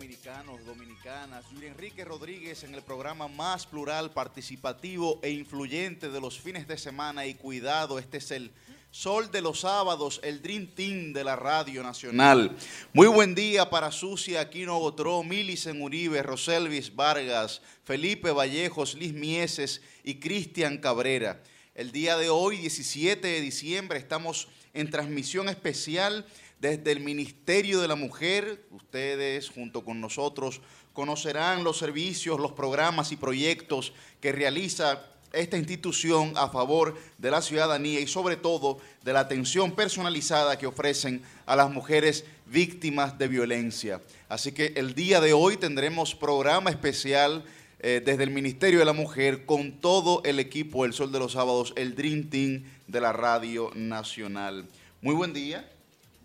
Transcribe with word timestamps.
dominicanos, 0.00 0.64
dominicanas. 0.64 1.44
Yuri 1.52 1.66
Enrique 1.66 2.06
Rodríguez 2.06 2.64
en 2.64 2.74
el 2.74 2.80
programa 2.80 3.28
más 3.28 3.66
plural, 3.66 4.10
participativo 4.10 5.20
e 5.22 5.28
influyente 5.28 6.08
de 6.08 6.22
los 6.22 6.40
fines 6.40 6.66
de 6.66 6.78
semana 6.78 7.26
y 7.26 7.34
cuidado, 7.34 7.98
este 7.98 8.16
es 8.16 8.30
el 8.30 8.50
Sol 8.90 9.30
de 9.30 9.42
los 9.42 9.60
sábados, 9.60 10.18
el 10.24 10.40
Dream 10.40 10.68
Team 10.68 11.12
de 11.12 11.22
la 11.22 11.36
Radio 11.36 11.82
Nacional. 11.82 12.56
Muy 12.94 13.08
buen 13.08 13.34
día 13.34 13.68
para 13.68 13.92
Sucia 13.92 14.40
Aquino 14.40 14.78
Gotró, 14.78 15.22
Milicen 15.22 15.82
Uribe, 15.82 16.22
Roselvis 16.22 16.96
Vargas, 16.96 17.60
Felipe 17.84 18.30
Vallejos, 18.30 18.94
Liz 18.94 19.12
Mieses 19.12 19.82
y 20.02 20.14
Cristian 20.14 20.78
Cabrera. 20.78 21.42
El 21.74 21.92
día 21.92 22.16
de 22.16 22.30
hoy, 22.30 22.56
17 22.56 23.28
de 23.28 23.40
diciembre, 23.42 23.98
estamos 23.98 24.48
en 24.72 24.90
transmisión 24.90 25.50
especial 25.50 26.24
desde 26.60 26.92
el 26.92 27.00
Ministerio 27.00 27.80
de 27.80 27.88
la 27.88 27.96
Mujer. 27.96 28.64
Ustedes, 28.70 29.48
junto 29.48 29.84
con 29.84 30.00
nosotros, 30.00 30.60
conocerán 30.92 31.64
los 31.64 31.78
servicios, 31.78 32.38
los 32.38 32.52
programas 32.52 33.10
y 33.12 33.16
proyectos 33.16 33.92
que 34.20 34.32
realiza 34.32 35.06
esta 35.32 35.56
institución 35.56 36.32
a 36.36 36.48
favor 36.48 36.96
de 37.18 37.30
la 37.30 37.40
ciudadanía 37.40 38.00
y 38.00 38.06
sobre 38.06 38.36
todo 38.36 38.78
de 39.04 39.12
la 39.12 39.20
atención 39.20 39.72
personalizada 39.72 40.58
que 40.58 40.66
ofrecen 40.66 41.22
a 41.46 41.56
las 41.56 41.70
mujeres 41.70 42.24
víctimas 42.46 43.16
de 43.16 43.28
violencia. 43.28 44.02
Así 44.28 44.52
que 44.52 44.72
el 44.76 44.94
día 44.94 45.20
de 45.20 45.32
hoy 45.32 45.56
tendremos 45.56 46.14
programa 46.14 46.70
especial 46.70 47.44
eh, 47.78 48.02
desde 48.04 48.24
el 48.24 48.30
Ministerio 48.30 48.80
de 48.80 48.84
la 48.84 48.92
Mujer 48.92 49.46
con 49.46 49.80
todo 49.80 50.20
el 50.24 50.40
equipo 50.40 50.82
del 50.82 50.92
Sol 50.92 51.12
de 51.12 51.20
los 51.20 51.32
Sábados, 51.32 51.72
el 51.76 51.94
Dream 51.94 52.28
Team 52.28 52.64
de 52.88 53.00
la 53.00 53.12
Radio 53.12 53.70
Nacional. 53.74 54.66
Muy 55.00 55.14
buen 55.14 55.32
día. 55.32 55.70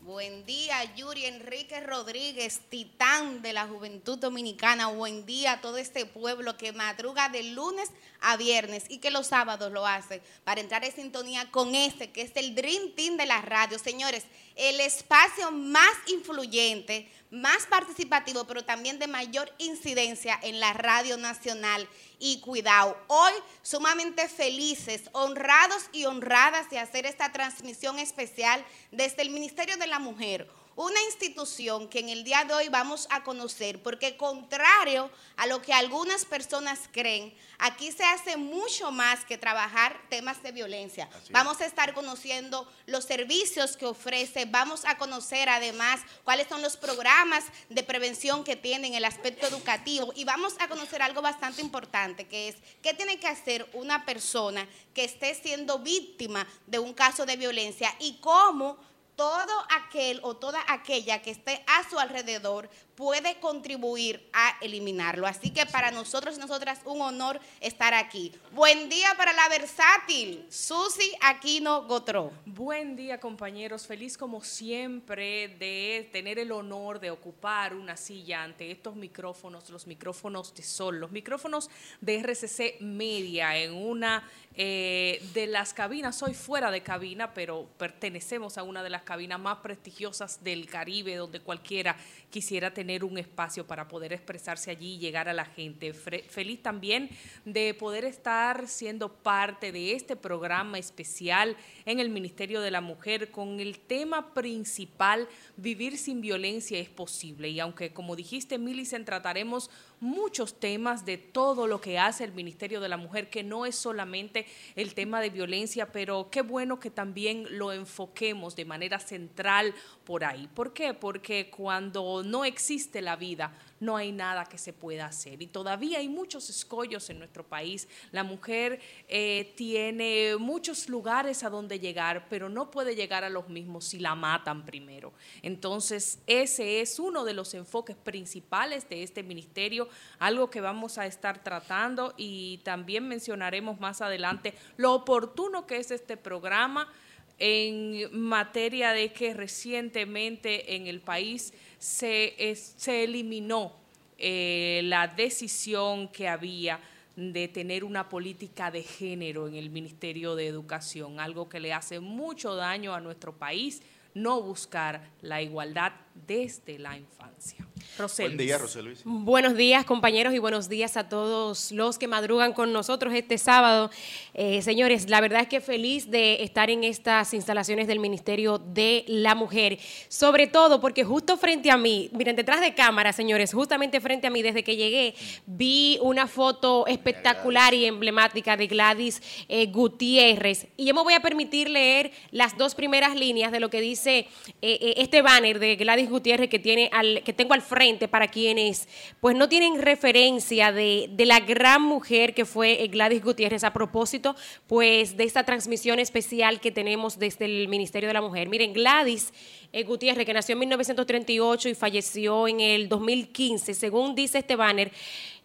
Buen 0.05 0.45
día, 0.45 0.83
Yuri 0.93 1.25
Enrique 1.25 1.79
Rodríguez, 1.79 2.59
titán 2.69 3.41
de 3.41 3.53
la 3.53 3.65
juventud 3.65 4.19
dominicana. 4.19 4.85
Buen 4.89 5.25
día 5.25 5.53
a 5.53 5.61
todo 5.61 5.77
este 5.77 6.05
pueblo 6.05 6.57
que 6.57 6.73
madruga 6.73 7.27
de 7.29 7.41
lunes 7.41 7.89
a 8.21 8.37
viernes 8.37 8.83
y 8.87 8.99
que 8.99 9.09
los 9.09 9.25
sábados 9.25 9.71
lo 9.71 9.87
hace 9.87 10.21
para 10.43 10.61
entrar 10.61 10.85
en 10.85 10.93
sintonía 10.93 11.49
con 11.49 11.73
este, 11.73 12.11
que 12.11 12.21
es 12.21 12.31
el 12.35 12.53
Dream 12.53 12.91
Team 12.95 13.17
de 13.17 13.25
la 13.25 13.41
radio. 13.41 13.79
Señores, 13.79 14.25
el 14.55 14.79
espacio 14.79 15.51
más 15.51 15.93
influyente, 16.07 17.09
más 17.29 17.65
participativo, 17.67 18.45
pero 18.45 18.63
también 18.63 18.99
de 18.99 19.07
mayor 19.07 19.51
incidencia 19.57 20.39
en 20.41 20.59
la 20.59 20.73
radio 20.73 21.17
nacional. 21.17 21.87
Y 22.19 22.39
cuidado, 22.39 22.97
hoy 23.07 23.33
sumamente 23.61 24.27
felices, 24.29 25.09
honrados 25.11 25.83
y 25.91 26.05
honradas 26.05 26.69
de 26.69 26.79
hacer 26.79 27.05
esta 27.05 27.31
transmisión 27.31 27.99
especial 27.99 28.65
desde 28.91 29.21
el 29.21 29.29
Ministerio 29.29 29.77
de 29.77 29.87
la 29.87 29.99
Mujer 29.99 30.47
una 30.75 31.01
institución 31.03 31.87
que 31.87 31.99
en 31.99 32.09
el 32.09 32.23
día 32.23 32.43
de 32.43 32.53
hoy 32.53 32.69
vamos 32.69 33.07
a 33.09 33.23
conocer, 33.23 33.81
porque 33.81 34.17
contrario 34.17 35.09
a 35.37 35.47
lo 35.47 35.61
que 35.61 35.73
algunas 35.73 36.25
personas 36.25 36.81
creen, 36.91 37.33
aquí 37.57 37.91
se 37.91 38.03
hace 38.03 38.35
mucho 38.35 38.91
más 38.91 39.23
que 39.23 39.37
trabajar 39.37 39.97
temas 40.09 40.43
de 40.43 40.51
violencia. 40.51 41.09
vamos 41.29 41.61
a 41.61 41.65
estar 41.65 41.93
conociendo 41.93 42.69
los 42.87 43.05
servicios 43.05 43.77
que 43.77 43.85
ofrece, 43.85 44.45
vamos 44.45 44.83
a 44.85 44.97
conocer 44.97 45.47
además 45.47 46.01
cuáles 46.23 46.47
son 46.47 46.61
los 46.61 46.75
programas 46.75 47.45
de 47.69 47.83
prevención 47.83 48.43
que 48.43 48.57
tienen 48.57 48.95
el 48.95 49.05
aspecto 49.05 49.47
educativo 49.47 50.11
y 50.15 50.25
vamos 50.25 50.55
a 50.59 50.67
conocer 50.67 51.01
algo 51.01 51.21
bastante 51.21 51.61
importante, 51.61 52.27
que 52.27 52.49
es 52.49 52.55
qué 52.81 52.93
tiene 52.93 53.17
que 53.19 53.27
hacer 53.27 53.69
una 53.73 54.05
persona 54.05 54.67
que 54.93 55.05
esté 55.05 55.33
siendo 55.35 55.79
víctima 55.79 56.45
de 56.67 56.79
un 56.79 56.93
caso 56.93 57.25
de 57.25 57.37
violencia 57.37 57.95
y 57.99 58.17
cómo 58.19 58.77
todo 59.15 59.53
aquel 59.69 60.19
o 60.23 60.35
toda 60.35 60.59
aquella 60.67 61.21
que 61.21 61.31
esté 61.31 61.63
a 61.67 61.89
su 61.89 61.97
alrededor 61.97 62.69
puede 62.95 63.39
contribuir 63.39 64.27
a 64.33 64.57
eliminarlo. 64.61 65.27
Así 65.27 65.51
que 65.51 65.65
para 65.65 65.91
nosotros 65.91 66.37
y 66.37 66.39
nosotras 66.39 66.79
un 66.85 67.01
honor 67.01 67.39
estar 67.59 67.93
aquí. 67.93 68.31
Buen 68.51 68.89
día 68.89 69.13
para 69.17 69.33
la 69.33 69.49
versátil, 69.49 70.45
Susi 70.49 71.11
Aquino 71.21 71.83
Gotró. 71.83 72.31
Buen 72.45 72.95
día 72.95 73.19
compañeros, 73.19 73.85
feliz 73.85 74.17
como 74.17 74.41
siempre 74.41 75.49
de 75.59 76.09
tener 76.11 76.39
el 76.39 76.51
honor 76.51 76.99
de 76.99 77.11
ocupar 77.11 77.75
una 77.75 77.97
silla 77.97 78.43
ante 78.43 78.71
estos 78.71 78.95
micrófonos, 78.95 79.69
los 79.69 79.87
micrófonos 79.87 80.53
de 80.53 80.63
Sol, 80.63 80.99
los 80.99 81.11
micrófonos 81.11 81.69
de 82.01 82.19
RCC 82.19 82.81
Media 82.81 83.57
en 83.57 83.73
una 83.73 84.29
eh, 84.57 85.21
de 85.33 85.47
las 85.47 85.73
cabinas, 85.73 86.17
soy 86.17 86.33
fuera 86.33 86.71
de 86.71 86.81
cabina, 86.81 87.33
pero 87.33 87.67
pertenecemos 87.77 88.57
a 88.57 88.63
una 88.63 88.83
de 88.83 88.89
las 88.89 89.01
cabinas 89.01 89.39
más 89.39 89.57
prestigiosas 89.57 90.43
del 90.43 90.67
Caribe, 90.67 91.15
donde 91.15 91.41
cualquiera 91.41 91.97
quisiera 92.29 92.73
tener 92.73 92.84
un 93.03 93.17
espacio 93.17 93.65
para 93.65 93.87
poder 93.87 94.13
expresarse 94.13 94.71
allí 94.71 94.95
y 94.95 94.99
llegar 94.99 95.27
a 95.27 95.33
la 95.33 95.45
gente. 95.45 95.93
Feliz 95.93 96.61
también 96.61 97.09
de 97.43 97.73
poder 97.73 98.05
estar 98.05 98.67
siendo 98.67 99.11
parte 99.11 99.71
de 99.71 99.93
este 99.93 100.15
programa 100.15 100.77
especial 100.77 101.57
en 101.85 101.99
el 101.99 102.09
Ministerio 102.09 102.61
de 102.61 102.71
la 102.71 102.81
Mujer 102.81 103.31
con 103.31 103.59
el 103.59 103.79
tema 103.79 104.33
principal, 104.33 105.27
vivir 105.57 105.97
sin 105.97 106.21
violencia 106.21 106.79
es 106.79 106.89
posible. 106.89 107.49
Y 107.49 107.59
aunque, 107.59 107.91
como 107.91 108.15
dijiste, 108.15 108.57
Milicen, 108.57 109.05
trataremos 109.05 109.69
muchos 109.99 110.59
temas 110.59 111.05
de 111.05 111.17
todo 111.17 111.67
lo 111.67 111.81
que 111.81 111.99
hace 111.99 112.23
el 112.23 112.33
Ministerio 112.33 112.79
de 112.79 112.89
la 112.89 112.97
Mujer, 112.97 113.29
que 113.29 113.43
no 113.43 113.65
es 113.65 113.75
solamente 113.75 114.45
el 114.75 114.93
tema 114.93 115.21
de 115.21 115.29
violencia, 115.29 115.91
pero 115.91 116.29
qué 116.29 116.41
bueno 116.41 116.79
que 116.79 116.89
también 116.89 117.45
lo 117.57 117.71
enfoquemos 117.71 118.55
de 118.55 118.65
manera 118.65 118.99
central 118.99 119.73
por 120.03 120.23
ahí. 120.23 120.47
¿Por 120.47 120.73
qué? 120.73 120.93
Porque 120.93 121.49
cuando 121.49 122.23
no 122.23 122.45
existe 122.45 123.01
la 123.01 123.15
vida, 123.15 123.53
no 123.79 123.97
hay 123.97 124.11
nada 124.11 124.45
que 124.45 124.57
se 124.57 124.73
pueda 124.73 125.05
hacer. 125.05 125.41
Y 125.41 125.47
todavía 125.47 125.99
hay 125.99 126.07
muchos 126.07 126.49
escollos 126.49 127.09
en 127.09 127.19
nuestro 127.19 127.43
país. 127.43 127.87
La 128.11 128.23
mujer 128.23 128.79
eh, 129.07 129.53
tiene 129.55 130.37
muchos 130.37 130.87
lugares 130.89 131.43
a 131.43 131.49
donde 131.49 131.79
llegar, 131.79 132.27
pero 132.29 132.49
no 132.49 132.71
puede 132.71 132.95
llegar 132.95 133.23
a 133.23 133.29
los 133.29 133.49
mismos 133.49 133.85
si 133.85 133.99
la 133.99 134.15
matan 134.15 134.65
primero. 134.65 135.13
Entonces, 135.41 136.19
ese 136.27 136.81
es 136.81 136.99
uno 136.99 137.25
de 137.25 137.33
los 137.33 137.53
enfoques 137.53 137.95
principales 137.95 138.87
de 138.89 139.03
este 139.03 139.23
ministerio, 139.23 139.84
algo 140.19 140.49
que 140.49 140.61
vamos 140.61 140.97
a 140.97 141.05
estar 141.05 141.43
tratando 141.43 142.13
y 142.17 142.59
también 142.63 143.07
mencionaremos 143.07 143.79
más 143.79 144.01
adelante 144.01 144.53
lo 144.77 144.93
oportuno 144.93 145.65
que 145.65 145.77
es 145.77 145.91
este 145.91 146.17
programa 146.17 146.91
en 147.37 148.09
materia 148.17 148.91
de 148.91 149.11
que 149.11 149.33
recientemente 149.33 150.75
en 150.75 150.87
el 150.87 151.01
país 151.01 151.53
se, 151.79 152.35
se 152.55 153.03
eliminó 153.03 153.73
eh, 154.17 154.81
la 154.85 155.07
decisión 155.07 156.07
que 156.07 156.29
había 156.29 156.79
de 157.15 157.47
tener 157.47 157.83
una 157.83 158.09
política 158.09 158.71
de 158.71 158.83
género 158.83 159.47
en 159.47 159.55
el 159.55 159.69
Ministerio 159.69 160.35
de 160.35 160.47
Educación, 160.47 161.19
algo 161.19 161.47
que 161.47 161.59
le 161.59 161.73
hace 161.73 161.99
mucho 161.99 162.55
daño 162.55 162.93
a 162.93 162.99
nuestro 162.99 163.33
país, 163.33 163.81
no 164.13 164.41
buscar 164.41 165.09
la 165.21 165.41
igualdad 165.41 165.93
desde 166.27 166.79
la 166.79 166.97
infancia. 166.97 167.65
Buen 167.97 168.35
día, 168.35 168.59
Buenos 169.05 169.55
días, 169.55 169.85
compañeros, 169.85 170.33
y 170.33 170.39
buenos 170.39 170.67
días 170.67 170.97
a 170.97 171.07
todos 171.07 171.71
los 171.71 171.97
que 171.97 172.09
madrugan 172.09 172.51
con 172.51 172.73
nosotros 172.73 173.13
este 173.13 173.37
sábado. 173.37 173.89
Eh, 174.33 174.61
señores, 174.61 175.09
la 175.09 175.21
verdad 175.21 175.43
es 175.43 175.47
que 175.47 175.61
feliz 175.61 176.11
de 176.11 176.43
estar 176.43 176.69
en 176.69 176.83
estas 176.83 177.33
instalaciones 177.33 177.87
del 177.87 178.01
Ministerio 178.01 178.57
de 178.57 179.05
la 179.07 179.33
Mujer, 179.33 179.79
sobre 180.09 180.47
todo 180.47 180.81
porque 180.81 181.05
justo 181.05 181.37
frente 181.37 181.71
a 181.71 181.77
mí, 181.77 182.09
miren, 182.11 182.35
detrás 182.35 182.59
de 182.59 182.73
cámara, 182.75 183.13
señores, 183.13 183.53
justamente 183.53 184.01
frente 184.01 184.27
a 184.27 184.29
mí, 184.29 184.41
desde 184.41 184.65
que 184.65 184.75
llegué, 184.75 185.15
vi 185.45 185.97
una 186.01 186.27
foto 186.27 186.87
espectacular 186.87 187.73
y 187.73 187.85
emblemática 187.85 188.57
de 188.57 188.67
Gladys 188.67 189.21
eh, 189.47 189.67
Gutiérrez. 189.67 190.67
Y 190.75 190.85
yo 190.85 190.93
me 190.93 191.01
voy 191.01 191.13
a 191.13 191.21
permitir 191.21 191.69
leer 191.69 192.11
las 192.31 192.57
dos 192.57 192.75
primeras 192.75 193.15
líneas 193.15 193.53
de 193.53 193.61
lo 193.61 193.69
que 193.69 193.79
dice 193.79 194.27
eh, 194.61 194.95
este 194.97 195.21
banner 195.21 195.59
de 195.59 195.77
Gladys 195.77 196.09
Gutiérrez 196.09 196.49
que, 196.49 196.59
tiene 196.59 196.89
al, 196.91 197.23
que 197.23 197.31
tengo 197.31 197.53
al 197.53 197.61
frente 197.61 197.84
para 198.09 198.27
quienes 198.27 198.87
pues 199.19 199.35
no 199.35 199.47
tienen 199.47 199.79
referencia 199.79 200.71
de, 200.71 201.09
la 201.19 201.39
gran 201.39 201.83
mujer 201.83 202.33
que 202.33 202.43
fue 202.43 202.87
Gladys 202.91 203.23
Gutiérrez 203.23 203.63
a 203.63 203.73
propósito 203.73 204.35
pues 204.65 205.17
de 205.17 205.23
esta 205.23 205.43
transmisión 205.43 205.99
especial 205.99 206.59
que 206.59 206.71
tenemos 206.71 207.19
desde 207.19 207.45
el 207.45 207.67
Ministerio 207.67 208.07
de 208.07 208.13
la 208.13 208.21
Mujer. 208.21 208.49
Miren, 208.49 208.73
Gladys 208.73 209.31
eh, 209.71 209.83
Gutiérrez, 209.83 210.25
que 210.25 210.33
nació 210.33 210.53
en 210.53 210.59
1938 210.59 211.69
y 211.69 211.75
falleció 211.75 212.47
en 212.47 212.59
el 212.59 212.89
2015, 212.89 213.75
según 213.75 214.15
dice 214.15 214.39
este 214.39 214.55
banner, 214.55 214.91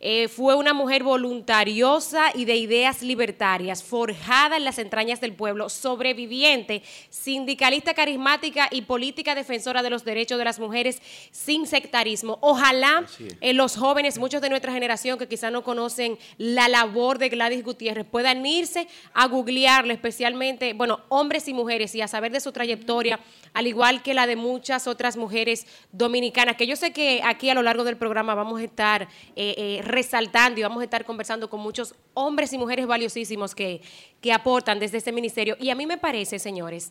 eh, 0.02 0.28
fue 0.28 0.54
una 0.54 0.72
mujer 0.72 1.02
voluntariosa 1.02 2.30
y 2.34 2.46
de 2.46 2.56
ideas 2.56 3.02
libertarias, 3.02 3.82
forjada 3.82 4.56
en 4.56 4.64
las 4.64 4.78
entrañas 4.78 5.20
del 5.20 5.34
pueblo, 5.34 5.68
sobreviviente, 5.68 6.82
sindicalista 7.10 7.92
carismática 7.92 8.68
y 8.70 8.82
política 8.82 9.34
defensora 9.34 9.82
de 9.82 9.90
los 9.90 10.02
derechos 10.02 10.38
de 10.38 10.44
las 10.46 10.58
mujeres 10.58 11.02
sin 11.32 11.66
sectarismo. 11.66 12.38
Ojalá 12.40 13.04
eh, 13.42 13.52
los 13.52 13.76
jóvenes, 13.76 14.18
muchos 14.18 14.40
de 14.40 14.48
nuestra 14.48 14.72
generación 14.72 15.18
que 15.18 15.28
quizás 15.28 15.52
no 15.52 15.62
conocen 15.62 16.18
la 16.38 16.68
labor 16.68 17.18
de 17.18 17.28
Gladys 17.28 17.62
Gutiérrez, 17.62 18.06
puedan 18.06 18.46
irse 18.46 18.88
a 19.12 19.26
googlearle, 19.26 19.92
especialmente, 19.92 20.72
bueno, 20.72 21.00
hombres 21.10 21.46
y 21.46 21.52
mujeres, 21.52 21.94
y 21.94 22.00
a 22.00 22.08
saber 22.08 22.32
de 22.32 22.40
su 22.40 22.52
trayectoria 22.52 23.20
al 23.52 23.66
igual 23.66 24.02
que 24.02 24.14
la 24.14 24.26
de 24.26 24.36
muchas 24.36 24.86
otras 24.86 25.16
mujeres 25.16 25.66
dominicanas, 25.92 26.56
que 26.56 26.66
yo 26.66 26.76
sé 26.76 26.92
que 26.92 27.20
aquí 27.24 27.50
a 27.50 27.54
lo 27.54 27.62
largo 27.62 27.84
del 27.84 27.96
programa 27.96 28.34
vamos 28.34 28.60
a 28.60 28.64
estar 28.64 29.02
eh, 29.36 29.54
eh, 29.56 29.80
resaltando 29.84 30.60
y 30.60 30.62
vamos 30.62 30.80
a 30.80 30.84
estar 30.84 31.04
conversando 31.04 31.50
con 31.50 31.60
muchos 31.60 31.94
hombres 32.14 32.52
y 32.52 32.58
mujeres 32.58 32.86
valiosísimos 32.86 33.54
que, 33.54 33.80
que 34.20 34.32
aportan 34.32 34.78
desde 34.78 34.98
este 34.98 35.12
ministerio. 35.12 35.56
Y 35.60 35.70
a 35.70 35.74
mí 35.74 35.86
me 35.86 35.98
parece, 35.98 36.38
señores, 36.38 36.90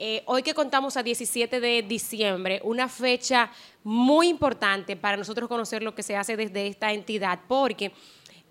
eh, 0.00 0.22
hoy 0.26 0.44
que 0.44 0.54
contamos 0.54 0.96
a 0.96 1.02
17 1.02 1.58
de 1.58 1.82
diciembre, 1.82 2.60
una 2.62 2.88
fecha 2.88 3.50
muy 3.82 4.28
importante 4.28 4.94
para 4.94 5.16
nosotros 5.16 5.48
conocer 5.48 5.82
lo 5.82 5.92
que 5.92 6.04
se 6.04 6.14
hace 6.14 6.36
desde 6.36 6.68
esta 6.68 6.92
entidad, 6.92 7.40
porque 7.48 7.90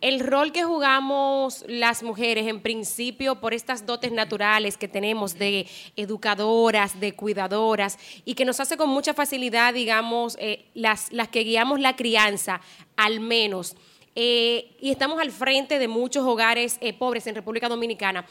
el 0.01 0.19
rol 0.19 0.51
que 0.51 0.63
jugamos 0.63 1.63
las 1.67 2.03
mujeres, 2.03 2.47
en 2.47 2.61
principio, 2.61 3.39
por 3.39 3.53
estas 3.53 3.85
dotes 3.85 4.11
naturales 4.11 4.77
que 4.77 4.87
tenemos 4.87 5.37
de 5.37 5.67
educadoras, 5.95 6.99
de 6.99 7.13
cuidadoras, 7.13 7.97
y 8.25 8.35
que 8.35 8.45
nos 8.45 8.59
hace 8.59 8.77
con 8.77 8.89
mucha 8.89 9.13
facilidad, 9.13 9.73
digamos, 9.73 10.37
eh, 10.39 10.65
las, 10.73 11.11
las 11.11 11.29
que 11.29 11.43
guiamos 11.43 11.79
la 11.79 11.95
crianza, 11.95 12.61
al 12.95 13.19
menos, 13.19 13.75
eh, 14.19 14.75
y 14.81 14.89
estamos 14.89 15.19
al 15.19 15.31
frente 15.31 15.77
de 15.77 15.87
muchos 15.87 16.25
hogares 16.25 16.79
pobres 16.97 17.27
en 17.27 17.35
República 17.35 17.69
Dominicana. 17.69 18.25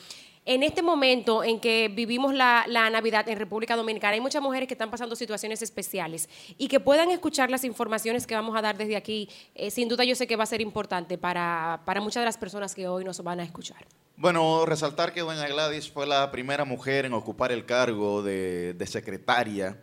En 0.48 0.62
este 0.62 0.80
momento 0.80 1.42
en 1.42 1.58
que 1.58 1.90
vivimos 1.92 2.32
la, 2.32 2.64
Navidad 2.68 3.28
en 3.28 3.36
República 3.36 3.74
Dominicana, 3.74 4.14
hay 4.14 4.20
muchas 4.20 4.40
mujeres 4.40 4.68
que 4.68 4.74
están 4.74 4.92
pasando 4.92 5.16
situaciones 5.16 5.60
especiales 5.60 6.28
y 6.56 6.68
que 6.68 6.78
puedan 6.78 7.10
escuchar 7.10 7.50
las 7.50 7.64
informaciones 7.64 8.28
que 8.28 8.36
vamos 8.36 8.56
a 8.56 8.62
dar 8.62 8.78
desde 8.78 8.94
aquí. 8.94 9.28
Eh, 9.56 9.72
sin 9.72 9.88
duda 9.88 10.04
yo 10.04 10.14
sé 10.14 10.28
que 10.28 10.36
va 10.36 10.44
a 10.44 10.46
ser 10.46 10.60
importante 10.60 11.18
para, 11.18 11.82
para 11.84 12.00
muchas 12.00 12.20
de 12.20 12.26
las 12.26 12.38
personas 12.38 12.76
que 12.76 12.86
hoy 12.86 13.02
nos 13.02 13.20
van 13.24 13.40
a 13.40 13.42
escuchar. 13.42 13.84
Bueno, 14.18 14.64
resaltar 14.64 15.12
que 15.12 15.20
doña 15.20 15.46
Gladys 15.46 15.90
fue 15.90 16.06
la 16.06 16.30
primera 16.30 16.64
mujer 16.64 17.04
en 17.04 17.12
ocupar 17.12 17.52
el 17.52 17.66
cargo 17.66 18.22
de, 18.22 18.74
secretaria 18.86 19.78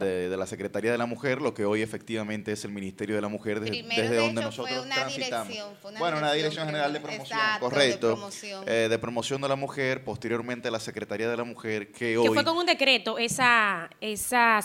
de, 0.00 0.36
la 0.36 0.46
Secretaría 0.46 0.90
de 0.90 0.98
la 0.98 1.06
Mujer, 1.06 1.40
lo 1.40 1.54
que 1.54 1.64
hoy 1.64 1.82
efectivamente 1.82 2.50
es 2.50 2.64
el 2.64 2.72
Ministerio 2.72 3.14
de 3.14 3.22
la 3.22 3.28
Mujer, 3.28 3.60
desde, 3.60 4.16
donde 4.16 4.42
nosotros 4.42 4.84
una 4.84 4.94
transitamos. 4.96 5.48
Dirección, 5.48 5.94
bueno, 6.00 6.18
una 6.18 6.32
dirección 6.32 6.66
general 6.66 6.92
de 6.92 7.00
promoción, 7.00 7.38
correcto, 7.60 8.08
de 8.08 8.14
promoción. 8.14 8.64
Eh, 8.66 8.88
de 8.90 8.98
promoción 8.98 9.40
de 9.40 9.48
la 9.48 9.56
mujer, 9.56 10.02
posteriormente 10.02 10.68
la 10.68 10.80
Secretaría 10.80 11.30
de 11.30 11.36
la 11.36 11.44
Mujer, 11.44 11.92
que 11.92 12.18
hoy... 12.18 12.26
Que 12.26 12.34
fue 12.34 12.44
con 12.44 12.56
un 12.56 12.66
decreto 12.66 13.18
esa... 13.18 13.88
esa, 14.00 14.60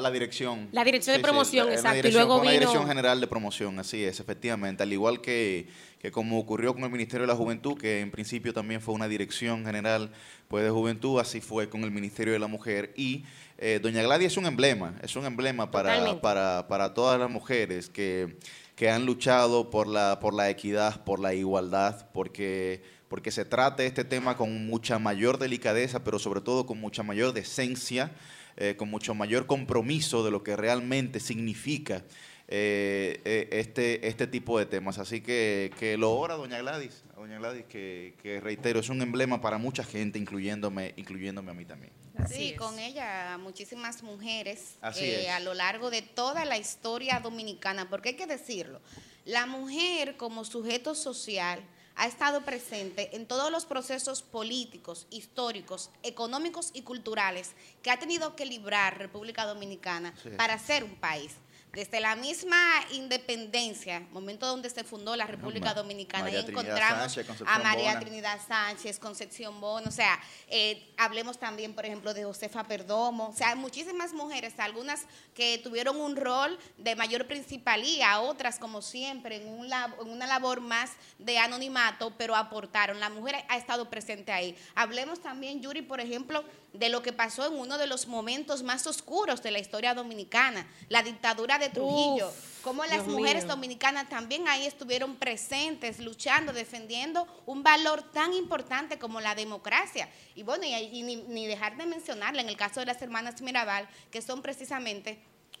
la, 0.00 0.10
dirección. 0.10 0.70
La 0.72 0.82
dirección 0.82 1.14
de 1.14 1.22
promoción, 1.22 1.70
exacto. 1.70 2.08
y 2.08 2.10
luego 2.10 2.40
vino... 2.40 2.52
La 2.52 2.58
dirección 2.58 2.88
general 2.88 3.20
de 3.20 3.26
promoción, 3.26 3.78
así 3.78 4.02
es, 4.02 4.18
efectivamente, 4.18 4.82
al 4.82 4.92
igual 4.94 5.20
que 5.20 5.68
que 6.06 6.12
como 6.12 6.38
ocurrió 6.38 6.72
con 6.72 6.84
el 6.84 6.90
Ministerio 6.90 7.26
de 7.26 7.32
la 7.32 7.36
Juventud, 7.36 7.76
que 7.76 7.98
en 7.98 8.12
principio 8.12 8.54
también 8.54 8.80
fue 8.80 8.94
una 8.94 9.08
dirección 9.08 9.64
general 9.64 10.12
pues, 10.46 10.62
de 10.62 10.70
juventud, 10.70 11.18
así 11.18 11.40
fue 11.40 11.68
con 11.68 11.82
el 11.82 11.90
Ministerio 11.90 12.32
de 12.32 12.38
la 12.38 12.46
Mujer. 12.46 12.92
Y 12.96 13.24
eh, 13.58 13.80
Doña 13.82 14.04
Gladys 14.04 14.28
es 14.28 14.36
un 14.36 14.46
emblema, 14.46 14.94
es 15.02 15.16
un 15.16 15.24
emblema 15.24 15.72
para, 15.72 16.20
para, 16.20 16.68
para, 16.68 16.94
todas 16.94 17.18
las 17.18 17.28
mujeres 17.28 17.90
que, 17.90 18.36
que 18.76 18.88
han 18.88 19.04
luchado 19.04 19.68
por 19.68 19.88
la, 19.88 20.20
por 20.20 20.32
la 20.32 20.48
equidad, 20.48 21.02
por 21.02 21.18
la 21.18 21.34
igualdad, 21.34 22.08
porque, 22.12 22.84
porque 23.08 23.32
se 23.32 23.44
trata 23.44 23.82
este 23.82 24.04
tema 24.04 24.36
con 24.36 24.64
mucha 24.68 25.00
mayor 25.00 25.38
delicadeza, 25.38 26.04
pero 26.04 26.20
sobre 26.20 26.40
todo 26.40 26.66
con 26.66 26.78
mucha 26.78 27.02
mayor 27.02 27.32
decencia, 27.32 28.12
eh, 28.56 28.76
con 28.76 28.88
mucho 28.90 29.12
mayor 29.16 29.46
compromiso 29.46 30.24
de 30.24 30.30
lo 30.30 30.44
que 30.44 30.54
realmente 30.54 31.18
significa 31.18 32.04
eh, 32.48 33.20
eh, 33.24 33.48
este, 33.52 34.06
este 34.06 34.26
tipo 34.28 34.58
de 34.58 34.66
temas. 34.66 34.98
Así 34.98 35.20
que, 35.20 35.72
que 35.78 35.96
lo 35.96 36.12
ora 36.12 36.36
doña 36.36 36.58
Gladys, 36.58 37.02
doña 37.16 37.38
Gladys, 37.38 37.64
que, 37.64 38.14
que, 38.22 38.40
reitero, 38.40 38.78
es 38.78 38.88
un 38.88 39.02
emblema 39.02 39.40
para 39.40 39.58
mucha 39.58 39.82
gente, 39.82 40.18
incluyéndome, 40.18 40.94
incluyéndome 40.96 41.50
a 41.50 41.54
mí 41.54 41.64
también. 41.64 41.92
sí, 42.28 42.54
con 42.54 42.78
ella 42.78 43.36
muchísimas 43.38 44.02
mujeres 44.04 44.76
eh, 44.96 45.28
a 45.30 45.40
lo 45.40 45.54
largo 45.54 45.90
de 45.90 46.02
toda 46.02 46.44
la 46.44 46.56
historia 46.56 47.18
dominicana, 47.18 47.90
porque 47.90 48.10
hay 48.10 48.16
que 48.16 48.26
decirlo, 48.26 48.80
la 49.24 49.46
mujer 49.46 50.16
como 50.16 50.44
sujeto 50.44 50.94
social 50.94 51.60
ha 51.96 52.06
estado 52.06 52.42
presente 52.42 53.16
en 53.16 53.26
todos 53.26 53.50
los 53.50 53.64
procesos 53.64 54.22
políticos, 54.22 55.06
históricos, 55.10 55.90
económicos 56.02 56.70
y 56.74 56.82
culturales 56.82 57.52
que 57.82 57.90
ha 57.90 57.98
tenido 57.98 58.36
que 58.36 58.44
librar 58.44 58.98
República 58.98 59.46
Dominicana 59.46 60.14
para 60.36 60.58
ser 60.58 60.84
un 60.84 60.94
país. 60.94 61.32
Desde 61.76 62.00
la 62.00 62.16
misma 62.16 62.56
independencia, 62.92 64.00
momento 64.10 64.46
donde 64.46 64.70
se 64.70 64.82
fundó 64.82 65.14
la 65.14 65.26
República 65.26 65.74
Dominicana, 65.74 66.28
ahí 66.28 66.36
encontramos 66.36 67.18
a 67.46 67.58
María 67.58 68.00
Trinidad 68.00 68.40
Sánchez, 68.48 68.98
Concepción 68.98 69.60
Bono, 69.60 69.90
o 69.90 69.92
sea, 69.92 70.18
eh, 70.48 70.90
hablemos 70.96 71.38
también, 71.38 71.74
por 71.74 71.84
ejemplo, 71.84 72.14
de 72.14 72.24
Josefa 72.24 72.64
Perdomo, 72.64 73.28
o 73.28 73.36
sea, 73.36 73.54
muchísimas 73.56 74.14
mujeres, 74.14 74.54
algunas 74.56 75.02
que 75.34 75.58
tuvieron 75.58 76.00
un 76.00 76.16
rol 76.16 76.58
de 76.78 76.96
mayor 76.96 77.26
principalía, 77.26 78.20
otras, 78.20 78.58
como 78.58 78.80
siempre, 78.80 79.36
en, 79.36 79.46
un 79.46 79.66
en 79.66 80.08
una 80.08 80.26
labor 80.26 80.62
más 80.62 80.92
de 81.18 81.36
anonimato, 81.36 82.14
pero 82.16 82.34
aportaron. 82.36 83.00
La 83.00 83.10
mujer 83.10 83.44
ha 83.50 83.58
estado 83.58 83.90
presente 83.90 84.32
ahí. 84.32 84.56
Hablemos 84.74 85.20
también, 85.20 85.60
Yuri, 85.60 85.82
por 85.82 86.00
ejemplo, 86.00 86.42
de 86.78 86.88
lo 86.88 87.02
que 87.02 87.12
pasó 87.12 87.46
en 87.46 87.54
uno 87.54 87.78
de 87.78 87.86
los 87.86 88.06
momentos 88.06 88.62
más 88.62 88.86
oscuros 88.86 89.42
de 89.42 89.50
la 89.50 89.58
historia 89.58 89.94
dominicana, 89.94 90.66
la 90.88 91.02
dictadura 91.02 91.58
de 91.58 91.65
Trujillo. 91.70 92.32
como 92.62 92.84
las 92.84 93.06
mujeres 93.06 93.46
dominicanas 93.46 94.08
también 94.08 94.48
ahí 94.48 94.66
estuvieron 94.66 95.16
presentes, 95.16 96.00
luchando, 96.00 96.52
defendiendo 96.52 97.26
un 97.46 97.62
valor 97.62 98.02
tan 98.02 98.32
importante 98.32 98.98
como 98.98 99.20
la 99.20 99.34
democracia. 99.34 100.08
Y 100.34 100.42
bueno, 100.42 100.64
y, 100.64 101.02
ni, 101.02 101.16
ni 101.16 101.46
dejar 101.46 101.76
de 101.76 101.86
mencionarla 101.86 102.40
en 102.40 102.48
el 102.48 102.56
caso 102.56 102.80
de 102.80 102.86
las 102.86 103.00
hermanas 103.02 103.40
Mirabal, 103.40 103.88
que 104.10 104.20
son 104.20 104.42
precisamente 104.42 105.18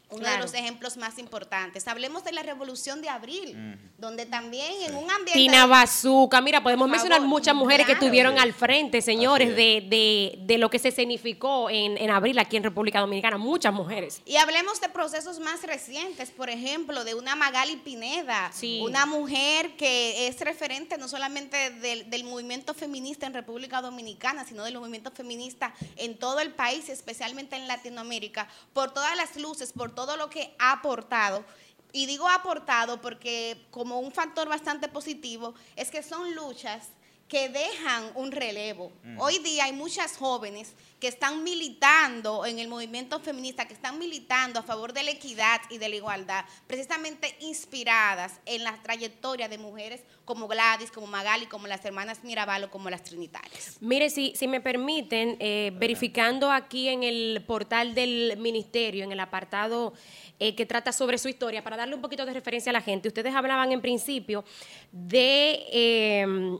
uno 0.08 0.28
de 0.28 0.38
los 0.38 0.54
ejemplos 0.54 0.96
más 0.96 1.18
importantes. 1.18 1.88
Hablemos 1.88 2.22
de 2.22 2.30
la 2.30 2.42
Revolución 2.44 3.02
de 3.02 3.08
Abril, 3.08 3.76
donde 3.98 4.24
también 4.24 4.70
en 4.82 4.94
un 4.94 5.10
ambiente... 5.10 5.32
Tina 5.32 5.66
Bazuca, 5.66 6.40
mira, 6.40 6.62
podemos 6.62 6.88
mencionar 6.88 7.20
muchas 7.22 7.56
mujeres 7.56 7.86
que 7.86 7.92
estuvieron 7.92 8.38
al 8.38 8.52
frente, 8.52 9.02
señores, 9.02 9.56
de, 9.56 10.36
de, 10.46 10.58
lo 10.58 10.70
que 10.70 10.78
se 10.78 10.92
significó 10.92 11.68
en, 11.70 11.98
en, 11.98 12.10
Abril 12.10 12.38
aquí 12.38 12.56
en 12.56 12.62
República 12.62 13.00
Dominicana, 13.00 13.36
muchas 13.36 13.74
mujeres. 13.74 14.22
Y 14.24 14.36
hablemos 14.36 14.80
de 14.80 14.88
procesos 14.88 15.40
más 15.40 15.62
recientes, 15.64 16.30
por 16.30 16.50
ejemplo, 16.50 17.04
de 17.04 17.14
una 17.14 17.34
Magali 17.34 17.76
Pineda, 17.76 18.52
una 18.80 19.06
mujer 19.06 19.76
que 19.76 20.28
es 20.28 20.40
referente 20.40 20.98
no 20.98 21.08
solamente 21.08 21.70
del, 21.70 22.08
del 22.08 22.24
movimiento 22.24 22.74
feminista 22.74 23.26
en 23.26 23.34
República 23.34 23.82
Dominicana, 23.82 24.44
sino 24.44 24.62
del 24.64 24.78
movimiento 24.78 25.10
feminista 25.10 25.74
en 25.96 26.16
todo 26.16 26.38
el 26.38 26.52
país, 26.52 26.88
especialmente 26.88 27.56
en 27.56 27.66
Latinoamérica, 27.66 28.48
por 28.72 28.94
todas 28.94 29.16
las 29.16 29.36
luces, 29.36 29.72
por 29.72 29.95
todo 29.96 30.16
lo 30.16 30.30
que 30.30 30.54
ha 30.60 30.70
aportado. 30.70 31.44
Y 31.92 32.06
digo 32.06 32.28
aportado 32.28 33.00
porque 33.00 33.66
como 33.72 33.98
un 33.98 34.12
factor 34.12 34.48
bastante 34.48 34.86
positivo 34.86 35.54
es 35.74 35.90
que 35.90 36.04
son 36.04 36.36
luchas 36.36 36.90
que 37.28 37.48
dejan 37.48 38.10
un 38.14 38.30
relevo. 38.30 38.92
Mm. 39.02 39.20
Hoy 39.20 39.38
día 39.40 39.64
hay 39.64 39.72
muchas 39.72 40.16
jóvenes 40.16 40.74
que 41.00 41.08
están 41.08 41.42
militando 41.42 42.46
en 42.46 42.58
el 42.58 42.68
movimiento 42.68 43.20
feminista, 43.20 43.66
que 43.66 43.74
están 43.74 43.98
militando 43.98 44.60
a 44.60 44.62
favor 44.62 44.92
de 44.92 45.02
la 45.02 45.10
equidad 45.10 45.60
y 45.68 45.78
de 45.78 45.88
la 45.88 45.96
igualdad, 45.96 46.44
precisamente 46.66 47.36
inspiradas 47.40 48.40
en 48.46 48.64
la 48.64 48.80
trayectoria 48.82 49.48
de 49.48 49.58
mujeres 49.58 50.02
como 50.24 50.48
Gladys, 50.48 50.90
como 50.90 51.06
Magali, 51.06 51.46
como 51.46 51.66
las 51.66 51.84
hermanas 51.84 52.24
Mirabal 52.24 52.64
o 52.64 52.70
como 52.70 52.88
las 52.90 53.02
Trinitarias. 53.02 53.76
Mire, 53.80 54.08
si, 54.08 54.32
si 54.36 54.48
me 54.48 54.60
permiten, 54.60 55.36
eh, 55.40 55.72
verificando 55.74 56.50
aquí 56.50 56.88
en 56.88 57.02
el 57.02 57.44
portal 57.46 57.94
del 57.94 58.36
ministerio, 58.38 59.04
en 59.04 59.12
el 59.12 59.20
apartado 59.20 59.92
eh, 60.38 60.54
que 60.54 60.64
trata 60.64 60.92
sobre 60.92 61.18
su 61.18 61.28
historia, 61.28 61.62
para 61.62 61.76
darle 61.76 61.94
un 61.94 62.00
poquito 62.00 62.24
de 62.24 62.32
referencia 62.32 62.70
a 62.70 62.72
la 62.72 62.80
gente, 62.80 63.08
ustedes 63.08 63.34
hablaban 63.34 63.72
en 63.72 63.80
principio 63.80 64.44
de... 64.92 65.66
Eh, 65.72 66.58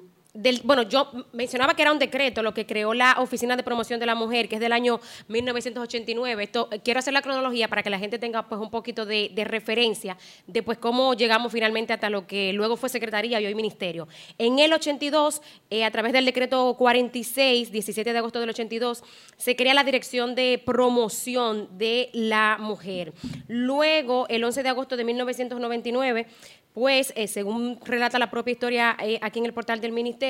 bueno, 0.64 0.82
yo 0.82 1.10
mencionaba 1.32 1.74
que 1.74 1.82
era 1.82 1.92
un 1.92 1.98
decreto 1.98 2.42
lo 2.42 2.52
que 2.52 2.66
creó 2.66 2.94
la 2.94 3.16
Oficina 3.18 3.56
de 3.56 3.62
Promoción 3.62 3.98
de 4.00 4.06
la 4.06 4.14
Mujer, 4.14 4.48
que 4.48 4.56
es 4.56 4.60
del 4.60 4.72
año 4.72 5.00
1989. 5.28 6.42
Esto, 6.42 6.68
eh, 6.70 6.80
quiero 6.84 7.00
hacer 7.00 7.12
la 7.12 7.22
cronología 7.22 7.68
para 7.68 7.82
que 7.82 7.90
la 7.90 7.98
gente 7.98 8.18
tenga 8.18 8.46
pues 8.48 8.60
un 8.60 8.70
poquito 8.70 9.06
de, 9.06 9.30
referencia 9.46 10.16
de 10.46 10.62
pues 10.62 10.78
cómo 10.78 11.14
llegamos 11.14 11.52
finalmente 11.52 11.92
hasta 11.92 12.10
lo 12.10 12.26
que 12.26 12.52
luego 12.52 12.76
fue 12.76 12.88
Secretaría 12.88 13.40
y 13.40 13.46
hoy 13.46 13.54
Ministerio. 13.54 14.08
En 14.38 14.58
el 14.58 14.72
82, 14.72 15.40
eh, 15.70 15.84
a 15.84 15.90
través 15.90 16.12
del 16.12 16.24
decreto 16.24 16.74
46, 16.76 17.70
17 17.70 18.12
de 18.12 18.18
agosto 18.18 18.40
del 18.40 18.50
82, 18.50 19.02
se 19.36 19.56
crea 19.56 19.74
la 19.74 19.84
Dirección 19.84 20.34
de 20.34 20.60
Promoción 20.64 21.68
de 21.78 22.10
la 22.12 22.56
Mujer. 22.60 23.12
Luego, 23.48 24.26
el 24.28 24.44
11 24.44 24.62
de 24.62 24.68
agosto 24.68 24.96
de 24.96 25.04
1999, 25.04 26.26
pues, 26.74 27.12
eh, 27.16 27.26
según 27.26 27.78
relata 27.84 28.18
la 28.18 28.30
propia 28.30 28.52
historia 28.52 28.96
aquí 29.22 29.38
en 29.38 29.46
el 29.46 29.54
portal 29.54 29.80
del 29.80 29.92
Ministerio, 29.92 30.25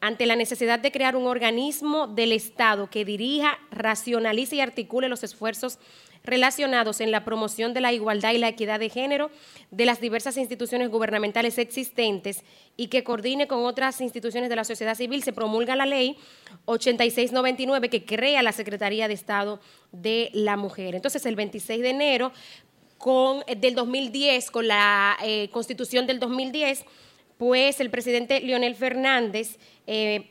ante 0.00 0.26
la 0.26 0.36
necesidad 0.36 0.78
de 0.78 0.92
crear 0.92 1.16
un 1.16 1.26
organismo 1.26 2.06
del 2.06 2.32
Estado 2.32 2.88
que 2.90 3.04
dirija, 3.04 3.58
racionalice 3.70 4.56
y 4.56 4.60
articule 4.60 5.08
los 5.08 5.24
esfuerzos 5.24 5.78
relacionados 6.24 7.00
en 7.00 7.10
la 7.10 7.24
promoción 7.24 7.74
de 7.74 7.80
la 7.80 7.92
igualdad 7.92 8.32
y 8.32 8.38
la 8.38 8.48
equidad 8.48 8.78
de 8.78 8.88
género 8.88 9.30
de 9.70 9.86
las 9.86 10.00
diversas 10.00 10.36
instituciones 10.36 10.88
gubernamentales 10.88 11.58
existentes 11.58 12.44
y 12.76 12.88
que 12.88 13.02
coordine 13.02 13.48
con 13.48 13.64
otras 13.64 14.00
instituciones 14.00 14.48
de 14.48 14.56
la 14.56 14.64
sociedad 14.64 14.94
civil, 14.94 15.22
se 15.22 15.32
promulga 15.32 15.76
la 15.76 15.86
ley 15.86 16.16
8699 16.66 17.90
que 17.90 18.04
crea 18.04 18.42
la 18.42 18.52
Secretaría 18.52 19.08
de 19.08 19.14
Estado 19.14 19.60
de 19.90 20.30
la 20.32 20.56
Mujer. 20.56 20.94
Entonces, 20.94 21.26
el 21.26 21.36
26 21.36 21.82
de 21.82 21.90
enero 21.90 22.32
con, 22.98 23.42
del 23.58 23.74
2010, 23.74 24.50
con 24.50 24.68
la 24.68 25.16
eh, 25.24 25.48
constitución 25.50 26.06
del 26.06 26.20
2010, 26.20 26.84
pues 27.42 27.80
el 27.80 27.90
presidente 27.90 28.40
Leonel 28.40 28.76
Fernández, 28.76 29.58
eh, 29.88 30.30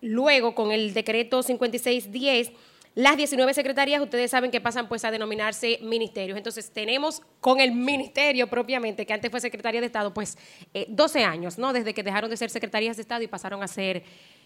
luego 0.00 0.54
con 0.54 0.72
el 0.72 0.94
decreto 0.94 1.42
5610, 1.42 2.52
las 2.94 3.18
19 3.18 3.52
secretarías, 3.52 4.00
ustedes 4.00 4.30
saben 4.30 4.50
que 4.50 4.58
pasan 4.58 4.88
pues 4.88 5.04
a 5.04 5.10
denominarse 5.10 5.78
ministerios. 5.82 6.38
Entonces 6.38 6.70
tenemos 6.70 7.20
con 7.42 7.60
el 7.60 7.72
ministerio 7.72 8.46
propiamente, 8.46 9.04
que 9.04 9.12
antes 9.12 9.30
fue 9.30 9.42
Secretaría 9.42 9.80
de 9.80 9.88
Estado, 9.88 10.14
pues 10.14 10.38
12 10.88 11.20
eh, 11.20 11.24
años, 11.24 11.58
¿no? 11.58 11.74
Desde 11.74 11.92
que 11.92 12.02
dejaron 12.02 12.30
de 12.30 12.38
ser 12.38 12.48
secretarías 12.48 12.96
de 12.96 13.02
Estado 13.02 13.22
y 13.22 13.26
pasaron 13.26 13.62
a 13.62 13.68
ser 13.68 14.02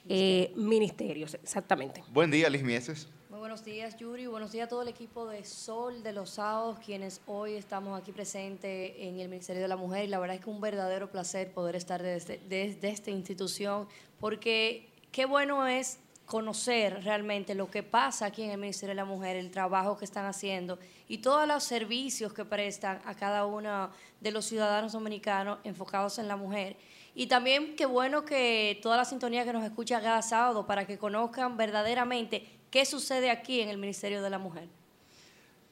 eh, 0.09 0.50
ministerios, 0.56 1.35
exactamente. 1.35 2.02
Buen 2.09 2.32
día, 2.32 2.50
Liz 2.50 2.64
Mieses. 2.64 3.06
Buenos 3.43 3.65
días, 3.65 3.97
Yuri. 3.97 4.29
Buenos 4.29 4.53
días 4.53 4.67
a 4.67 4.69
todo 4.69 4.83
el 4.83 4.89
equipo 4.89 5.27
de 5.27 5.45
Sol 5.45 6.05
de 6.05 6.13
los 6.13 6.31
Sábados, 6.31 6.79
quienes 6.79 7.21
hoy 7.27 7.55
estamos 7.55 8.01
aquí 8.01 8.13
presentes 8.13 8.93
en 8.99 9.19
el 9.19 9.29
Ministerio 9.29 9.61
de 9.61 9.67
la 9.67 9.75
Mujer. 9.75 10.09
La 10.11 10.21
verdad 10.21 10.37
es 10.37 10.45
que 10.45 10.49
un 10.49 10.61
verdadero 10.61 11.11
placer 11.11 11.53
poder 11.53 11.75
estar 11.75 12.01
desde, 12.01 12.39
desde 12.49 12.89
esta 12.89 13.11
institución, 13.11 13.89
porque 14.21 14.89
qué 15.11 15.25
bueno 15.25 15.67
es 15.67 15.99
conocer 16.25 17.03
realmente 17.03 17.57
lo 17.57 17.69
que 17.69 17.83
pasa 17.83 18.27
aquí 18.27 18.45
en 18.45 18.53
el 18.53 18.59
Ministerio 18.59 18.93
de 18.93 18.95
la 19.03 19.05
Mujer, 19.05 19.35
el 19.35 19.51
trabajo 19.51 19.99
que 19.99 20.05
están 20.05 20.25
haciendo 20.25 20.79
y 21.09 21.19
todos 21.19 21.49
los 21.49 21.65
servicios 21.65 22.33
que 22.33 22.45
prestan 22.45 23.03
a 23.05 23.17
cada 23.17 23.45
uno 23.45 23.91
de 24.21 24.31
los 24.31 24.45
ciudadanos 24.45 24.93
dominicanos 24.93 25.59
enfocados 25.65 26.21
en 26.21 26.29
la 26.29 26.37
mujer. 26.37 26.77
Y 27.13 27.27
también 27.27 27.75
qué 27.75 27.87
bueno 27.87 28.25
que 28.25 28.79
toda 28.85 28.97
la 28.97 29.05
sintonía 29.05 29.45
que 29.45 29.53
nos 29.53 29.65
escucha 29.65 30.01
cada 30.01 30.23
sábado 30.23 30.65
para 30.65 30.87
que 30.87 30.97
conozcan 30.97 31.57
verdaderamente 31.57 32.62
qué 32.73 32.87
sucede 32.87 33.31
aquí 33.31 33.61
en 33.61 33.69
el 33.69 33.79
Ministerio 33.79 34.23
de 34.23 34.31
la 34.31 34.38
Mujer. 34.38 34.67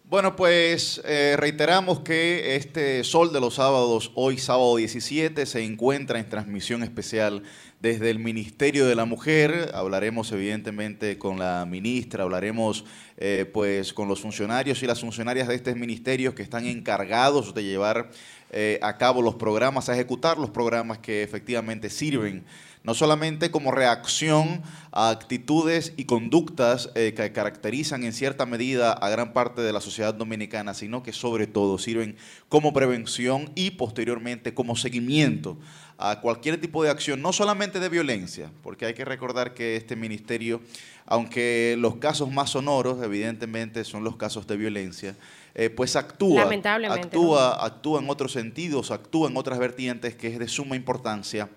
Bueno, 0.05 0.37
pues 0.37 1.01
eh, 1.05 1.37
reiteramos 1.39 2.01
que 2.01 2.57
este 2.57 3.03
Sol 3.05 3.33
de 3.33 3.41
los 3.41 3.55
Sábados, 3.55 4.13
hoy 4.17 4.39
sábado 4.39 4.77
17, 4.77 5.47
se 5.47 5.65
encuentra 5.65 6.19
en 6.19 6.29
transmisión 6.29 6.83
especial 6.83 7.43
desde 7.81 8.11
el 8.11 8.19
Ministerio 8.19 8.87
de 8.87 8.97
la 8.97 9.05
Mujer. 9.05 9.71
Hablaremos 9.73 10.31
evidentemente 10.33 11.17
con 11.17 11.39
la 11.39 11.65
ministra, 11.65 12.25
hablaremos 12.25 12.85
eh, 13.17 13.49
pues 13.51 13.93
con 13.93 14.09
los 14.09 14.21
funcionarios 14.21 14.83
y 14.83 14.87
las 14.87 15.01
funcionarias 15.01 15.49
de 15.49 15.55
estos 15.55 15.77
ministerios 15.77 16.35
que 16.35 16.43
están 16.43 16.67
encargados 16.67 17.55
de 17.55 17.63
llevar 17.63 18.11
eh, 18.51 18.81
a 18.83 18.99
cabo 18.99 19.23
los 19.23 19.37
programas, 19.37 19.89
a 19.89 19.95
ejecutar 19.95 20.39
los 20.39 20.51
programas 20.51 20.99
que 20.99 21.23
efectivamente 21.23 21.89
sirven 21.89 22.45
no 22.83 22.95
solamente 22.95 23.51
como 23.51 23.73
reacción 23.73 24.63
a 24.93 25.11
actitudes 25.11 25.93
y 25.97 26.05
conductas 26.05 26.91
eh, 26.95 27.13
que 27.15 27.33
caracterizan 27.33 28.05
en 28.05 28.13
cierta 28.13 28.47
medida 28.47 28.93
a 28.93 29.09
gran 29.11 29.33
parte 29.33 29.61
de 29.61 29.73
la 29.73 29.81
sociedad 29.81 30.15
dominicana, 30.15 30.75
sino 30.75 31.03
que 31.03 31.13
sobre 31.13 31.47
todo 31.47 31.79
sirven 31.79 32.17
como 32.49 32.73
prevención 32.73 33.53
y 33.55 33.73
posteriormente 33.73 34.55
como 34.55 34.77
seguimiento 34.77 35.59
a 35.99 36.21
cualquier 36.21 36.59
tipo 36.59 36.83
de 36.83 36.89
acción, 36.89 37.21
no 37.21 37.31
solamente 37.33 37.79
de 37.79 37.91
violencia, 37.91 38.51
porque 38.63 38.87
hay 38.87 38.95
que 38.95 39.05
recordar 39.05 39.53
que 39.53 39.77
este 39.77 39.97
ministerio, 39.97 40.63
aunque 41.05 41.77
los 41.79 41.97
casos 41.97 42.31
más 42.31 42.51
sonoros 42.51 43.03
evidentemente 43.03 43.85
son 43.85 44.03
los 44.03 44.17
casos 44.17 44.47
de 44.47 44.57
violencia, 44.57 45.15
eh, 45.55 45.69
pues 45.69 45.97
actúa, 45.97 46.49
actúa, 46.89 47.65
actúa 47.67 48.01
en 48.01 48.09
otros 48.09 48.33
sentidos, 48.33 48.91
actúa 48.91 49.29
en 49.29 49.37
otras 49.37 49.59
vertientes 49.59 50.15
que 50.15 50.29
es 50.29 50.39
de 50.39 50.49
suma 50.49 50.75
importancia 50.75 51.51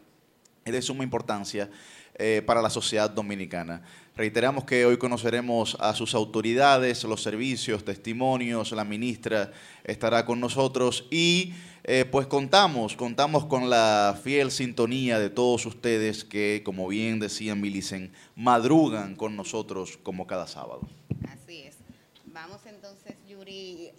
es 0.65 0.73
de 0.73 0.81
suma 0.81 1.03
importancia 1.03 1.69
eh, 2.15 2.43
para 2.45 2.61
la 2.61 2.69
sociedad 2.69 3.09
dominicana. 3.09 3.81
Reiteramos 4.15 4.65
que 4.65 4.85
hoy 4.85 4.97
conoceremos 4.97 5.75
a 5.79 5.95
sus 5.95 6.13
autoridades, 6.13 7.03
los 7.05 7.23
servicios, 7.23 7.83
testimonios, 7.83 8.71
la 8.71 8.83
ministra 8.83 9.51
estará 9.83 10.23
con 10.23 10.39
nosotros 10.39 11.07
y 11.09 11.53
eh, 11.83 12.05
pues 12.05 12.27
contamos, 12.27 12.95
contamos 12.95 13.45
con 13.45 13.69
la 13.69 14.17
fiel 14.23 14.51
sintonía 14.51 15.17
de 15.17 15.31
todos 15.31 15.65
ustedes 15.65 16.23
que, 16.23 16.61
como 16.63 16.87
bien 16.87 17.19
decía 17.19 17.55
Milicen, 17.55 18.13
madrugan 18.35 19.15
con 19.15 19.35
nosotros 19.35 19.97
como 20.03 20.27
cada 20.27 20.45
sábado. 20.47 20.81
Así 21.27 21.63
es. 21.63 21.72
Vamos 22.43 22.59
entonces 22.65 23.15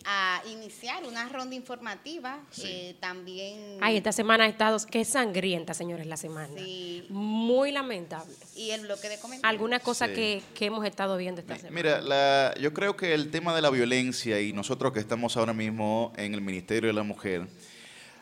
a 0.04 0.42
iniciar 0.50 1.02
una 1.04 1.30
ronda 1.30 1.54
informativa. 1.54 2.40
Eh, 2.62 2.94
también. 3.00 3.78
Ay, 3.80 3.96
esta 3.96 4.12
semana 4.12 4.44
ha 4.44 4.48
estado. 4.48 4.76
Qué 4.90 5.02
sangrienta, 5.06 5.72
señores, 5.72 6.06
la 6.06 6.18
semana. 6.18 6.52
Sí. 6.54 7.06
Muy 7.08 7.72
lamentable. 7.72 8.34
Y 8.54 8.70
el 8.72 8.82
bloque 8.82 9.08
de 9.08 9.18
comentarios. 9.18 9.50
Alguna 9.50 9.80
cosa 9.80 10.08
que, 10.08 10.42
hemos 10.60 10.84
estado 10.84 11.16
viendo 11.16 11.40
esta 11.40 11.56
semana. 11.56 11.74
Mira, 11.74 12.54
yo 12.56 12.74
creo 12.74 12.96
que 12.96 13.14
el 13.14 13.30
tema 13.30 13.54
de 13.54 13.62
la 13.62 13.70
violencia 13.70 14.38
y 14.42 14.52
nosotros 14.52 14.92
que 14.92 15.00
estamos 15.00 15.38
ahora 15.38 15.54
mismo 15.54 16.12
en 16.18 16.34
el 16.34 16.42
Ministerio 16.42 16.88
de 16.88 16.94
la 16.94 17.02
Mujer 17.02 17.46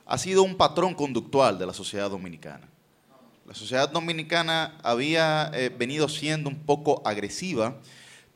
ha 0.06 0.18
sido 0.18 0.44
un 0.44 0.56
patrón 0.56 0.94
conductual 0.94 1.58
de 1.58 1.66
la 1.66 1.74
sociedad 1.74 2.08
dominicana. 2.08 2.68
La 3.44 3.54
sociedad 3.54 3.88
dominicana 3.88 4.78
había 4.84 5.50
eh, 5.52 5.68
venido 5.68 6.08
siendo 6.08 6.48
un 6.48 6.64
poco 6.64 7.02
agresiva, 7.04 7.76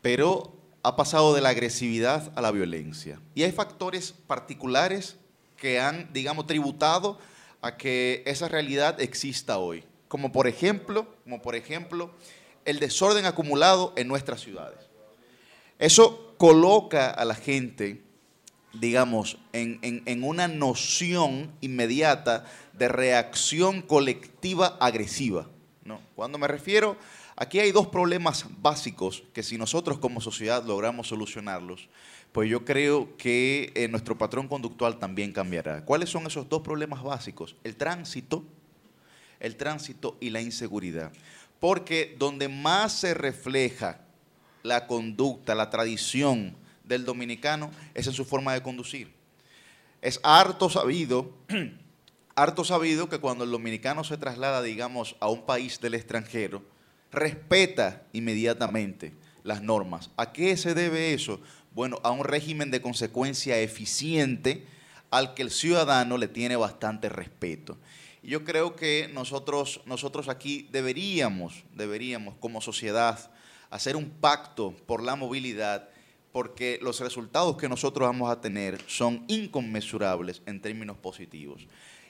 pero 0.03 0.56
ha 0.87 0.95
pasado 0.95 1.35
de 1.35 1.41
la 1.41 1.49
agresividad 1.49 2.31
a 2.37 2.41
la 2.41 2.53
violencia. 2.53 3.21
Y 3.35 3.43
hay 3.43 3.51
factores 3.51 4.15
particulares 4.29 5.17
que 5.57 5.81
han, 5.81 6.13
digamos, 6.13 6.47
tributado 6.47 7.19
a 7.61 7.77
que 7.77 8.23
esa 8.25 8.47
realidad 8.47 9.01
exista 9.01 9.59
hoy. 9.59 9.83
Como 10.07 10.31
por 10.31 10.47
ejemplo, 10.47 11.13
como 11.25 11.43
por 11.43 11.57
ejemplo, 11.57 12.13
el 12.65 12.79
desorden 12.79 13.27
acumulado 13.27 13.95
en 13.97 14.07
nuestras 14.07 14.41
ciudades. 14.43 14.79
Eso 15.81 16.37
coloca 16.39 17.11
a 17.11 17.25
la 17.25 17.35
gente, 17.35 18.05
digamos, 18.73 19.39
en, 19.53 19.81
en 19.83 20.23
una 20.23 20.47
noción 20.47 21.51
inmediata 21.63 22.45
de 22.75 22.87
reacción 22.87 23.83
colectiva 23.83 24.77
agresiva. 24.79 25.49
¿no? 25.83 26.01
Cuando 26.15 26.39
me 26.39 26.47
refiero 26.47 26.97
Aquí 27.39 27.61
hay 27.61 27.71
dos 27.71 27.89
problemas 27.89 28.47
básicos 28.63 29.23
que 29.35 29.43
si 29.43 29.59
nosotros 29.59 29.99
como 29.99 30.23
sociedad 30.23 30.65
logramos 30.65 31.09
solucionarlos, 31.09 31.91
pues 32.33 32.49
yo 32.49 32.65
creo 32.65 33.15
que 33.19 33.73
eh, 33.75 33.89
nuestro 33.89 34.17
patrón 34.17 34.49
conductual 34.49 34.99
también 34.99 35.35
cambiará. 35.35 35.85
¿Cuáles 35.85 36.09
son 36.09 36.27
esos 36.27 36.49
dos 36.49 36.63
problemas 36.63 37.03
básicos? 37.03 37.55
El 37.63 37.77
tránsito, 37.77 38.43
el 39.39 39.57
tránsito 39.57 40.17
y 40.19 40.31
la 40.31 40.41
inseguridad. 40.41 41.13
Porque 41.61 42.17
donde 42.19 42.49
más 42.49 43.01
se 43.01 43.13
refleja 43.13 44.01
la 44.63 44.87
conducta, 44.87 45.55
la 45.55 45.69
tradición 45.69 46.57
del 46.85 47.05
dominicano 47.05 47.71
es 47.93 48.07
en 48.07 48.15
su 48.15 48.25
forma 48.25 48.55
de 48.55 48.63
conducir. 48.63 49.13
Es 50.01 50.21
harto 50.23 50.71
sabido, 50.71 51.35
harto 52.35 52.65
sabido 52.65 53.11
que 53.11 53.19
cuando 53.19 53.45
el 53.45 53.51
dominicano 53.51 54.05
se 54.05 54.17
traslada, 54.17 54.63
digamos, 54.63 55.17
a 55.21 55.29
un 55.29 55.45
país 55.45 55.81
del 55.83 55.95
extranjero, 55.95 56.63
respeta 57.13 58.03
inmediatamente 58.13 59.13
las 59.43 59.63
normas. 59.63 60.11
¿A 60.17 60.33
qué 60.33 60.57
se 60.57 60.75
debe 60.75 61.15
eso? 61.15 61.41
Bueno, 61.73 62.01
a 62.03 62.11
un 62.11 62.25
régimen 62.25 62.71
de 62.71 62.83
consecuencia 62.83 63.59
eficiente 63.61 64.67
al 65.11 65.35
que 65.35 65.43
el 65.43 65.51
ciudadano 65.51 66.19
le 66.19 66.29
tiene 66.29 66.57
bastante 66.57 67.09
respeto. 67.09 67.79
Y 68.23 68.31
yo 68.31 68.45
creo 68.45 68.75
que 68.75 69.09
nosotros, 69.13 69.81
nosotros 69.87 70.29
aquí 70.29 70.69
deberíamos, 70.73 71.65
deberíamos 71.75 72.35
como 72.41 72.61
sociedad 72.61 73.31
hacer 73.71 73.97
un 73.97 74.11
pacto 74.11 74.75
por 74.87 75.03
la 75.03 75.17
movilidad 75.17 75.89
porque 76.33 76.79
los 76.83 77.01
resultados 77.01 77.57
que 77.57 77.69
nosotros 77.69 78.07
vamos 78.07 78.31
a 78.31 78.41
tener 78.41 78.79
son 78.87 79.25
inconmensurables 79.29 80.43
en 80.45 80.61
términos 80.61 80.99
positivos. 80.99 81.67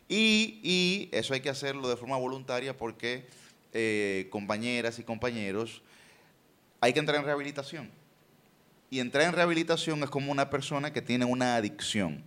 Y, 0.09 0.59
y 0.63 1.09
eso 1.13 1.35
hay 1.35 1.41
que 1.41 1.49
hacerlo 1.49 1.89
de 1.89 1.97
forma 1.97 2.17
voluntaria 2.17 2.77
porque 2.77 3.27
eh, 3.79 4.29
compañeras 4.31 4.99
y 4.99 5.03
compañeros, 5.03 5.83
hay 6.81 6.95
que 6.95 6.99
entrar 6.99 7.19
en 7.19 7.27
rehabilitación. 7.27 7.91
Y 8.89 9.01
entrar 9.01 9.25
en 9.25 9.35
rehabilitación 9.35 10.03
es 10.03 10.09
como 10.09 10.33
una 10.33 10.49
persona 10.49 10.95
que 10.95 11.03
tiene 11.03 11.27
una 11.27 11.57
adicción. 11.57 12.25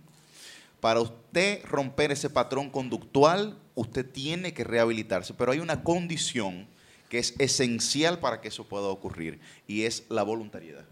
Para 0.80 1.00
usted 1.00 1.64
romper 1.64 2.12
ese 2.12 2.30
patrón 2.30 2.70
conductual, 2.70 3.58
usted 3.74 4.08
tiene 4.08 4.54
que 4.54 4.62
rehabilitarse, 4.62 5.34
pero 5.34 5.50
hay 5.50 5.58
una 5.58 5.82
condición 5.82 6.68
que 7.08 7.18
es 7.18 7.34
esencial 7.40 8.20
para 8.20 8.40
que 8.40 8.48
eso 8.48 8.68
pueda 8.68 8.86
ocurrir 8.86 9.40
y 9.66 9.82
es 9.82 10.04
la 10.08 10.22
voluntariedad. 10.22 10.84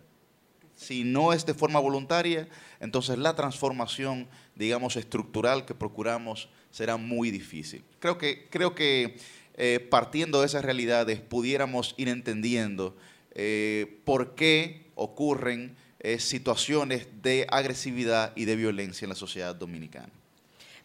Si 0.75 1.05
no 1.05 1.33
es 1.33 1.47
de 1.47 1.55
forma 1.55 1.79
voluntaria, 1.79 2.49
entonces 2.81 3.17
la 3.17 3.37
transformación, 3.37 4.27
digamos, 4.57 4.97
estructural 4.97 5.65
que 5.65 5.75
procuramos 5.75 6.49
será 6.73 6.97
muy 6.97 7.31
difícil. 7.31 7.85
Creo 8.01 8.19
que, 8.19 8.49
creo 8.51 8.75
que 8.75 9.19
eh, 9.61 9.81
partiendo 9.81 10.39
de 10.39 10.47
esas 10.47 10.65
realidades, 10.65 11.21
pudiéramos 11.21 11.93
ir 11.97 12.09
entendiendo 12.09 12.97
eh, 13.33 13.99
por 14.05 14.37
qué 14.37 14.87
ocurren 14.95 15.75
eh, 15.99 16.21
situaciones 16.21 17.09
de 17.23 17.45
agresividad 17.51 18.33
y 18.37 18.45
de 18.45 18.55
violencia 18.55 19.05
en 19.05 19.09
la 19.09 19.17
sociedad 19.17 19.57
dominicana. 19.57 20.13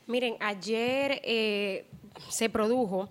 Miren, 0.08 0.38
ayer 0.40 1.22
se 2.30 2.50
produjo 2.50 3.10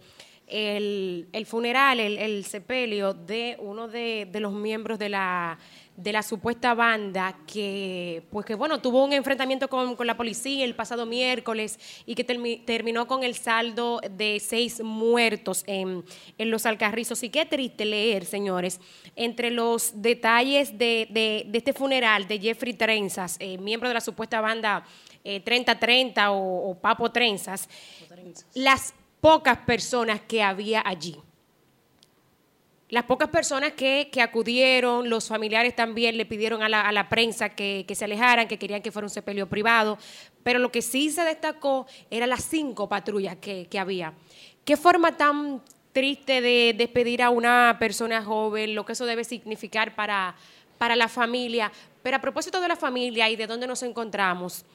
el, 0.49 1.47
funeral, 1.47 2.01
el, 2.01 2.45
sepelio 2.45 3.15
de 3.15 3.57
uno 3.61 3.87
de, 3.87 4.29
los 4.35 4.53
miembros 4.53 4.99
de 4.99 5.11
la, 5.11 5.59
de 6.03 6.13
la 6.13 6.23
supuesta 6.23 6.75
banda 6.75 7.37
que, 7.47 8.25
pues 8.31 8.45
que 8.45 8.57
bueno, 8.57 8.81
tuvo 8.81 9.05
un 9.05 9.13
enfrentamiento 9.13 9.69
con, 9.69 9.97
la 10.05 10.17
policía 10.17 10.65
el 10.65 10.75
pasado 10.75 11.07
miércoles 11.07 11.79
y 12.07 12.17
que 12.17 12.25
terminó 12.25 13.07
con 13.07 13.23
el 13.23 13.37
saldo 13.37 14.01
de 14.11 14.41
seis 14.41 14.83
muertos 14.83 15.63
en, 15.67 16.05
los 16.39 16.67
Alcarrizos. 16.67 17.23
Y 17.23 17.31
qué 17.31 17.47
triste 17.47 17.85
leer, 17.85 18.25
señores, 18.25 18.81
entre 19.15 19.51
los 19.51 20.03
detalles 20.03 20.77
de, 20.77 21.49
este 21.53 21.73
funeral 21.73 22.27
de 22.27 22.41
Jeffrey 22.41 22.75
Trenzas, 22.75 23.37
eh, 23.39 23.59
miembro 23.59 23.89
de 23.89 23.95
la 23.95 24.01
supuesta 24.01 24.41
banda 24.41 24.85
3030 25.23 26.21
eh, 26.21 26.27
o, 26.31 26.77
Papo 26.81 27.13
Trenzas, 27.13 27.69
las 28.55 28.93
pocas 29.21 29.59
personas 29.59 30.21
que 30.23 30.43
había 30.43 30.83
allí. 30.85 31.17
Las 32.93 33.05
pocas 33.05 33.31
personas 33.31 33.73
que, 33.73 34.11
acudieron, 34.21 35.09
los 35.09 35.27
familiares 35.27 35.75
también 35.75 36.19
le 36.19 36.27
pidieron 36.27 36.63
a 36.63 36.69
la, 36.69 37.09
prensa 37.09 37.49
que, 37.49 37.87
se 37.91 38.05
alejaran, 38.05 38.47
que 38.47 38.59
querían 38.59 38.83
que 38.83 38.93
fuera 38.93 39.07
un 39.07 39.11
sepelio 39.11 39.49
privado, 39.49 39.97
pero 40.43 40.59
lo 40.59 40.71
que 40.71 40.83
sí 40.83 41.11
se 41.11 41.25
destacó 41.25 41.87
eran 42.11 42.29
las 42.29 42.45
cinco 42.45 42.91
patrullas 42.91 43.37
que, 43.37 43.67
había. 43.79 44.13
¿Qué 44.67 44.77
forma 44.77 45.17
tan 45.17 45.63
triste 45.95 46.43
de 46.43 46.75
despedir 46.77 47.23
a 47.23 47.31
una 47.31 47.79
persona 47.81 48.23
joven, 48.23 48.75
lo 48.75 48.85
que 48.85 48.93
eso 48.93 49.07
debe 49.07 49.25
significar 49.25 49.95
para, 49.95 50.37
para 50.77 50.95
la 50.95 51.09
familia? 51.09 51.73
Pero 52.03 52.19
a 52.19 52.21
propósito 52.21 52.61
de 52.61 52.69
la 52.69 52.77
familia 52.77 53.31
y 53.31 53.37
de 53.37 53.47
dónde 53.47 53.67
nos 53.67 53.83
encontramos, 53.83 54.67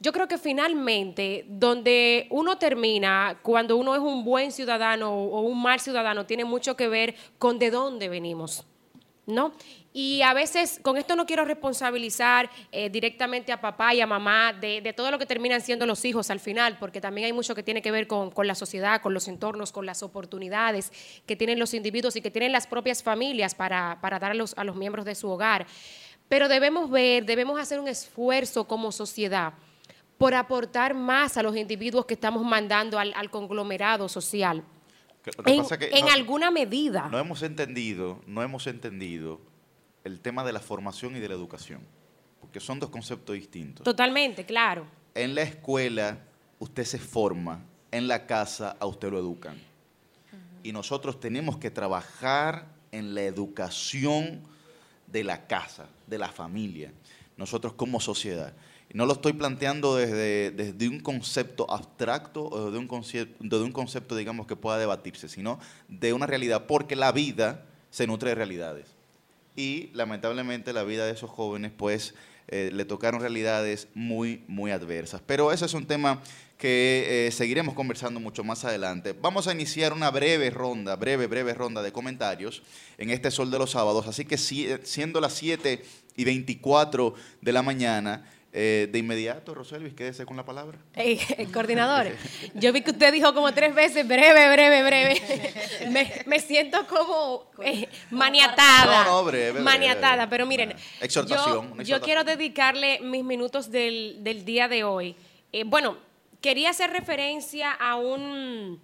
yo 0.00 0.12
creo 0.12 0.26
que 0.26 0.38
finalmente, 0.38 1.44
donde 1.46 2.26
uno 2.30 2.56
termina, 2.56 3.38
cuando 3.42 3.76
uno 3.76 3.94
es 3.94 4.00
un 4.00 4.24
buen 4.24 4.50
ciudadano 4.50 5.12
o 5.12 5.40
un 5.42 5.60
mal 5.60 5.78
ciudadano, 5.78 6.24
tiene 6.24 6.44
mucho 6.44 6.74
que 6.74 6.88
ver 6.88 7.14
con 7.38 7.58
de 7.58 7.70
dónde 7.70 8.08
venimos, 8.08 8.64
¿no? 9.26 9.52
Y 9.92 10.22
a 10.22 10.32
veces, 10.32 10.80
con 10.82 10.96
esto 10.96 11.16
no 11.16 11.26
quiero 11.26 11.44
responsabilizar 11.44 12.48
eh, 12.72 12.88
directamente 12.88 13.52
a 13.52 13.60
papá 13.60 13.92
y 13.92 14.00
a 14.00 14.06
mamá 14.06 14.54
de, 14.54 14.94
todo 14.96 15.10
lo 15.10 15.18
que 15.18 15.26
terminan 15.26 15.60
siendo 15.60 15.84
los 15.84 16.02
hijos 16.06 16.30
al 16.30 16.40
final, 16.40 16.78
porque 16.78 17.02
también 17.02 17.26
hay 17.26 17.32
mucho 17.34 17.54
que 17.54 17.62
tiene 17.62 17.82
que 17.82 17.90
ver 17.90 18.06
con, 18.06 18.32
la 18.44 18.54
sociedad, 18.54 19.02
con 19.02 19.12
los 19.12 19.28
entornos, 19.28 19.70
con 19.70 19.84
las 19.84 20.02
oportunidades 20.02 20.92
que 21.26 21.36
tienen 21.36 21.58
los 21.58 21.74
individuos 21.74 22.16
y 22.16 22.22
que 22.22 22.30
tienen 22.30 22.52
las 22.52 22.66
propias 22.66 23.02
familias 23.02 23.54
para, 23.54 23.98
dar 24.00 24.30
a 24.30 24.34
los, 24.34 24.56
a 24.56 24.64
los 24.64 24.76
miembros 24.76 25.04
de 25.04 25.14
su 25.14 25.28
hogar. 25.28 25.66
Pero 26.30 26.48
debemos 26.48 26.88
ver, 26.88 27.26
debemos 27.26 27.60
hacer 27.60 27.80
un 27.80 27.88
esfuerzo 27.88 28.68
como 28.68 28.92
sociedad 28.92 29.52
por 30.20 30.34
aportar 30.34 30.92
más 30.92 31.38
a 31.38 31.42
los 31.42 31.56
individuos 31.56 32.04
que 32.04 32.12
estamos 32.12 32.44
mandando 32.44 32.98
al, 32.98 33.30
conglomerado 33.30 34.06
social. 34.06 34.62
en, 35.46 36.08
alguna 36.10 36.50
medida. 36.50 37.08
No 37.10 37.18
hemos 37.18 37.42
entendido, 37.42 38.20
no 38.26 38.42
hemos 38.42 38.66
entendido 38.66 39.40
el 40.04 40.20
tema 40.20 40.44
de 40.44 40.52
la 40.52 40.60
formación 40.60 41.16
y 41.16 41.20
de 41.20 41.28
la 41.30 41.34
educación, 41.34 41.80
porque 42.38 42.60
son 42.60 42.78
dos 42.78 42.90
conceptos 42.90 43.34
distintos. 43.34 43.82
Totalmente, 43.82 44.44
claro. 44.44 44.84
En 45.14 45.34
la 45.34 45.40
escuela 45.40 46.18
usted 46.58 46.84
se 46.84 46.98
forma, 46.98 47.64
en 47.90 48.06
la 48.06 48.26
casa 48.26 48.76
a 48.78 48.84
usted 48.84 49.10
lo 49.10 49.18
educan. 49.18 49.56
Y 50.62 50.72
nosotros 50.72 51.18
tenemos 51.18 51.56
que 51.56 51.70
trabajar 51.70 52.66
en 52.92 53.14
la 53.14 53.22
educación 53.22 54.42
de 55.06 55.24
la 55.24 55.46
casa, 55.46 55.86
de 56.06 56.18
la 56.18 56.28
familia, 56.28 56.92
nosotros 57.38 57.72
como 57.72 58.00
sociedad. 58.00 58.52
No 58.92 59.06
lo 59.06 59.12
estoy 59.12 59.34
planteando 59.34 59.94
desde, 59.94 60.50
desde 60.50 60.88
un 60.88 61.00
concepto 61.00 61.70
abstracto 61.70 62.44
o 62.44 62.70
de 62.70 62.78
un 62.78 62.88
concepto, 62.88 63.62
un 63.62 63.72
concepto, 63.72 64.16
digamos, 64.16 64.46
que 64.46 64.56
pueda 64.56 64.78
debatirse, 64.78 65.28
sino 65.28 65.60
de 65.88 66.12
una 66.12 66.26
realidad, 66.26 66.66
porque 66.66 66.96
la 66.96 67.12
vida 67.12 67.66
se 67.90 68.06
nutre 68.06 68.30
de 68.30 68.34
realidades. 68.34 68.96
Y 69.54 69.90
lamentablemente 69.94 70.72
la 70.72 70.82
vida 70.82 71.06
de 71.06 71.12
esos 71.12 71.30
jóvenes, 71.30 71.70
pues, 71.76 72.14
eh, 72.48 72.70
le 72.72 72.84
tocaron 72.84 73.20
realidades 73.20 73.86
muy, 73.94 74.42
muy 74.48 74.72
adversas. 74.72 75.22
Pero 75.24 75.52
ese 75.52 75.66
es 75.66 75.74
un 75.74 75.86
tema 75.86 76.20
que 76.58 77.26
eh, 77.28 77.30
seguiremos 77.30 77.74
conversando 77.74 78.18
mucho 78.18 78.42
más 78.42 78.64
adelante. 78.64 79.12
Vamos 79.12 79.46
a 79.46 79.52
iniciar 79.52 79.92
una 79.92 80.10
breve 80.10 80.50
ronda, 80.50 80.96
breve, 80.96 81.28
breve 81.28 81.54
ronda 81.54 81.80
de 81.80 81.92
comentarios 81.92 82.62
en 82.98 83.10
este 83.10 83.30
Sol 83.30 83.52
de 83.52 83.58
los 83.58 83.70
Sábados. 83.70 84.08
Así 84.08 84.24
que 84.24 84.36
siendo 84.36 85.20
las 85.20 85.34
7 85.34 85.82
y 86.16 86.24
24 86.24 87.14
de 87.40 87.52
la 87.52 87.62
mañana, 87.62 88.26
eh, 88.52 88.88
de 88.90 88.98
inmediato, 88.98 89.54
Roselvis, 89.54 89.94
quédese 89.94 90.26
con 90.26 90.36
la 90.36 90.44
palabra. 90.44 90.78
el 90.94 91.52
coordinador, 91.52 92.08
yo 92.54 92.72
vi 92.72 92.82
que 92.82 92.90
usted 92.90 93.12
dijo 93.12 93.32
como 93.32 93.52
tres 93.54 93.72
veces, 93.74 94.06
breve, 94.06 94.52
breve, 94.52 94.82
breve. 94.82 96.24
me, 96.26 96.40
siento 96.40 96.84
como 96.88 97.48
eh, 97.62 97.88
maniatada. 98.10 99.04
No, 99.04 99.22
no, 99.22 99.24
breve. 99.24 99.60
Maniatada, 99.60 100.28
pero 100.28 100.46
miren. 100.46 100.74
Exhortación, 101.00 101.78
yo, 101.84 102.00
quiero 102.00 102.24
dedicarle 102.24 102.98
mis 103.00 103.22
minutos 103.22 103.70
del, 103.70 104.42
día 104.44 104.66
de 104.66 104.82
hoy. 104.82 105.14
Eh, 105.52 105.62
bueno, 105.64 105.98
quería 106.40 106.70
hacer 106.70 106.90
referencia 106.90 107.70
a 107.70 107.94
un 107.94 108.80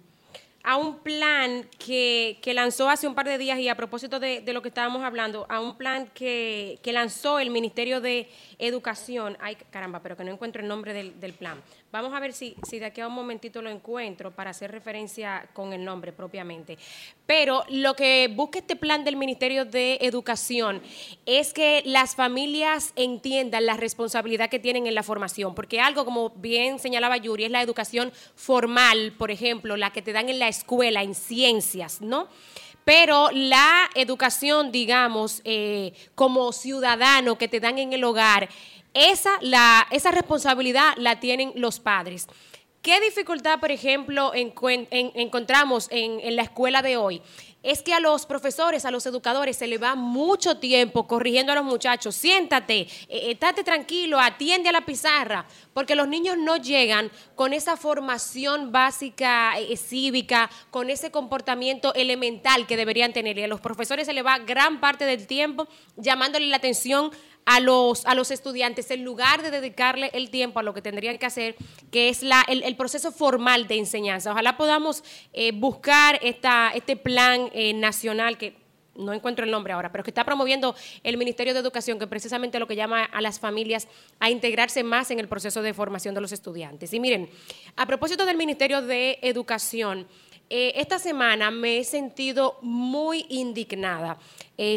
a 0.67 0.75
un 0.75 0.99
plan 0.99 1.65
que, 1.79 2.37
lanzó 2.53 2.89
hace 2.89 3.07
un 3.07 3.15
par 3.15 3.25
de 3.25 3.37
días 3.37 3.57
y 3.57 3.69
a 3.69 3.75
propósito 3.75 4.19
de, 4.19 4.43
lo 4.51 4.61
que 4.61 4.67
estábamos 4.67 5.01
hablando, 5.01 5.45
a 5.47 5.61
un 5.61 5.77
plan 5.77 6.09
que, 6.13 6.77
que, 6.83 6.91
lanzó 6.91 7.39
el 7.39 7.51
Ministerio 7.51 8.01
de 8.01 8.29
Educación. 8.59 9.37
Ay, 9.39 9.55
caramba, 9.71 10.01
pero 10.03 10.17
que 10.17 10.25
no 10.25 10.31
encuentro 10.33 10.61
el 10.61 10.67
nombre 10.67 10.91
del, 10.91 11.17
del 11.21 11.33
plan. 11.33 11.63
Vamos 11.89 12.13
a 12.13 12.19
ver 12.19 12.33
si, 12.33 12.53
si 12.67 12.79
de 12.79 12.85
aquí 12.87 12.99
a 12.99 13.07
un 13.07 13.13
momentito 13.13 13.61
lo 13.61 13.69
encuentro 13.69 14.31
para 14.31 14.49
hacer 14.49 14.71
referencia 14.71 15.47
con 15.53 15.71
el 15.71 15.85
nombre 15.85 16.11
propiamente. 16.11 16.77
Pero 17.25 17.63
lo 17.69 17.95
que 17.95 18.29
busca 18.33 18.59
este 18.59 18.75
plan 18.75 19.05
del 19.05 19.15
Ministerio 19.15 19.63
de 19.63 19.97
Educación 20.01 20.81
es 21.25 21.53
que 21.53 21.83
las 21.85 22.15
familias 22.15 22.91
entiendan 22.97 23.65
la 23.65 23.77
responsabilidad 23.77 24.49
que 24.49 24.59
tienen 24.59 24.85
en 24.85 24.95
la 24.95 25.03
formación, 25.03 25.55
porque 25.55 25.79
algo, 25.79 26.03
como 26.03 26.31
bien 26.31 26.77
señalaba 26.77 27.15
Yuri, 27.15 27.45
es 27.45 27.51
la 27.51 27.61
educación 27.61 28.11
formal, 28.35 29.13
por 29.17 29.31
ejemplo, 29.31 29.77
la 29.77 29.91
que 29.91 30.01
te 30.01 30.11
dan 30.11 30.27
en 30.27 30.39
la 30.39 30.49
escuela, 30.49 31.03
en 31.03 31.15
ciencias, 31.15 32.01
¿no? 32.01 32.27
pero 32.87 33.31
la 33.33 33.89
educación, 33.95 34.71
digamos, 34.71 35.41
eh, 35.43 35.91
como 36.15 36.53
ciudadano 36.53 37.37
que 37.37 37.49
te 37.49 37.59
dan 37.59 37.79
en 37.79 37.91
el 37.91 38.01
hogar, 38.05 38.47
esa, 38.93 39.31
la, 39.41 39.87
esa 39.91 40.11
responsabilidad 40.11 40.93
la 40.97 41.19
tienen 41.19 41.51
los 41.55 41.79
padres. 41.79 42.27
¿Qué 42.87 43.01
dificultad, 43.01 43.59
por 43.59 43.69
ejemplo, 43.69 44.31
encontramos 44.33 45.89
en, 45.91 46.35
la 46.37 46.43
escuela 46.43 46.81
de 46.81 46.95
hoy? 46.95 47.21
Es 47.61 47.81
que 47.81 47.93
a 47.93 47.99
los 47.99 48.25
profesores, 48.25 48.85
a 48.85 48.91
los 48.91 49.05
educadores, 49.05 49.57
se 49.57 49.67
le 49.67 49.77
va 49.77 49.95
mucho 49.95 50.59
tiempo 50.59 51.05
corrigiendo 51.05 51.51
a 51.51 51.55
los 51.55 51.65
muchachos. 51.65 52.15
Siéntate, 52.15 52.87
eh, 53.09 53.31
estate 53.31 53.65
tranquilo, 53.65 54.21
atiende 54.21 54.69
a 54.69 54.71
la 54.71 54.85
pizarra, 54.85 55.45
porque 55.73 55.95
los 55.95 56.07
niños 56.07 56.37
no 56.37 56.55
llegan 56.55 57.11
con 57.35 57.51
esa 57.51 57.75
formación 57.75 58.71
básica 58.71 59.59
eh, 59.59 59.75
cívica, 59.75 60.49
con 60.71 60.89
ese 60.89 61.11
comportamiento 61.11 61.93
elemental 61.93 62.67
que 62.67 62.77
deberían 62.77 63.11
tener. 63.11 63.37
Y 63.37 63.43
a 63.43 63.47
los 63.47 63.59
profesores 63.59 64.05
se 64.05 64.13
le 64.13 64.21
va 64.21 64.39
gran 64.39 64.79
parte 64.79 65.03
del 65.03 65.27
tiempo 65.27 65.67
llamándole 65.97 66.47
la 66.47 66.55
atención 66.55 67.11
a 67.47 67.61
los, 67.61 68.05
a 68.05 68.13
los 68.13 68.29
estudiantes 68.29 68.91
en 68.91 69.05
lugar 69.05 69.41
de 69.41 69.51
dedicarle 69.51 70.11
el 70.13 70.29
tiempo 70.29 70.59
a 70.59 70.63
lo 70.63 70.73
que 70.73 70.81
tendrían 70.81 71.17
que 71.17 71.25
hacer, 71.25 71.55
que 71.91 72.09
es 72.09 72.21
la, 72.21 72.43
el, 72.49 72.75
proceso 72.75 73.09
formal 73.13 73.67
de 73.67 73.77
enseñanza. 73.77 74.33
Ojalá 74.33 74.57
podamos 74.57 75.01
eh, 75.31 75.53
buscar 75.53 76.19
esta, 76.21 76.71
este 76.75 76.97
plan 76.97 77.49
eh, 77.53 77.73
nacional 77.73 78.37
que 78.37 78.57
no 78.95 79.13
encuentro 79.13 79.45
el 79.45 79.51
nombre 79.51 79.71
ahora, 79.71 79.93
pero 79.93 80.03
que 80.03 80.09
está 80.09 80.25
promoviendo 80.25 80.75
el 81.03 81.15
Ministerio 81.15 81.53
de 81.53 81.61
Educación, 81.61 81.97
que 81.97 82.05
precisamente 82.05 82.59
lo 82.59 82.67
que 82.67 82.75
llama 82.75 83.05
a 83.05 83.21
las 83.21 83.39
familias 83.39 83.87
a 84.19 84.29
integrarse 84.29 84.83
más 84.83 85.09
en 85.11 85.19
el 85.19 85.29
proceso 85.29 85.61
de 85.61 85.73
formación 85.73 86.13
de 86.15 86.19
los 86.19 86.33
estudiantes. 86.33 86.93
Y 86.93 86.99
miren, 86.99 87.29
a 87.77 87.85
propósito 87.85 88.25
del 88.25 88.35
Ministerio 88.35 88.81
de 88.81 89.19
Educación, 89.21 90.05
eh, 90.49 90.73
esta 90.75 90.99
semana 90.99 91.49
me 91.49 91.77
he 91.77 91.83
sentido 91.85 92.57
muy 92.61 93.25
indignada, 93.29 94.17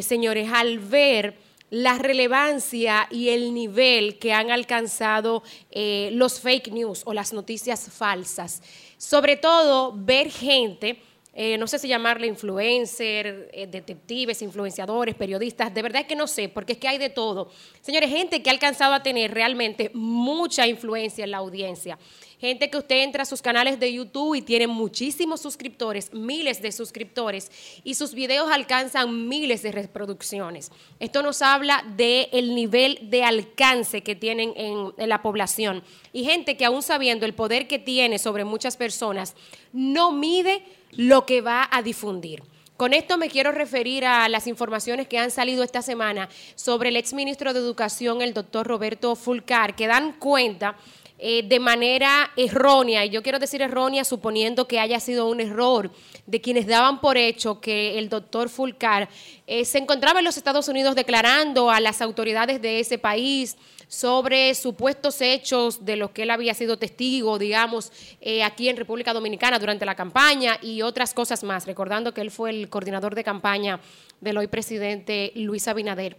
señores, 0.03 0.49
al 0.53 0.79
ver 0.79 1.50
la 1.71 1.99
relevancia 1.99 3.07
y 3.11 3.29
el 3.29 3.55
nivel 3.55 4.19
que 4.19 4.33
han 4.33 4.51
alcanzado 4.51 5.43
eh, 5.71 6.11
los 6.13 6.41
fake 6.41 6.73
news 6.73 7.03
o 7.05 7.15
las 7.15 7.33
noticias 7.33 7.89
falsas. 7.91 8.63
Sobre 8.99 9.37
todo 9.37 9.95
ver 9.97 10.31
gente, 10.31 11.01
eh, 11.33 11.57
no 11.59 11.69
sé 11.69 11.79
si 11.79 11.87
llamarle 11.87 12.27
influencer, 12.27 13.49
eh, 13.53 13.69
detectives, 13.69 14.43
influenciadores, 14.43 15.15
periodistas, 15.15 15.73
de 15.73 15.83
verdad 15.83 16.03
es 16.03 16.09
que 16.09 16.17
no 16.17 16.27
sé, 16.27 16.49
porque 16.49 16.73
es 16.73 16.79
que 16.79 16.89
hay 16.89 16.99
de 16.99 17.09
todo. 17.09 17.51
Señores, 17.81 18.11
gente 18.11 18.43
que 18.43 18.51
ha 18.51 18.53
alcanzado 18.53 18.93
a 18.93 19.03
tener 19.03 19.33
realmente 19.33 19.93
mucha 19.95 20.67
influencia 20.67 21.23
en 21.25 21.31
la 21.31 21.39
audiencia 21.39 21.99
gente 22.41 22.71
que 22.71 22.79
usted 22.79 23.03
entra 23.03 23.23
a 23.25 23.27
sus 23.27 23.43
canales 23.43 23.79
de 23.79 23.93
YouTube 23.93 24.35
y 24.35 24.43
tiene 24.43 24.67
muchísimos 24.67 25.41
suscriptores, 25.41 26.13
miles 26.15 26.63
de 26.63 26.73
suscriptores, 26.73 27.51
y 27.85 27.95
sus 27.95 28.15
videos 28.15 28.51
alcanzan 28.51 29.29
miles 29.29 29.63
de 29.63 29.73
reproducciones. 29.73 30.73
Esto 30.99 31.23
nos 31.23 31.43
habla 31.43 31.85
del 31.97 32.55
nivel 32.55 32.99
de 33.11 33.25
alcance 33.25 34.03
que 34.03 34.17
tienen 34.17 34.55
en, 34.57 34.93
en 34.97 35.09
la 35.09 35.21
población. 35.23 35.85
Y 36.13 36.25
gente 36.25 36.57
que 36.57 36.65
aún 36.65 36.83
sabiendo 36.83 37.27
el 37.27 37.35
poder 37.35 37.69
que 37.69 37.79
tiene 37.79 38.19
sobre 38.19 38.45
muchas 38.45 38.77
personas, 38.77 39.35
no 39.73 40.11
mide 40.13 40.65
lo 40.93 41.27
que 41.27 41.43
va 41.43 41.69
a 41.71 41.83
difundir. 41.83 42.43
Con 42.81 42.95
esto 42.95 43.19
me 43.19 43.29
quiero 43.29 43.53
referir 43.53 44.07
a 44.07 44.27
las 44.31 44.47
informaciones 44.47 45.07
que 45.07 45.19
han 45.19 45.31
salido 45.31 45.63
esta 45.63 45.83
semana 45.83 46.31
sobre 46.55 46.89
el 46.89 46.97
exministro 46.97 47.53
de 47.53 47.61
Educación, 47.61 48.23
el 48.23 48.33
doctor 48.33 48.67
Roberto 48.67 49.15
Fulcar, 49.17 49.77
que 49.77 49.87
dan 49.87 50.15
cuenta 50.15 50.79
eh, 51.23 51.43
de 51.47 51.61
manera 51.61 52.31
errónea, 52.35 53.05
y 53.05 53.11
yo 53.11 53.23
quiero 53.23 53.39
decir 53.39 53.61
errónea 53.61 54.05
suponiendo 54.05 54.67
que 54.67 54.81
haya 54.81 54.99
sido 55.01 55.29
un 55.29 55.41
error 55.41 55.91
de 56.25 56.41
quienes 56.41 56.67
daban 56.67 57.03
por 57.03 57.19
hecho 57.19 57.61
que 57.61 57.99
el 57.99 58.09
doctor 58.09 58.49
Fulcar 58.49 59.07
eh, 59.47 59.67
se 59.67 59.77
encontraba 59.77 60.21
en 60.21 60.25
los 60.25 60.39
Estados 60.39 60.69
Unidos 60.69 60.95
declarando 60.95 61.71
a 61.71 61.79
las 61.79 62.01
autoridades 62.01 62.63
de 62.63 62.81
ese 62.81 62.97
país 62.97 63.59
sobre 63.87 64.55
supuestos 64.55 65.21
hechos 65.21 65.85
de 65.85 65.97
los 65.97 66.13
que 66.13 66.23
él 66.23 66.31
había 66.31 66.55
sido 66.55 66.79
testigo, 66.79 67.39
digamos, 67.39 67.93
eh, 68.23 68.43
aquí 68.43 68.71
en 68.71 68.79
República 68.79 69.13
Dominicana 69.13 69.59
durante 69.59 69.85
la 69.85 69.97
campaña 69.97 70.59
y 70.63 70.81
otras 70.81 71.13
cosas 71.13 71.45
más, 71.45 71.67
recordando 71.67 72.15
que 72.15 72.23
él 72.23 72.31
fue 72.31 72.49
el 72.49 72.71
coordinador 72.71 73.15
de 73.15 73.25
campaña 73.25 73.79
del 74.23 74.39
hoy 74.39 74.47
presidente 74.47 75.33
Luis 75.35 75.69
Abinader. 75.69 76.17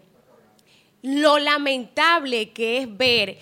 Lo 1.02 1.40
lamentable 1.40 2.52
que 2.52 2.78
es 2.78 2.98
ver 2.98 3.40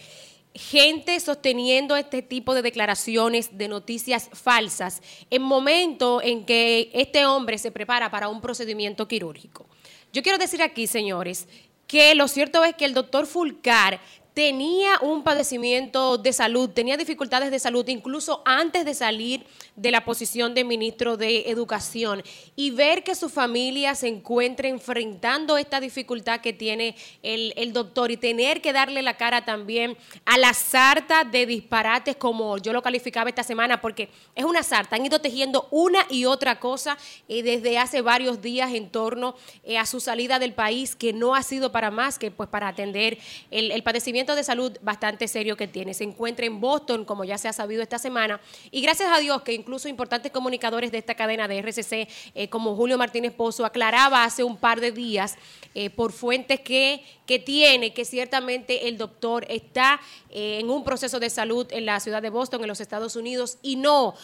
gente 0.54 1.20
sosteniendo 1.20 1.96
este 1.96 2.22
tipo 2.22 2.54
de 2.54 2.62
declaraciones 2.62 3.58
de 3.58 3.68
noticias 3.68 4.30
falsas 4.34 5.02
en 5.30 5.42
momento 5.42 6.22
en 6.22 6.46
que 6.46 6.90
este 6.94 7.26
hombre 7.26 7.58
se 7.58 7.72
prepara 7.72 8.10
para 8.10 8.30
un 8.30 8.42
procedimiento 8.42 9.08
quirúrgico. 9.08 9.68
Yo 10.12 10.24
quiero 10.24 10.38
decir 10.38 10.62
aquí, 10.62 10.88
señores, 10.88 11.48
que 11.86 12.14
lo 12.16 12.28
cierto 12.28 12.64
es 12.64 12.76
que 12.76 12.86
el 12.86 12.94
doctor 12.94 13.26
Fulcar 13.26 14.00
tenía 14.40 14.98
un 15.02 15.22
padecimiento 15.22 16.18
de 16.18 16.32
salud, 16.32 16.70
tenía 16.70 16.96
dificultades 16.96 17.52
de 17.52 17.60
salud 17.60 17.86
incluso 17.90 18.42
antes 18.46 18.86
de 18.86 18.94
salir 18.94 19.46
de 19.76 19.92
la 19.92 20.06
posición 20.06 20.54
de 20.54 20.64
ministro 20.64 21.18
de 21.18 21.50
Educación 21.50 22.24
y 22.56 22.72
ver 22.72 23.04
que 23.04 23.16
su 23.16 23.28
familia 23.28 23.96
se 23.96 24.08
encuentra 24.08 24.70
enfrentando 24.70 25.58
esta 25.58 25.82
dificultad 25.82 26.40
que 26.40 26.54
tiene 26.54 26.96
el, 27.22 27.74
doctor 27.74 28.12
y 28.12 28.18
tener 28.18 28.62
que 28.62 28.72
darle 28.72 29.02
la 29.02 29.18
cara 29.18 29.44
también 29.44 29.98
a 30.24 30.38
la 30.38 30.54
sarta 30.54 31.26
de 31.26 31.46
disparates 31.46 32.16
como 32.16 32.58
yo 32.60 32.72
lo 32.72 32.82
calificaba 32.82 33.30
esta 33.30 33.44
semana 33.44 33.82
porque 33.82 34.08
es 34.36 34.46
una 34.46 34.64
sarta, 34.64 34.96
han 34.96 35.06
ido 35.06 35.20
tejiendo 35.20 35.68
una 35.70 36.06
y 36.10 36.24
otra 36.24 36.62
cosa 36.62 36.98
eh, 37.28 37.44
desde 37.44 37.78
hace 37.78 38.02
varios 38.02 38.42
días 38.42 38.74
en 38.74 38.90
torno 38.90 39.36
eh, 39.66 39.78
a 39.78 39.86
su 39.86 40.00
salida 40.00 40.40
del 40.40 40.54
país 40.54 40.96
que 40.96 41.12
no 41.12 41.36
ha 41.36 41.44
sido 41.44 41.74
para 41.74 41.92
más 41.92 42.18
que 42.18 42.32
pues 42.32 42.48
para 42.48 42.70
atender 42.70 43.18
el 43.52 43.84
padecimiento 43.84 44.29
de 44.36 44.44
salud 44.44 44.78
bastante 44.82 45.28
serio 45.28 45.58
que 45.58 45.68
tiene. 45.68 45.94
Se 45.94 46.04
encuentra 46.04 46.46
en 46.46 46.60
Boston, 46.60 47.06
como 47.06 47.24
ya 47.24 47.38
se 47.38 47.48
ha 47.48 47.54
sabido 47.54 47.82
esta 47.82 48.00
semana, 48.00 48.40
y 48.72 48.82
gracias 48.82 49.10
a 49.12 49.20
Dios 49.20 49.42
que 49.42 49.54
incluso 49.54 49.88
importantes 49.88 50.32
comunicadores 50.32 50.92
de 50.92 50.98
esta 50.98 51.16
cadena 51.16 51.48
de 51.48 51.60
RCC, 51.60 52.08
eh, 52.36 52.50
como 52.50 52.76
Julio 52.76 52.98
Martínez 52.98 53.34
Pozo, 53.34 53.66
aclaraba 53.66 54.24
hace 54.24 54.44
un 54.44 54.58
par 54.58 54.82
de 54.82 54.92
días 54.92 55.36
eh, 55.76 55.90
por 55.90 56.12
fuentes 56.12 56.60
que, 56.62 57.04
que 57.26 57.40
tiene 57.40 57.94
que 57.94 58.06
ciertamente 58.06 58.88
el 58.88 58.98
doctor 58.98 59.46
está 59.50 60.00
eh, 60.30 60.60
en 60.60 60.70
un 60.70 60.84
proceso 60.84 61.20
de 61.20 61.30
salud 61.30 61.68
en 61.72 61.86
la 61.86 62.00
ciudad 62.00 62.22
de 62.22 62.30
Boston, 62.30 62.62
en 62.62 62.68
los 62.68 62.82
Estados 62.82 63.16
Unidos, 63.16 63.58
y 63.62 63.76
no 63.76 64.16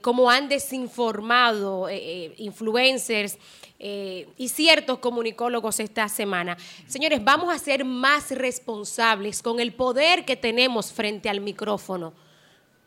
como 0.00 0.30
han 0.30 0.48
desinformado 0.48 1.88
influencers 2.36 3.38
eh, 3.78 4.28
y 4.36 4.48
ciertos 4.48 4.98
comunicólogos 4.98 5.80
esta 5.80 6.08
semana. 6.08 6.56
Señores, 6.86 7.22
vamos 7.22 7.54
a 7.54 7.58
ser 7.58 7.84
más 7.84 8.30
responsables 8.30 9.42
con 9.42 9.60
el 9.60 9.72
poder 9.72 10.24
que 10.24 10.36
tenemos 10.36 10.92
frente 10.92 11.28
al 11.28 11.40
micrófono 11.40 12.12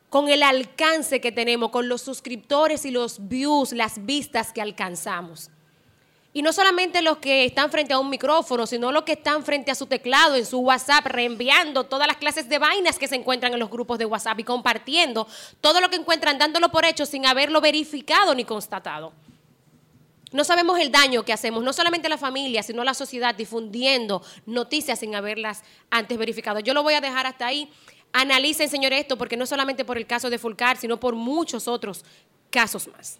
con 0.09 0.29
el 0.29 0.43
alcance 0.43 1.19
que 1.19 1.31
tenemos, 1.31 1.69
con 1.69 1.89
los 1.89 2.01
suscriptores 2.01 2.85
y 2.85 2.91
los 2.91 3.27
views, 3.27 3.73
las 3.73 4.05
vistas 4.05 4.53
que 4.53 4.61
alcanzamos. 4.61 5.49
Y 6.33 6.43
no 6.43 6.53
solamente 6.53 7.01
los 7.01 7.17
que 7.17 7.45
están 7.45 7.71
frente 7.71 7.93
a 7.93 7.99
un 7.99 8.09
micrófono, 8.09 8.67
sino 8.67 8.91
los 8.91 9.03
que 9.03 9.13
están 9.13 9.43
frente 9.43 9.71
a 9.71 9.75
su 9.75 9.87
teclado, 9.87 10.35
en 10.35 10.45
su 10.45 10.59
WhatsApp, 10.59 11.05
reenviando 11.07 11.85
todas 11.85 12.07
las 12.07 12.17
clases 12.17 12.47
de 12.47 12.59
vainas 12.59 12.99
que 12.99 13.07
se 13.07 13.15
encuentran 13.15 13.53
en 13.53 13.59
los 13.59 13.71
grupos 13.71 13.97
de 13.97 14.05
WhatsApp 14.05 14.39
y 14.39 14.43
compartiendo 14.43 15.27
todo 15.61 15.81
lo 15.81 15.89
que 15.89 15.95
encuentran, 15.95 16.37
dándolo 16.37 16.69
por 16.69 16.85
hecho 16.85 17.05
sin 17.05 17.25
haberlo 17.25 17.59
verificado 17.59 18.35
ni 18.35 18.45
constatado. 18.45 19.13
No 20.31 20.43
sabemos 20.43 20.79
el 20.79 20.91
daño 20.91 21.23
que 21.23 21.31
hacemos, 21.31 21.63
no 21.63 21.71
solamente 21.71 22.07
a 22.07 22.09
la 22.09 22.17
familia, 22.17 22.61
sino 22.61 22.81
a 22.81 22.85
la 22.85 22.93
sociedad, 22.93 23.33
difundiendo 23.33 24.21
noticias 24.45 24.99
sin 24.99 25.15
haberlas 25.15 25.63
antes 25.89 26.17
verificado. 26.17 26.59
Yo 26.59 26.73
lo 26.73 26.83
voy 26.83 26.95
a 26.95 27.01
dejar 27.01 27.25
hasta 27.25 27.47
ahí. 27.47 27.71
Analicen, 28.11 28.69
señores, 28.69 29.01
esto, 29.01 29.17
porque 29.17 29.37
no 29.37 29.45
solamente 29.45 29.85
por 29.85 29.97
el 29.97 30.05
caso 30.05 30.29
de 30.29 30.37
Fulcar, 30.37 30.77
sino 30.77 30.99
por 30.99 31.15
muchos 31.15 31.67
otros 31.67 32.03
casos 32.49 32.87
más. 32.87 33.19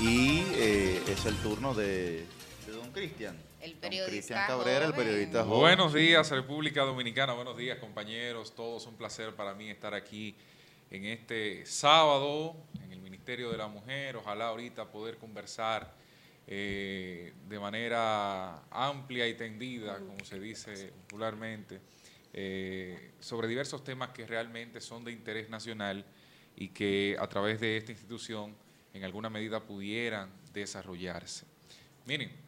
Y 0.00 0.42
eh, 0.54 1.02
es 1.08 1.24
el 1.24 1.36
turno 1.36 1.72
de, 1.72 2.26
de 2.66 2.72
don 2.72 2.90
Cristian. 2.92 3.36
El 3.64 3.76
periodista 3.76 4.46
Cabrera, 4.46 4.84
el 4.84 4.92
periodista 4.92 5.42
Buenos 5.42 5.94
días, 5.94 6.30
República 6.30 6.82
Dominicana. 6.82 7.32
Buenos 7.32 7.56
días, 7.56 7.78
compañeros. 7.78 8.54
Todos 8.54 8.86
un 8.86 8.94
placer 8.94 9.34
para 9.34 9.54
mí 9.54 9.70
estar 9.70 9.94
aquí 9.94 10.36
en 10.90 11.06
este 11.06 11.64
sábado 11.64 12.54
en 12.82 12.92
el 12.92 13.00
Ministerio 13.00 13.50
de 13.50 13.56
la 13.56 13.66
Mujer. 13.66 14.16
Ojalá 14.16 14.48
ahorita 14.48 14.90
poder 14.90 15.16
conversar 15.16 15.94
eh, 16.46 17.32
de 17.48 17.58
manera 17.58 18.64
amplia 18.70 19.26
y 19.28 19.32
tendida, 19.32 19.96
como 19.96 20.22
se 20.26 20.38
dice 20.38 20.92
popularmente, 21.08 21.80
eh, 22.34 23.12
sobre 23.18 23.48
diversos 23.48 23.82
temas 23.82 24.10
que 24.10 24.26
realmente 24.26 24.82
son 24.82 25.06
de 25.06 25.12
interés 25.12 25.48
nacional 25.48 26.04
y 26.54 26.68
que 26.68 27.16
a 27.18 27.26
través 27.30 27.60
de 27.60 27.78
esta 27.78 27.92
institución 27.92 28.54
en 28.92 29.04
alguna 29.04 29.30
medida 29.30 29.60
pudieran 29.60 30.30
desarrollarse. 30.52 31.46
Miren, 32.04 32.43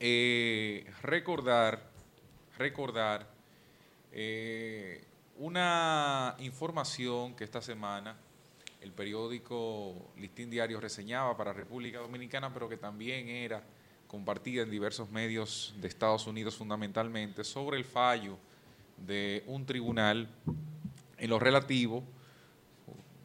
eh, 0.00 0.90
recordar, 1.02 1.82
recordar 2.56 3.26
eh, 4.12 5.04
una 5.36 6.36
información 6.38 7.36
que 7.36 7.44
esta 7.44 7.60
semana 7.60 8.16
el 8.80 8.92
periódico 8.92 9.94
Listín 10.16 10.48
Diario 10.48 10.80
reseñaba 10.80 11.36
para 11.36 11.52
República 11.52 11.98
Dominicana, 11.98 12.52
pero 12.52 12.66
que 12.66 12.78
también 12.78 13.28
era 13.28 13.62
compartida 14.08 14.62
en 14.62 14.70
diversos 14.70 15.10
medios 15.10 15.74
de 15.80 15.88
Estados 15.88 16.26
Unidos 16.26 16.56
fundamentalmente, 16.56 17.44
sobre 17.44 17.76
el 17.76 17.84
fallo 17.84 18.38
de 18.96 19.44
un 19.46 19.66
tribunal 19.66 20.28
en 21.18 21.30
lo 21.30 21.38
relativo 21.38 22.02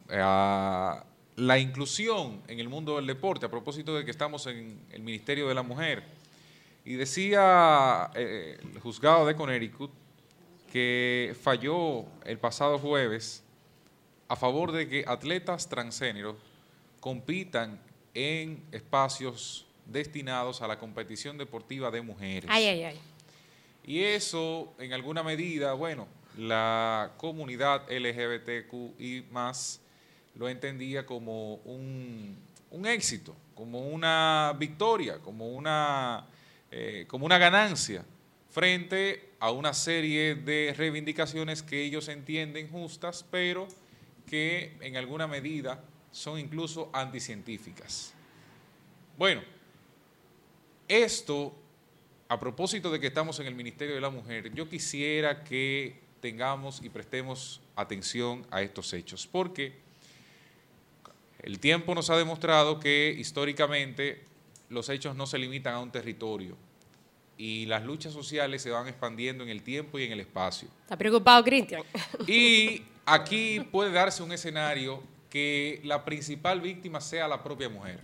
a 0.10 1.06
la 1.38 1.58
inclusión 1.58 2.42
en 2.48 2.60
el 2.60 2.68
mundo 2.68 2.98
del 2.98 3.08
deporte, 3.08 3.46
a 3.46 3.50
propósito 3.50 3.96
de 3.96 4.04
que 4.04 4.12
estamos 4.12 4.46
en 4.48 4.80
el 4.92 5.02
Ministerio 5.02 5.48
de 5.48 5.56
la 5.56 5.64
Mujer 5.64 6.04
y 6.86 6.94
decía 6.94 8.12
eh, 8.14 8.60
el 8.62 8.80
juzgado 8.80 9.26
de 9.26 9.36
Connecticut 9.36 9.92
que 10.72 11.36
falló 11.42 12.06
el 12.24 12.38
pasado 12.38 12.78
jueves 12.78 13.44
a 14.28 14.36
favor 14.36 14.72
de 14.72 14.88
que 14.88 15.04
atletas 15.08 15.68
transgénero 15.68 16.38
compitan 17.00 17.80
en 18.14 18.64
espacios 18.72 19.66
destinados 19.86 20.62
a 20.62 20.68
la 20.68 20.78
competición 20.78 21.38
deportiva 21.38 21.92
de 21.92 22.02
mujeres. 22.02 22.50
Ay, 22.52 22.66
ay, 22.66 22.84
ay. 22.84 23.00
Y 23.86 24.02
eso, 24.02 24.74
en 24.80 24.94
alguna 24.94 25.22
medida, 25.22 25.74
bueno, 25.74 26.08
la 26.38 27.12
comunidad 27.18 27.84
LGBTQ 27.90 29.00
y 29.00 29.24
más 29.32 29.80
lo 30.36 30.50
entendía 30.50 31.06
como 31.06 31.56
un, 31.58 32.36
un 32.72 32.86
éxito, 32.86 33.36
como 33.54 33.80
una 33.88 34.56
victoria, 34.58 35.20
como 35.20 35.50
una 35.50 36.26
eh, 36.72 37.06
como 37.08 37.26
una 37.26 37.38
ganancia 37.38 38.06
frente 38.50 39.30
a 39.40 39.52
una 39.52 39.74
serie 39.74 40.36
de 40.36 40.74
reivindicaciones 40.78 41.62
que 41.62 41.84
ellos 41.84 42.08
entienden 42.08 42.70
justas, 42.70 43.26
pero 43.30 43.68
que 44.26 44.78
en 44.82 44.98
alguna 44.98 45.28
medida 45.28 45.84
son 46.12 46.40
incluso 46.40 46.90
anticientíficas. 46.94 48.14
Bueno, 49.18 49.42
esto, 50.88 51.54
a 52.30 52.40
propósito 52.40 52.92
de 52.92 53.00
que 53.00 53.08
estamos 53.08 53.40
en 53.40 53.48
el 53.48 53.56
Ministerio 53.56 53.96
de 53.96 54.02
la 54.02 54.10
Mujer, 54.10 54.54
yo 54.54 54.70
quisiera 54.70 55.44
que 55.44 56.00
tengamos 56.22 56.82
y 56.82 56.90
prestemos 56.90 57.62
atención 57.76 58.46
a 58.52 58.62
estos 58.62 58.94
hechos, 58.94 59.28
porque 59.28 59.74
el 61.44 61.60
tiempo 61.60 61.94
nos 61.94 62.10
ha 62.10 62.18
demostrado 62.18 62.80
que 62.80 63.14
históricamente 63.18 64.24
los 64.70 64.90
hechos 64.90 65.16
no 65.16 65.26
se 65.28 65.38
limitan 65.38 65.74
a 65.76 65.80
un 65.80 65.92
territorio, 65.92 66.58
y 67.38 67.66
las 67.66 67.84
luchas 67.84 68.14
sociales 68.14 68.62
se 68.62 68.70
van 68.70 68.88
expandiendo 68.88 69.44
en 69.44 69.50
el 69.50 69.62
tiempo 69.62 70.00
y 70.00 70.04
en 70.04 70.14
el 70.14 70.22
espacio. 70.22 70.70
¿Está 70.84 70.98
preocupado, 70.98 71.44
Cristian? 71.44 71.84
Y 72.28 72.84
aquí 73.06 73.60
puede 73.72 73.92
darse 73.92 74.24
un 74.24 74.32
escenario 74.32 75.04
que 75.30 75.82
la 75.84 76.06
principal 76.06 76.62
víctima 76.62 77.02
sea 77.02 77.28
la 77.28 77.44
propia 77.44 77.68
mujer, 77.68 78.00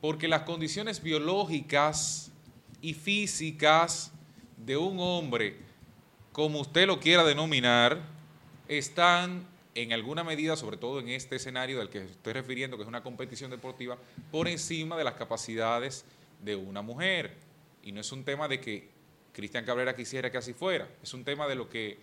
porque 0.00 0.28
las 0.28 0.42
condiciones 0.42 1.02
biológicas 1.02 2.30
y 2.82 2.92
físicas 2.94 4.12
de 4.58 4.76
un 4.76 4.98
hombre, 5.00 5.56
como 6.32 6.60
usted 6.60 6.86
lo 6.86 7.00
quiera 7.00 7.24
denominar, 7.24 8.02
están 8.68 9.46
en 9.74 9.92
alguna 9.92 10.24
medida, 10.24 10.56
sobre 10.56 10.76
todo 10.76 11.00
en 11.00 11.08
este 11.08 11.36
escenario 11.36 11.80
al 11.80 11.90
que 11.90 12.04
estoy 12.04 12.32
refiriendo, 12.32 12.76
que 12.76 12.82
es 12.82 12.88
una 12.88 13.02
competición 13.02 13.50
deportiva, 13.50 13.98
por 14.30 14.48
encima 14.48 14.96
de 14.96 15.04
las 15.04 15.14
capacidades 15.14 16.04
de 16.42 16.56
una 16.56 16.82
mujer. 16.82 17.34
Y 17.82 17.92
no 17.92 18.00
es 18.00 18.10
un 18.12 18.24
tema 18.24 18.48
de 18.48 18.60
que 18.60 18.88
Cristian 19.32 19.64
Cabrera 19.64 19.94
quisiera 19.94 20.30
que 20.30 20.38
así 20.38 20.52
fuera, 20.52 20.88
es 21.02 21.14
un 21.14 21.24
tema 21.24 21.46
de 21.46 21.54
lo 21.54 21.68
que 21.68 21.98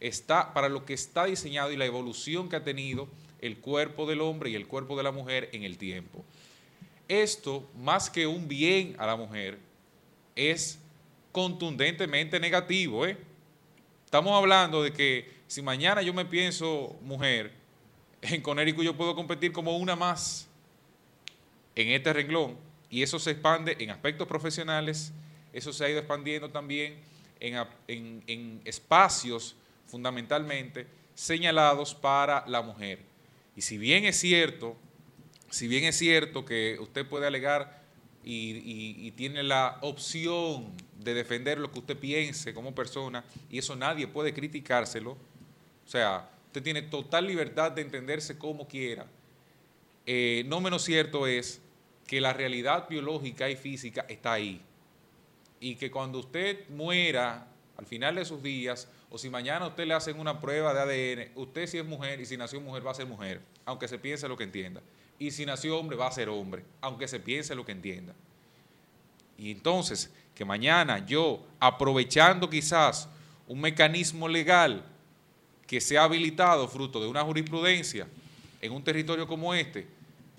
está, 0.00 0.52
para 0.52 0.68
lo 0.68 0.84
que 0.84 0.94
está 0.94 1.24
diseñado 1.24 1.72
y 1.72 1.76
la 1.76 1.86
evolución 1.86 2.48
que 2.48 2.56
ha 2.56 2.64
tenido 2.64 3.08
el 3.40 3.58
cuerpo 3.58 4.06
del 4.06 4.20
hombre 4.20 4.50
y 4.50 4.54
el 4.54 4.66
cuerpo 4.66 4.96
de 4.96 5.02
la 5.02 5.12
mujer 5.12 5.48
en 5.52 5.62
el 5.62 5.78
tiempo. 5.78 6.24
Esto, 7.08 7.68
más 7.76 8.10
que 8.10 8.26
un 8.26 8.48
bien 8.48 8.96
a 8.98 9.06
la 9.06 9.16
mujer, 9.16 9.58
es 10.34 10.78
contundentemente 11.32 12.40
negativo. 12.40 13.06
¿eh? 13.06 13.16
Estamos 14.04 14.32
hablando 14.32 14.82
de 14.82 14.92
que 14.92 15.35
si 15.46 15.62
mañana 15.62 16.02
yo 16.02 16.12
me 16.12 16.24
pienso 16.24 16.96
mujer, 17.02 17.52
en 18.22 18.42
Conérico 18.42 18.82
yo 18.82 18.96
puedo 18.96 19.14
competir 19.14 19.52
como 19.52 19.76
una 19.76 19.96
más 19.96 20.48
en 21.74 21.88
este 21.88 22.12
renglón 22.12 22.56
y 22.90 23.02
eso 23.02 23.18
se 23.18 23.32
expande 23.32 23.76
en 23.78 23.90
aspectos 23.90 24.26
profesionales, 24.26 25.12
eso 25.52 25.72
se 25.72 25.84
ha 25.84 25.90
ido 25.90 25.98
expandiendo 25.98 26.50
también 26.50 26.96
en, 27.40 28.22
en 28.26 28.60
espacios 28.64 29.56
fundamentalmente 29.86 30.86
señalados 31.14 31.94
para 31.94 32.44
la 32.46 32.62
mujer. 32.62 33.00
Y 33.56 33.62
si 33.62 33.78
bien 33.78 34.04
es 34.04 34.18
cierto, 34.18 34.76
si 35.50 35.66
bien 35.66 35.84
es 35.84 35.96
cierto 35.96 36.44
que 36.44 36.76
usted 36.80 37.06
puede 37.06 37.26
alegar 37.26 37.82
y, 38.22 39.10
tiene 39.12 39.42
la 39.42 39.78
opción 39.80 40.72
de 40.98 41.14
defender 41.14 41.58
lo 41.58 41.70
que 41.70 41.78
usted 41.78 41.96
piense 41.96 42.52
como 42.52 42.74
persona, 42.74 43.24
y 43.50 43.58
eso 43.58 43.76
nadie 43.76 44.08
puede 44.08 44.34
criticárselo, 44.34 45.16
o 45.86 45.88
sea, 45.88 46.28
usted 46.46 46.62
tiene 46.62 46.82
total 46.82 47.26
libertad 47.26 47.70
de 47.72 47.82
entenderse 47.82 48.36
como 48.36 48.66
quiera. 48.66 49.06
Eh, 50.04 50.44
no 50.46 50.60
menos 50.60 50.82
cierto 50.82 51.26
es 51.26 51.60
que 52.06 52.20
la 52.20 52.32
realidad 52.32 52.88
biológica 52.88 53.48
y 53.48 53.56
física 53.56 54.04
está 54.08 54.32
ahí. 54.32 54.60
Y 55.60 55.76
que 55.76 55.90
cuando 55.90 56.18
usted 56.18 56.68
muera 56.70 57.46
al 57.76 57.86
final 57.86 58.14
de 58.14 58.24
sus 58.24 58.42
días, 58.42 58.88
o 59.10 59.18
si 59.18 59.30
mañana 59.30 59.66
usted 59.66 59.86
le 59.86 59.94
hacen 59.94 60.18
una 60.18 60.40
prueba 60.40 60.72
de 60.72 60.80
ADN, 60.80 61.32
usted 61.34 61.66
si 61.66 61.78
es 61.78 61.84
mujer 61.84 62.20
y 62.20 62.26
si 62.26 62.36
nació 62.36 62.60
mujer 62.60 62.86
va 62.86 62.90
a 62.90 62.94
ser 62.94 63.06
mujer, 63.06 63.40
aunque 63.64 63.86
se 63.86 63.98
piense 63.98 64.28
lo 64.28 64.36
que 64.36 64.44
entienda. 64.44 64.80
Y 65.18 65.30
si 65.30 65.46
nació 65.46 65.78
hombre 65.78 65.96
va 65.96 66.08
a 66.08 66.12
ser 66.12 66.28
hombre, 66.28 66.64
aunque 66.80 67.06
se 67.06 67.20
piense 67.20 67.54
lo 67.54 67.64
que 67.64 67.72
entienda. 67.72 68.14
Y 69.38 69.50
entonces, 69.50 70.12
que 70.34 70.44
mañana 70.44 71.04
yo, 71.06 71.44
aprovechando 71.60 72.48
quizás 72.50 73.08
un 73.46 73.60
mecanismo 73.60 74.28
legal 74.28 74.84
que 75.66 75.80
se 75.80 75.98
ha 75.98 76.04
habilitado 76.04 76.68
fruto 76.68 77.00
de 77.00 77.08
una 77.08 77.22
jurisprudencia 77.22 78.06
en 78.60 78.72
un 78.72 78.82
territorio 78.82 79.26
como 79.26 79.54
este, 79.54 79.86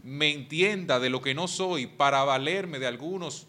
me 0.04 0.32
entienda 0.32 1.00
de 1.00 1.10
lo 1.10 1.22
que 1.22 1.34
no 1.34 1.48
soy 1.48 1.88
para 1.88 2.24
valerme 2.24 2.80
de 2.80 2.88
algunos 2.88 3.46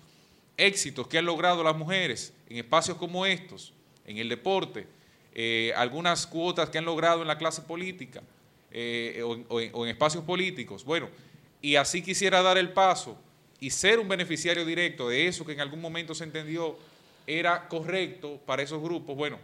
éxitos 0.56 1.06
que 1.06 1.18
han 1.18 1.24
logrado 1.24 1.62
las 1.62 1.76
mujeres 1.76 2.34
en 2.48 2.56
espacios 2.56 2.96
como 2.96 3.26
estos, 3.26 3.72
en 4.06 4.18
el 4.18 4.28
deporte, 4.28 4.86
eh, 5.34 5.72
algunas 5.76 6.26
cuotas 6.26 6.68
que 6.70 6.78
han 6.78 6.84
logrado 6.84 7.22
en 7.22 7.28
la 7.28 7.38
clase 7.38 7.62
política 7.62 8.22
eh, 8.72 9.22
o, 9.22 9.60
en, 9.60 9.88
espacios 9.88 10.24
políticos. 10.24 10.84
Bueno, 10.84 11.08
y 11.62 11.76
así 11.76 12.02
quisiera 12.02 12.42
dar 12.42 12.58
el 12.58 12.72
paso 12.72 13.16
y 13.60 13.70
ser 13.70 13.98
un 13.98 14.08
beneficiario 14.08 14.64
directo 14.64 15.08
de 15.08 15.28
eso 15.28 15.44
que 15.44 15.52
en 15.52 15.60
algún 15.60 15.80
momento 15.80 16.14
se 16.14 16.24
entendió 16.24 16.76
era 17.26 17.68
correcto 17.68 18.40
para 18.46 18.62
esos 18.62 18.82
grupos, 18.82 19.14
bueno, 19.16 19.38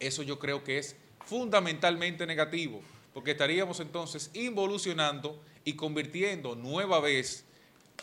eso 0.00 0.22
yo 0.22 0.38
creo 0.38 0.64
que 0.64 0.78
es 0.78 0.96
fundamentalmente 1.28 2.26
negativo, 2.26 2.80
porque 3.12 3.32
estaríamos 3.32 3.80
entonces 3.80 4.30
involucionando 4.34 5.40
y 5.64 5.74
convirtiendo 5.74 6.54
nueva 6.54 7.00
vez 7.00 7.44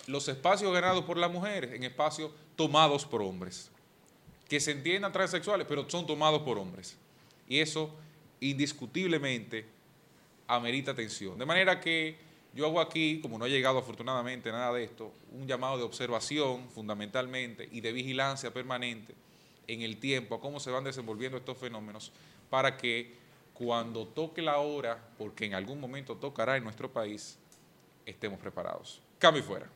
los 0.07 0.27
espacios 0.27 0.71
ganados 0.73 1.05
por 1.05 1.17
las 1.17 1.31
mujeres 1.31 1.73
en 1.73 1.83
espacios 1.83 2.31
tomados 2.55 3.05
por 3.05 3.21
hombres 3.21 3.71
que 4.47 4.59
se 4.59 4.71
entiendan 4.71 5.11
transexuales, 5.11 5.65
pero 5.67 5.89
son 5.89 6.05
tomados 6.05 6.41
por 6.43 6.57
hombres. 6.57 6.97
Y 7.47 7.59
eso 7.59 7.91
indiscutiblemente 8.39 9.65
amerita 10.47 10.91
atención. 10.91 11.37
De 11.37 11.45
manera 11.45 11.79
que 11.79 12.17
yo 12.53 12.65
hago 12.65 12.79
aquí, 12.79 13.19
como 13.21 13.37
no 13.37 13.45
ha 13.45 13.49
llegado 13.49 13.79
afortunadamente 13.79 14.51
nada 14.51 14.71
de 14.73 14.83
esto, 14.83 15.11
un 15.31 15.47
llamado 15.47 15.77
de 15.77 15.83
observación 15.83 16.69
fundamentalmente 16.69 17.67
y 17.71 17.81
de 17.81 17.91
vigilancia 17.91 18.53
permanente 18.53 19.15
en 19.67 19.81
el 19.81 19.97
tiempo 19.97 20.35
a 20.35 20.39
cómo 20.39 20.59
se 20.59 20.69
van 20.69 20.83
desenvolviendo 20.83 21.37
estos 21.37 21.57
fenómenos 21.57 22.11
para 22.55 22.77
que 22.77 23.13
cuando 23.53 24.07
toque 24.07 24.41
la 24.41 24.59
hora, 24.59 24.97
porque 25.17 25.43
en 25.43 25.55
algún 25.55 25.77
momento 25.77 26.15
tocará 26.15 26.55
en 26.55 26.63
nuestro 26.63 26.89
país, 26.89 27.37
estemos 28.05 28.39
preparados. 28.39 29.01
Cambio 29.19 29.41
y 29.41 29.45
fuera. 29.45 29.69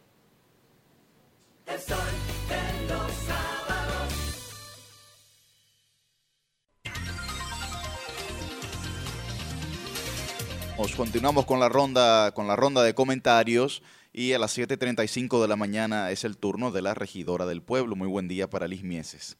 continuamos 10.95 11.45
con 11.45 11.59
la 11.59 11.67
ronda, 11.67 12.31
con 12.31 12.47
la 12.47 12.55
ronda 12.55 12.81
de 12.81 12.93
comentarios 12.93 13.83
y 14.13 14.31
a 14.31 14.39
las 14.39 14.57
7.35 14.57 15.41
de 15.41 15.49
la 15.49 15.57
mañana 15.57 16.11
es 16.11 16.23
el 16.23 16.37
turno 16.37 16.71
de 16.71 16.81
la 16.81 16.93
regidora 16.93 17.45
del 17.45 17.61
pueblo. 17.61 17.97
Muy 17.97 18.07
buen 18.07 18.29
día 18.29 18.49
para 18.49 18.69
Liz 18.69 18.83
Mieses. 18.83 19.37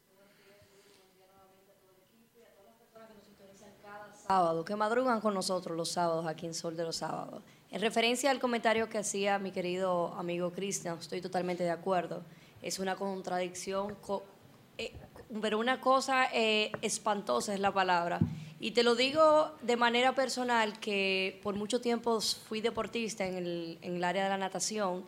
Sábado, 4.31 4.63
que 4.63 4.75
madrugan 4.75 5.21
con 5.21 5.33
nosotros 5.33 5.75
los 5.75 5.89
sábados 5.89 6.27
aquí 6.27 6.45
en 6.45 6.53
Sol 6.53 6.77
de 6.77 6.83
los 6.83 6.97
Sábados. 6.97 7.41
En 7.71 7.81
referencia 7.81 8.29
al 8.29 8.39
comentario 8.39 8.87
que 8.87 8.99
hacía 8.99 9.39
mi 9.39 9.49
querido 9.49 10.13
amigo 10.13 10.51
Cristian, 10.51 10.99
estoy 10.99 11.19
totalmente 11.19 11.63
de 11.63 11.71
acuerdo. 11.71 12.21
Es 12.61 12.77
una 12.77 12.95
contradicción, 12.95 13.97
eh, 14.77 14.93
pero 15.41 15.57
una 15.57 15.81
cosa 15.81 16.27
eh, 16.31 16.71
espantosa 16.83 17.55
es 17.55 17.59
la 17.59 17.73
palabra 17.73 18.19
y 18.59 18.69
te 18.69 18.83
lo 18.83 18.93
digo 18.93 19.51
de 19.63 19.77
manera 19.77 20.13
personal 20.13 20.79
que 20.79 21.39
por 21.41 21.55
mucho 21.55 21.81
tiempo 21.81 22.21
fui 22.21 22.61
deportista 22.61 23.25
en 23.25 23.35
el, 23.81 24.03
área 24.03 24.25
de 24.25 24.29
la 24.29 24.37
natación 24.37 25.05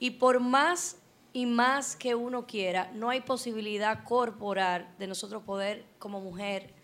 y 0.00 0.10
por 0.10 0.40
más 0.40 0.96
y 1.32 1.46
más 1.46 1.94
que 1.94 2.16
uno 2.16 2.44
quiera, 2.44 2.90
no 2.92 3.10
hay 3.10 3.20
posibilidad 3.20 4.02
corporal 4.02 4.92
de 4.98 5.06
nosotros 5.06 5.44
poder 5.44 5.84
como 6.00 6.20
mujer 6.20 6.74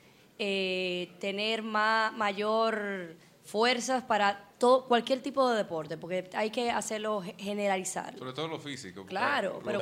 eh, 0.42 1.12
tener 1.20 1.62
más, 1.62 2.14
mayor 2.14 3.14
fuerzas 3.44 4.02
para 4.04 4.48
todo, 4.56 4.86
cualquier 4.86 5.20
tipo 5.20 5.50
de 5.50 5.58
deporte, 5.58 5.98
porque 5.98 6.30
hay 6.32 6.48
que 6.48 6.70
hacerlo 6.70 7.22
generalizar. 7.36 8.16
Sobre 8.18 8.32
todo 8.32 8.48
lo 8.48 8.58
físico. 8.58 9.04
Claro, 9.04 9.60
pero... 9.62 9.80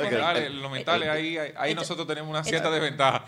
Lo 0.51 0.69
mental, 0.69 1.05
ahí, 1.05 1.39
ahí 1.57 1.77
nosotros 1.77 2.09
tenemos 2.09 2.29
una 2.29 2.43
cierta 2.43 2.73
desventaja. 2.73 3.25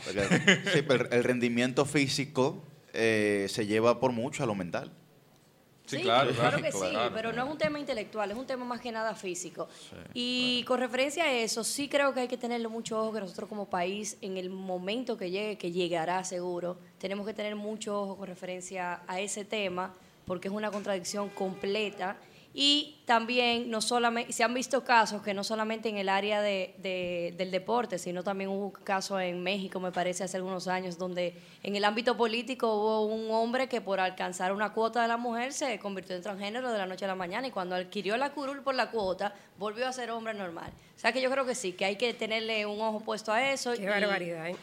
Sí, 0.73 0.83
pero 0.83 1.09
el 1.09 1.23
rendimiento 1.23 1.85
físico 1.85 2.64
eh, 2.93 3.47
se 3.49 3.64
lleva 3.64 4.01
por 4.01 4.11
mucho 4.11 4.43
a 4.43 4.47
lo 4.47 4.57
mental. 4.57 4.90
Sí, 5.96 6.03
claro, 6.03 6.31
claro, 6.33 6.59
que 6.62 6.72
sí, 6.72 6.96
pero 7.14 7.33
no 7.33 7.44
es 7.44 7.50
un 7.50 7.59
tema 7.59 7.79
intelectual, 7.79 8.31
es 8.31 8.37
un 8.37 8.46
tema 8.46 8.64
más 8.64 8.81
que 8.81 8.92
nada 8.92 9.14
físico. 9.14 9.68
y 10.14 10.64
con 10.64 10.81
referencia 10.81 11.24
a 11.24 11.33
eso, 11.33 11.64
sí 11.64 11.88
creo 11.88 12.14
que 12.14 12.20
hay 12.20 12.29
que 12.29 12.38
tenerle 12.38 12.68
mucho 12.68 13.00
ojo 13.00 13.12
que 13.12 13.20
nosotros 13.20 13.48
como 13.48 13.68
país, 13.68 14.16
en 14.20 14.37
el 14.37 14.50
momento 14.50 15.16
que 15.16 15.31
llegue, 15.31 15.59
que 15.59 15.72
llegará 15.72 16.22
seguro, 16.24 16.79
tenemos 16.98 17.26
que 17.26 17.35
tener 17.35 17.57
mucho 17.57 18.00
ojo 18.00 18.16
con 18.16 18.29
referencia 18.29 19.03
a 19.07 19.20
ese 19.20 19.44
tema, 19.44 19.94
porque 20.26 20.48
es 20.48 20.55
una 20.55 20.70
contradicción 20.70 21.29
completa 21.31 22.16
y 22.53 23.01
también 23.05 23.71
no 23.71 23.81
solamente, 23.81 24.33
se 24.33 24.43
han 24.43 24.53
visto 24.53 24.83
casos 24.83 25.23
que 25.23 25.35
no 25.35 25.45
solamente 25.45 25.89
en 25.89 25.99
el 25.99 26.09
área 26.09 26.43
de, 26.43 26.75
del 27.37 27.51
deporte, 27.51 27.97
sino 27.99 28.25
también 28.25 28.51
hubo 28.51 28.67
un 28.67 28.71
caso 28.73 29.21
en 29.21 29.41
México, 29.43 29.79
me 29.79 29.93
parece, 29.93 30.25
hace 30.25 30.37
algunos 30.37 30.67
años, 30.67 30.99
donde 30.99 31.35
en 31.63 31.77
el 31.77 31.85
ámbito 31.85 32.17
político 32.17 32.75
hubo 32.75 33.07
un 33.07 33.31
hombre 33.31 33.69
que 33.69 33.81
por 33.81 34.01
alcanzar 34.01 34.53
una 34.53 34.73
cuota 34.73 35.03
de 35.03 35.09
la 35.09 35.17
mujer 35.17 35.53
se 35.53 35.79
convirtió 35.79 36.17
en 36.17 36.23
transgénero 36.23 36.73
de 36.73 36.79
la 36.79 36.87
noche 36.87 37.05
a 37.05 37.09
la 37.09 37.15
mañana 37.15 37.47
y 37.47 37.53
cuando 37.53 37.77
adquirió 37.77 38.17
la 38.17 38.31
curul 38.31 38.63
por 38.63 38.75
la 38.75 38.91
cuota, 38.91 39.33
volvió 39.57 39.87
a 39.87 39.93
ser 39.93 40.11
hombre 40.11 40.35
normal. 40.35 40.73
O 40.97 40.99
sea 40.99 41.13
que 41.13 41.23
yo 41.23 41.31
creo 41.31 41.47
que 41.47 41.55
sí, 41.55 41.73
que 41.73 41.85
hay 41.85 41.97
que 41.97 42.15
tenerle 42.15 42.67
un 42.67 42.81
ojo 42.81 43.01
puesto 43.01 43.33
a 43.33 43.53
eso. 43.53 43.75
Qué 43.75 43.89
barbaridad, 43.89 44.49
¿eh? 44.49 44.57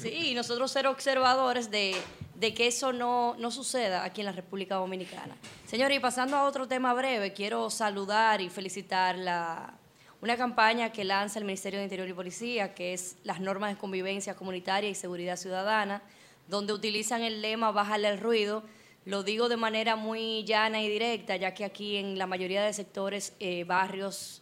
Sí, 0.00 0.30
y 0.30 0.34
nosotros 0.34 0.70
ser 0.70 0.86
observadores 0.86 1.68
de, 1.68 1.96
que 2.40 2.66
eso 2.66 2.92
no, 2.92 3.36
no, 3.38 3.50
suceda 3.50 4.04
aquí 4.04 4.20
en 4.20 4.26
la 4.26 4.32
República 4.32 4.76
Dominicana. 4.76 5.36
Señores, 5.66 5.96
y 5.96 6.00
pasando 6.00 6.36
a 6.36 6.44
otro 6.44 6.68
tema 6.68 6.92
breve, 6.92 7.32
quiero 7.32 7.70
saludar 7.70 8.40
y 8.40 8.50
felicitar 8.50 9.16
la, 9.16 9.74
una 10.20 10.36
campaña 10.36 10.90
que 10.90 11.04
lanza 11.04 11.38
el 11.38 11.44
Ministerio 11.44 11.78
de 11.78 11.84
Interior 11.84 12.08
y 12.08 12.12
Policía, 12.12 12.74
que 12.74 12.94
es 12.94 13.16
las 13.24 13.40
normas 13.40 13.70
de 13.70 13.78
convivencia 13.78 14.34
comunitaria 14.34 14.90
y 14.90 14.94
seguridad 14.94 15.36
ciudadana, 15.36 16.02
donde 16.48 16.72
utilizan 16.72 17.22
el 17.22 17.40
lema 17.42 17.70
Bájale 17.70 18.08
el 18.08 18.18
ruido. 18.18 18.62
Lo 19.04 19.22
digo 19.22 19.48
de 19.48 19.56
manera 19.56 19.96
muy 19.96 20.44
llana 20.44 20.82
y 20.82 20.88
directa, 20.88 21.36
ya 21.36 21.52
que 21.52 21.64
aquí 21.64 21.96
en 21.96 22.18
la 22.18 22.26
mayoría 22.26 22.62
de 22.62 22.72
sectores, 22.72 23.34
eh, 23.38 23.64
barrios, 23.64 24.40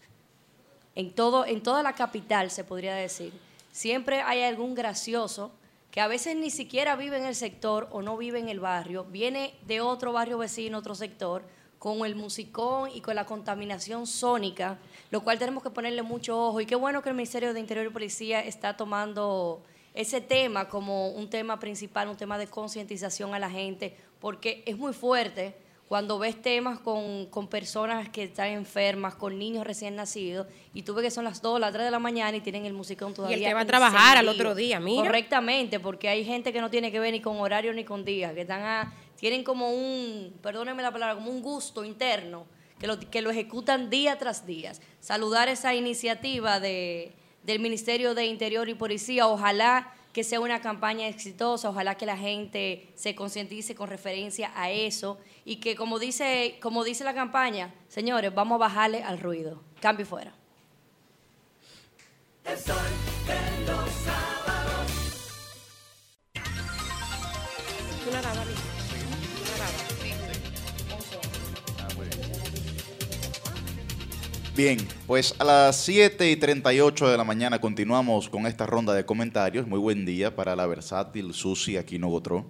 en, 0.94 1.12
todo, 1.12 1.44
en 1.46 1.62
toda 1.62 1.82
la 1.82 1.94
capital 1.94 2.50
se 2.50 2.62
podría 2.62 2.94
decir, 2.94 3.32
siempre 3.72 4.20
hay 4.22 4.42
algún 4.42 4.74
gracioso 4.74 5.52
que 5.92 6.00
a 6.00 6.08
veces 6.08 6.34
ni 6.34 6.50
siquiera 6.50 6.96
vive 6.96 7.18
en 7.18 7.26
el 7.26 7.34
sector 7.34 7.86
o 7.92 8.00
no 8.00 8.16
vive 8.16 8.38
en 8.38 8.48
el 8.48 8.60
barrio, 8.60 9.04
viene 9.04 9.54
de 9.66 9.82
otro 9.82 10.10
barrio 10.14 10.38
vecino, 10.38 10.78
otro 10.78 10.94
sector, 10.94 11.44
con 11.78 12.06
el 12.06 12.16
musicón 12.16 12.90
y 12.94 13.02
con 13.02 13.14
la 13.14 13.26
contaminación 13.26 14.06
sónica, 14.06 14.78
lo 15.10 15.22
cual 15.22 15.38
tenemos 15.38 15.62
que 15.62 15.68
ponerle 15.68 16.00
mucho 16.00 16.48
ojo. 16.48 16.62
Y 16.62 16.66
qué 16.66 16.76
bueno 16.76 17.02
que 17.02 17.10
el 17.10 17.14
Ministerio 17.14 17.52
de 17.52 17.60
Interior 17.60 17.84
y 17.84 17.90
Policía 17.90 18.40
está 18.40 18.74
tomando 18.74 19.62
ese 19.92 20.22
tema 20.22 20.70
como 20.70 21.10
un 21.10 21.28
tema 21.28 21.60
principal, 21.60 22.08
un 22.08 22.16
tema 22.16 22.38
de 22.38 22.46
concientización 22.46 23.34
a 23.34 23.38
la 23.38 23.50
gente, 23.50 23.94
porque 24.18 24.62
es 24.64 24.78
muy 24.78 24.94
fuerte 24.94 25.54
cuando 25.92 26.18
ves 26.18 26.40
temas 26.40 26.78
con, 26.78 27.28
personas 27.50 28.08
que 28.08 28.22
están 28.22 28.48
enfermas, 28.48 29.14
con 29.14 29.38
niños 29.38 29.66
recién 29.66 29.94
nacidos, 29.94 30.46
y 30.72 30.84
tú 30.84 30.94
ves 30.94 31.04
que 31.04 31.10
son 31.10 31.24
las 31.24 31.42
2, 31.42 31.60
las 31.60 31.70
3 31.70 31.84
de 31.84 31.90
la 31.90 31.98
mañana 31.98 32.34
y 32.34 32.40
tienen 32.40 32.64
el 32.64 32.72
musicón 32.72 33.12
todavía. 33.12 33.36
Y 33.36 33.42
el 33.42 33.50
que 33.50 33.52
va 33.52 33.60
a 33.60 33.66
trabajar 33.66 34.16
al 34.16 34.26
otro 34.26 34.54
día, 34.54 34.80
mira. 34.80 35.02
Correctamente, 35.02 35.80
porque 35.80 36.08
hay 36.08 36.24
gente 36.24 36.50
que 36.50 36.62
no 36.62 36.70
tiene 36.70 36.90
que 36.90 36.98
ver 36.98 37.12
ni 37.12 37.20
con 37.20 37.38
horario 37.38 37.74
ni 37.74 37.84
con 37.84 38.06
días, 38.06 38.32
que 38.32 38.40
están 38.40 38.62
a, 38.62 38.94
tienen 39.20 39.44
como 39.44 39.68
un, 39.68 40.32
perdónenme 40.40 40.82
la 40.82 40.92
palabra, 40.92 41.14
como 41.14 41.30
un 41.30 41.42
gusto 41.42 41.84
interno, 41.84 42.46
que 42.78 42.86
lo, 42.86 42.98
que 42.98 43.20
lo 43.20 43.28
ejecutan 43.28 43.90
día 43.90 44.16
tras 44.16 44.46
día. 44.46 44.72
Saludar 44.98 45.50
esa 45.50 45.74
iniciativa 45.74 46.58
de, 46.58 47.12
del 47.42 47.58
Ministerio 47.58 48.14
de 48.14 48.24
Interior 48.24 48.66
y 48.70 48.74
Policía, 48.74 49.26
ojalá 49.26 49.92
que 50.12 50.24
sea 50.24 50.40
una 50.40 50.60
campaña 50.60 51.08
exitosa, 51.08 51.70
ojalá 51.70 51.96
que 51.96 52.06
la 52.06 52.16
gente 52.16 52.88
se 52.94 53.14
concientice 53.14 53.74
con 53.74 53.88
referencia 53.88 54.52
a 54.54 54.70
eso 54.70 55.18
y 55.44 55.56
que 55.56 55.74
como 55.74 55.98
dice, 55.98 56.58
como 56.60 56.84
dice 56.84 57.04
la 57.04 57.14
campaña, 57.14 57.74
señores, 57.88 58.34
vamos 58.34 58.56
a 58.56 58.58
bajarle 58.58 59.02
al 59.02 59.18
ruido. 59.18 59.62
Cambio 59.80 60.06
fuera. 60.06 60.32
Bien, 74.54 74.76
pues 75.06 75.34
a 75.38 75.44
las 75.44 75.76
7 75.76 76.30
y 76.30 76.36
38 76.36 77.08
de 77.08 77.16
la 77.16 77.24
mañana 77.24 77.58
continuamos 77.58 78.28
con 78.28 78.46
esta 78.46 78.66
ronda 78.66 78.92
de 78.92 79.06
comentarios. 79.06 79.66
Muy 79.66 79.78
buen 79.78 80.04
día 80.04 80.36
para 80.36 80.54
la 80.54 80.66
versátil 80.66 81.32
Susi 81.32 81.78
Aquino 81.78 82.08
Gotró. 82.10 82.44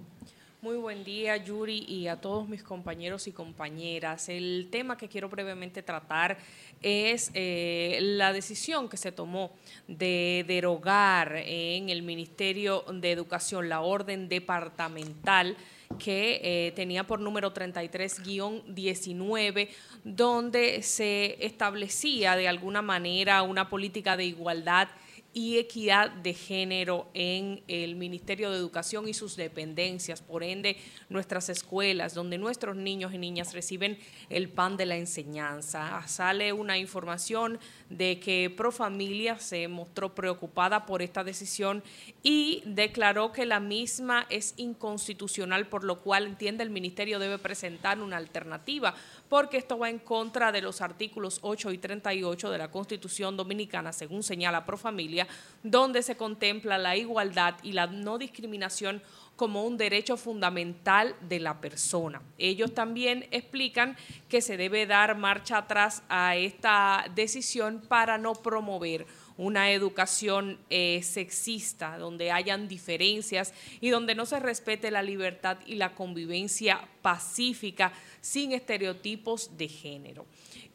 Muy 0.61 0.75
buen 0.75 1.05
día, 1.05 1.37
Yuri, 1.37 1.85
y 1.87 2.07
a 2.07 2.19
todos 2.19 2.49
mis 2.49 2.61
compañeros 2.61 3.27
y 3.27 3.31
compañeras. 3.31 4.27
El 4.27 4.67
tema 4.69 4.97
que 4.97 5.07
quiero 5.07 5.29
brevemente 5.29 5.81
tratar 5.81 6.37
es 6.81 7.31
eh, 7.35 7.99
la 8.01 8.33
decisión 8.33 8.89
que 8.89 8.97
se 8.97 9.13
tomó 9.13 9.53
de 9.87 10.43
derogar 10.45 11.37
en 11.37 11.87
el 11.87 12.01
Ministerio 12.01 12.83
de 12.91 13.13
Educación 13.13 13.69
la 13.69 13.79
orden 13.79 14.27
departamental 14.27 15.55
que 15.97 16.39
eh, 16.43 16.71
tenía 16.75 17.05
por 17.05 17.19
número 17.19 17.53
33-19, 17.53 19.69
donde 20.03 20.83
se 20.83 21.45
establecía 21.45 22.35
de 22.35 22.47
alguna 22.47 22.81
manera 22.81 23.43
una 23.43 23.69
política 23.69 24.17
de 24.17 24.25
igualdad 24.25 24.87
y 25.33 25.57
equidad 25.57 26.11
de 26.11 26.33
género 26.33 27.09
en 27.13 27.63
el 27.67 27.95
Ministerio 27.95 28.51
de 28.51 28.57
Educación 28.57 29.07
y 29.07 29.13
sus 29.13 29.35
dependencias, 29.35 30.21
por 30.21 30.43
ende 30.43 30.77
nuestras 31.09 31.49
escuelas, 31.49 32.13
donde 32.13 32.37
nuestros 32.37 32.75
niños 32.75 33.13
y 33.13 33.17
niñas 33.17 33.53
reciben 33.53 33.97
el 34.29 34.49
pan 34.49 34.77
de 34.77 34.85
la 34.85 34.95
enseñanza. 34.95 36.07
Sale 36.07 36.53
una 36.53 36.77
información 36.77 37.59
de 37.89 38.19
que 38.19 38.53
Profamilia 38.55 39.39
se 39.39 39.67
mostró 39.67 40.13
preocupada 40.13 40.85
por 40.85 41.01
esta 41.01 41.23
decisión 41.23 41.83
y 42.21 42.61
declaró 42.65 43.31
que 43.31 43.45
la 43.45 43.59
misma 43.59 44.27
es 44.29 44.53
inconstitucional, 44.57 45.67
por 45.67 45.83
lo 45.83 46.01
cual 46.01 46.27
entiende 46.27 46.63
el 46.63 46.69
ministerio 46.69 47.19
debe 47.19 47.39
presentar 47.39 47.99
una 47.99 48.17
alternativa, 48.17 48.95
porque 49.33 49.57
esto 49.57 49.79
va 49.79 49.89
en 49.89 49.97
contra 49.97 50.51
de 50.51 50.61
los 50.61 50.79
artículos 50.79 51.39
8 51.41 51.71
y 51.71 51.79
38 51.79 52.51
de 52.51 52.57
la 52.59 52.69
Constitución 52.69 53.35
Dominicana, 53.35 53.91
según 53.91 54.21
señala 54.21 54.63
Profamilia, 54.63 55.27
donde 55.63 56.03
se 56.03 56.15
contempla 56.15 56.77
la 56.77 56.95
igualdad 56.95 57.55
y 57.63 57.71
la 57.71 57.87
no 57.87 58.19
discriminación 58.19 59.01
como 59.35 59.63
un 59.63 59.75
derecho 59.75 60.17
fundamental 60.17 61.15
de 61.21 61.39
la 61.39 61.59
persona. 61.59 62.21
Ellos 62.37 62.75
también 62.75 63.27
explican 63.31 63.97
que 64.29 64.39
se 64.39 64.55
debe 64.55 64.85
dar 64.85 65.17
marcha 65.17 65.57
atrás 65.57 66.03
a 66.09 66.35
esta 66.35 67.03
decisión 67.15 67.81
para 67.87 68.19
no 68.19 68.33
promover 68.33 69.07
una 69.37 69.71
educación 69.71 70.59
eh, 70.69 71.01
sexista, 71.03 71.97
donde 71.97 72.31
hayan 72.31 72.67
diferencias 72.67 73.53
y 73.81 73.89
donde 73.89 74.15
no 74.15 74.25
se 74.25 74.39
respete 74.39 74.91
la 74.91 75.01
libertad 75.01 75.57
y 75.65 75.75
la 75.75 75.95
convivencia 75.95 76.87
pacífica 77.01 77.93
sin 78.21 78.51
estereotipos 78.51 79.57
de 79.57 79.67
género. 79.67 80.25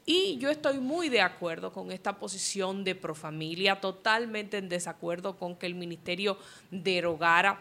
Y 0.04 0.38
yo 0.38 0.48
estoy 0.48 0.78
muy 0.78 1.10
de 1.10 1.20
acuerdo 1.20 1.72
con 1.72 1.92
esta 1.92 2.18
posición 2.18 2.82
de 2.82 2.94
Profamilia, 2.94 3.80
totalmente 3.80 4.56
en 4.56 4.70
desacuerdo 4.70 5.36
con 5.36 5.54
que 5.56 5.66
el 5.66 5.74
ministerio 5.74 6.38
derogara 6.70 7.60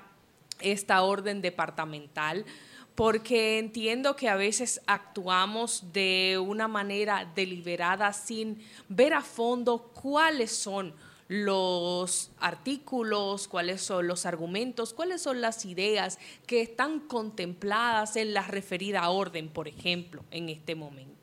esta 0.62 1.02
orden 1.04 1.42
departamental 1.42 2.46
porque 2.98 3.60
entiendo 3.60 4.16
que 4.16 4.28
a 4.28 4.36
veces 4.36 4.82
actuamos 4.88 5.94
de 5.94 6.44
una 6.44 6.68
manera 6.68 7.32
deliberada 7.36 8.12
sin 8.12 8.58
ver 8.90 9.14
a 9.14 9.22
fondo 9.22 9.92
cuáles 9.94 10.52
son 10.52 10.96
los 11.28 12.32
artículos, 12.40 13.48
cuáles 13.48 13.82
son 13.84 14.08
los 14.08 14.26
argumentos, 14.26 14.96
cuáles 14.96 15.22
son 15.22 15.42
las 15.42 15.64
ideas 15.66 16.18
que 16.48 16.62
están 16.62 17.02
contempladas 17.02 18.16
en 18.16 18.34
la 18.34 18.42
referida 18.42 19.08
orden, 19.10 19.48
por 19.48 19.68
ejemplo, 19.68 20.24
en 20.32 20.50
este 20.50 20.74
momento. 20.74 21.17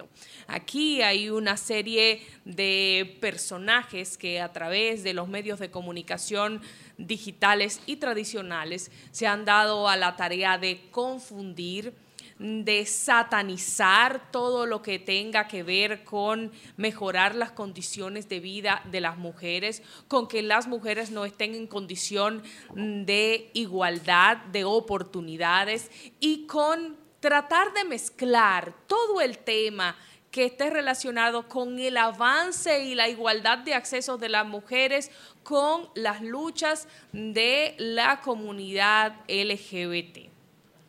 Aquí 0.46 1.02
hay 1.02 1.30
una 1.30 1.56
serie 1.56 2.22
de 2.44 3.16
personajes 3.20 4.18
que 4.18 4.40
a 4.40 4.52
través 4.52 5.02
de 5.02 5.14
los 5.14 5.28
medios 5.28 5.58
de 5.58 5.70
comunicación 5.70 6.60
digitales 6.98 7.80
y 7.86 7.96
tradicionales 7.96 8.90
se 9.10 9.26
han 9.26 9.44
dado 9.44 9.88
a 9.88 9.96
la 9.96 10.16
tarea 10.16 10.58
de 10.58 10.82
confundir, 10.90 11.94
de 12.38 12.84
satanizar 12.84 14.30
todo 14.30 14.66
lo 14.66 14.82
que 14.82 14.98
tenga 14.98 15.46
que 15.46 15.62
ver 15.62 16.04
con 16.04 16.52
mejorar 16.76 17.34
las 17.34 17.52
condiciones 17.52 18.28
de 18.28 18.40
vida 18.40 18.82
de 18.90 19.00
las 19.00 19.16
mujeres, 19.16 19.82
con 20.08 20.28
que 20.28 20.42
las 20.42 20.66
mujeres 20.66 21.10
no 21.10 21.24
estén 21.24 21.54
en 21.54 21.66
condición 21.66 22.42
de 22.74 23.50
igualdad, 23.54 24.38
de 24.52 24.64
oportunidades 24.64 25.90
y 26.20 26.46
con 26.46 27.03
tratar 27.24 27.72
de 27.72 27.84
mezclar 27.84 28.74
todo 28.86 29.22
el 29.22 29.38
tema 29.38 29.96
que 30.30 30.44
esté 30.44 30.68
relacionado 30.68 31.48
con 31.48 31.78
el 31.78 31.96
avance 31.96 32.84
y 32.84 32.94
la 32.94 33.08
igualdad 33.08 33.56
de 33.56 33.72
acceso 33.72 34.18
de 34.18 34.28
las 34.28 34.46
mujeres 34.46 35.10
con 35.42 35.88
las 35.94 36.20
luchas 36.20 36.86
de 37.12 37.76
la 37.78 38.20
comunidad 38.20 39.14
LGBT. 39.26 40.28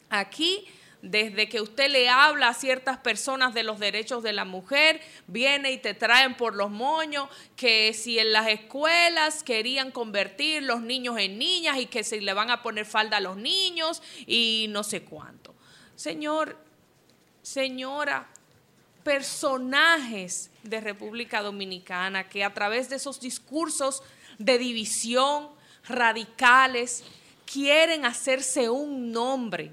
Aquí 0.09 0.67
desde 1.01 1.47
que 1.47 1.61
usted 1.61 1.89
le 1.89 2.09
habla 2.09 2.49
a 2.49 2.53
ciertas 2.53 2.97
personas 2.97 3.53
de 3.53 3.63
los 3.63 3.79
derechos 3.79 4.21
de 4.21 4.33
la 4.33 4.43
mujer, 4.43 4.99
viene 5.27 5.71
y 5.71 5.77
te 5.77 5.93
traen 5.93 6.35
por 6.35 6.53
los 6.55 6.69
moños 6.69 7.29
que 7.55 7.93
si 7.93 8.19
en 8.19 8.33
las 8.33 8.47
escuelas 8.49 9.41
querían 9.43 9.91
convertir 9.91 10.63
los 10.63 10.81
niños 10.81 11.17
en 11.17 11.37
niñas 11.37 11.77
y 11.77 11.85
que 11.85 12.03
se 12.03 12.19
le 12.19 12.33
van 12.33 12.49
a 12.49 12.61
poner 12.61 12.85
falda 12.85 13.17
a 13.17 13.21
los 13.21 13.37
niños 13.37 14.01
y 14.27 14.65
no 14.69 14.83
sé 14.83 15.03
cuánto. 15.03 15.54
Señor, 15.95 16.57
señora, 17.41 18.27
personajes 19.03 20.49
de 20.63 20.81
República 20.81 21.41
Dominicana 21.41 22.27
que 22.27 22.43
a 22.43 22.53
través 22.53 22.89
de 22.89 22.95
esos 22.95 23.19
discursos 23.19 24.01
de 24.39 24.57
división 24.57 25.49
radicales 25.87 27.03
quieren 27.45 28.05
hacerse 28.05 28.69
un 28.69 29.11
nombre 29.11 29.71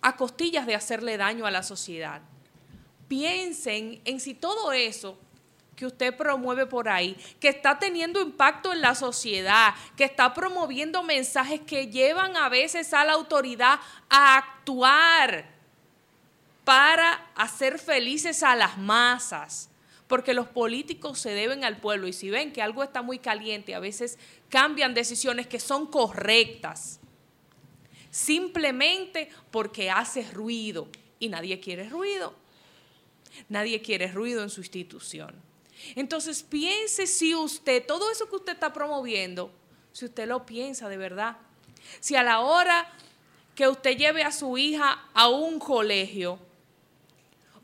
a 0.00 0.16
costillas 0.16 0.66
de 0.66 0.74
hacerle 0.74 1.16
daño 1.16 1.46
a 1.46 1.50
la 1.50 1.62
sociedad. 1.62 2.22
Piensen 3.08 4.00
en 4.04 4.20
si 4.20 4.34
todo 4.34 4.72
eso 4.72 5.18
que 5.76 5.86
usted 5.86 6.16
promueve 6.16 6.66
por 6.66 6.88
ahí, 6.88 7.16
que 7.38 7.48
está 7.48 7.78
teniendo 7.78 8.20
impacto 8.20 8.72
en 8.72 8.80
la 8.80 8.94
sociedad, 8.94 9.74
que 9.94 10.04
está 10.04 10.32
promoviendo 10.32 11.02
mensajes 11.02 11.60
que 11.60 11.88
llevan 11.88 12.36
a 12.36 12.48
veces 12.48 12.94
a 12.94 13.04
la 13.04 13.12
autoridad 13.12 13.78
a 14.08 14.38
actuar 14.38 15.54
para 16.64 17.30
hacer 17.36 17.78
felices 17.78 18.42
a 18.42 18.56
las 18.56 18.78
masas, 18.78 19.68
porque 20.08 20.34
los 20.34 20.48
políticos 20.48 21.18
se 21.18 21.30
deben 21.30 21.62
al 21.62 21.76
pueblo 21.76 22.08
y 22.08 22.12
si 22.12 22.30
ven 22.30 22.52
que 22.52 22.62
algo 22.62 22.82
está 22.82 23.02
muy 23.02 23.18
caliente, 23.18 23.74
a 23.74 23.78
veces 23.78 24.18
cambian 24.48 24.94
decisiones 24.94 25.46
que 25.46 25.60
son 25.60 25.86
correctas, 25.86 27.00
simplemente 28.10 29.28
porque 29.50 29.90
hace 29.90 30.22
ruido 30.32 30.88
y 31.18 31.28
nadie 31.28 31.60
quiere 31.60 31.88
ruido. 31.88 32.34
Nadie 33.50 33.82
quiere 33.82 34.10
ruido 34.10 34.42
en 34.42 34.48
su 34.48 34.60
institución. 34.60 35.45
Entonces 35.94 36.42
piense 36.42 37.06
si 37.06 37.34
usted, 37.34 37.84
todo 37.86 38.10
eso 38.10 38.28
que 38.28 38.36
usted 38.36 38.54
está 38.54 38.72
promoviendo, 38.72 39.50
si 39.92 40.06
usted 40.06 40.26
lo 40.26 40.44
piensa 40.46 40.88
de 40.88 40.96
verdad, 40.96 41.36
si 42.00 42.16
a 42.16 42.22
la 42.22 42.40
hora 42.40 42.92
que 43.54 43.68
usted 43.68 43.96
lleve 43.96 44.22
a 44.22 44.32
su 44.32 44.58
hija 44.58 45.04
a 45.14 45.28
un 45.28 45.58
colegio, 45.58 46.38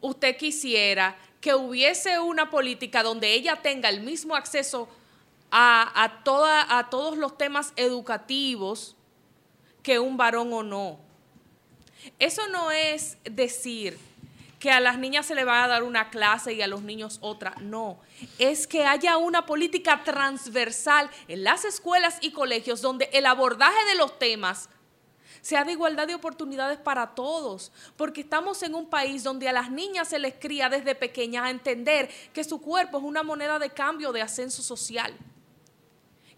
usted 0.00 0.36
quisiera 0.36 1.16
que 1.40 1.54
hubiese 1.54 2.20
una 2.20 2.50
política 2.50 3.02
donde 3.02 3.34
ella 3.34 3.60
tenga 3.62 3.88
el 3.88 4.00
mismo 4.00 4.36
acceso 4.36 4.88
a, 5.50 5.82
a, 5.94 6.78
a 6.78 6.90
todos 6.90 7.18
los 7.18 7.36
temas 7.36 7.72
educativos 7.76 8.96
que 9.82 9.98
un 9.98 10.16
varón 10.16 10.52
o 10.52 10.62
no. 10.62 10.98
Eso 12.18 12.48
no 12.48 12.70
es 12.70 13.18
decir 13.24 13.98
que 14.62 14.70
a 14.70 14.78
las 14.78 14.96
niñas 14.96 15.26
se 15.26 15.34
le 15.34 15.42
va 15.42 15.64
a 15.64 15.66
dar 15.66 15.82
una 15.82 16.08
clase 16.08 16.52
y 16.52 16.62
a 16.62 16.68
los 16.68 16.82
niños 16.82 17.18
otra. 17.20 17.56
No, 17.60 17.98
es 18.38 18.68
que 18.68 18.84
haya 18.84 19.16
una 19.16 19.44
política 19.44 20.04
transversal 20.04 21.10
en 21.26 21.42
las 21.42 21.64
escuelas 21.64 22.18
y 22.20 22.30
colegios 22.30 22.80
donde 22.80 23.10
el 23.12 23.26
abordaje 23.26 23.84
de 23.86 23.96
los 23.96 24.20
temas 24.20 24.68
sea 25.40 25.64
de 25.64 25.72
igualdad 25.72 26.06
de 26.06 26.14
oportunidades 26.14 26.78
para 26.78 27.16
todos, 27.16 27.72
porque 27.96 28.20
estamos 28.20 28.62
en 28.62 28.76
un 28.76 28.88
país 28.88 29.24
donde 29.24 29.48
a 29.48 29.52
las 29.52 29.68
niñas 29.68 30.10
se 30.10 30.20
les 30.20 30.34
cría 30.34 30.68
desde 30.68 30.94
pequeñas 30.94 31.46
a 31.46 31.50
entender 31.50 32.08
que 32.32 32.44
su 32.44 32.60
cuerpo 32.60 32.98
es 32.98 33.04
una 33.04 33.24
moneda 33.24 33.58
de 33.58 33.70
cambio 33.70 34.12
de 34.12 34.22
ascenso 34.22 34.62
social, 34.62 35.12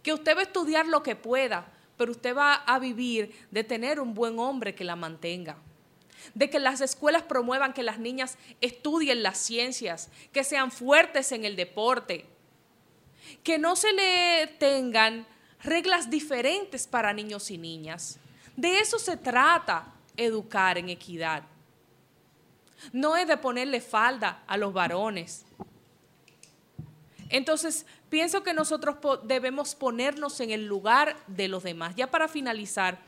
que 0.02 0.14
usted 0.14 0.34
va 0.34 0.40
a 0.40 0.44
estudiar 0.44 0.86
lo 0.86 1.02
que 1.02 1.14
pueda, 1.14 1.70
pero 1.98 2.12
usted 2.12 2.34
va 2.34 2.54
a 2.54 2.78
vivir 2.78 3.46
de 3.50 3.64
tener 3.64 4.00
un 4.00 4.14
buen 4.14 4.38
hombre 4.38 4.74
que 4.74 4.82
la 4.82 4.96
mantenga 4.96 5.58
de 6.32 6.48
que 6.50 6.58
las 6.58 6.80
escuelas 6.80 7.22
promuevan 7.22 7.72
que 7.72 7.82
las 7.82 7.98
niñas 7.98 8.38
estudien 8.60 9.22
las 9.22 9.38
ciencias, 9.38 10.10
que 10.32 10.44
sean 10.44 10.70
fuertes 10.70 11.32
en 11.32 11.44
el 11.44 11.56
deporte, 11.56 12.26
que 13.42 13.58
no 13.58 13.76
se 13.76 13.92
le 13.92 14.46
tengan 14.58 15.26
reglas 15.62 16.10
diferentes 16.10 16.86
para 16.86 17.12
niños 17.12 17.50
y 17.50 17.58
niñas, 17.58 18.18
de 18.56 18.78
eso 18.78 18.98
se 18.98 19.16
trata 19.16 19.92
educar 20.16 20.78
en 20.78 20.88
equidad. 20.88 21.42
No 22.92 23.16
es 23.16 23.26
de 23.26 23.36
ponerle 23.36 23.80
falda 23.80 24.42
a 24.46 24.56
los 24.56 24.72
varones. 24.72 25.44
Entonces, 27.30 27.86
pienso 28.10 28.42
que 28.42 28.52
nosotros 28.52 28.96
debemos 29.24 29.74
ponernos 29.74 30.38
en 30.40 30.50
el 30.50 30.66
lugar 30.66 31.16
de 31.26 31.48
los 31.48 31.62
demás. 31.62 31.96
Ya 31.96 32.10
para 32.10 32.28
finalizar, 32.28 33.00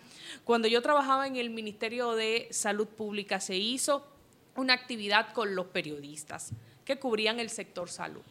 cuando 0.44 0.68
yo 0.68 0.82
trabajaba 0.82 1.26
en 1.26 1.36
el 1.36 1.50
Ministerio 1.50 2.14
de 2.14 2.48
Salud 2.50 2.86
Pública 2.86 3.40
se 3.40 3.56
hizo 3.56 4.06
una 4.56 4.74
actividad 4.74 5.32
con 5.32 5.54
los 5.54 5.66
periodistas 5.66 6.52
que 6.84 6.98
cubrían 6.98 7.40
el 7.40 7.50
sector 7.50 7.90
salud. 7.90 8.22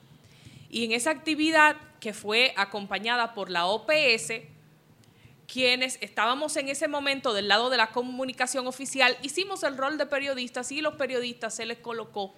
Y 0.70 0.86
en 0.86 0.92
esa 0.92 1.12
actividad, 1.12 1.78
que 2.00 2.14
fue 2.14 2.54
acompañada 2.58 3.34
por 3.34 3.50
la 3.50 3.66
OPS, 3.68 4.34
quienes 5.48 5.98
estábamos 6.02 6.58
en 6.58 6.70
ese 6.70 6.88
momento 6.88 7.34
del 7.34 7.48
lado 7.48 7.70
de 7.70 7.78
la 7.78 7.92
comunicación 7.92 8.68
oficial, 8.68 9.18
hicimos 9.22 9.64
el 9.64 9.78
rol 9.78 9.98
de 9.98 10.06
periodistas 10.06 10.72
y 10.72 10.82
los 10.82 10.96
periodistas 10.96 11.56
se 11.56 11.66
les 11.66 11.78
colocó 11.78 12.34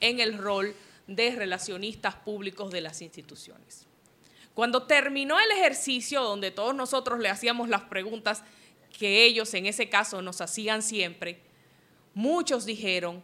en 0.00 0.20
el 0.20 0.36
rol 0.36 0.74
de 1.06 1.34
relacionistas 1.34 2.14
públicos 2.16 2.70
de 2.70 2.80
las 2.80 3.02
instituciones. 3.02 3.86
Cuando 4.54 4.82
terminó 4.82 5.40
el 5.40 5.50
ejercicio, 5.52 6.22
donde 6.22 6.50
todos 6.50 6.74
nosotros 6.74 7.18
le 7.20 7.28
hacíamos 7.28 7.68
las 7.68 7.82
preguntas 7.82 8.42
que 8.96 9.24
ellos 9.24 9.52
en 9.54 9.66
ese 9.66 9.88
caso 9.88 10.22
nos 10.22 10.40
hacían 10.40 10.82
siempre, 10.82 11.40
muchos 12.14 12.64
dijeron, 12.64 13.22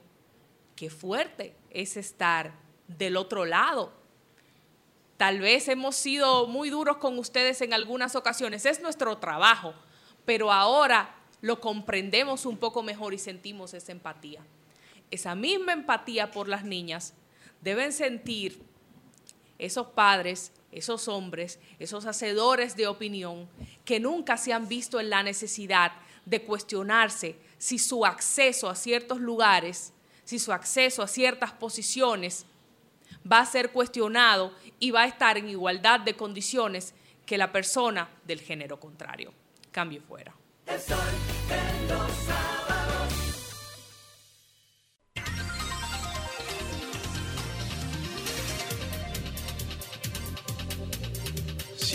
qué 0.75 0.91
fuerte 0.91 1.55
es 1.71 1.97
estar 1.97 2.55
del 2.89 3.17
otro 3.17 3.45
lado 3.45 3.93
Tal 5.17 5.41
vez 5.41 5.69
hemos 5.69 5.97
sido 5.97 6.47
muy 6.47 6.69
duros 6.69 6.99
con 6.99 7.19
ustedes 7.19 7.62
en 7.62 7.73
algunas 7.73 8.17
ocasiones, 8.17 8.67
es 8.67 8.81
nuestro 8.81 9.17
trabajo, 9.17 9.73
pero 10.27 10.53
ahora 10.53 11.14
lo 11.41 11.61
comprendemos 11.61 12.45
un 12.45 12.59
poco 12.59 12.83
mejor 12.83 13.14
y 13.14 13.19
sentimos 13.19 13.73
esa 13.73 13.93
empatía. 13.93 14.41
Esa 15.11 15.35
misma 15.35 15.73
empatía 15.73 16.31
por 16.31 16.49
las 16.49 16.64
niñas 16.64 17.14
deben 17.62 17.93
sentir 17.93 18.61
esos 19.59 19.87
padres, 19.89 20.53
esos 20.77 21.09
hombres, 21.09 21.59
esos 21.79 22.07
hacedores 22.07 22.77
de 22.77 22.87
opinión 22.87 23.49
que 23.85 23.99
nunca 23.99 24.37
se 24.37 24.53
han 24.53 24.68
visto 24.68 25.01
en 25.01 25.11
la 25.11 25.22
necesidad 25.22 25.93
de 26.24 26.43
cuestionarse 26.43 27.37
si 27.59 27.79
su 27.79 28.05
acceso 28.05 28.68
a 28.68 28.74
ciertos 28.74 29.20
lugares, 29.20 29.93
si 30.24 30.39
su 30.39 30.53
acceso 30.53 31.03
a 31.03 31.09
ciertas 31.09 31.53
posiciones 31.53 32.47
va 33.31 33.41
a 33.41 33.47
ser 33.47 33.72
cuestionado 33.72 34.53
y 34.79 34.91
va 34.91 35.03
a 35.03 35.07
estar 35.07 35.39
en 35.39 35.49
igualdad 35.49 36.01
de 36.01 36.14
condiciones 36.14 36.95
que 37.24 37.39
la 37.39 37.51
persona 37.51 38.09
del 38.24 38.41
género 38.41 38.79
contrario. 38.79 39.33
Cambio 39.72 40.03
fuera. 40.03 40.35
Los 41.89 42.86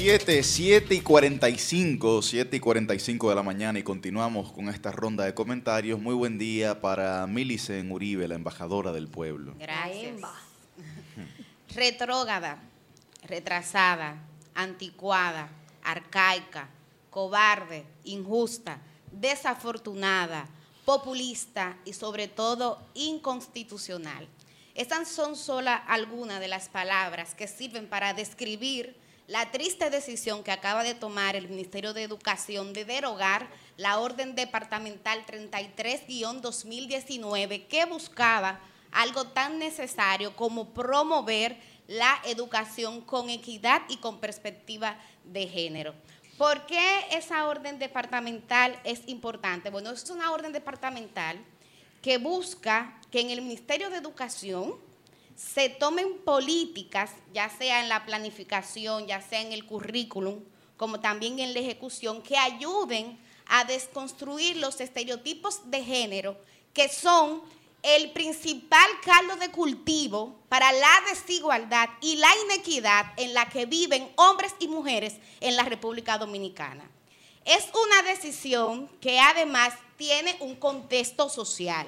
sábados. 0.01 0.23
Siete, 0.25 0.43
siete 0.43 0.95
y 0.95 1.01
45, 1.01 2.21
7 2.21 2.57
y 2.57 2.59
45 2.59 3.29
de 3.29 3.35
la 3.35 3.43
mañana 3.43 3.79
y 3.79 3.83
continuamos 3.83 4.51
con 4.51 4.69
esta 4.69 4.91
ronda 4.91 5.25
de 5.25 5.33
comentarios. 5.33 5.99
Muy 5.99 6.15
buen 6.15 6.37
día 6.37 6.81
para 6.81 7.27
Milicen 7.27 7.91
Uribe, 7.91 8.27
la 8.27 8.35
embajadora 8.35 8.91
del 8.91 9.07
pueblo. 9.07 9.53
Gracias. 9.59 10.21
Retrógada 11.75 12.71
retrasada, 13.23 14.17
anticuada, 14.55 15.49
arcaica, 15.83 16.69
cobarde, 17.09 17.85
injusta, 18.03 18.79
desafortunada, 19.11 20.47
populista 20.85 21.77
y 21.85 21.93
sobre 21.93 22.27
todo 22.27 22.79
inconstitucional. 22.93 24.27
Estas 24.73 25.09
son 25.09 25.35
solo 25.35 25.71
algunas 25.87 26.39
de 26.39 26.47
las 26.47 26.69
palabras 26.69 27.35
que 27.35 27.47
sirven 27.47 27.87
para 27.87 28.13
describir 28.13 28.95
la 29.31 29.49
triste 29.49 29.89
decisión 29.89 30.43
que 30.43 30.51
acaba 30.51 30.83
de 30.83 30.93
tomar 30.93 31.35
el 31.37 31.47
Ministerio 31.47 31.93
de 31.93 32.03
Educación 32.03 32.73
de 32.73 32.83
derogar 32.83 33.47
la 33.77 33.99
Orden 33.99 34.35
Departamental 34.35 35.25
33-2019 35.25 37.67
que 37.67 37.85
buscaba 37.85 38.59
algo 38.91 39.27
tan 39.27 39.57
necesario 39.57 40.35
como 40.35 40.73
promover 40.73 41.57
la 41.87 42.19
educación 42.25 42.99
con 42.99 43.29
equidad 43.29 43.83
y 43.87 43.95
con 43.97 44.19
perspectiva 44.19 44.99
de 45.23 45.47
género. 45.47 45.95
¿Por 46.37 46.65
qué 46.65 47.05
esa 47.11 47.47
orden 47.47 47.79
departamental 47.79 48.77
es 48.83 49.01
importante? 49.07 49.69
Bueno, 49.69 49.91
es 49.91 50.09
una 50.09 50.33
orden 50.33 50.51
departamental 50.51 51.39
que 52.01 52.17
busca 52.17 52.99
que 53.09 53.21
en 53.21 53.29
el 53.29 53.41
Ministerio 53.41 53.89
de 53.89 53.95
Educación 53.95 54.90
se 55.53 55.69
tomen 55.69 56.19
políticas, 56.19 57.11
ya 57.33 57.49
sea 57.49 57.81
en 57.81 57.89
la 57.89 58.05
planificación, 58.05 59.07
ya 59.07 59.21
sea 59.21 59.41
en 59.41 59.51
el 59.51 59.65
currículum, 59.65 60.39
como 60.77 60.99
también 60.99 61.39
en 61.39 61.53
la 61.53 61.59
ejecución, 61.59 62.21
que 62.21 62.37
ayuden 62.37 63.19
a 63.47 63.65
desconstruir 63.65 64.57
los 64.57 64.79
estereotipos 64.79 65.69
de 65.69 65.83
género 65.83 66.37
que 66.73 66.87
son 66.87 67.41
el 67.83 68.11
principal 68.11 68.87
caldo 69.03 69.35
de 69.37 69.49
cultivo 69.49 70.39
para 70.47 70.71
la 70.71 71.01
desigualdad 71.09 71.89
y 71.99 72.15
la 72.15 72.29
inequidad 72.45 73.07
en 73.17 73.33
la 73.33 73.49
que 73.49 73.65
viven 73.65 74.09
hombres 74.15 74.53
y 74.59 74.67
mujeres 74.67 75.15
en 75.39 75.55
la 75.55 75.63
República 75.63 76.17
Dominicana. 76.17 76.89
Es 77.43 77.65
una 77.73 78.03
decisión 78.03 78.87
que 79.01 79.19
además 79.19 79.73
tiene 79.97 80.37
un 80.39 80.55
contexto 80.55 81.27
social. 81.27 81.87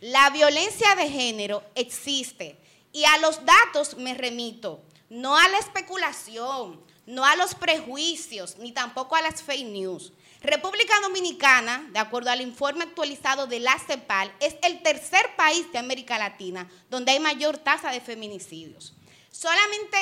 La 0.00 0.30
violencia 0.30 0.94
de 0.94 1.08
género 1.08 1.62
existe 1.74 2.59
y 2.92 3.04
a 3.04 3.18
los 3.18 3.44
datos 3.44 3.96
me 3.96 4.14
remito, 4.14 4.82
no 5.08 5.36
a 5.36 5.48
la 5.48 5.58
especulación, 5.58 6.80
no 7.06 7.24
a 7.24 7.36
los 7.36 7.54
prejuicios, 7.54 8.56
ni 8.58 8.72
tampoco 8.72 9.16
a 9.16 9.22
las 9.22 9.42
fake 9.42 9.66
news. 9.66 10.12
República 10.42 10.94
Dominicana, 11.02 11.88
de 11.92 11.98
acuerdo 11.98 12.30
al 12.30 12.40
informe 12.40 12.84
actualizado 12.84 13.46
de 13.46 13.60
la 13.60 13.78
CEPAL, 13.78 14.32
es 14.40 14.56
el 14.62 14.82
tercer 14.82 15.36
país 15.36 15.70
de 15.72 15.78
América 15.78 16.18
Latina 16.18 16.70
donde 16.88 17.12
hay 17.12 17.20
mayor 17.20 17.58
tasa 17.58 17.90
de 17.90 18.00
feminicidios. 18.00 18.94
Solamente 19.30 19.98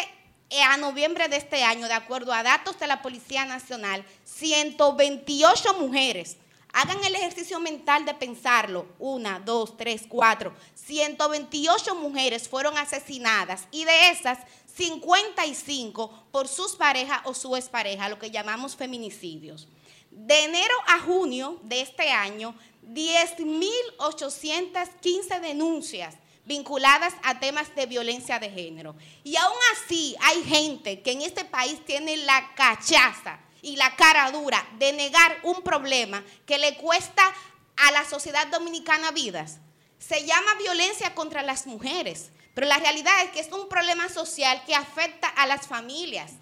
a 0.64 0.76
noviembre 0.76 1.28
de 1.28 1.36
este 1.36 1.62
año, 1.62 1.88
de 1.88 1.94
acuerdo 1.94 2.32
a 2.32 2.42
datos 2.42 2.78
de 2.78 2.86
la 2.86 3.02
Policía 3.02 3.44
Nacional, 3.44 4.04
128 4.24 5.74
mujeres 5.74 6.36
Hagan 6.72 7.02
el 7.04 7.14
ejercicio 7.14 7.60
mental 7.60 8.04
de 8.04 8.14
pensarlo. 8.14 8.86
Una, 8.98 9.38
dos, 9.40 9.76
tres, 9.76 10.02
cuatro. 10.08 10.52
128 10.74 11.94
mujeres 11.94 12.48
fueron 12.48 12.76
asesinadas 12.76 13.66
y 13.70 13.84
de 13.84 14.10
esas 14.10 14.38
55 14.76 16.26
por 16.30 16.46
sus 16.46 16.76
parejas 16.76 17.20
o 17.24 17.34
su 17.34 17.56
expareja, 17.56 18.08
lo 18.08 18.18
que 18.18 18.30
llamamos 18.30 18.76
feminicidios. 18.76 19.68
De 20.10 20.44
enero 20.44 20.74
a 20.86 21.00
junio 21.00 21.58
de 21.62 21.80
este 21.80 22.10
año, 22.10 22.54
10.815 22.86 25.40
denuncias 25.40 26.16
vinculadas 26.44 27.14
a 27.22 27.38
temas 27.38 27.74
de 27.74 27.86
violencia 27.86 28.38
de 28.38 28.50
género. 28.50 28.94
Y 29.22 29.36
aún 29.36 29.58
así 29.72 30.16
hay 30.20 30.42
gente 30.44 31.02
que 31.02 31.12
en 31.12 31.22
este 31.22 31.44
país 31.44 31.84
tiene 31.84 32.16
la 32.16 32.54
cachaza 32.54 33.40
y 33.62 33.76
la 33.76 33.96
cara 33.96 34.30
dura 34.30 34.66
de 34.78 34.92
negar 34.92 35.38
un 35.42 35.62
problema 35.62 36.22
que 36.46 36.58
le 36.58 36.76
cuesta 36.76 37.22
a 37.76 37.90
la 37.92 38.04
sociedad 38.04 38.46
dominicana 38.48 39.10
vidas. 39.10 39.58
Se 39.98 40.24
llama 40.24 40.54
violencia 40.54 41.14
contra 41.14 41.42
las 41.42 41.66
mujeres, 41.66 42.30
pero 42.54 42.66
la 42.66 42.78
realidad 42.78 43.22
es 43.24 43.30
que 43.30 43.40
es 43.40 43.52
un 43.52 43.68
problema 43.68 44.08
social 44.08 44.62
que 44.66 44.74
afecta 44.74 45.28
a 45.28 45.46
las 45.46 45.66
familias 45.66 46.32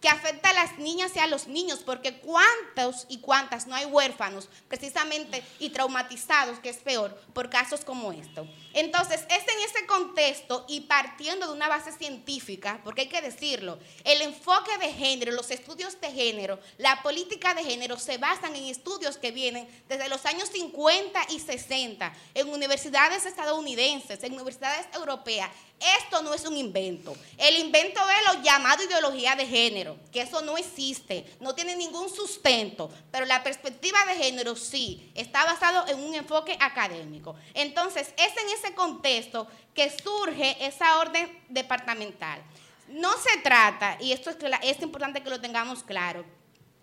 que 0.00 0.08
afecta 0.08 0.50
a 0.50 0.54
las 0.54 0.78
niñas 0.78 1.12
y 1.14 1.18
a 1.18 1.26
los 1.26 1.46
niños, 1.46 1.80
porque 1.84 2.18
cuántos 2.18 3.06
y 3.08 3.18
cuántas 3.18 3.66
no 3.66 3.74
hay 3.74 3.86
huérfanos 3.86 4.48
precisamente 4.68 5.42
y 5.58 5.70
traumatizados, 5.70 6.58
que 6.58 6.68
es 6.68 6.76
peor, 6.76 7.14
por 7.32 7.48
casos 7.48 7.84
como 7.84 8.12
esto. 8.12 8.46
Entonces, 8.74 9.22
es 9.28 9.42
en 9.42 9.64
ese 9.64 9.86
contexto 9.86 10.64
y 10.68 10.82
partiendo 10.82 11.46
de 11.46 11.52
una 11.54 11.68
base 11.68 11.92
científica, 11.92 12.80
porque 12.84 13.02
hay 13.02 13.08
que 13.08 13.22
decirlo, 13.22 13.78
el 14.04 14.20
enfoque 14.22 14.76
de 14.78 14.92
género, 14.92 15.32
los 15.32 15.50
estudios 15.50 16.00
de 16.00 16.12
género, 16.12 16.60
la 16.78 17.02
política 17.02 17.54
de 17.54 17.64
género 17.64 17.98
se 17.98 18.18
basan 18.18 18.54
en 18.54 18.64
estudios 18.64 19.16
que 19.16 19.32
vienen 19.32 19.68
desde 19.88 20.08
los 20.08 20.26
años 20.26 20.50
50 20.50 21.26
y 21.30 21.40
60 21.40 22.12
en 22.34 22.48
universidades 22.48 23.24
estadounidenses, 23.24 24.22
en 24.22 24.34
universidades 24.34 24.86
europeas, 24.94 25.50
esto 25.80 26.22
no 26.22 26.32
es 26.32 26.44
un 26.46 26.56
invento. 26.56 27.14
El 27.36 27.56
invento 27.58 28.00
es 28.08 28.34
lo 28.34 28.42
llamado 28.42 28.82
ideología 28.82 29.36
de 29.36 29.46
género, 29.46 29.98
que 30.10 30.22
eso 30.22 30.40
no 30.42 30.56
existe, 30.56 31.26
no 31.40 31.54
tiene 31.54 31.76
ningún 31.76 32.08
sustento, 32.08 32.90
pero 33.10 33.26
la 33.26 33.42
perspectiva 33.42 33.98
de 34.06 34.14
género 34.14 34.56
sí, 34.56 35.10
está 35.14 35.44
basado 35.44 35.86
en 35.88 36.00
un 36.00 36.14
enfoque 36.14 36.56
académico. 36.60 37.36
Entonces, 37.54 38.08
es 38.16 38.32
en 38.42 38.48
ese 38.58 38.74
contexto 38.74 39.46
que 39.74 39.90
surge 39.90 40.56
esa 40.66 40.98
orden 40.98 41.44
departamental. 41.48 42.42
No 42.88 43.12
se 43.18 43.38
trata, 43.38 43.98
y 44.00 44.12
esto 44.12 44.30
es, 44.30 44.36
es 44.62 44.80
importante 44.80 45.22
que 45.22 45.30
lo 45.30 45.40
tengamos 45.40 45.82
claro, 45.82 46.24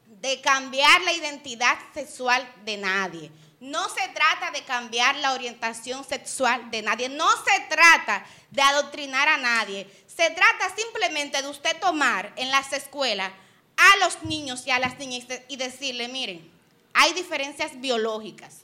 de 0.05 0.39
cambiar 0.41 1.01
la 1.01 1.13
identidad 1.13 1.77
sexual 1.93 2.47
de 2.63 2.77
nadie. 2.77 3.31
No 3.63 3.87
se 3.87 4.05
trata 4.09 4.51
de 4.51 4.65
cambiar 4.65 5.15
la 5.15 5.31
orientación 5.31 6.03
sexual 6.03 6.69
de 6.69 6.81
nadie. 6.81 7.07
No 7.07 7.29
se 7.45 7.61
trata 7.69 8.25
de 8.51 8.61
adoctrinar 8.61 9.29
a 9.29 9.37
nadie. 9.37 9.89
Se 10.05 10.29
trata 10.31 10.75
simplemente 10.75 11.41
de 11.41 11.47
usted 11.47 11.79
tomar 11.79 12.33
en 12.35 12.51
las 12.51 12.73
escuelas 12.73 13.31
a 13.77 13.97
los 14.03 14.21
niños 14.23 14.67
y 14.67 14.71
a 14.71 14.79
las 14.79 14.99
niñas 14.99 15.25
y 15.47 15.55
decirle, 15.55 16.09
miren, 16.09 16.51
hay 16.93 17.13
diferencias 17.13 17.79
biológicas. 17.79 18.63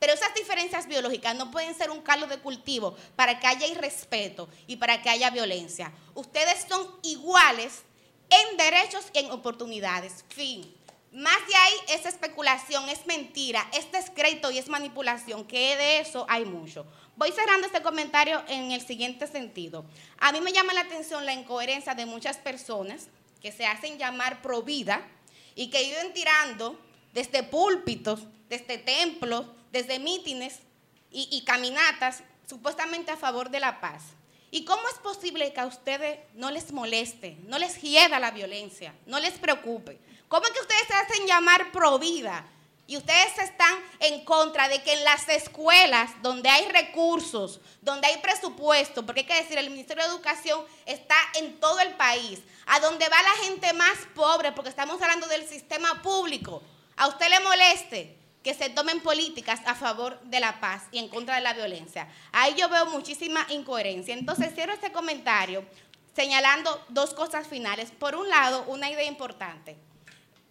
Pero 0.00 0.12
esas 0.12 0.34
diferencias 0.34 0.88
biológicas 0.88 1.36
no 1.36 1.52
pueden 1.52 1.78
ser 1.78 1.92
un 1.92 2.02
caldo 2.02 2.26
de 2.26 2.38
cultivo 2.38 2.96
para 3.14 3.38
que 3.38 3.46
haya 3.46 3.68
irrespeto 3.68 4.48
y 4.66 4.74
para 4.74 5.00
que 5.00 5.08
haya 5.08 5.30
violencia. 5.30 5.92
Ustedes 6.16 6.66
son 6.68 6.90
iguales 7.04 7.82
en 8.28 8.56
derechos 8.56 9.04
y 9.14 9.20
en 9.20 9.30
oportunidades. 9.30 10.24
Fin. 10.30 10.81
Más 11.12 11.46
de 11.46 11.54
ahí 11.54 11.74
es 11.90 12.06
especulación, 12.06 12.88
es 12.88 13.04
mentira, 13.04 13.68
es 13.74 13.92
descrédito 13.92 14.50
y 14.50 14.56
es 14.56 14.68
manipulación, 14.68 15.44
que 15.44 15.76
de 15.76 15.98
eso 15.98 16.24
hay 16.26 16.46
mucho. 16.46 16.86
Voy 17.16 17.30
cerrando 17.32 17.66
este 17.66 17.82
comentario 17.82 18.42
en 18.48 18.72
el 18.72 18.80
siguiente 18.80 19.26
sentido. 19.26 19.84
A 20.18 20.32
mí 20.32 20.40
me 20.40 20.54
llama 20.54 20.72
la 20.72 20.80
atención 20.80 21.26
la 21.26 21.34
incoherencia 21.34 21.94
de 21.94 22.06
muchas 22.06 22.38
personas 22.38 23.08
que 23.42 23.52
se 23.52 23.66
hacen 23.66 23.98
llamar 23.98 24.40
pro 24.40 24.62
vida 24.62 25.06
y 25.54 25.68
que 25.68 25.84
viven 25.84 26.14
tirando 26.14 26.80
desde 27.12 27.42
púlpitos, 27.42 28.20
desde 28.48 28.78
templos, 28.78 29.44
desde 29.70 29.98
mítines 29.98 30.60
y, 31.10 31.28
y 31.30 31.44
caminatas 31.44 32.22
supuestamente 32.48 33.10
a 33.10 33.18
favor 33.18 33.50
de 33.50 33.60
la 33.60 33.82
paz. 33.82 34.02
¿Y 34.50 34.64
cómo 34.64 34.82
es 34.88 34.98
posible 34.98 35.52
que 35.52 35.60
a 35.60 35.66
ustedes 35.66 36.20
no 36.34 36.50
les 36.50 36.72
moleste, 36.72 37.36
no 37.48 37.58
les 37.58 37.82
hieda 37.82 38.18
la 38.18 38.30
violencia, 38.30 38.94
no 39.04 39.20
les 39.20 39.32
preocupe? 39.34 39.98
¿Cómo 40.32 40.46
es 40.46 40.52
que 40.52 40.60
ustedes 40.60 40.86
se 40.86 40.94
hacen 40.94 41.26
llamar 41.26 41.72
pro 41.72 41.98
vida? 41.98 42.46
Y 42.86 42.96
ustedes 42.96 43.36
están 43.36 43.78
en 44.00 44.24
contra 44.24 44.66
de 44.66 44.82
que 44.82 44.94
en 44.94 45.04
las 45.04 45.28
escuelas 45.28 46.10
donde 46.22 46.48
hay 46.48 46.66
recursos, 46.72 47.60
donde 47.82 48.06
hay 48.06 48.16
presupuesto, 48.16 49.04
porque 49.04 49.20
hay 49.20 49.26
que 49.26 49.42
decir, 49.42 49.58
el 49.58 49.68
Ministerio 49.68 50.04
de 50.04 50.08
Educación 50.08 50.64
está 50.86 51.16
en 51.34 51.60
todo 51.60 51.78
el 51.80 51.96
país, 51.96 52.40
a 52.64 52.80
donde 52.80 53.10
va 53.10 53.22
la 53.22 53.44
gente 53.44 53.74
más 53.74 53.98
pobre, 54.14 54.52
porque 54.52 54.70
estamos 54.70 55.02
hablando 55.02 55.26
del 55.26 55.46
sistema 55.46 56.00
público, 56.00 56.62
a 56.96 57.08
usted 57.08 57.28
le 57.28 57.40
moleste 57.40 58.16
que 58.42 58.54
se 58.54 58.70
tomen 58.70 59.00
políticas 59.00 59.60
a 59.66 59.74
favor 59.74 60.18
de 60.22 60.40
la 60.40 60.60
paz 60.60 60.84
y 60.92 60.98
en 60.98 61.08
contra 61.08 61.34
de 61.34 61.42
la 61.42 61.52
violencia. 61.52 62.08
Ahí 62.32 62.54
yo 62.54 62.70
veo 62.70 62.86
muchísima 62.86 63.44
incoherencia. 63.50 64.14
Entonces 64.14 64.54
cierro 64.54 64.72
este 64.72 64.92
comentario 64.92 65.62
señalando 66.16 66.82
dos 66.88 67.12
cosas 67.12 67.46
finales. 67.46 67.90
Por 67.90 68.14
un 68.14 68.30
lado, 68.30 68.64
una 68.68 68.88
idea 68.88 69.04
importante. 69.04 69.76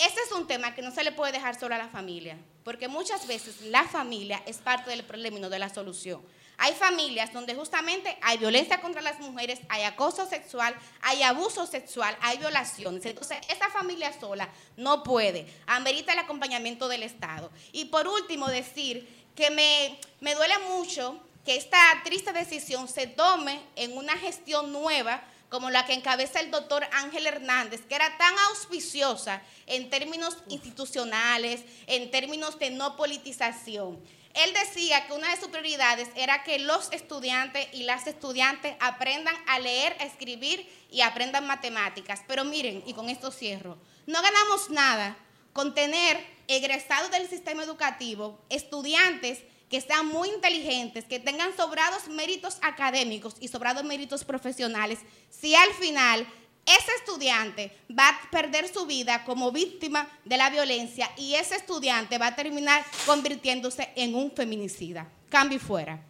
Ese 0.02 0.20
es 0.20 0.32
un 0.32 0.48
tema 0.48 0.74
que 0.74 0.82
no 0.82 0.90
se 0.90 1.04
le 1.04 1.12
puede 1.12 1.32
dejar 1.32 1.60
solo 1.60 1.76
a 1.76 1.78
la 1.78 1.88
familia, 1.88 2.36
porque 2.64 2.88
muchas 2.88 3.28
veces 3.28 3.62
la 3.62 3.84
familia 3.84 4.42
es 4.48 4.58
parte 4.58 4.90
del 4.90 5.04
problema 5.04 5.38
y 5.38 5.42
no 5.42 5.50
de 5.52 5.60
la 5.60 5.70
solución. 5.70 6.24
Hay 6.58 6.74
familias 6.74 7.32
donde 7.32 7.54
justamente 7.54 8.18
hay 8.24 8.40
violencia 8.40 8.82
contra 8.82 9.04
las 9.04 9.20
mujeres, 9.20 9.60
hay 9.70 9.84
acoso 9.84 10.26
sexual, 10.26 10.76
hay 11.02 11.22
abuso 11.22 11.68
sexual, 11.68 12.18
hay 12.22 12.40
violaciones. 12.40 13.06
Entonces, 13.06 13.38
esa 13.48 13.70
familia 13.70 14.12
sola 14.20 14.50
no 14.76 15.04
puede, 15.04 15.46
amerita 15.68 16.14
el 16.14 16.20
acompañamiento 16.20 16.88
del 16.88 17.04
Estado. 17.04 17.52
Y 17.72 17.86
por 17.86 18.08
último, 18.08 18.48
decir 18.48 19.08
que 19.36 19.52
me, 19.52 20.00
me 20.20 20.34
duele 20.34 20.58
mucho 20.68 21.22
que 21.46 21.58
esta 21.58 21.78
triste 22.04 22.34
decisión 22.34 22.88
se 22.88 23.06
tome 23.06 23.62
en 23.76 23.96
una 23.96 24.18
gestión 24.18 24.72
nueva 24.72 25.24
como 25.52 25.70
la 25.70 25.86
que 25.86 25.94
encabeza 25.94 26.40
el 26.40 26.50
doctor 26.50 26.88
Ángel 26.94 27.28
Hernández, 27.28 27.82
que 27.86 27.96
era 27.96 28.18
tan 28.18 28.34
auspiciosa 28.50 29.42
en 29.68 29.90
términos 29.90 30.38
institucionales, 30.48 31.62
en 31.88 32.10
términos 32.10 32.58
de 32.58 32.70
no 32.70 32.96
politización. 32.96 34.02
Él 34.34 34.54
decía 34.54 35.06
que 35.06 35.12
una 35.12 35.30
de 35.30 35.42
sus 35.42 35.50
prioridades 35.50 36.08
era 36.16 36.44
que 36.44 36.58
los 36.58 36.90
estudiantes 36.94 37.68
y 37.74 37.84
las 37.84 38.08
estudiantes 38.08 38.78
aprendan 38.80 39.36
a 39.46 39.60
leer, 39.60 39.94
a 40.00 40.06
escribir 40.06 40.66
y 40.90 41.02
aprendan 41.02 41.46
matemáticas. 41.46 42.22
Pero 42.30 42.46
miren, 42.46 42.82
y 42.86 42.94
con 42.94 43.10
esto 43.10 43.30
cierro, 43.30 43.78
no 44.08 44.22
ganamos 44.22 44.70
nada 44.70 45.18
con 45.52 45.76
tener 45.76 46.26
egresados 46.48 47.12
del 47.12 47.28
sistema 47.28 47.64
educativo, 47.64 48.40
estudiantes 48.50 49.40
que 49.72 49.80
sean 49.80 50.06
muy 50.08 50.30
inteligentes, 50.30 51.06
que 51.06 51.20
tengan 51.20 51.56
sobrados 51.56 52.10
méritos 52.10 52.58
académicos 52.62 53.38
y 53.40 53.48
sobrados 53.48 53.86
méritos 53.86 54.26
profesionales, 54.26 55.00
si 55.30 55.56
al 55.56 55.72
final 55.76 56.28
ese 56.66 56.92
estudiante 57.00 57.76
va 57.90 58.10
a 58.10 58.30
perder 58.30 58.72
su 58.72 58.86
vida 58.86 59.24
como 59.24 59.52
víctima 59.54 60.08
de 60.26 60.36
la 60.36 60.50
violencia 60.50 61.10
y 61.18 61.36
ese 61.36 61.56
estudiante 61.56 62.18
va 62.18 62.28
a 62.28 62.36
terminar 62.36 62.84
convirtiéndose 63.06 63.90
en 63.96 64.14
un 64.14 64.32
feminicida. 64.32 65.10
Cambio 65.30 65.60
fuera. 65.60 66.04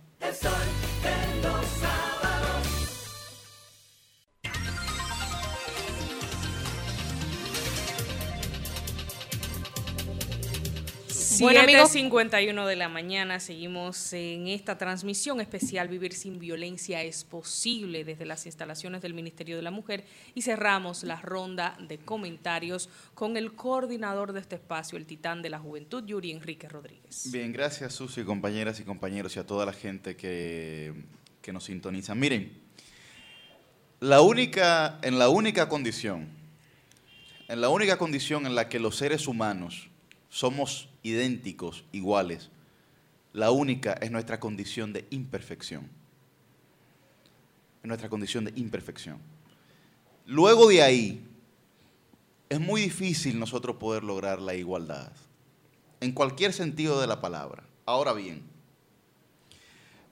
Bueno, 11.42 11.62
amigos, 11.62 11.92
51 11.92 12.68
de 12.68 12.76
la 12.76 12.88
mañana 12.88 13.40
seguimos 13.40 14.14
en 14.14 14.48
esta 14.48 14.78
transmisión 14.78 15.42
especial 15.42 15.88
Vivir 15.88 16.14
sin 16.14 16.38
violencia 16.38 17.02
es 17.02 17.24
posible 17.24 18.04
desde 18.04 18.28
las 18.28 18.46
instalaciones 18.46 19.02
del 19.02 19.16
Ministerio 19.16 19.56
de 19.56 19.64
la 19.64 19.72
Mujer 19.72 20.06
y 20.36 20.44
cerramos 20.44 21.04
la 21.04 21.16
ronda 21.20 21.76
de 21.80 21.98
comentarios 21.98 22.90
con 23.16 23.38
el 23.38 23.54
coordinador 23.54 24.34
de 24.34 24.42
este 24.42 24.56
espacio, 24.56 25.00
el 25.00 25.08
titán 25.08 25.42
de 25.42 25.50
la 25.50 25.58
juventud, 25.58 26.06
Yuri 26.06 26.30
Enrique 26.32 26.70
Rodríguez. 26.70 27.32
Bien, 27.32 27.52
gracias 27.52 27.94
Susi, 27.96 28.24
compañeras 28.24 28.80
y 28.80 28.84
compañeros 28.84 29.36
y 29.36 29.40
a 29.40 29.46
toda 29.46 29.66
la 29.66 29.74
gente 29.74 30.16
que, 30.16 30.94
que 31.42 31.52
nos 31.52 31.64
sintoniza. 31.64 32.14
Miren, 32.14 32.62
la 34.00 34.22
única, 34.22 35.00
en 35.02 35.18
la 35.18 35.30
única 35.30 35.68
condición, 35.68 36.30
en 37.48 37.62
la 37.62 37.70
única 37.70 37.98
condición 37.98 38.46
en 38.46 38.54
la 38.54 38.70
que 38.70 38.80
los 38.80 38.96
seres 38.96 39.28
humanos 39.28 39.91
somos 40.32 40.88
idénticos, 41.04 41.84
iguales. 41.92 42.50
La 43.34 43.52
única 43.52 43.94
es 43.94 44.10
nuestra 44.10 44.40
condición 44.40 44.94
de 44.94 45.06
imperfección. 45.12 45.88
nuestra 47.84 48.10
condición 48.10 48.46
de 48.46 48.54
imperfección. 48.56 49.20
Luego 50.26 50.70
de 50.70 50.82
ahí, 50.82 51.28
es 52.50 52.60
muy 52.60 52.82
difícil 52.82 53.40
nosotros 53.40 53.76
poder 53.76 54.04
lograr 54.04 54.42
la 54.42 54.56
igualdad. 54.56 55.12
en 56.00 56.14
cualquier 56.14 56.52
sentido 56.52 57.00
de 57.00 57.06
la 57.06 57.22
palabra. 57.22 57.64
Ahora 57.86 58.14
bien, 58.14 58.42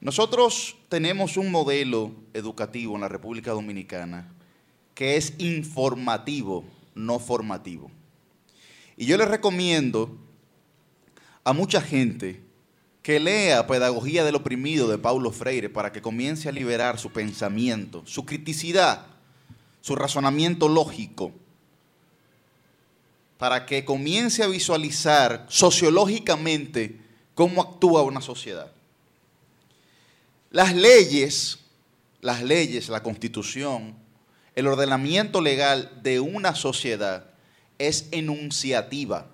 nosotros 0.01 0.78
tenemos 0.88 1.36
un 1.36 1.49
modelo 1.49 2.13
educativo 2.34 2.93
en 2.93 3.01
la 3.01 3.07
República 3.07 3.51
Dominicana 3.51 4.32
que 4.93 5.17
es 5.17 5.34
informativo, 5.39 6.63
no 6.93 7.17
formativo. 7.17 7.89
Y 9.00 9.06
yo 9.06 9.16
le 9.16 9.24
recomiendo 9.24 10.14
a 11.45 11.54
mucha 11.54 11.80
gente 11.80 12.43
que 13.02 13.22
lea 13.22 13.66
Pedagogía 13.66 14.26
del 14.26 14.36
Oprimido 14.36 14.89
de 14.89 14.97
Paulo 14.97 15.32
Freire 15.32 15.70
para 15.70 15.93
que 15.93 16.02
comience 16.02 16.50
a 16.50 16.52
liberar 16.52 17.00
su 17.00 17.10
pensamiento, 17.14 18.04
su 18.06 18.26
criticidad, 18.26 19.06
su 19.80 19.95
razonamiento 19.95 20.68
lógico, 20.68 21.32
para 23.38 23.66
que 23.66 23.86
comience 23.86 24.43
a 24.43 24.47
visualizar 24.47 25.45
sociológicamente 25.47 27.00
cómo 27.36 27.62
actúa 27.62 28.04
una 28.04 28.20
sociedad. 28.20 28.70
Las 30.52 30.76
leyes, 30.76 31.60
las 32.20 32.43
leyes, 32.43 32.89
la 32.89 33.02
constitución, 33.02 33.95
el 34.56 34.68
ordenamiento 34.68 35.39
legal 35.39 36.02
de 36.04 36.20
una 36.20 36.54
sociedad 36.54 37.30
es 37.80 38.07
enunciativa. 38.11 39.27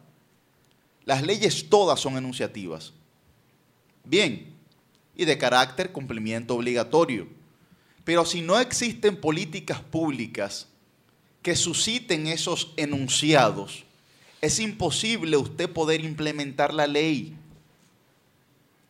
Las 1.03 1.23
leyes 1.23 1.67
todas 1.69 1.99
son 1.99 2.15
enunciativas. 2.15 2.93
Bien, 4.05 4.53
y 5.15 5.25
de 5.25 5.37
carácter 5.37 5.91
cumplimiento 5.91 6.55
obligatorio. 6.55 7.27
Pero 8.03 8.23
si 8.25 8.41
no 8.41 8.59
existen 8.59 9.19
políticas 9.19 9.81
públicas 9.81 10.67
que 11.41 11.55
susciten 11.55 12.27
esos 12.27 12.71
enunciados, 12.77 13.83
es 14.41 14.59
imposible 14.59 15.37
usted 15.37 15.69
poder 15.69 16.03
implementar 16.05 16.73
la 16.73 16.85
ley. 16.85 17.35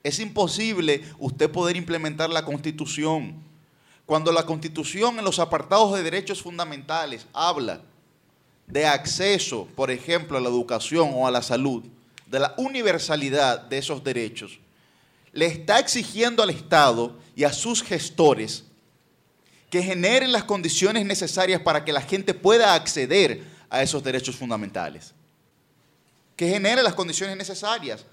Es 0.03 0.19
imposible 0.19 1.03
usted 1.17 1.49
poder 1.49 1.77
implementar 1.77 2.29
la 2.29 2.43
constitución. 2.43 3.35
Cuando 4.05 4.31
la 4.31 4.45
constitución 4.45 5.17
en 5.17 5.25
los 5.25 5.39
apartados 5.39 5.95
de 5.95 6.03
derechos 6.03 6.41
fundamentales 6.41 7.25
habla 7.33 7.81
de 8.67 8.85
acceso, 8.85 9.67
por 9.75 9.91
ejemplo, 9.91 10.37
a 10.37 10.41
la 10.41 10.49
educación 10.49 11.11
o 11.13 11.27
a 11.27 11.31
la 11.31 11.41
salud, 11.41 11.83
de 12.25 12.39
la 12.39 12.53
universalidad 12.57 13.61
de 13.61 13.77
esos 13.77 14.03
derechos, 14.03 14.59
le 15.31 15.45
está 15.45 15.79
exigiendo 15.79 16.41
al 16.41 16.49
Estado 16.49 17.17
y 17.35 17.43
a 17.43 17.53
sus 17.53 17.83
gestores 17.83 18.63
que 19.69 19.83
generen 19.83 20.31
las 20.31 20.45
condiciones 20.45 21.05
necesarias 21.05 21.61
para 21.61 21.83
que 21.83 21.91
la 21.91 22.01
gente 22.01 22.33
pueda 22.33 22.73
acceder 22.73 23.43
a 23.69 23.83
esos 23.83 24.03
derechos 24.03 24.35
fundamentales. 24.35 25.13
Que 26.35 26.49
genere 26.49 26.81
las 26.81 26.93
condiciones 26.93 27.35
necesarias. 27.35 28.05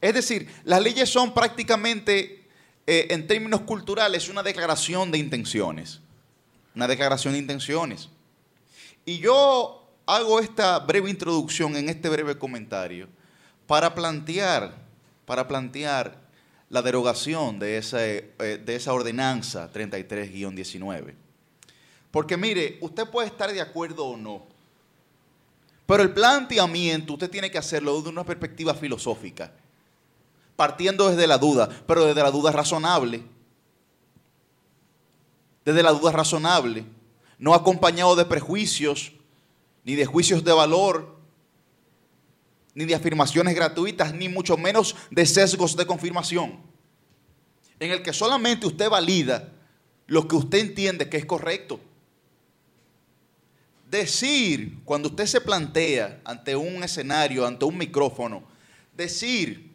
Es 0.00 0.14
decir, 0.14 0.52
las 0.64 0.82
leyes 0.82 1.08
son 1.08 1.32
prácticamente, 1.32 2.44
eh, 2.86 3.06
en 3.10 3.26
términos 3.26 3.62
culturales, 3.62 4.28
una 4.28 4.42
declaración 4.42 5.10
de 5.10 5.18
intenciones. 5.18 6.00
Una 6.74 6.88
declaración 6.88 7.32
de 7.32 7.38
intenciones. 7.38 8.08
Y 9.04 9.18
yo 9.18 9.88
hago 10.06 10.40
esta 10.40 10.78
breve 10.80 11.10
introducción 11.10 11.76
en 11.76 11.88
este 11.88 12.08
breve 12.08 12.38
comentario 12.38 13.08
para 13.66 13.94
plantear, 13.94 14.74
para 15.26 15.46
plantear 15.48 16.20
la 16.68 16.82
derogación 16.82 17.58
de 17.58 17.78
esa, 17.78 18.04
eh, 18.04 18.62
de 18.64 18.76
esa 18.76 18.92
ordenanza 18.92 19.70
33-19. 19.72 21.14
Porque 22.10 22.36
mire, 22.36 22.78
usted 22.80 23.08
puede 23.08 23.28
estar 23.28 23.52
de 23.52 23.60
acuerdo 23.60 24.06
o 24.06 24.16
no, 24.16 24.46
pero 25.86 26.02
el 26.02 26.12
planteamiento 26.12 27.14
usted 27.14 27.30
tiene 27.30 27.50
que 27.50 27.58
hacerlo 27.58 27.96
desde 27.96 28.10
una 28.10 28.24
perspectiva 28.24 28.74
filosófica 28.74 29.52
partiendo 30.62 31.08
desde 31.08 31.26
la 31.26 31.38
duda, 31.38 31.68
pero 31.86 32.04
desde 32.04 32.22
la 32.22 32.30
duda 32.30 32.52
razonable. 32.52 33.22
Desde 35.64 35.82
la 35.82 35.90
duda 35.90 36.12
razonable, 36.12 36.84
no 37.42 37.54
acompañado 37.54 38.14
de 38.14 38.24
prejuicios, 38.24 39.10
ni 39.82 39.96
de 39.96 40.06
juicios 40.06 40.44
de 40.44 40.52
valor, 40.52 41.18
ni 42.72 42.84
de 42.84 42.94
afirmaciones 42.94 43.56
gratuitas, 43.56 44.14
ni 44.14 44.28
mucho 44.28 44.56
menos 44.56 44.94
de 45.10 45.26
sesgos 45.26 45.76
de 45.76 45.84
confirmación, 45.84 46.60
en 47.80 47.90
el 47.90 48.00
que 48.04 48.12
solamente 48.12 48.64
usted 48.64 48.88
valida 48.88 49.48
lo 50.06 50.28
que 50.28 50.36
usted 50.36 50.58
entiende 50.58 51.08
que 51.08 51.16
es 51.16 51.26
correcto. 51.26 51.80
Decir, 53.90 54.78
cuando 54.84 55.08
usted 55.08 55.26
se 55.26 55.40
plantea 55.40 56.20
ante 56.24 56.54
un 56.54 56.84
escenario, 56.84 57.44
ante 57.44 57.64
un 57.64 57.76
micrófono, 57.76 58.44
decir 58.96 59.74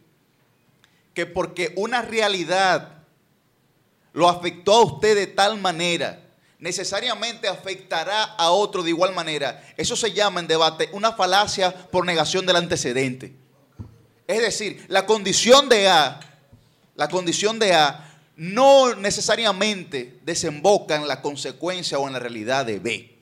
que 1.12 1.26
porque 1.26 1.74
una 1.76 2.00
realidad 2.00 3.02
lo 4.14 4.26
afectó 4.26 4.72
a 4.72 4.84
usted 4.84 5.14
de 5.14 5.26
tal 5.26 5.60
manera, 5.60 6.27
necesariamente 6.58 7.48
afectará 7.48 8.24
a 8.24 8.50
otro 8.50 8.82
de 8.82 8.90
igual 8.90 9.14
manera. 9.14 9.62
Eso 9.76 9.96
se 9.96 10.12
llama 10.12 10.40
en 10.40 10.48
debate 10.48 10.88
una 10.92 11.12
falacia 11.12 11.72
por 11.90 12.04
negación 12.04 12.46
del 12.46 12.56
antecedente. 12.56 13.34
Es 14.26 14.42
decir, 14.42 14.84
la 14.88 15.06
condición 15.06 15.68
de 15.68 15.88
A, 15.88 16.20
la 16.96 17.08
condición 17.08 17.58
de 17.58 17.74
A 17.74 18.04
no 18.36 18.94
necesariamente 18.94 20.20
desemboca 20.24 20.96
en 20.96 21.08
la 21.08 21.22
consecuencia 21.22 21.98
o 21.98 22.06
en 22.06 22.12
la 22.12 22.18
realidad 22.18 22.66
de 22.66 22.78
B, 22.78 23.18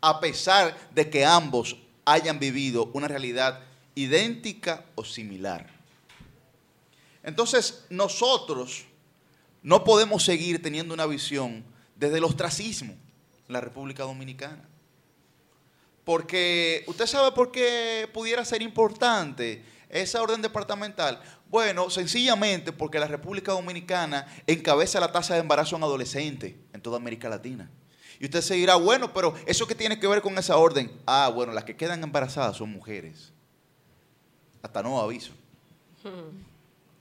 a 0.00 0.20
pesar 0.20 0.76
de 0.94 1.08
que 1.08 1.24
ambos 1.24 1.76
hayan 2.04 2.38
vivido 2.38 2.90
una 2.92 3.08
realidad 3.08 3.60
idéntica 3.94 4.84
o 4.94 5.04
similar. 5.04 5.70
Entonces, 7.22 7.84
nosotros 7.90 8.84
no 9.62 9.84
podemos 9.84 10.24
seguir 10.24 10.62
teniendo 10.62 10.94
una 10.94 11.06
visión 11.06 11.64
desde 12.00 12.18
el 12.18 12.24
ostracismo 12.24 12.94
en 13.46 13.52
la 13.52 13.60
República 13.60 14.02
Dominicana. 14.04 14.64
Porque 16.02 16.82
usted 16.86 17.06
sabe 17.06 17.30
por 17.32 17.52
qué 17.52 18.08
pudiera 18.12 18.44
ser 18.44 18.62
importante 18.62 19.62
esa 19.90 20.22
orden 20.22 20.40
departamental. 20.40 21.20
Bueno, 21.48 21.90
sencillamente 21.90 22.72
porque 22.72 22.98
la 22.98 23.06
República 23.06 23.52
Dominicana 23.52 24.26
encabeza 24.46 24.98
la 24.98 25.12
tasa 25.12 25.34
de 25.34 25.40
embarazo 25.40 25.76
en 25.76 25.82
adolescentes 25.82 26.54
en 26.72 26.80
toda 26.80 26.96
América 26.96 27.28
Latina. 27.28 27.70
Y 28.18 28.24
usted 28.24 28.40
se 28.40 28.54
dirá, 28.54 28.76
bueno, 28.76 29.12
pero 29.12 29.34
¿eso 29.46 29.66
qué 29.66 29.74
tiene 29.74 30.00
que 30.00 30.06
ver 30.06 30.22
con 30.22 30.36
esa 30.38 30.56
orden? 30.56 30.90
Ah, 31.06 31.30
bueno, 31.32 31.52
las 31.52 31.64
que 31.64 31.76
quedan 31.76 32.02
embarazadas 32.02 32.56
son 32.56 32.70
mujeres. 32.70 33.32
Hasta 34.62 34.82
nuevo 34.82 35.00
aviso. 35.00 35.32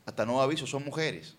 hasta 0.05 0.25
nuevo 0.25 0.41
aviso, 0.41 0.67
son 0.67 0.83
mujeres. 0.83 1.35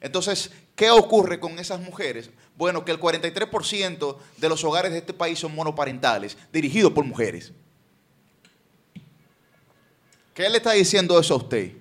Entonces, 0.00 0.50
¿qué 0.74 0.90
ocurre 0.90 1.38
con 1.38 1.58
esas 1.58 1.80
mujeres? 1.80 2.30
Bueno, 2.56 2.84
que 2.84 2.92
el 2.92 3.00
43% 3.00 4.16
de 4.36 4.48
los 4.48 4.62
hogares 4.64 4.92
de 4.92 4.98
este 4.98 5.12
país 5.12 5.38
son 5.38 5.54
monoparentales, 5.54 6.36
dirigidos 6.52 6.92
por 6.92 7.04
mujeres. 7.04 7.52
¿Qué 10.34 10.48
le 10.48 10.58
está 10.58 10.72
diciendo 10.72 11.18
eso 11.18 11.34
a 11.34 11.38
usted? 11.38 11.72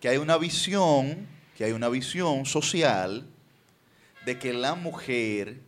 Que 0.00 0.08
hay 0.08 0.16
una 0.16 0.36
visión, 0.38 1.26
que 1.56 1.64
hay 1.64 1.72
una 1.72 1.88
visión 1.88 2.46
social 2.46 3.26
de 4.24 4.38
que 4.38 4.52
la 4.52 4.74
mujer 4.74 5.60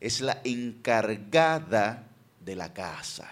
es 0.00 0.20
la 0.20 0.40
encargada 0.44 2.04
de 2.40 2.56
la 2.56 2.72
casa, 2.72 3.30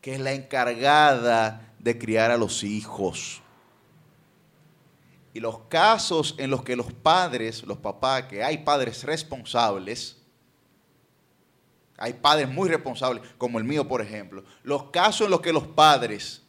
que 0.00 0.14
es 0.14 0.20
la 0.20 0.32
encargada 0.32 1.72
de 1.78 1.98
criar 1.98 2.30
a 2.30 2.36
los 2.36 2.62
hijos 2.64 3.41
y 5.34 5.40
los 5.40 5.58
casos 5.68 6.34
en 6.38 6.50
los 6.50 6.62
que 6.62 6.76
los 6.76 6.92
padres, 6.92 7.62
los 7.64 7.78
papás, 7.78 8.24
que 8.24 8.44
hay 8.44 8.58
padres 8.58 9.02
responsables, 9.04 10.18
hay 11.96 12.14
padres 12.14 12.48
muy 12.48 12.68
responsables, 12.68 13.22
como 13.38 13.58
el 13.58 13.64
mío, 13.64 13.86
por 13.86 14.02
ejemplo, 14.02 14.44
los 14.62 14.90
casos 14.90 15.26
en 15.26 15.30
los 15.30 15.40
que 15.40 15.52
los 15.52 15.66
padres 15.66 16.42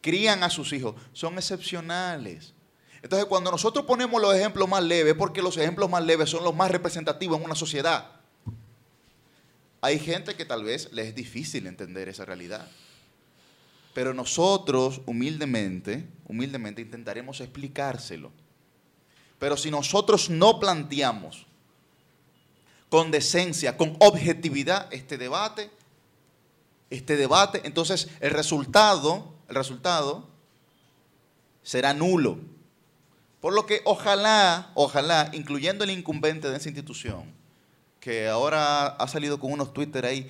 crían 0.00 0.42
a 0.42 0.50
sus 0.50 0.72
hijos 0.72 0.94
son 1.12 1.34
excepcionales. 1.34 2.54
Entonces, 3.02 3.26
cuando 3.26 3.50
nosotros 3.50 3.84
ponemos 3.86 4.20
los 4.20 4.34
ejemplos 4.34 4.68
más 4.68 4.82
leves, 4.82 5.14
porque 5.14 5.42
los 5.42 5.56
ejemplos 5.56 5.88
más 5.88 6.04
leves 6.04 6.30
son 6.30 6.44
los 6.44 6.54
más 6.54 6.70
representativos 6.70 7.38
en 7.38 7.44
una 7.44 7.54
sociedad, 7.54 8.12
hay 9.80 9.98
gente 9.98 10.36
que 10.36 10.44
tal 10.44 10.64
vez 10.64 10.92
les 10.92 11.08
es 11.08 11.14
difícil 11.14 11.66
entender 11.66 12.08
esa 12.08 12.24
realidad. 12.24 12.68
Pero 13.94 14.14
nosotros, 14.14 15.00
humildemente, 15.06 16.06
humildemente 16.26 16.82
intentaremos 16.82 17.40
explicárselo. 17.40 18.30
Pero 19.38 19.56
si 19.56 19.70
nosotros 19.70 20.30
no 20.30 20.60
planteamos 20.60 21.46
con 22.88 23.10
decencia, 23.10 23.76
con 23.76 23.96
objetividad 24.00 24.92
este 24.92 25.16
debate, 25.16 25.70
este 26.90 27.16
debate, 27.16 27.62
entonces 27.64 28.08
el 28.20 28.32
resultado, 28.32 29.32
el 29.48 29.54
resultado 29.54 30.28
será 31.62 31.94
nulo. 31.94 32.38
Por 33.40 33.54
lo 33.54 33.64
que 33.64 33.80
ojalá, 33.84 34.70
ojalá, 34.74 35.30
incluyendo 35.32 35.84
el 35.84 35.90
incumbente 35.90 36.50
de 36.50 36.56
esa 36.56 36.68
institución, 36.68 37.32
que 37.98 38.28
ahora 38.28 38.88
ha 38.88 39.08
salido 39.08 39.40
con 39.40 39.52
unos 39.52 39.72
Twitter 39.72 40.04
ahí, 40.04 40.28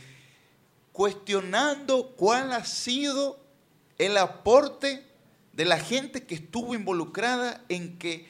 cuestionando 0.93 2.13
cuál 2.17 2.53
ha 2.53 2.65
sido 2.65 3.40
el 4.01 4.17
aporte 4.17 5.05
de 5.53 5.65
la 5.67 5.79
gente 5.79 6.25
que 6.25 6.35
estuvo 6.35 6.75
involucrada 6.75 7.63
en 7.69 7.99
que, 7.99 8.27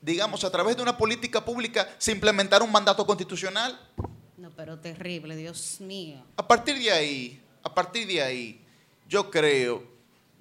digamos, 0.00 0.42
a 0.42 0.50
través 0.50 0.74
de 0.76 0.82
una 0.82 0.96
política 0.96 1.44
pública 1.44 1.86
se 1.98 2.12
implementara 2.12 2.64
un 2.64 2.72
mandato 2.72 3.06
constitucional. 3.06 3.78
No, 4.38 4.50
pero 4.56 4.78
terrible, 4.78 5.36
Dios 5.36 5.80
mío. 5.80 6.24
A 6.34 6.48
partir 6.48 6.78
de 6.78 6.90
ahí, 6.90 7.42
a 7.62 7.74
partir 7.74 8.06
de 8.06 8.22
ahí, 8.22 8.64
yo 9.06 9.30
creo, 9.30 9.84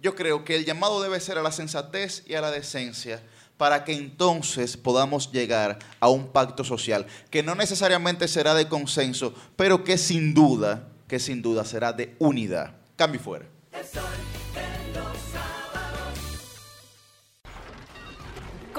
yo 0.02 0.16
creo 0.16 0.46
que 0.46 0.56
el 0.56 0.64
llamado 0.64 1.02
debe 1.02 1.20
ser 1.20 1.38
a 1.38 1.44
la 1.44 1.52
sensatez 1.52 2.24
y 2.26 2.36
a 2.36 2.42
la 2.42 2.50
decencia 2.50 3.22
para 3.58 3.84
que 3.84 3.92
entonces 3.92 4.78
podamos 4.78 5.34
llegar 5.34 5.80
a 6.00 6.08
un 6.08 6.30
pacto 6.30 6.64
social, 6.64 7.06
que 7.30 7.44
no 7.44 7.56
necesariamente 7.56 8.30
será 8.30 8.54
de 8.54 8.70
consenso, 8.70 9.34
pero 9.58 9.84
que 9.84 9.98
sin 9.98 10.34
duda, 10.34 10.88
que 11.10 11.20
sin 11.20 11.42
duda 11.42 11.66
será 11.66 11.92
de 11.92 12.16
unidad. 12.20 12.74
Cambio 12.96 13.20
fuera. 13.20 13.46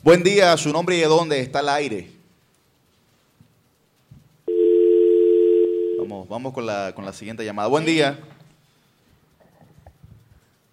Buen 0.00 0.22
día, 0.22 0.56
su 0.56 0.72
nombre 0.72 0.96
y 0.96 1.00
de 1.00 1.06
dónde 1.06 1.40
está 1.40 1.58
el 1.58 1.68
aire. 1.68 2.08
Vamos, 5.98 6.28
vamos 6.28 6.52
con 6.54 6.64
la, 6.64 6.92
con 6.94 7.04
la 7.04 7.12
siguiente 7.12 7.44
llamada. 7.44 7.68
Buen 7.68 7.84
día. 7.84 8.16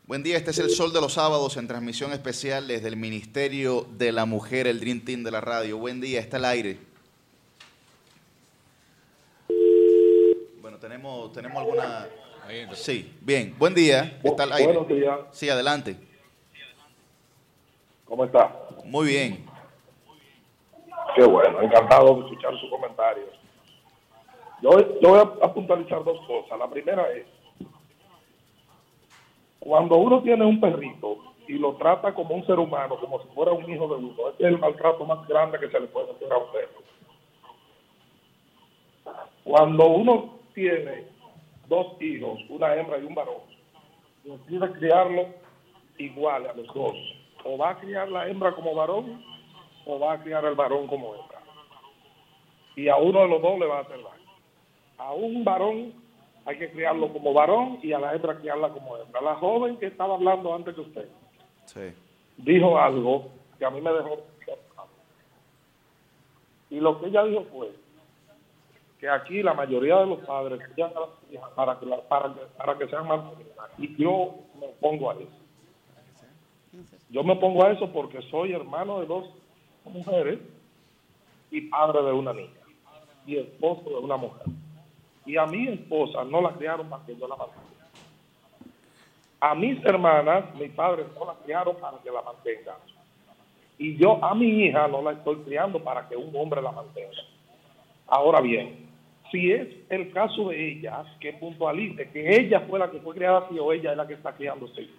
Buen 0.06 0.22
día, 0.22 0.38
este 0.38 0.52
es 0.52 0.60
el 0.60 0.70
Sol 0.70 0.94
de 0.94 1.02
los 1.02 1.14
Sábados 1.14 1.58
en 1.58 1.68
transmisión 1.68 2.14
especial 2.14 2.68
desde 2.68 2.88
el 2.88 2.98
Ministerio 2.98 3.88
de 3.98 4.12
la 4.12 4.26
Mujer, 4.26 4.68
el 4.68 4.80
Dream 4.80 5.02
Team 5.02 5.24
de 5.24 5.32
la 5.32 5.42
radio. 5.42 5.80
Buen 5.80 6.00
día, 6.00 6.20
está 6.20 6.38
el 6.38 6.46
aire. 6.46 6.78
Bueno, 10.62 10.78
tenemos, 10.78 11.34
tenemos 11.34 11.58
alguna... 11.58 12.08
Sí, 12.76 13.12
bien. 13.22 13.56
Buen 13.58 13.74
día, 13.74 14.20
está 14.24 14.44
el 14.44 14.52
aire. 14.54 14.72
Buenos 14.72 14.88
días. 14.88 15.20
Sí, 15.32 15.50
adelante. 15.50 15.98
¿Cómo 18.06 18.24
está? 18.24 18.65
Muy 18.86 19.08
bien. 19.08 19.46
Qué 21.16 21.24
bueno, 21.24 21.62
encantado 21.62 22.16
de 22.16 22.22
escuchar 22.22 22.56
su 22.60 22.70
comentario. 22.70 23.26
Yo, 24.62 25.00
yo 25.02 25.10
voy 25.10 25.20
a 25.42 25.54
puntualizar 25.54 26.04
dos 26.04 26.20
cosas. 26.28 26.60
La 26.60 26.70
primera 26.70 27.12
es, 27.12 27.26
cuando 29.60 29.98
uno 29.98 30.22
tiene 30.22 30.46
un 30.46 30.60
perrito 30.60 31.18
y 31.48 31.54
lo 31.54 31.76
trata 31.76 32.14
como 32.14 32.36
un 32.36 32.46
ser 32.46 32.60
humano, 32.60 33.00
como 33.00 33.22
si 33.22 33.28
fuera 33.30 33.52
un 33.52 33.68
hijo 33.70 33.88
de 33.88 33.96
uno, 33.96 34.30
ese 34.30 34.44
es 34.44 34.48
el 34.50 34.60
maltrato 34.60 35.04
más 35.06 35.28
grande 35.28 35.60
que 35.60 35.70
se 35.70 35.80
le 35.80 35.88
puede 35.88 36.12
hacer 36.12 36.32
a 36.32 36.38
un 36.38 36.52
perro. 36.52 36.86
Cuando 39.44 39.88
uno 39.88 40.40
tiene 40.54 41.08
dos 41.68 42.00
hijos, 42.02 42.40
una 42.50 42.76
hembra 42.76 43.00
y 43.00 43.06
un 43.06 43.16
varón, 43.16 43.42
decide 44.24 44.72
criarlo 44.74 45.26
igual 45.98 46.48
a 46.48 46.54
los 46.54 46.68
dos. 46.68 47.25
O 47.46 47.58
va 47.58 47.70
a 47.70 47.80
criar 47.80 48.10
la 48.10 48.28
hembra 48.28 48.52
como 48.52 48.76
varón 48.76 49.24
o 49.86 50.00
va 50.00 50.14
a 50.14 50.22
criar 50.22 50.44
el 50.46 50.56
varón 50.56 50.88
como 50.88 51.16
hembra. 51.16 51.40
Y 52.76 52.90
a 52.90 52.98
uno 52.98 53.22
de 53.22 53.28
los 53.30 53.42
dos 53.42 53.60
le 53.60 53.68
va 53.68 53.78
a 53.78 53.82
hacer 53.82 53.98
daño. 53.98 54.32
A 54.98 55.14
un 55.14 55.44
varón 55.44 55.94
hay 56.46 56.58
que 56.58 56.72
criarlo 56.72 57.14
como 57.14 57.34
varón 57.34 57.80
y 57.82 57.94
a 57.94 58.00
la 58.00 58.14
hembra 58.14 58.38
criarla 58.38 58.70
como 58.70 58.98
hembra. 58.98 59.22
La 59.22 59.36
joven 59.36 59.78
que 59.78 59.86
estaba 59.86 60.16
hablando 60.16 60.54
antes 60.54 60.76
de 60.76 60.82
usted 60.82 61.10
dijo 62.38 62.78
algo 62.78 63.30
que 63.58 63.66
a 63.66 63.70
mí 63.70 63.80
me 63.80 63.92
dejó. 63.92 64.18
Y 66.70 66.80
lo 66.80 67.00
que 67.00 67.08
ella 67.08 67.24
dijo 67.24 67.46
fue 67.54 67.72
que 69.00 69.10
aquí 69.10 69.44
la 69.44 69.54
mayoría 69.54 69.98
de 70.00 70.08
los 70.08 70.20
padres 70.26 70.60
ya 70.76 70.92
para 71.56 71.80
que, 71.80 71.86
para, 72.10 72.34
para 72.58 72.78
que 72.78 72.88
sean 72.88 73.08
más 73.08 73.22
y 73.78 73.96
yo 74.02 74.34
me 74.60 74.68
pongo 74.80 75.12
a 75.12 75.14
eso. 75.14 75.45
Yo 77.16 77.24
me 77.24 77.38
pongo 77.38 77.64
a 77.64 77.72
eso 77.72 77.90
porque 77.94 78.22
soy 78.24 78.52
hermano 78.52 79.00
de 79.00 79.06
dos 79.06 79.24
mujeres 79.86 80.38
y 81.50 81.62
padre 81.62 82.04
de 82.04 82.12
una 82.12 82.34
niña 82.34 82.60
y 83.26 83.38
esposo 83.38 83.90
de 83.90 83.96
una 83.96 84.18
mujer. 84.18 84.44
Y 85.26 85.38
a 85.38 85.46
mi 85.46 85.66
esposa 85.70 86.26
no 86.26 86.42
la 86.42 86.50
criaron 86.50 86.90
para 86.90 87.06
que 87.06 87.16
yo 87.16 87.26
la 87.26 87.38
mantenga. 87.38 87.88
A 89.40 89.56
mis 89.56 89.82
hermanas, 89.86 90.54
mis 90.56 90.72
padres 90.72 91.06
no 91.18 91.26
la 91.26 91.36
criaron 91.36 91.78
para 91.78 92.00
que 92.00 92.12
la 92.12 92.22
mantenga. 92.22 92.76
Y 93.78 93.96
yo 93.96 94.22
a 94.22 94.36
mi 94.36 94.66
hija 94.66 94.86
no 94.90 95.02
la 95.02 95.14
estoy 95.14 95.38
criando 95.38 95.82
para 95.82 96.10
que 96.10 96.18
un 96.18 96.36
hombre 96.36 96.62
la 96.62 96.74
mantenga. 96.74 97.22
Ahora 98.08 98.42
bien, 98.42 98.90
si 99.32 99.54
es 99.54 99.70
el 99.90 100.12
caso 100.12 100.50
de 100.50 100.70
ella, 100.70 101.06
que 101.22 101.32
puntualice 101.32 102.12
que 102.12 102.42
ella 102.42 102.66
fue 102.68 102.78
la 102.78 102.92
que 102.92 103.00
fue 103.00 103.16
criada 103.16 103.38
así 103.38 103.58
o 103.58 103.72
ella 103.72 103.92
es 103.92 103.98
la 103.98 104.06
que 104.06 104.16
está 104.16 104.34
criando 104.34 104.66
así. 104.66 104.92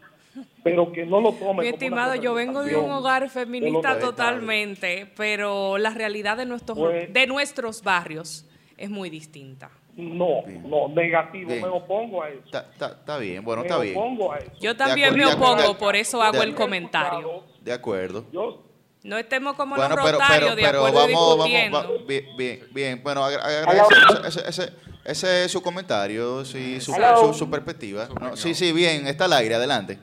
Pero 0.62 0.93
que 0.93 1.05
no 1.07 1.20
lo 1.20 1.32
tome. 1.32 1.62
Mi 1.62 1.68
estimado, 1.68 2.14
yo 2.14 2.34
vengo 2.34 2.62
de 2.62 2.76
un 2.76 2.91
hogar 2.91 3.28
feminista 3.30 3.99
totalmente, 3.99 5.11
pero 5.16 5.78
la 5.78 5.91
realidad 5.91 6.37
de 6.37 6.47
nuestros, 6.47 6.78
pues 6.78 7.12
de 7.12 7.26
nuestros 7.26 7.82
barrios 7.82 8.47
es 8.76 8.91
muy 8.91 9.11
distinta. 9.11 9.70
No, 9.97 10.43
no, 10.47 10.89
negativo, 10.89 11.49
me 11.49 11.64
opongo 11.64 12.22
a 12.22 12.28
eso. 12.28 12.41
Está 12.45 13.18
bien, 13.18 13.43
bueno, 13.43 13.62
está 13.62 13.78
bien. 13.78 13.97
A 13.99 14.37
eso. 14.37 14.53
Yo 14.61 14.76
también 14.76 15.14
me 15.14 15.24
opongo, 15.24 15.78
por 15.78 15.97
eso 15.97 16.22
hago 16.22 16.43
el 16.43 16.55
comentario. 16.55 17.45
De 17.62 17.72
acuerdo. 17.72 18.26
no 19.03 19.18
estemos 19.18 19.57
como 19.57 19.76
los 19.76 19.91
rotarios 19.91 20.57
de 20.57 20.66
acuerdo 20.66 21.09
vamos, 21.09 22.07
bien, 22.07 22.61
bien, 22.72 23.01
bueno, 23.03 23.24
agradezco 23.24 24.26
ese, 24.26 24.49
ese, 24.49 24.72
ese, 25.05 25.45
es 25.45 25.51
su 25.51 25.62
comentario, 25.62 26.45
sí, 26.45 26.78
su, 26.80 26.93
su, 27.32 27.51
perspectiva. 27.51 28.09
sí, 28.34 28.55
sí, 28.55 28.72
bien, 28.72 29.07
está 29.07 29.24
al 29.24 29.32
aire, 29.32 29.55
adelante. 29.55 29.99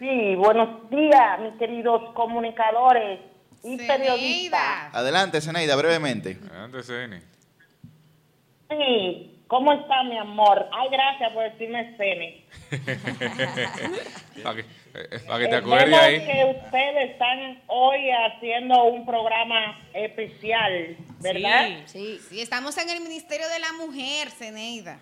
Sí, 0.00 0.34
buenos 0.34 0.88
días, 0.88 1.40
mis 1.40 1.58
queridos 1.58 2.14
comunicadores 2.14 3.20
y 3.62 3.76
periodistas. 3.76 4.94
Adelante, 4.94 5.42
Zeneida, 5.42 5.76
brevemente. 5.76 6.38
Adelante, 6.50 6.82
Zeneida. 6.82 7.26
Sí, 8.70 9.42
¿cómo 9.46 9.74
está 9.74 10.02
mi 10.04 10.16
amor? 10.16 10.66
Ay, 10.72 10.88
gracias 10.90 11.32
por 11.32 11.44
decirme 11.52 11.94
Cene. 11.98 12.46
para 14.42 14.54
que, 14.56 14.60
eh, 14.62 15.20
para 15.26 15.38
que 15.38 15.48
te 15.48 15.56
acuerdes 15.56 15.98
ahí. 15.98 16.26
que 16.26 16.60
ustedes 16.64 17.10
están 17.10 17.62
hoy 17.66 18.10
haciendo 18.10 18.84
un 18.84 19.04
programa 19.04 19.86
especial, 19.92 20.96
¿verdad? 21.18 21.82
Sí, 21.84 22.18
sí, 22.26 22.40
estamos 22.40 22.78
en 22.78 22.88
el 22.88 23.02
Ministerio 23.02 23.46
de 23.50 23.58
la 23.58 23.74
Mujer, 23.74 24.30
Ceneida. 24.30 24.98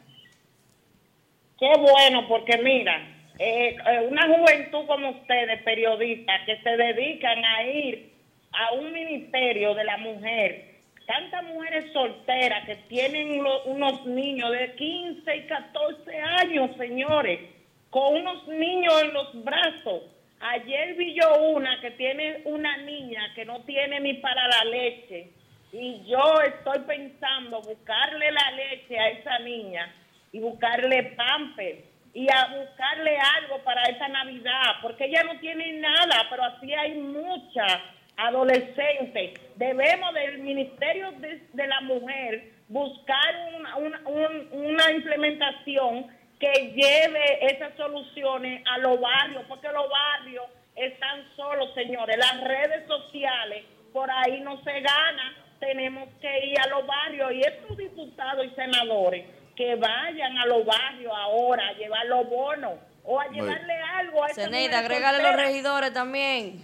Qué 1.57 1.73
bueno, 1.79 2.27
porque 2.27 2.59
mira, 2.59 3.18
eh, 3.39 3.77
eh, 3.77 4.07
una 4.09 4.27
juventud 4.27 4.87
como 4.87 5.11
ustedes, 5.11 5.63
periodistas, 5.63 6.41
que 6.47 6.57
se 6.63 6.77
dedican 6.77 7.45
a 7.45 7.63
ir 7.65 8.13
a 8.53 8.75
un 8.75 8.93
ministerio 8.93 9.75
de 9.75 9.85
la 9.85 9.97
mujer 9.99 10.69
tantas 11.09 11.43
mujeres 11.45 11.91
solteras 11.95 12.67
que 12.67 12.77
tienen 12.89 13.41
unos 13.65 14.05
niños 14.05 14.53
de 14.53 14.75
15 14.75 15.37
y 15.37 15.43
14 15.47 16.17
años, 16.21 16.71
señores, 16.77 17.41
con 17.89 18.17
unos 18.17 18.47
niños 18.47 19.03
en 19.03 19.15
los 19.15 19.43
brazos. 19.43 20.03
Ayer 20.39 20.95
vi 20.97 21.15
yo 21.15 21.35
una 21.49 21.81
que 21.81 21.93
tiene 21.93 22.43
una 22.45 22.77
niña 22.79 23.33
que 23.35 23.47
no 23.47 23.61
tiene 23.61 24.01
ni 24.01 24.15
para 24.15 24.49
la 24.49 24.65
leche 24.65 25.31
y 25.73 26.05
yo 26.07 26.43
estoy 26.43 26.81
pensando 26.81 27.63
buscarle 27.63 28.31
la 28.31 28.51
leche 28.53 28.99
a 28.99 29.09
esa 29.09 29.39
niña 29.39 29.91
y 30.31 30.41
buscarle 30.41 31.15
pamper 31.17 31.85
y 32.19 32.27
a 32.33 32.47
buscarle 32.47 33.17
algo 33.17 33.63
para 33.63 33.81
esa 33.83 34.09
Navidad, 34.09 34.79
porque 34.83 35.05
ella 35.05 35.23
no 35.23 35.39
tiene 35.39 35.75
nada, 35.75 36.27
pero 36.29 36.43
así 36.43 36.75
hay 36.75 36.95
muchas 36.95 37.79
adolescentes. 38.17 39.41
Debemos 39.55 40.13
del 40.15 40.39
Ministerio 40.39 41.13
de, 41.13 41.67
la 41.69 41.81
Mujer 41.83 42.55
buscar 42.67 43.63
una, 43.77 44.91
implementación 44.91 46.09
que 46.41 46.73
lleve 46.75 47.55
esas 47.55 47.77
soluciones 47.77 48.65
a 48.67 48.79
los 48.79 49.01
barrios, 49.01 49.45
porque 49.47 49.69
los 49.69 49.89
barrios 49.89 50.47
están 50.75 51.25
solos, 51.37 51.73
señores. 51.75 52.17
Las 52.17 52.43
redes 52.43 52.85
sociales, 52.89 53.65
por 53.93 54.11
ahí 54.11 54.41
no 54.41 54.61
se 54.65 54.73
gana. 54.81 55.37
tenemos 55.61 56.09
que 56.21 56.47
ir 56.47 56.61
a 56.61 56.67
los 56.67 56.85
barrios 56.85 57.33
y 57.33 57.43
estos 57.43 57.77
diputados 57.77 58.45
y 58.45 58.51
senadores 58.57 59.38
que 59.59 59.75
vayan 59.75 60.39
a 60.39 60.47
los 60.47 60.65
barrios 60.65 61.13
ahora 61.13 61.67
a 61.67 61.73
llevar 61.73 62.07
los 62.07 62.31
bonos 62.31 62.75
o 63.03 63.21
a 63.21 63.27
llevarle 63.27 63.75
algo 63.97 64.23
a 64.23 64.29
Ceneida, 64.29 64.79
agrégale 64.79 65.21
los 65.21 65.35
regidores 65.35 65.93
también. 65.93 66.63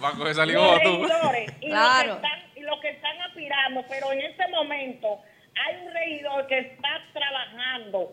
Los 0.00 0.16
regidores 0.16 1.52
y, 1.60 1.68
los 1.68 1.80
que 2.00 2.10
están, 2.12 2.40
y 2.54 2.60
los 2.60 2.80
que 2.80 2.90
están 2.90 3.20
aspirando, 3.22 3.84
pero 3.88 4.12
en 4.12 4.20
este 4.20 4.46
momento 4.48 5.18
hay 5.66 5.84
un 5.84 5.92
regidor 5.92 6.46
que 6.46 6.58
está 6.58 6.88
trabajando 7.12 8.12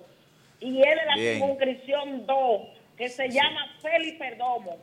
y 0.59 0.81
él 0.81 0.97
es 0.99 1.05
la 1.05 1.15
circunscripción 1.15 2.25
2 2.25 2.61
que 2.97 3.09
se 3.09 3.29
llama 3.29 3.75
Félix 3.79 4.17
Perdomo. 4.17 4.77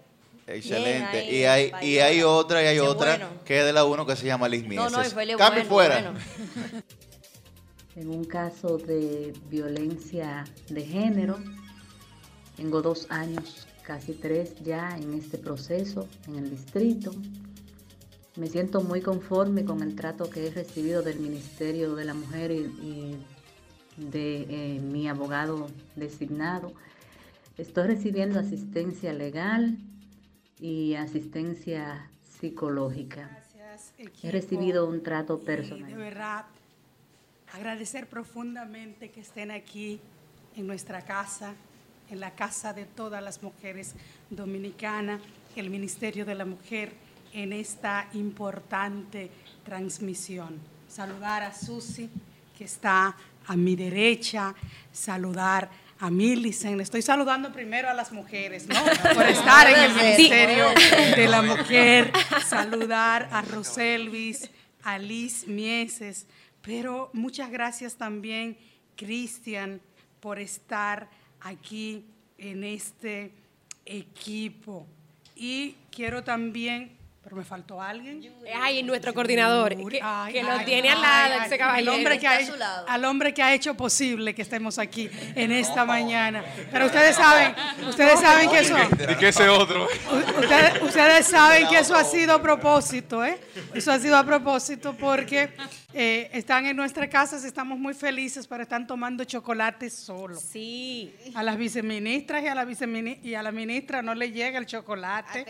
Excelente. 0.46 1.24
y 1.24 1.44
hay 1.46 1.72
y 1.82 1.98
hay 1.98 2.22
otra 2.22 2.62
y 2.62 2.66
hay 2.66 2.78
otra 2.78 3.18
que 3.44 3.58
es 3.58 3.64
de 3.64 3.72
la 3.72 3.84
1 3.84 4.06
que 4.06 4.14
se 4.14 4.26
llama 4.26 4.48
Liz 4.48 4.64
Mieses. 4.64 4.92
No, 4.92 5.24
no, 5.24 5.36
Cambio 5.36 5.64
fuera. 5.64 6.12
En 7.96 8.08
un 8.08 8.24
caso 8.24 8.76
de 8.76 9.32
violencia 9.48 10.44
de 10.68 10.82
género, 10.82 11.38
tengo 12.56 12.82
dos 12.82 13.06
años, 13.10 13.68
casi 13.84 14.14
tres 14.14 14.54
ya 14.62 14.96
en 14.96 15.14
este 15.14 15.38
proceso 15.38 16.08
en 16.26 16.36
el 16.36 16.50
distrito. 16.50 17.12
Me 18.36 18.48
siento 18.48 18.80
muy 18.80 19.00
conforme 19.00 19.64
con 19.64 19.80
el 19.80 19.94
trato 19.94 20.28
que 20.28 20.48
he 20.48 20.50
recibido 20.50 21.02
del 21.02 21.20
Ministerio 21.20 21.94
de 21.94 22.04
la 22.04 22.14
Mujer 22.14 22.50
y, 22.50 23.16
de 23.96 24.46
eh, 24.48 24.80
mi 24.80 25.08
abogado 25.08 25.68
designado. 25.94 26.72
Estoy 27.56 27.86
recibiendo 27.86 28.40
asistencia 28.40 29.12
legal 29.12 29.78
y 30.58 30.94
asistencia 30.94 32.10
psicológica. 32.22 33.40
He 34.22 34.32
recibido 34.32 34.88
un 34.88 35.02
trato 35.04 35.38
personal. 35.38 35.88
de 35.88 35.96
verdad, 35.96 36.46
agradecer 37.54 38.08
profundamente 38.08 39.10
que 39.10 39.20
estén 39.20 39.52
aquí 39.52 40.00
en 40.56 40.66
nuestra 40.66 41.02
casa, 41.02 41.54
en 42.10 42.18
la 42.18 42.32
casa 42.32 42.72
de 42.72 42.84
todas 42.84 43.22
las 43.22 43.42
mujeres 43.42 43.94
dominicanas, 44.28 45.20
el 45.54 45.70
Ministerio 45.70 46.24
de 46.24 46.34
la 46.34 46.44
Mujer, 46.44 46.92
en 47.32 47.52
esta 47.52 48.08
importante 48.12 49.30
transmisión. 49.64 50.58
Saludar 50.88 51.44
a 51.44 51.54
Susi, 51.54 52.10
que 52.58 52.64
está 52.64 53.16
a 53.46 53.56
mi 53.56 53.76
derecha, 53.76 54.52
saludar 54.92 55.70
a 56.00 56.10
Millicent. 56.10 56.80
Estoy 56.80 57.02
saludando 57.02 57.52
primero 57.52 57.88
a 57.88 57.94
las 57.94 58.10
mujeres, 58.10 58.66
¿no? 58.66 58.74
Por 59.14 59.26
estar 59.26 59.70
en 59.70 59.78
el 59.78 59.94
Ministerio 59.94 60.66
de 61.16 61.28
la 61.28 61.42
Mujer. 61.42 62.12
Saludar 62.46 63.28
a 63.30 63.42
Roselvis, 63.42 64.50
a 64.82 64.98
Liz 64.98 65.46
Mieses. 65.46 66.26
Pero 66.64 67.10
muchas 67.12 67.50
gracias 67.50 67.94
también, 67.94 68.56
Cristian, 68.96 69.80
por 70.20 70.38
estar 70.38 71.08
aquí 71.40 72.06
en 72.38 72.64
este 72.64 73.32
equipo. 73.84 74.86
Y 75.36 75.76
quiero 75.90 76.24
también 76.24 76.96
pero 77.24 77.36
me 77.36 77.44
faltó 77.44 77.80
alguien. 77.80 78.34
Ay, 78.54 78.82
nuestro 78.82 79.14
coordinador, 79.14 79.70
que, 79.70 80.42
lo 80.42 80.64
tiene 80.66 80.90
al 80.90 81.00
lado, 81.00 81.42
ese 81.46 81.56
caballero. 81.56 81.92
Al 81.92 81.98
hombre, 81.98 82.18
que 82.18 82.26
ha, 82.28 82.38
al 82.86 83.04
hombre 83.06 83.32
que 83.32 83.42
ha 83.42 83.54
hecho 83.54 83.74
posible 83.74 84.34
que 84.34 84.42
estemos 84.42 84.78
aquí 84.78 85.08
en 85.34 85.50
esta 85.50 85.86
mañana. 85.86 86.44
Pero 86.70 86.84
ustedes 86.84 87.16
saben, 87.16 87.54
ustedes 87.88 88.20
saben 88.20 88.50
que 88.50 88.58
eso... 88.58 88.76
¿Y 89.10 89.14
qué 89.14 89.28
ese 89.28 89.48
otro? 89.48 89.88
Ustedes, 90.38 90.82
ustedes 90.82 91.26
saben 91.26 91.66
que 91.66 91.78
eso 91.78 91.94
ha 91.94 92.04
sido 92.04 92.34
a 92.34 92.42
propósito, 92.42 93.24
¿eh? 93.24 93.40
Eso 93.72 93.90
ha 93.90 93.98
sido 93.98 94.18
a 94.18 94.24
propósito 94.24 94.94
porque 94.94 95.48
eh, 95.96 96.28
están 96.32 96.66
en 96.66 96.76
nuestra 96.76 97.08
casa, 97.08 97.36
estamos 97.36 97.78
muy 97.78 97.94
felices, 97.94 98.48
pero 98.48 98.64
están 98.64 98.84
tomando 98.84 99.22
chocolate 99.22 99.88
solo. 99.90 100.36
Sí. 100.36 101.14
A 101.34 101.42
las 101.44 101.56
viceministras 101.56 102.42
y 102.42 102.48
a 102.48 102.54
la 102.56 102.64
y 103.22 103.34
a 103.34 103.42
la 103.44 103.52
ministra 103.52 104.02
no 104.02 104.12
le 104.12 104.32
llega 104.32 104.58
el 104.58 104.66
chocolate, 104.66 105.46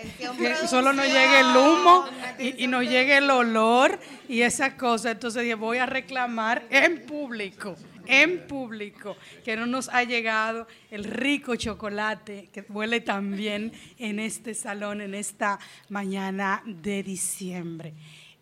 solo 0.69 0.93
nos 0.93 1.07
llega 1.07 1.41
el 1.41 1.57
humo 1.57 2.05
y, 2.39 2.65
y, 2.65 2.67
nos 2.67 2.85
llega 2.85 3.17
el 3.17 3.31
olor 3.31 3.99
y 4.29 4.43
esa 4.43 4.77
cosa. 4.77 5.13
Entonces 5.13 5.57
voy 5.57 5.79
a 5.79 5.87
reclamar 5.87 6.67
en 6.69 7.07
público, 7.07 7.75
en 8.07 8.47
público, 8.47 9.17
que 9.45 9.57
no 9.57 9.65
nos 9.65 9.89
ha 9.89 10.05
llegado 10.05 10.67
el 10.91 11.05
rico 11.05 11.57
chocolate 11.57 12.51
que 12.53 12.67
huele 12.69 13.01
tan 13.01 13.35
bien 13.35 13.73
en 13.99 14.19
este 14.19 14.53
salón, 14.53 15.01
en 15.01 15.15
esta 15.15 15.59
mañana 15.89 16.63
de 16.67 17.03
diciembre. 17.03 17.95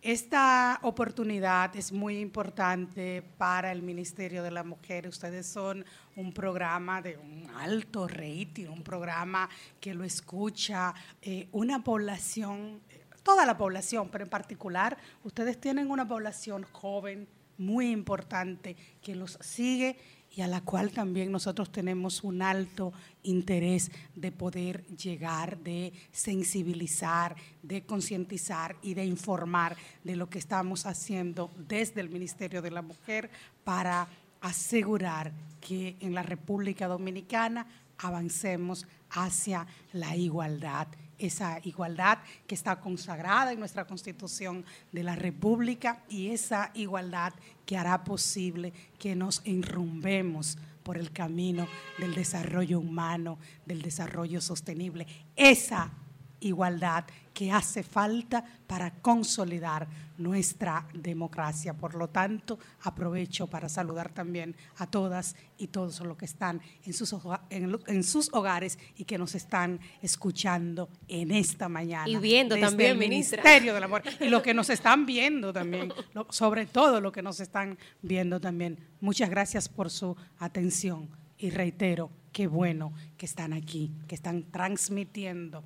Esta 0.03 0.79
oportunidad 0.81 1.73
es 1.77 1.93
muy 1.93 2.19
importante 2.19 3.23
para 3.37 3.71
el 3.71 3.81
Ministerio 3.81 4.43
de 4.43 4.51
la 4.51 4.65
Mujer. 4.65 5.07
Ustedes 5.07 5.47
son 5.47 5.85
un 6.17 6.33
programa 6.33 7.01
de 7.01 7.15
un 7.15 7.49
alto 7.55 8.09
rating, 8.09 8.67
un 8.67 8.83
programa 8.83 9.49
que 9.79 9.93
lo 9.93 10.03
escucha 10.03 10.93
eh, 11.21 11.47
una 11.53 11.85
población, 11.85 12.81
toda 13.23 13.45
la 13.45 13.55
población, 13.57 14.09
pero 14.11 14.25
en 14.25 14.29
particular 14.29 14.97
ustedes 15.23 15.57
tienen 15.57 15.89
una 15.89 16.05
población 16.05 16.63
joven 16.73 17.25
muy 17.57 17.89
importante 17.89 18.75
que 19.01 19.15
los 19.15 19.37
sigue 19.39 19.95
y 20.35 20.41
a 20.41 20.47
la 20.47 20.61
cual 20.61 20.91
también 20.91 21.31
nosotros 21.31 21.71
tenemos 21.71 22.23
un 22.23 22.41
alto 22.41 22.91
interés 23.21 23.91
de 24.15 24.31
poder 24.31 24.85
llegar, 24.87 25.59
de 25.59 25.93
sensibilizar, 26.11 27.35
de 27.61 27.83
concientizar 27.83 28.75
y 28.81 28.95
de 28.95 29.05
informar 29.05 29.77
de 30.03 30.15
lo 30.15 30.29
que 30.29 30.39
estamos 30.39 30.85
haciendo 30.87 31.51
desde 31.67 32.01
el 32.01 32.09
Ministerio 32.09 32.61
de 32.61 32.71
la 32.71 32.81
Mujer 32.81 33.29
para 33.63 34.07
asegurar 34.41 35.31
que 35.61 35.95
en 35.99 36.13
la 36.15 36.23
República 36.23 36.87
Dominicana 36.87 37.67
avancemos 37.99 38.87
hacia 39.11 39.67
la 39.93 40.15
igualdad 40.15 40.87
esa 41.25 41.59
igualdad 41.63 42.19
que 42.47 42.55
está 42.55 42.79
consagrada 42.79 43.51
en 43.51 43.59
nuestra 43.59 43.85
Constitución 43.85 44.65
de 44.91 45.03
la 45.03 45.15
República 45.15 46.03
y 46.09 46.29
esa 46.29 46.71
igualdad 46.73 47.33
que 47.65 47.77
hará 47.77 48.03
posible 48.03 48.73
que 48.99 49.15
nos 49.15 49.41
enrumbemos 49.45 50.57
por 50.83 50.97
el 50.97 51.11
camino 51.11 51.67
del 51.97 52.13
desarrollo 52.13 52.79
humano, 52.79 53.39
del 53.65 53.81
desarrollo 53.81 54.41
sostenible. 54.41 55.07
Esa 55.35 55.91
igualdad 56.43 57.05
que 57.33 57.51
hace 57.51 57.83
falta 57.83 58.43
para 58.67 58.91
consolidar 58.91 59.87
nuestra 60.17 60.87
democracia. 60.93 61.73
Por 61.73 61.95
lo 61.95 62.09
tanto, 62.09 62.59
aprovecho 62.81 63.47
para 63.47 63.67
saludar 63.67 64.11
también 64.11 64.55
a 64.77 64.87
todas 64.87 65.35
y 65.57 65.67
todos 65.67 65.99
los 66.01 66.15
que 66.17 66.25
están 66.25 66.61
en 66.85 66.93
sus, 66.93 67.15
en, 67.49 68.03
sus 68.03 68.29
hogares 68.33 68.77
y 68.95 69.05
que 69.05 69.17
nos 69.17 69.33
están 69.35 69.79
escuchando 70.01 70.89
en 71.07 71.31
esta 71.31 71.67
mañana. 71.67 72.07
Y 72.07 72.17
viendo 72.17 72.57
también, 72.57 72.91
el 72.91 72.97
Ministerio 72.97 73.73
del 73.73 73.83
Amor. 73.83 74.03
Y 74.19 74.29
lo 74.29 74.41
que 74.43 74.53
nos 74.53 74.69
están 74.71 75.05
viendo 75.05 75.51
también, 75.51 75.91
sobre 76.29 76.67
todo 76.67 77.01
lo 77.01 77.11
que 77.11 77.23
nos 77.23 77.39
están 77.39 77.77
viendo 78.01 78.39
también. 78.39 78.77
Muchas 79.01 79.29
gracias 79.29 79.67
por 79.67 79.89
su 79.89 80.15
atención 80.37 81.09
y 81.37 81.49
reitero, 81.49 82.11
qué 82.31 82.47
bueno 82.47 82.93
que 83.17 83.25
están 83.25 83.53
aquí, 83.53 83.91
que 84.07 84.15
están 84.15 84.43
transmitiendo 84.51 85.63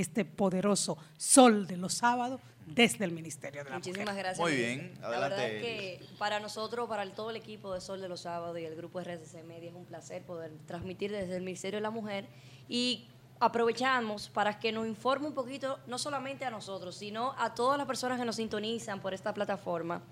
este 0.00 0.24
poderoso 0.24 0.96
sol 1.16 1.66
de 1.66 1.76
los 1.76 1.94
sábados 1.94 2.40
desde 2.66 3.04
el 3.04 3.12
Ministerio 3.12 3.64
de 3.64 3.70
la 3.70 3.76
Muchísimas 3.76 4.16
gracias. 4.16 4.38
Muy 4.38 4.54
bien, 4.54 4.98
adelante. 5.02 5.10
La 5.10 5.18
verdad 5.20 5.48
es 5.48 5.62
que 5.62 6.00
para 6.18 6.40
nosotros, 6.40 6.88
para 6.88 7.08
todo 7.12 7.30
el 7.30 7.36
equipo 7.36 7.72
de 7.72 7.80
Sol 7.80 8.00
de 8.00 8.08
los 8.08 8.20
Sábados 8.20 8.58
y 8.58 8.64
el 8.64 8.76
grupo 8.76 9.00
RCC 9.00 9.42
Media 9.44 9.70
es 9.70 9.74
un 9.74 9.84
placer 9.84 10.22
poder 10.22 10.52
transmitir 10.66 11.10
desde 11.10 11.36
el 11.36 11.42
Ministerio 11.42 11.78
de 11.78 11.82
la 11.82 11.90
Mujer. 11.90 12.26
Y 12.68 13.08
aprovechamos 13.40 14.28
para 14.28 14.58
que 14.58 14.72
nos 14.72 14.86
informe 14.86 15.28
un 15.28 15.34
poquito, 15.34 15.78
no 15.86 15.98
solamente 15.98 16.44
a 16.44 16.50
nosotros, 16.50 16.96
sino 16.96 17.34
a 17.38 17.54
todas 17.54 17.78
las 17.78 17.86
personas 17.86 18.18
que 18.18 18.24
nos 18.24 18.36
sintonizan 18.36 19.00
por 19.00 19.14
esta 19.14 19.32
plataforma, 19.32 20.02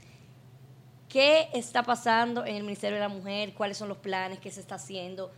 qué 1.08 1.48
está 1.52 1.82
pasando 1.82 2.44
en 2.44 2.56
el 2.56 2.62
Ministerio 2.62 2.96
de 2.96 3.02
la 3.02 3.08
Mujer, 3.08 3.54
cuáles 3.54 3.76
son 3.76 3.88
los 3.88 3.98
planes, 3.98 4.38
qué 4.38 4.50
se 4.50 4.60
está 4.60 4.76
haciendo, 4.76 5.32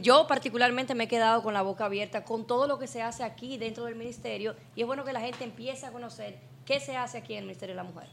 yo 0.00 0.26
particularmente 0.26 0.94
me 0.94 1.04
he 1.04 1.08
quedado 1.08 1.42
con 1.42 1.54
la 1.54 1.62
boca 1.62 1.86
abierta 1.86 2.24
con 2.24 2.46
todo 2.46 2.66
lo 2.66 2.78
que 2.78 2.86
se 2.86 3.02
hace 3.02 3.24
aquí 3.24 3.58
dentro 3.58 3.84
del 3.84 3.96
ministerio 3.96 4.54
y 4.74 4.82
es 4.82 4.86
bueno 4.86 5.04
que 5.04 5.12
la 5.12 5.20
gente 5.20 5.44
empiece 5.44 5.86
a 5.86 5.92
conocer 5.92 6.38
qué 6.64 6.80
se 6.80 6.96
hace 6.96 7.18
aquí 7.18 7.34
en 7.34 7.40
el 7.40 7.44
Ministerio 7.46 7.74
de 7.74 7.82
la 7.82 7.88
Mujer. 7.88 8.08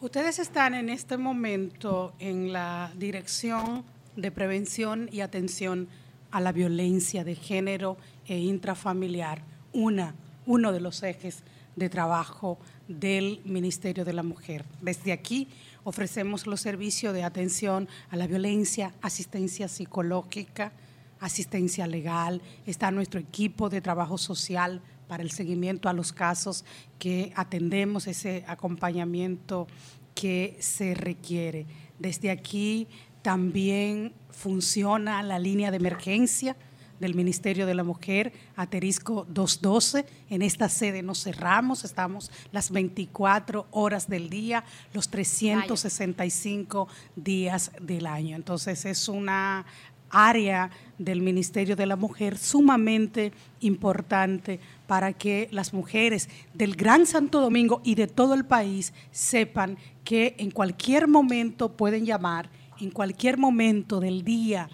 Ustedes 0.00 0.38
están 0.38 0.74
en 0.74 0.90
este 0.90 1.16
momento 1.16 2.12
en 2.18 2.52
la 2.52 2.92
Dirección 2.96 3.84
de 4.14 4.30
Prevención 4.30 5.08
y 5.10 5.20
Atención 5.20 5.88
a 6.30 6.40
la 6.40 6.52
Violencia 6.52 7.24
de 7.24 7.34
Género 7.34 7.96
e 8.26 8.38
Intrafamiliar, 8.38 9.42
una, 9.72 10.14
uno 10.44 10.72
de 10.72 10.80
los 10.80 11.02
ejes 11.02 11.42
de 11.76 11.88
trabajo 11.88 12.58
del 12.88 13.40
Ministerio 13.44 14.04
de 14.04 14.12
la 14.12 14.22
Mujer. 14.22 14.64
Desde 14.80 15.12
aquí 15.12 15.48
ofrecemos 15.86 16.48
los 16.48 16.60
servicios 16.60 17.14
de 17.14 17.22
atención 17.22 17.88
a 18.10 18.16
la 18.16 18.26
violencia, 18.26 18.92
asistencia 19.02 19.68
psicológica, 19.68 20.72
asistencia 21.20 21.86
legal, 21.86 22.42
está 22.66 22.90
nuestro 22.90 23.20
equipo 23.20 23.70
de 23.70 23.80
trabajo 23.80 24.18
social 24.18 24.82
para 25.06 25.22
el 25.22 25.30
seguimiento 25.30 25.88
a 25.88 25.92
los 25.92 26.12
casos 26.12 26.64
que 26.98 27.32
atendemos, 27.36 28.08
ese 28.08 28.44
acompañamiento 28.48 29.68
que 30.16 30.56
se 30.58 30.94
requiere. 30.94 31.66
Desde 32.00 32.32
aquí 32.32 32.88
también 33.22 34.12
funciona 34.30 35.22
la 35.22 35.38
línea 35.38 35.70
de 35.70 35.76
emergencia 35.76 36.56
del 37.00 37.14
Ministerio 37.14 37.66
de 37.66 37.74
la 37.74 37.84
Mujer, 37.84 38.32
Aterisco 38.56 39.26
212. 39.28 40.06
En 40.30 40.42
esta 40.42 40.68
sede 40.68 41.02
nos 41.02 41.22
cerramos, 41.22 41.84
estamos 41.84 42.30
las 42.52 42.70
24 42.70 43.66
horas 43.70 44.08
del 44.08 44.30
día, 44.30 44.64
los 44.92 45.08
365 45.08 46.88
días 47.16 47.72
del 47.80 48.06
año. 48.06 48.36
Entonces 48.36 48.84
es 48.84 49.08
una 49.08 49.66
área 50.10 50.70
del 50.98 51.20
Ministerio 51.20 51.76
de 51.76 51.86
la 51.86 51.96
Mujer 51.96 52.38
sumamente 52.38 53.32
importante 53.60 54.60
para 54.86 55.12
que 55.12 55.48
las 55.50 55.72
mujeres 55.72 56.28
del 56.54 56.76
Gran 56.76 57.06
Santo 57.06 57.40
Domingo 57.40 57.80
y 57.84 57.94
de 57.96 58.06
todo 58.06 58.34
el 58.34 58.44
país 58.44 58.92
sepan 59.10 59.76
que 60.04 60.34
en 60.38 60.50
cualquier 60.50 61.08
momento 61.08 61.76
pueden 61.76 62.06
llamar, 62.06 62.48
en 62.80 62.90
cualquier 62.90 63.36
momento 63.38 64.00
del 64.00 64.22
día, 64.22 64.68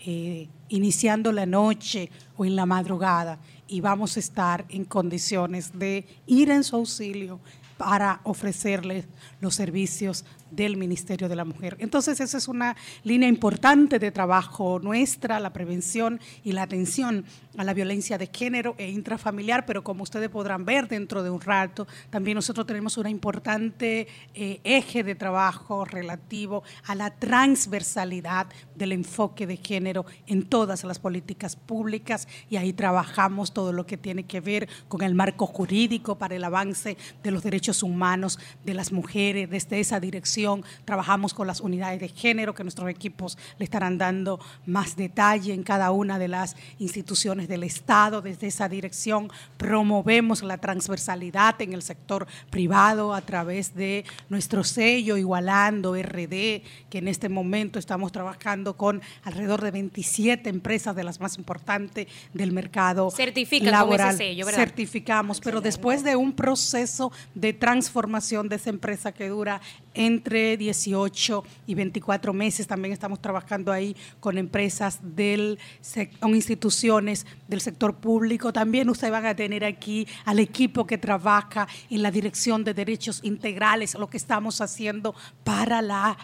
eh, 0.00 0.48
iniciando 0.68 1.32
la 1.32 1.46
noche 1.46 2.10
o 2.36 2.44
en 2.44 2.56
la 2.56 2.66
madrugada, 2.66 3.38
y 3.68 3.80
vamos 3.80 4.16
a 4.16 4.20
estar 4.20 4.64
en 4.68 4.84
condiciones 4.84 5.78
de 5.78 6.06
ir 6.26 6.50
en 6.50 6.64
su 6.64 6.76
auxilio 6.76 7.40
para 7.76 8.20
ofrecerles 8.24 9.06
los 9.40 9.54
servicios 9.54 10.24
del 10.50 10.76
Ministerio 10.76 11.28
de 11.28 11.36
la 11.36 11.44
Mujer. 11.44 11.76
Entonces, 11.80 12.20
esa 12.20 12.38
es 12.38 12.48
una 12.48 12.76
línea 13.02 13.28
importante 13.28 13.98
de 13.98 14.10
trabajo 14.10 14.78
nuestra, 14.78 15.40
la 15.40 15.52
prevención 15.52 16.20
y 16.44 16.52
la 16.52 16.62
atención 16.62 17.24
a 17.56 17.64
la 17.64 17.74
violencia 17.74 18.18
de 18.18 18.28
género 18.32 18.74
e 18.76 18.90
intrafamiliar, 18.90 19.64
pero 19.64 19.82
como 19.82 20.02
ustedes 20.02 20.28
podrán 20.28 20.64
ver 20.64 20.88
dentro 20.88 21.22
de 21.22 21.30
un 21.30 21.40
rato, 21.40 21.86
también 22.10 22.34
nosotros 22.34 22.66
tenemos 22.66 22.98
una 22.98 23.08
importante 23.08 24.06
eh, 24.34 24.60
eje 24.62 25.02
de 25.02 25.14
trabajo 25.14 25.84
relativo 25.84 26.62
a 26.86 26.94
la 26.94 27.10
transversalidad 27.10 28.46
del 28.74 28.92
enfoque 28.92 29.46
de 29.46 29.56
género 29.56 30.04
en 30.26 30.44
todas 30.44 30.84
las 30.84 30.98
políticas 30.98 31.56
públicas 31.56 32.28
y 32.50 32.56
ahí 32.56 32.72
trabajamos 32.72 33.52
todo 33.54 33.72
lo 33.72 33.86
que 33.86 33.96
tiene 33.96 34.24
que 34.24 34.40
ver 34.40 34.68
con 34.88 35.02
el 35.02 35.14
marco 35.14 35.46
jurídico 35.46 36.18
para 36.18 36.36
el 36.36 36.44
avance 36.44 36.98
de 37.22 37.30
los 37.30 37.42
derechos 37.42 37.82
humanos 37.82 38.38
de 38.64 38.74
las 38.74 38.92
mujeres 38.92 39.48
desde 39.48 39.80
esa 39.80 39.98
dirección 39.98 40.35
trabajamos 40.84 41.34
con 41.34 41.46
las 41.46 41.60
unidades 41.60 42.00
de 42.00 42.08
género, 42.08 42.54
que 42.54 42.62
nuestros 42.62 42.88
equipos 42.90 43.38
le 43.58 43.64
estarán 43.64 43.98
dando 43.98 44.40
más 44.66 44.96
detalle 44.96 45.54
en 45.54 45.62
cada 45.62 45.90
una 45.90 46.18
de 46.18 46.28
las 46.28 46.56
instituciones 46.78 47.48
del 47.48 47.62
Estado. 47.62 48.22
Desde 48.22 48.48
esa 48.48 48.68
dirección 48.68 49.30
promovemos 49.56 50.42
la 50.42 50.58
transversalidad 50.58 51.60
en 51.62 51.72
el 51.72 51.82
sector 51.82 52.26
privado 52.50 53.14
a 53.14 53.20
través 53.20 53.74
de 53.74 54.04
nuestro 54.28 54.64
sello 54.64 55.16
Igualando 55.16 55.94
RD, 55.94 56.62
que 56.90 56.98
en 56.98 57.08
este 57.08 57.28
momento 57.28 57.78
estamos 57.78 58.12
trabajando 58.12 58.76
con 58.76 59.02
alrededor 59.24 59.62
de 59.62 59.70
27 59.70 60.48
empresas 60.48 60.94
de 60.94 61.04
las 61.04 61.20
más 61.20 61.38
importantes 61.38 62.06
del 62.32 62.52
mercado 62.52 63.10
laboral. 63.60 64.16
Certificamos, 64.16 65.40
pero 65.40 65.60
después 65.60 66.02
de 66.04 66.16
un 66.16 66.32
proceso 66.32 67.12
de 67.34 67.52
transformación 67.52 68.48
de 68.48 68.56
esa 68.56 68.70
empresa 68.70 69.12
que 69.12 69.28
dura 69.28 69.60
entre 69.96 70.56
18 70.56 71.44
y 71.66 71.74
24 71.74 72.32
meses. 72.32 72.66
También 72.66 72.92
estamos 72.92 73.20
trabajando 73.20 73.72
ahí 73.72 73.96
con 74.20 74.38
empresas 74.38 75.00
del 75.02 75.58
con 76.20 76.34
instituciones 76.34 77.26
del 77.48 77.60
sector 77.60 77.96
público. 77.96 78.52
También 78.52 78.88
ustedes 78.88 79.10
van 79.10 79.26
a 79.26 79.34
tener 79.34 79.64
aquí 79.64 80.06
al 80.24 80.38
equipo 80.38 80.86
que 80.86 80.98
trabaja 80.98 81.66
en 81.90 82.02
la 82.02 82.10
Dirección 82.10 82.62
de 82.62 82.74
Derechos 82.74 83.20
Integrales, 83.24 83.94
lo 83.94 84.08
que 84.08 84.16
estamos 84.16 84.60
haciendo 84.60 85.14
para 85.42 85.82
la 85.82 86.16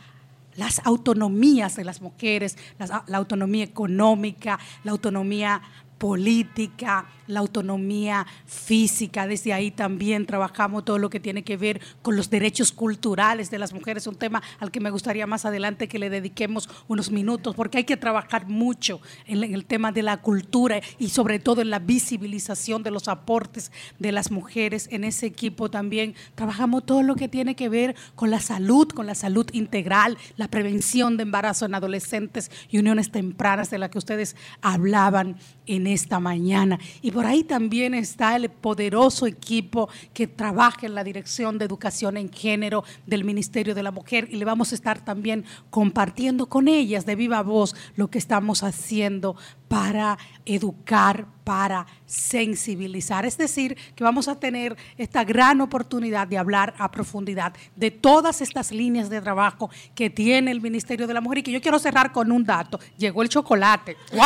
las 0.55 0.83
autonomías 0.85 1.77
de 1.77 1.85
las 1.85 2.03
mujeres, 2.03 2.59
la, 2.79 3.05
la 3.07 3.17
autonomía 3.17 3.65
económica, 3.65 4.59
la 4.85 4.93
autonomía 4.93 5.63
política, 6.03 7.07
la 7.33 7.41
autonomía 7.41 8.27
física. 8.47 9.27
Desde 9.27 9.53
ahí 9.53 9.71
también 9.71 10.27
trabajamos 10.27 10.85
todo 10.85 10.99
lo 10.99 11.11
que 11.11 11.21
tiene 11.21 11.43
que 11.43 11.57
ver 11.57 11.81
con 12.03 12.17
los 12.17 12.31
derechos 12.31 12.73
culturales 12.73 13.51
de 13.51 13.59
las 13.59 13.73
mujeres, 13.73 14.07
un 14.07 14.17
tema 14.17 14.43
al 14.61 14.71
que 14.71 14.81
me 14.81 14.91
gustaría 14.91 15.27
más 15.27 15.45
adelante 15.45 15.89
que 15.89 15.99
le 15.99 16.11
dediquemos 16.11 16.69
unos 16.89 17.11
minutos, 17.11 17.55
porque 17.55 17.79
hay 17.79 17.85
que 17.85 17.97
trabajar 17.97 18.49
mucho 18.49 19.01
en 19.27 19.43
el 19.43 19.65
tema 19.65 19.93
de 19.93 20.03
la 20.03 20.19
cultura 20.19 20.81
y 20.99 21.09
sobre 21.09 21.39
todo 21.39 21.63
en 21.63 21.71
la 21.71 21.79
visibilización 21.79 22.83
de 22.83 22.91
los 22.91 23.09
aportes 23.09 23.73
de 23.99 24.13
las 24.13 24.31
mujeres. 24.31 24.89
En 24.91 25.05
ese 25.05 25.27
equipo 25.27 25.71
también 25.71 26.15
trabajamos 26.35 26.85
todo 26.85 27.03
lo 27.03 27.17
que 27.17 27.29
tiene 27.29 27.55
que 27.55 27.69
ver 27.69 27.97
con 28.15 28.31
la 28.31 28.41
salud, 28.41 28.89
con 28.89 29.07
la 29.07 29.15
salud 29.15 29.47
integral, 29.53 30.19
la 30.37 30.49
prevención 30.49 31.17
de 31.17 31.23
embarazo 31.23 31.67
en 31.67 31.75
adolescentes 31.75 32.51
y 32.71 32.79
uniones 32.79 33.11
tempranas 33.11 33.71
de 33.71 33.79
la 33.79 33.91
que 33.91 33.99
ustedes 33.99 34.37
hablaban 34.61 35.37
en 35.67 35.87
esta 35.87 36.21
mañana. 36.21 36.79
Y 37.01 37.11
ahí 37.27 37.45
también 37.45 37.95
está 37.95 38.37
el 38.37 38.49
poderoso 38.49 39.27
equipo 39.27 39.89
que 40.15 40.27
trabaja 40.27 40.87
en 40.87 40.95
la 40.95 41.05
Dirección 41.05 41.59
de 41.59 41.65
Educación 41.65 42.17
en 42.17 42.33
Género 42.33 42.85
del 43.07 43.25
Ministerio 43.25 43.75
de 43.75 43.83
la 43.83 43.91
Mujer 43.91 44.29
y 44.31 44.37
le 44.37 44.45
vamos 44.45 44.73
a 44.73 44.75
estar 44.75 45.05
también 45.05 45.45
compartiendo 45.71 46.47
con 46.47 46.69
ellas 46.69 47.07
de 47.07 47.17
viva 47.17 47.43
voz 47.43 47.75
lo 47.97 48.09
que 48.09 48.19
estamos 48.19 48.63
haciendo 48.63 49.37
para 49.69 50.19
educar, 50.45 51.27
para 51.45 51.87
sensibilizar. 52.05 53.25
Es 53.25 53.39
decir, 53.39 53.77
que 53.95 54.05
vamos 54.05 54.29
a 54.29 54.39
tener 54.39 54.77
esta 54.99 55.25
gran 55.25 55.61
oportunidad 55.61 56.29
de 56.29 56.37
hablar 56.37 56.75
a 56.79 56.91
profundidad 56.91 57.55
de 57.75 57.91
todas 57.91 58.43
estas 58.43 58.71
líneas 58.71 59.09
de 59.09 59.21
trabajo 59.21 59.71
que 59.95 60.11
tiene 60.11 60.51
el 60.51 60.61
Ministerio 60.61 61.07
de 61.07 61.15
la 61.15 61.21
Mujer 61.21 61.39
y 61.39 61.43
que 61.43 61.53
yo 61.53 61.61
quiero 61.61 61.79
cerrar 61.79 62.13
con 62.13 62.31
un 62.31 62.45
dato. 62.45 62.79
Llegó 62.99 63.23
el 63.23 63.29
chocolate. 63.29 63.97
¡Wow! 64.13 64.21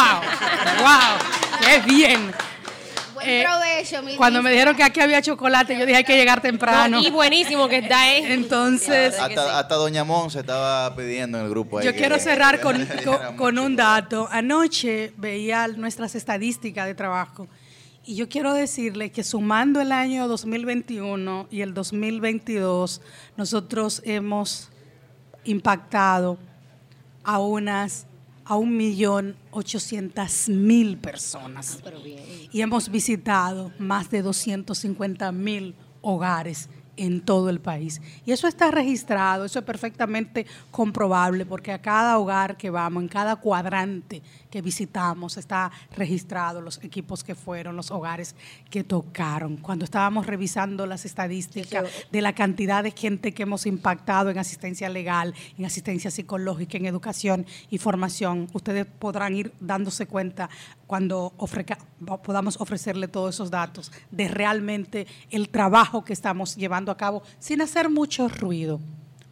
¡Wow! 0.80 1.18
¡Qué 1.60 1.92
bien! 1.92 2.55
Eh, 3.22 3.44
cuando 4.16 4.42
me 4.42 4.50
dijeron 4.50 4.76
que 4.76 4.82
aquí 4.82 5.00
había 5.00 5.22
chocolate, 5.22 5.78
yo 5.78 5.86
dije 5.86 5.98
hay 5.98 6.04
que 6.04 6.16
llegar 6.16 6.40
temprano. 6.40 7.00
y 7.00 7.10
buenísimo 7.10 7.68
que 7.68 7.78
está, 7.78 8.12
¿eh? 8.12 8.32
Entonces. 8.32 9.18
Hasta, 9.18 9.74
Doña 9.74 10.04
Mon 10.04 10.30
se 10.30 10.40
estaba 10.40 10.94
pidiendo 10.94 11.38
en 11.38 11.44
el 11.44 11.50
grupo. 11.50 11.80
yo 11.80 11.94
quiero 11.94 12.18
cerrar 12.18 12.60
con, 12.60 12.86
con, 13.36 13.58
un 13.58 13.76
dato. 13.76 14.28
Anoche 14.30 15.12
veía 15.16 15.68
nuestras 15.68 16.14
estadísticas 16.14 16.86
de 16.86 16.94
trabajo. 16.94 17.48
Y 18.04 18.14
yo 18.14 18.28
quiero 18.28 18.54
decirle 18.54 19.10
que 19.10 19.24
sumando 19.24 19.80
el 19.80 19.90
año 19.90 20.28
2021 20.28 21.48
y 21.50 21.62
el 21.62 21.74
2022, 21.74 23.00
nosotros 23.36 24.00
hemos 24.04 24.70
impactado 25.44 26.38
a 27.24 27.40
unas 27.40 28.06
a 28.46 28.56
un 28.56 28.76
millón 28.76 29.36
ochocientas 29.50 30.48
mil 30.48 30.96
personas. 30.96 31.80
Ah, 31.84 31.90
y 32.52 32.60
hemos 32.60 32.88
visitado 32.88 33.72
más 33.78 34.08
de 34.10 34.22
250 34.22 35.32
mil 35.32 35.74
hogares 36.00 36.68
en 36.96 37.20
todo 37.20 37.50
el 37.50 37.60
país. 37.60 38.00
Y 38.24 38.32
eso 38.32 38.46
está 38.46 38.70
registrado, 38.70 39.44
eso 39.44 39.58
es 39.58 39.64
perfectamente 39.64 40.46
comprobable, 40.70 41.44
porque 41.44 41.72
a 41.72 41.82
cada 41.82 42.18
hogar 42.18 42.56
que 42.56 42.70
vamos, 42.70 43.02
en 43.02 43.08
cada 43.08 43.36
cuadrante 43.36 44.22
que 44.56 44.62
visitamos, 44.62 45.36
está 45.36 45.70
registrado 45.94 46.62
los 46.62 46.82
equipos 46.82 47.22
que 47.22 47.34
fueron, 47.34 47.76
los 47.76 47.90
hogares 47.90 48.34
que 48.70 48.84
tocaron. 48.84 49.58
Cuando 49.58 49.84
estábamos 49.84 50.24
revisando 50.24 50.86
las 50.86 51.04
estadísticas 51.04 51.84
de 52.10 52.22
la 52.22 52.34
cantidad 52.34 52.82
de 52.82 52.90
gente 52.90 53.34
que 53.34 53.42
hemos 53.42 53.66
impactado 53.66 54.30
en 54.30 54.38
asistencia 54.38 54.88
legal, 54.88 55.34
en 55.58 55.66
asistencia 55.66 56.10
psicológica, 56.10 56.78
en 56.78 56.86
educación 56.86 57.44
y 57.68 57.76
formación, 57.76 58.48
ustedes 58.54 58.86
podrán 58.86 59.36
ir 59.36 59.52
dándose 59.60 60.06
cuenta 60.06 60.48
cuando 60.86 61.34
podamos 62.22 62.58
ofrecerle 62.58 63.08
todos 63.08 63.34
esos 63.34 63.50
datos 63.50 63.92
de 64.10 64.26
realmente 64.26 65.06
el 65.30 65.50
trabajo 65.50 66.02
que 66.02 66.14
estamos 66.14 66.56
llevando 66.56 66.90
a 66.90 66.96
cabo 66.96 67.22
sin 67.40 67.60
hacer 67.60 67.90
mucho 67.90 68.26
ruido 68.30 68.80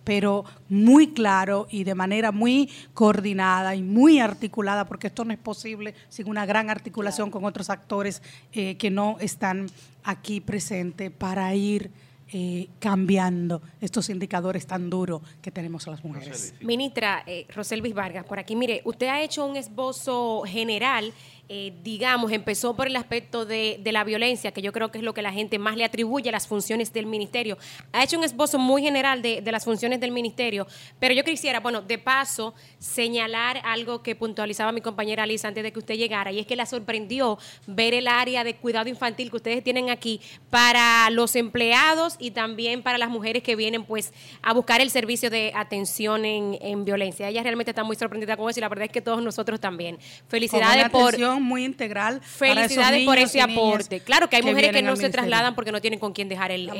pero 0.04 0.44
muy 0.68 1.08
claro 1.12 1.66
y 1.70 1.84
de 1.84 1.94
manera 1.94 2.30
muy 2.30 2.70
coordinada 2.92 3.74
y 3.74 3.82
muy 3.82 4.20
articulada, 4.20 4.84
porque 4.84 5.08
esto 5.08 5.24
no 5.24 5.32
es 5.32 5.38
posible 5.38 5.94
sin 6.08 6.28
una 6.28 6.46
gran 6.46 6.70
articulación 6.70 7.30
con 7.30 7.44
otros 7.44 7.70
actores 7.70 8.22
eh, 8.52 8.76
que 8.76 8.90
no 8.90 9.16
están 9.20 9.66
aquí 10.04 10.40
presentes 10.40 11.10
para 11.10 11.54
ir 11.54 11.90
eh, 12.32 12.68
cambiando 12.80 13.62
estos 13.80 14.08
indicadores 14.08 14.66
tan 14.66 14.90
duros 14.90 15.22
que 15.40 15.50
tenemos 15.50 15.86
las 15.86 16.02
mujeres. 16.02 16.54
Ministra 16.62 17.22
eh, 17.26 17.46
Roselvis 17.54 17.94
Vargas, 17.94 18.24
por 18.24 18.38
aquí, 18.38 18.56
mire, 18.56 18.82
usted 18.84 19.06
ha 19.06 19.22
hecho 19.22 19.46
un 19.46 19.56
esbozo 19.56 20.42
general 20.44 21.12
eh, 21.48 21.74
digamos, 21.82 22.32
empezó 22.32 22.74
por 22.74 22.86
el 22.86 22.96
aspecto 22.96 23.44
de, 23.44 23.78
la 23.84 24.02
violencia, 24.02 24.52
que 24.52 24.62
yo 24.62 24.72
creo 24.72 24.90
que 24.90 24.98
es 24.98 25.04
lo 25.04 25.12
que 25.12 25.20
la 25.20 25.30
gente 25.30 25.58
más 25.58 25.76
le 25.76 25.84
atribuye 25.84 26.30
a 26.30 26.32
las 26.32 26.48
funciones 26.48 26.92
del 26.92 27.04
ministerio. 27.04 27.58
Ha 27.92 28.02
hecho 28.02 28.16
un 28.16 28.24
esbozo 28.24 28.58
muy 28.58 28.82
general 28.82 29.20
de, 29.20 29.42
las 29.52 29.64
funciones 29.64 30.00
del 30.00 30.10
ministerio, 30.10 30.66
pero 30.98 31.12
yo 31.12 31.22
quisiera, 31.22 31.60
bueno, 31.60 31.82
de 31.82 31.98
paso, 31.98 32.54
señalar 32.78 33.60
algo 33.64 34.02
que 34.02 34.16
puntualizaba 34.16 34.72
mi 34.72 34.80
compañera 34.80 35.24
Alice 35.24 35.46
antes 35.46 35.62
de 35.62 35.70
que 35.70 35.78
usted 35.78 35.96
llegara, 35.96 36.32
y 36.32 36.38
es 36.38 36.46
que 36.46 36.56
la 36.56 36.64
sorprendió 36.64 37.38
ver 37.66 37.92
el 37.92 38.08
área 38.08 38.42
de 38.42 38.56
cuidado 38.56 38.88
infantil 38.88 39.30
que 39.30 39.36
ustedes 39.36 39.62
tienen 39.62 39.90
aquí 39.90 40.20
para 40.48 41.10
los 41.10 41.36
empleados 41.36 42.16
y 42.18 42.30
también 42.30 42.82
para 42.82 42.96
las 42.96 43.10
mujeres 43.10 43.42
que 43.42 43.54
vienen 43.54 43.84
pues 43.84 44.14
a 44.42 44.54
buscar 44.54 44.80
el 44.80 44.90
servicio 44.90 45.28
de 45.28 45.52
atención 45.54 46.24
en, 46.24 46.56
en 46.62 46.86
violencia. 46.86 47.28
Ella 47.28 47.42
realmente 47.42 47.70
está 47.70 47.84
muy 47.84 47.96
sorprendida 47.96 48.36
con 48.36 48.48
eso 48.48 48.60
y 48.60 48.62
la 48.62 48.68
verdad 48.70 48.86
es 48.86 48.92
que 48.92 49.02
todos 49.02 49.22
nosotros 49.22 49.60
también. 49.60 49.98
Felicidades 50.28 50.88
por 50.88 51.14
muy 51.40 51.64
integral. 51.64 52.20
Felicidades 52.22 53.04
por 53.04 53.18
ese 53.18 53.40
aporte. 53.40 54.00
Claro 54.00 54.28
que 54.28 54.36
hay 54.36 54.42
mujeres 54.42 54.72
que 54.72 54.82
no 54.82 54.96
se 54.96 55.10
trasladan 55.10 55.54
porque 55.54 55.72
no 55.72 55.80
tienen 55.80 55.98
con 55.98 56.12
quién 56.12 56.28
dejar 56.28 56.50
el, 56.50 56.70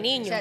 niño. 0.00 0.32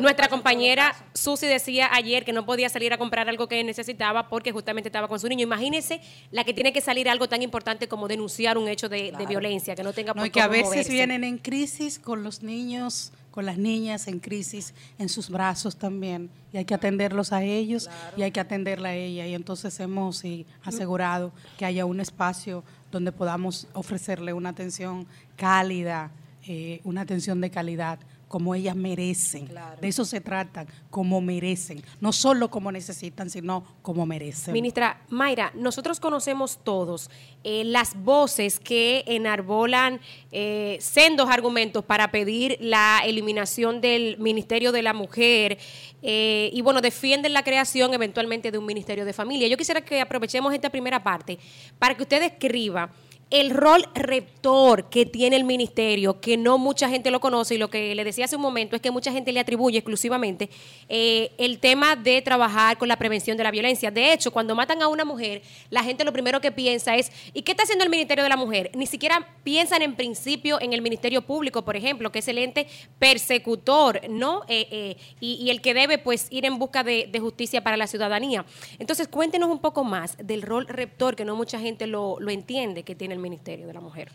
Nuestra 0.00 0.28
compañera 0.28 0.94
Susi 1.14 1.46
decía 1.46 1.88
ayer 1.92 2.24
que 2.24 2.32
no 2.32 2.44
podía 2.44 2.68
salir 2.68 2.92
a 2.92 2.98
comprar 2.98 3.28
algo 3.28 3.48
que 3.48 3.62
necesitaba 3.64 4.28
porque 4.28 4.52
justamente 4.52 4.88
estaba 4.88 5.08
con 5.08 5.20
su 5.20 5.28
niño. 5.28 5.42
Imagínese 5.44 6.00
la 6.30 6.44
que 6.44 6.54
tiene 6.54 6.72
que 6.72 6.80
salir 6.80 7.08
algo 7.08 7.28
tan 7.28 7.42
importante 7.42 7.88
como 7.88 8.08
denunciar 8.08 8.58
un 8.58 8.68
hecho 8.68 8.88
de, 8.88 9.12
violencia, 9.28 9.74
que 9.74 9.82
no 9.82 9.92
tenga 9.92 10.14
por 10.14 10.22
no, 10.22 10.26
y 10.26 10.30
que 10.30 10.40
a 10.40 10.48
veces 10.48 10.88
vienen 10.88 11.24
en 11.24 11.38
crisis 11.38 11.98
con 11.98 12.22
los 12.22 12.42
niños 12.42 13.12
con 13.38 13.46
las 13.46 13.56
niñas 13.56 14.08
en 14.08 14.18
crisis 14.18 14.74
en 14.98 15.08
sus 15.08 15.30
brazos 15.30 15.76
también. 15.76 16.28
Y 16.52 16.56
hay 16.56 16.64
que 16.64 16.74
atenderlos 16.74 17.32
a 17.32 17.44
ellos 17.44 17.88
y 18.16 18.22
hay 18.22 18.32
que 18.32 18.40
atenderla 18.40 18.88
a 18.88 18.94
ella. 18.96 19.28
Y 19.28 19.34
entonces 19.36 19.78
hemos 19.78 20.24
asegurado 20.64 21.30
que 21.56 21.64
haya 21.64 21.84
un 21.84 22.00
espacio 22.00 22.64
donde 22.90 23.12
podamos 23.12 23.68
ofrecerle 23.74 24.32
una 24.32 24.48
atención 24.48 25.06
cálida, 25.36 26.10
eh, 26.48 26.80
una 26.82 27.02
atención 27.02 27.40
de 27.40 27.48
calidad 27.48 28.00
como 28.28 28.54
ellas 28.54 28.76
merecen. 28.76 29.48
De 29.80 29.88
eso 29.88 30.04
se 30.04 30.20
trata, 30.20 30.66
como 30.90 31.20
merecen. 31.20 31.82
No 32.00 32.12
solo 32.12 32.50
como 32.50 32.70
necesitan, 32.70 33.30
sino 33.30 33.64
como 33.82 34.06
merecen. 34.06 34.52
Ministra 34.52 35.02
Mayra, 35.08 35.50
nosotros 35.54 35.98
conocemos 35.98 36.60
todos 36.62 37.10
eh, 37.42 37.64
las 37.64 38.00
voces 38.02 38.60
que 38.60 39.04
enarbolan 39.06 40.00
eh, 40.30 40.76
sendos 40.80 41.28
argumentos 41.30 41.84
para 41.84 42.10
pedir 42.10 42.58
la 42.60 43.00
eliminación 43.04 43.80
del 43.80 44.18
Ministerio 44.18 44.72
de 44.72 44.82
la 44.82 44.92
Mujer 44.92 45.58
eh, 46.02 46.50
y, 46.52 46.60
bueno, 46.60 46.80
defienden 46.80 47.32
la 47.32 47.42
creación 47.42 47.94
eventualmente 47.94 48.50
de 48.50 48.58
un 48.58 48.66
Ministerio 48.66 49.04
de 49.04 49.12
Familia. 49.12 49.48
Yo 49.48 49.56
quisiera 49.56 49.80
que 49.80 50.00
aprovechemos 50.00 50.52
esta 50.52 50.70
primera 50.70 51.02
parte 51.02 51.38
para 51.78 51.96
que 51.96 52.02
usted 52.02 52.22
escriba 52.22 52.90
el 53.30 53.50
rol 53.50 53.84
rector 53.94 54.88
que 54.88 55.04
tiene 55.04 55.36
el 55.36 55.44
ministerio, 55.44 56.20
que 56.20 56.38
no 56.38 56.56
mucha 56.56 56.88
gente 56.88 57.10
lo 57.10 57.20
conoce 57.20 57.56
y 57.56 57.58
lo 57.58 57.68
que 57.68 57.94
le 57.94 58.04
decía 58.04 58.24
hace 58.24 58.36
un 58.36 58.42
momento 58.42 58.74
es 58.74 58.80
que 58.80 58.90
mucha 58.90 59.12
gente 59.12 59.32
le 59.32 59.40
atribuye 59.40 59.78
exclusivamente 59.78 60.48
eh, 60.88 61.32
el 61.36 61.58
tema 61.58 61.94
de 61.94 62.22
trabajar 62.22 62.78
con 62.78 62.88
la 62.88 62.96
prevención 62.96 63.36
de 63.36 63.44
la 63.44 63.50
violencia. 63.50 63.90
De 63.90 64.12
hecho, 64.12 64.30
cuando 64.30 64.54
matan 64.54 64.80
a 64.80 64.88
una 64.88 65.04
mujer, 65.04 65.42
la 65.68 65.82
gente 65.84 66.04
lo 66.04 66.12
primero 66.12 66.40
que 66.40 66.52
piensa 66.52 66.96
es, 66.96 67.12
¿y 67.34 67.42
qué 67.42 67.52
está 67.52 67.64
haciendo 67.64 67.84
el 67.84 67.90
Ministerio 67.90 68.24
de 68.24 68.30
la 68.30 68.36
Mujer? 68.36 68.70
Ni 68.74 68.86
siquiera 68.86 69.26
piensan 69.44 69.82
en 69.82 69.94
principio 69.94 70.58
en 70.60 70.72
el 70.72 70.80
Ministerio 70.80 71.20
Público, 71.20 71.62
por 71.62 71.76
ejemplo, 71.76 72.10
que 72.10 72.20
es 72.20 72.28
el 72.28 72.38
ente 72.38 72.66
persecutor, 72.98 74.00
¿no? 74.08 74.42
Eh, 74.48 74.68
eh, 74.70 74.96
y, 75.20 75.50
el 75.50 75.60
que 75.60 75.74
debe 75.74 75.98
pues 75.98 76.28
ir 76.30 76.44
en 76.44 76.58
busca 76.58 76.82
de, 76.82 77.10
justicia 77.18 77.62
para 77.62 77.76
la 77.76 77.86
ciudadanía. 77.86 78.44
Entonces, 78.78 79.08
cuéntenos 79.08 79.50
un 79.50 79.58
poco 79.58 79.82
más 79.82 80.16
del 80.18 80.42
rol 80.42 80.66
rector, 80.66 81.16
que 81.16 81.24
no 81.24 81.34
mucha 81.36 81.58
gente 81.58 81.86
lo, 81.86 82.16
lo 82.20 82.30
entiende, 82.30 82.84
que 82.84 82.94
tiene 82.94 83.17
Ministerio 83.18 83.66
de 83.66 83.74
la 83.74 83.80
Mujer. 83.80 84.10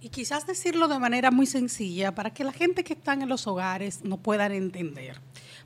Y 0.00 0.10
quizás 0.10 0.46
decirlo 0.46 0.86
de 0.86 0.98
manera 0.98 1.30
muy 1.30 1.46
sencilla 1.46 2.14
para 2.14 2.32
que 2.32 2.44
la 2.44 2.52
gente 2.52 2.84
que 2.84 2.92
está 2.92 3.14
en 3.14 3.28
los 3.28 3.46
hogares 3.48 4.04
no 4.04 4.16
puedan 4.16 4.52
entender. 4.52 5.20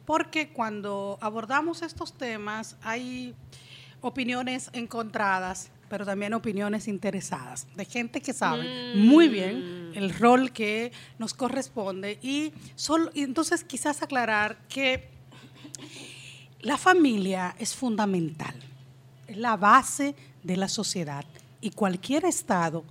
Porque 0.06 0.48
cuando 0.48 1.18
abordamos 1.20 1.82
estos 1.82 2.14
temas 2.14 2.76
hay 2.82 3.34
opiniones 4.00 4.70
encontradas, 4.72 5.70
pero 5.90 6.06
también 6.06 6.32
opiniones 6.32 6.88
interesadas, 6.88 7.66
de 7.76 7.84
gente 7.84 8.22
que 8.22 8.32
sabe 8.32 8.94
mm. 8.94 9.06
muy 9.06 9.28
bien 9.28 9.92
el 9.94 10.14
rol 10.14 10.50
que 10.50 10.92
nos 11.18 11.34
corresponde. 11.34 12.18
Y, 12.22 12.52
solo, 12.74 13.10
y 13.12 13.22
entonces 13.24 13.64
quizás 13.64 14.00
aclarar 14.00 14.56
que 14.68 15.10
la 16.60 16.78
familia 16.78 17.54
es 17.58 17.74
fundamental, 17.74 18.54
es 19.26 19.36
la 19.36 19.58
base 19.58 20.14
de 20.42 20.56
la 20.56 20.68
sociedad 20.68 21.26
y 21.62 21.70
cualquier 21.70 22.26
Estado 22.26 22.84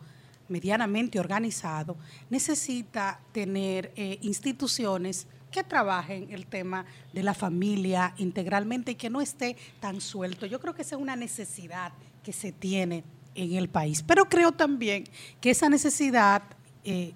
medianamente 0.47 1.19
organizado 1.19 1.95
necesita 2.30 3.19
tener 3.32 3.91
eh, 3.95 4.17
instituciones 4.22 5.28
que 5.51 5.63
trabajen 5.63 6.32
el 6.32 6.47
tema 6.47 6.86
de 7.13 7.24
la 7.24 7.34
familia 7.34 8.13
integralmente 8.17 8.91
y 8.91 8.95
que 8.95 9.09
no 9.09 9.22
esté 9.22 9.55
tan 9.80 10.01
suelto. 10.01 10.45
Yo 10.45 10.59
creo 10.59 10.74
que 10.74 10.82
esa 10.82 10.95
es 10.95 11.01
una 11.01 11.15
necesidad 11.15 11.93
que 12.24 12.34
se 12.34 12.51
tiene 12.51 13.03
en 13.36 13.53
el 13.53 13.69
país. 13.69 14.01
Pero 14.01 14.26
creo 14.26 14.51
también 14.51 15.03
que 15.39 15.51
esa 15.51 15.69
necesidad, 15.69 16.41
eh, 16.84 17.13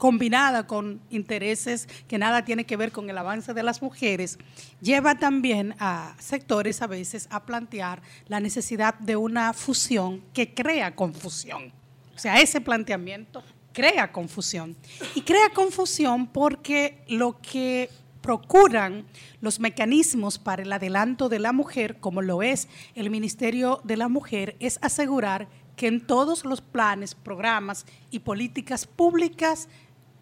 combinada 0.00 0.66
con 0.66 0.98
intereses 1.10 1.86
que 2.08 2.16
nada 2.16 2.42
tiene 2.42 2.64
que 2.64 2.78
ver 2.78 2.90
con 2.90 3.10
el 3.10 3.18
avance 3.18 3.52
de 3.52 3.62
las 3.62 3.82
mujeres, 3.82 4.38
lleva 4.80 5.18
también 5.18 5.74
a 5.78 6.16
sectores 6.18 6.80
a 6.80 6.86
veces 6.86 7.28
a 7.30 7.44
plantear 7.44 8.00
la 8.26 8.40
necesidad 8.40 8.94
de 8.94 9.16
una 9.16 9.52
fusión 9.52 10.22
que 10.32 10.54
crea 10.54 10.96
confusión. 10.96 11.70
O 12.16 12.18
sea, 12.18 12.40
ese 12.40 12.62
planteamiento 12.62 13.44
crea 13.74 14.10
confusión. 14.10 14.74
Y 15.14 15.20
crea 15.20 15.50
confusión 15.50 16.28
porque 16.28 17.04
lo 17.06 17.38
que 17.42 17.90
procuran 18.22 19.04
los 19.42 19.60
mecanismos 19.60 20.38
para 20.38 20.62
el 20.62 20.72
adelanto 20.72 21.28
de 21.28 21.40
la 21.40 21.52
mujer, 21.52 21.98
como 22.00 22.22
lo 22.22 22.42
es 22.42 22.68
el 22.94 23.10
Ministerio 23.10 23.82
de 23.84 23.98
la 23.98 24.08
Mujer, 24.08 24.56
es 24.60 24.78
asegurar 24.80 25.46
que 25.76 25.88
en 25.88 26.06
todos 26.06 26.44
los 26.44 26.60
planes, 26.60 27.14
programas 27.14 27.86
y 28.10 28.18
políticas 28.18 28.86
públicas 28.86 29.68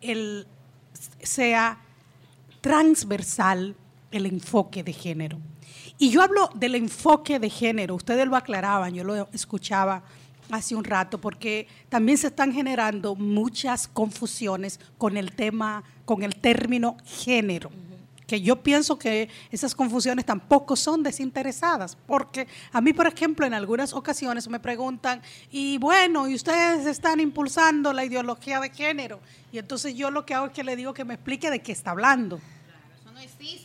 el, 0.00 0.46
sea 1.22 1.78
transversal 2.60 3.74
el 4.10 4.26
enfoque 4.26 4.82
de 4.82 4.92
género. 4.92 5.38
Y 5.98 6.10
yo 6.10 6.22
hablo 6.22 6.50
del 6.54 6.74
enfoque 6.74 7.38
de 7.38 7.50
género, 7.50 7.94
ustedes 7.94 8.26
lo 8.26 8.36
aclaraban, 8.36 8.94
yo 8.94 9.04
lo 9.04 9.28
escuchaba 9.32 10.02
hace 10.50 10.74
un 10.74 10.84
rato, 10.84 11.18
porque 11.20 11.66
también 11.88 12.16
se 12.16 12.28
están 12.28 12.52
generando 12.52 13.14
muchas 13.14 13.88
confusiones 13.88 14.80
con 14.96 15.16
el 15.16 15.32
tema, 15.32 15.84
con 16.04 16.22
el 16.22 16.36
término 16.36 16.96
género 17.04 17.70
que 18.28 18.42
yo 18.42 18.62
pienso 18.62 18.98
que 18.98 19.30
esas 19.50 19.74
confusiones 19.74 20.26
tampoco 20.26 20.76
son 20.76 21.02
desinteresadas, 21.02 21.96
porque 22.06 22.46
a 22.72 22.82
mí, 22.82 22.92
por 22.92 23.06
ejemplo, 23.06 23.46
en 23.46 23.54
algunas 23.54 23.94
ocasiones 23.94 24.46
me 24.48 24.60
preguntan, 24.60 25.22
y 25.50 25.78
bueno, 25.78 26.28
y 26.28 26.34
ustedes 26.34 26.84
están 26.84 27.20
impulsando 27.20 27.94
la 27.94 28.04
ideología 28.04 28.60
de 28.60 28.68
género, 28.68 29.18
y 29.50 29.56
entonces 29.56 29.94
yo 29.94 30.10
lo 30.10 30.26
que 30.26 30.34
hago 30.34 30.46
es 30.46 30.52
que 30.52 30.62
le 30.62 30.76
digo 30.76 30.92
que 30.92 31.06
me 31.06 31.14
explique 31.14 31.50
de 31.50 31.60
qué 31.60 31.72
está 31.72 31.92
hablando. 31.92 32.38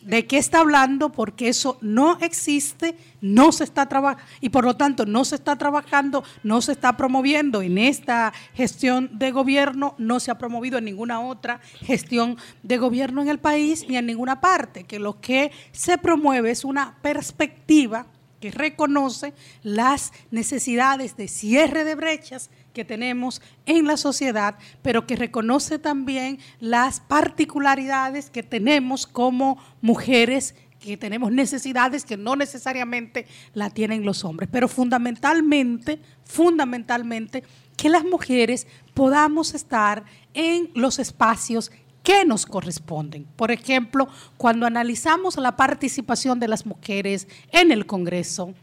¿De 0.04 0.26
qué 0.28 0.38
está 0.38 0.60
hablando? 0.60 1.12
Porque 1.12 1.48
eso 1.48 1.78
no 1.82 2.18
existe, 2.20 2.98
no 3.22 3.52
se 3.52 3.64
está 3.64 3.88
trabajando 3.88 4.24
y 4.42 4.50
por 4.50 4.64
lo 4.64 4.76
tanto 4.76 5.06
no 5.06 5.26
se 5.26 5.36
está 5.36 5.56
trabajando, 5.58 6.24
no 6.44 6.62
se 6.62 6.74
está 6.74 6.98
promoviendo 6.98 7.62
en 7.62 7.78
esta 7.78 8.34
gestión 8.54 9.10
de 9.14 9.32
gobierno, 9.32 9.96
no 9.98 10.20
se 10.20 10.32
ha 10.32 10.38
promovido 10.38 10.78
en 10.78 10.86
ninguna 10.86 11.22
otra 11.22 11.62
gestión 11.82 12.38
de 12.64 12.78
gobierno 12.78 13.22
en 13.22 13.30
el 13.30 13.40
país 13.40 13.86
ni 13.88 13.98
en 13.98 14.06
ninguna 14.06 14.42
parte, 14.42 14.84
que 14.84 15.00
lo 15.00 15.20
que 15.22 15.52
se 15.72 15.98
promueve 15.98 16.52
es 16.52 16.66
una 16.66 16.98
perspectiva 17.02 18.08
que 18.40 18.52
reconoce 18.52 19.34
las 19.62 20.12
necesidades 20.30 21.16
de 21.16 21.30
cierre 21.30 21.86
de 21.86 21.96
brechas 21.96 22.50
que 22.74 22.84
tenemos 22.84 23.42
en 23.66 23.86
la 23.86 23.98
sociedad, 23.98 24.56
pero 24.82 25.06
que 25.08 25.16
reconoce 25.16 25.80
también 25.80 26.40
las 26.60 27.00
particularidades 27.00 28.30
que 28.30 28.44
tenemos 28.44 29.08
como 29.08 29.58
mujeres 29.82 30.56
que 30.80 30.98
tenemos 30.98 31.32
necesidades 31.32 32.04
que 32.04 32.18
no 32.18 32.36
necesariamente 32.36 33.26
la 33.54 33.70
tienen 33.70 34.04
los 34.04 34.26
hombres, 34.26 34.50
pero 34.52 34.68
fundamentalmente, 34.68 36.02
fundamentalmente, 36.26 37.44
que 37.78 37.88
las 37.88 38.04
mujeres 38.04 38.68
podamos 38.94 39.54
estar 39.54 40.04
en 40.34 40.70
los 40.76 41.00
espacios 41.00 41.72
que 42.04 42.26
nos 42.26 42.46
corresponden. 42.46 43.26
Por 43.38 43.52
ejemplo, 43.52 44.10
cuando 44.38 44.66
analizamos 44.66 45.38
la 45.38 45.56
participación 45.56 46.40
de 46.40 46.50
las 46.50 46.66
mujeres 46.66 47.28
en 47.52 47.72
el 47.72 47.86
Congreso, 47.86 48.54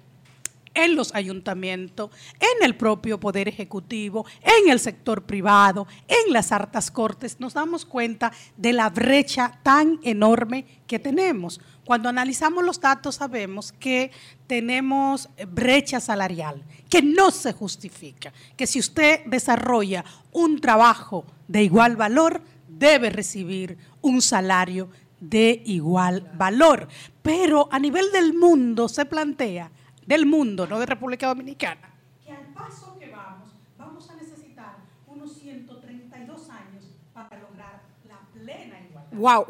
en 0.75 0.97
los 0.97 1.15
ayuntamientos, 1.15 2.11
en 2.39 2.65
el 2.65 2.77
propio 2.77 3.19
Poder 3.19 3.49
Ejecutivo, 3.49 4.27
en 4.43 4.71
el 4.71 4.81
sector 4.81 5.25
privado, 5.25 5.87
en 6.09 6.33
las 6.33 6.53
hartas 6.53 6.91
cortes, 6.91 7.41
nos 7.41 7.55
damos 7.55 7.85
cuenta 7.85 8.33
de 8.57 8.73
la 8.73 8.91
brecha 8.91 9.59
tan 9.63 9.99
enorme 10.03 10.65
que 10.87 10.99
tenemos. 10.99 11.61
Cuando 11.85 12.09
analizamos 12.09 12.65
los 12.65 12.81
datos 12.81 13.17
sabemos 13.17 13.73
que 13.73 14.13
tenemos 14.47 15.29
brecha 15.49 15.99
salarial, 15.99 16.63
que 16.89 17.03
no 17.03 17.31
se 17.31 17.53
justifica, 17.53 18.33
que 18.57 18.67
si 18.67 18.79
usted 18.79 19.25
desarrolla 19.27 20.05
un 20.33 20.61
trabajo 20.61 21.25
de 21.49 21.65
igual 21.65 21.97
valor, 21.97 22.43
debe 22.69 23.11
recibir 23.11 23.77
un 24.01 24.23
salario 24.23 24.89
de 25.21 25.63
igual 25.67 26.31
valor. 26.35 26.89
Pero 27.23 27.69
a 27.71 27.79
nivel 27.79 28.11
del 28.13 28.35
mundo 28.35 28.89
se 28.89 29.05
plantea 29.05 29.71
del 30.11 30.27
mundo, 30.27 30.67
no 30.67 30.81
de 30.81 30.87
República 30.87 31.29
Dominicana, 31.29 31.89
que 32.25 32.33
al 32.33 32.47
paso 32.47 32.99
que 32.99 33.09
vamos, 33.11 33.51
vamos 33.79 34.11
a 34.11 34.17
necesitar 34.17 34.79
unos 35.07 35.35
132 35.35 36.51
años 36.51 36.85
para 37.15 37.39
lograr 37.39 37.83
la 38.09 38.19
plena 38.33 38.81
igualdad. 38.81 39.13
¡Wow! 39.13 39.47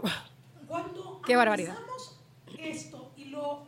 Cuando 0.69 1.23
¡Qué 1.25 1.35
barbaridad! 1.35 1.79
esto 2.59 3.11
y, 3.17 3.25
lo, 3.31 3.63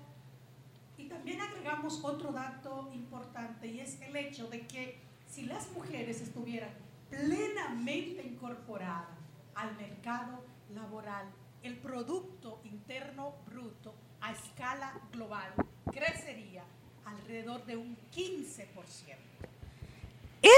y 0.98 1.04
también 1.04 1.40
agregamos 1.40 2.04
otro 2.04 2.30
dato 2.30 2.90
importante 2.92 3.68
y 3.68 3.80
es 3.80 3.98
el 4.02 4.14
hecho 4.14 4.48
de 4.48 4.66
que 4.66 5.00
si 5.26 5.46
las 5.46 5.72
mujeres 5.72 6.20
estuvieran 6.20 6.74
plenamente 7.08 8.22
incorporadas 8.22 9.08
al 9.54 9.74
mercado 9.78 10.44
laboral, 10.74 11.24
el 11.62 11.78
Producto 11.78 12.60
Interno 12.64 13.32
Bruto 13.46 13.94
a 14.20 14.32
escala 14.32 15.00
global 15.10 15.54
crecería 15.90 16.64
alrededor 17.04 17.64
de 17.66 17.76
un 17.76 17.96
15%. 18.14 18.66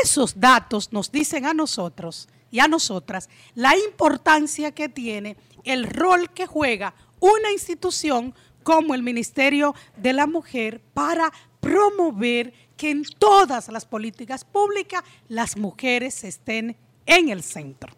Esos 0.03 0.39
datos 0.41 0.93
nos 0.93 1.13
dicen 1.13 1.45
a 1.45 1.53
nosotros 1.53 2.29
y 2.51 2.61
a 2.61 2.69
nosotras 2.69 3.29
la 3.55 3.77
importancia 3.77 4.73
que 4.73 4.89
tiene 4.89 5.37
el 5.65 5.85
rol 5.85 6.31
que 6.31 6.47
juega 6.47 6.95
una 7.21 7.51
institución 7.53 8.35
como 8.63 8.95
el 8.95 9.03
Ministerio 9.03 9.75
de 9.97 10.13
la 10.15 10.27
Mujer 10.27 10.81
para 10.95 11.33
promover 11.61 12.53
que 12.77 12.91
en 12.91 13.05
todas 13.05 13.69
las 13.69 13.85
políticas 13.85 14.45
públicas 14.45 15.03
las 15.29 15.57
mujeres 15.57 16.25
estén 16.25 16.77
en 17.07 17.29
el 17.29 17.43
centro 17.43 17.93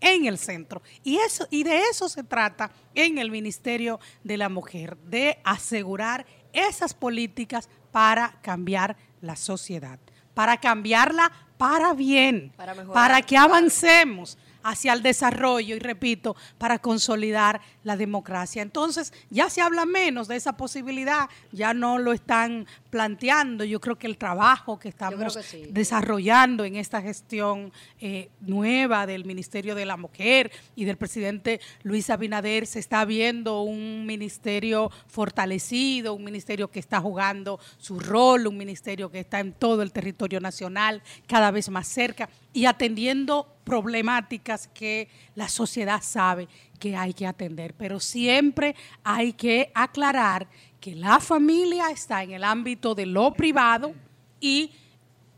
en 0.00 0.24
el 0.24 0.38
centro. 0.38 0.82
Y, 1.04 1.16
eso, 1.18 1.46
y 1.50 1.62
de 1.62 1.82
eso 1.90 2.08
se 2.08 2.24
trata 2.24 2.70
en 2.94 3.18
el 3.18 3.30
Ministerio 3.30 4.00
de 4.24 4.36
la 4.36 4.48
Mujer, 4.48 4.96
de 4.96 5.38
asegurar 5.44 6.26
esas 6.52 6.94
políticas 6.94 7.68
para 7.92 8.34
cambiar 8.42 8.96
la 9.20 9.36
sociedad, 9.36 9.98
para 10.34 10.56
cambiarla 10.58 11.30
para 11.60 11.92
bien, 11.92 12.52
para, 12.92 13.20
que 13.20 13.36
avancemos 13.36 14.38
hacia 14.62 14.92
el 14.92 15.02
desarrollo 15.02 15.76
y 15.76 15.78
repito, 15.78 16.36
para 16.58 16.78
consolidar 16.78 17.60
la 17.84 17.96
democracia. 17.96 18.62
Entonces, 18.62 19.12
ya 19.30 19.50
se 19.50 19.60
habla 19.60 19.86
menos 19.86 20.28
de 20.28 20.36
esa 20.36 20.56
posibilidad, 20.56 21.28
ya 21.52 21.74
no 21.74 21.98
lo 21.98 22.12
están 22.12 22.66
planteando. 22.90 23.64
Yo 23.64 23.80
creo 23.80 23.96
que 23.96 24.06
el 24.06 24.18
trabajo 24.18 24.78
que 24.78 24.88
estamos 24.88 25.38
desarrollando 25.70 26.64
en 26.64 26.76
esta 26.76 27.00
gestión 27.00 27.72
eh, 28.00 28.30
nueva 28.40 29.06
del 29.06 29.24
Ministerio 29.24 29.74
de 29.74 29.86
la 29.86 29.96
Mujer 29.96 30.50
y 30.76 30.84
del 30.84 30.96
presidente 30.96 31.60
Luis 31.82 32.10
Abinader 32.10 32.66
se 32.66 32.78
está 32.78 33.04
viendo 33.04 33.62
un 33.62 34.06
ministerio 34.06 34.90
fortalecido, 35.06 36.14
un 36.14 36.24
ministerio 36.24 36.70
que 36.70 36.80
está 36.80 37.00
jugando 37.00 37.60
su 37.78 37.98
rol, 37.98 38.46
un 38.46 38.56
ministerio 38.56 39.10
que 39.10 39.20
está 39.20 39.40
en 39.40 39.52
todo 39.52 39.82
el 39.82 39.92
territorio 39.92 40.40
nacional, 40.40 41.02
cada 41.26 41.50
vez 41.50 41.68
más 41.70 41.86
cerca 41.86 42.28
y 42.52 42.66
atendiendo 42.66 43.46
problemáticas 43.70 44.66
que 44.66 45.08
la 45.36 45.48
sociedad 45.48 46.02
sabe 46.02 46.48
que 46.80 46.96
hay 46.96 47.14
que 47.14 47.24
atender. 47.24 47.72
Pero 47.74 48.00
siempre 48.00 48.74
hay 49.04 49.32
que 49.32 49.70
aclarar 49.76 50.48
que 50.80 50.96
la 50.96 51.20
familia 51.20 51.88
está 51.92 52.24
en 52.24 52.32
el 52.32 52.42
ámbito 52.42 52.96
de 52.96 53.06
lo 53.06 53.32
privado 53.32 53.94
y 54.40 54.72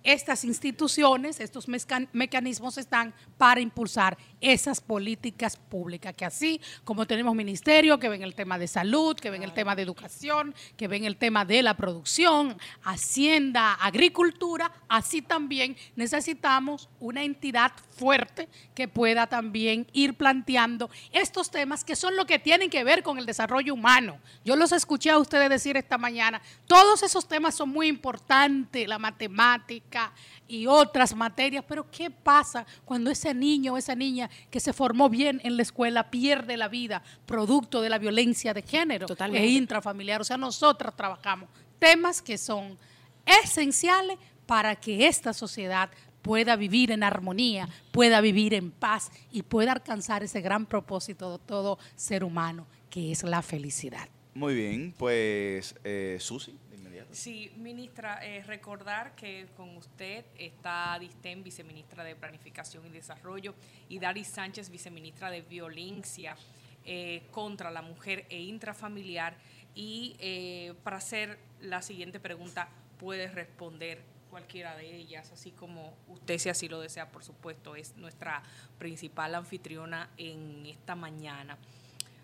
estas 0.03 0.45
instituciones, 0.45 1.41
estos 1.41 1.67
mecanismos 1.69 2.79
están 2.79 3.13
para 3.43 3.61
impulsar 3.61 4.17
esas 4.41 4.81
políticas 4.81 5.57
públicas, 5.57 6.15
que 6.15 6.25
así 6.25 6.61
como 6.85 7.07
tenemos 7.09 7.35
ministerio 7.35 7.99
que 7.99 8.09
ven 8.09 8.23
el 8.23 8.37
tema 8.37 8.57
de 8.57 8.69
salud, 8.69 9.17
que 9.17 9.31
ven 9.31 9.43
el 9.43 9.53
tema 9.53 9.75
de 9.75 9.83
educación, 9.83 10.55
que 10.77 10.87
ven 10.87 11.05
el 11.05 11.17
tema 11.17 11.45
de 11.45 11.61
la 11.61 11.77
producción, 11.77 12.57
hacienda, 12.85 13.75
agricultura, 13.75 14.71
así 14.89 15.23
también 15.23 15.77
necesitamos 15.97 16.89
una 17.01 17.25
entidad 17.25 17.73
fuerte 17.97 18.49
que 18.77 18.87
pueda 18.87 19.27
también 19.27 19.89
ir 19.93 20.15
planteando 20.15 20.89
estos 21.11 21.51
temas 21.51 21.83
que 21.83 21.97
son 21.97 22.15
lo 22.15 22.27
que 22.27 22.39
tienen 22.39 22.71
que 22.71 22.85
ver 22.85 23.03
con 23.03 23.19
el 23.19 23.27
desarrollo 23.27 23.75
humano. 23.75 24.21
Yo 24.45 24.55
los 24.55 24.71
escuché 24.71 25.11
a 25.11 25.19
ustedes 25.19 25.51
decir 25.51 25.77
esta 25.77 25.99
mañana, 25.99 26.41
todos 26.69 27.03
esos 27.03 27.27
temas 27.27 27.57
son 27.57 27.71
muy 27.71 27.89
importantes, 27.89 28.87
la 28.87 29.01
matemática, 29.01 30.13
y 30.49 30.67
otras 30.67 31.15
materias, 31.15 31.65
pero 31.67 31.91
¿qué 31.91 32.11
pasa 32.11 32.67
cuando 32.85 33.11
ese 33.11 33.33
niño 33.33 33.75
o 33.75 33.77
esa 33.77 33.95
niña 33.95 34.29
que 34.51 34.61
se 34.61 34.73
formó 34.73 35.09
bien 35.09 35.41
en 35.45 35.57
la 35.57 35.63
escuela 35.63 36.11
pierde 36.11 36.57
la 36.57 36.69
vida 36.69 37.03
producto 37.27 37.81
de 37.81 37.89
la 37.89 37.99
violencia 37.99 38.53
de 38.53 38.63
género 38.63 39.07
e 39.33 39.47
intrafamiliar? 39.47 40.21
O 40.21 40.25
sea, 40.25 40.37
nosotras 40.37 40.95
trabajamos 40.95 41.49
temas 41.79 42.23
que 42.23 42.39
son 42.39 42.77
esenciales 43.45 44.19
para 44.47 44.77
que 44.77 45.07
esta 45.07 45.33
sociedad 45.33 45.91
pueda 46.23 46.57
vivir 46.57 46.93
en 46.93 47.03
armonía, 47.03 47.69
pueda 47.91 48.21
vivir 48.21 48.55
en 48.55 48.71
paz 48.71 49.11
y 49.31 49.43
pueda 49.43 49.73
alcanzar 49.73 50.23
ese 50.23 50.41
gran 50.41 50.67
propósito 50.67 51.33
de 51.33 51.45
todo 51.45 51.79
ser 51.97 52.25
humano, 52.25 52.67
que 52.89 53.11
es 53.11 53.23
la 53.25 53.43
felicidad. 53.43 54.09
Muy 54.35 54.55
bien, 54.55 54.95
pues 54.97 55.75
eh, 55.85 56.17
Susi. 56.21 56.57
Sí, 57.13 57.53
ministra, 57.57 58.25
eh, 58.25 58.43
recordar 58.43 59.15
que 59.15 59.47
con 59.55 59.77
usted 59.77 60.25
está 60.39 60.97
Distén, 60.99 61.45
viceministra 61.45 62.05
de 62.05 62.17
Planificación 62.17 62.87
y 62.87 62.89
Desarrollo, 62.89 63.55
y 63.91 63.99
Dari 63.99 64.25
Sánchez, 64.25 64.71
viceministra 64.71 65.31
de 65.31 65.43
Violencia 65.43 66.35
eh, 66.87 67.23
contra 67.31 67.71
la 67.71 67.83
Mujer 67.83 68.25
e 68.31 68.41
Intrafamiliar. 68.41 69.37
Y 69.75 70.17
eh, 70.21 70.73
para 70.85 70.97
hacer 70.97 71.39
la 71.61 71.83
siguiente 71.83 72.19
pregunta, 72.19 72.71
puede 72.99 73.29
responder 73.29 74.03
cualquiera 74.31 74.75
de 74.75 74.97
ellas, 74.97 75.31
así 75.33 75.51
como 75.51 75.93
usted, 76.09 76.39
si 76.39 76.49
así 76.49 76.67
lo 76.67 76.81
desea, 76.81 77.13
por 77.13 77.23
supuesto, 77.23 77.77
es 77.77 77.95
nuestra 77.97 78.43
principal 78.79 79.35
anfitriona 79.35 80.09
en 80.17 80.65
esta 80.65 80.95
mañana. 80.95 81.59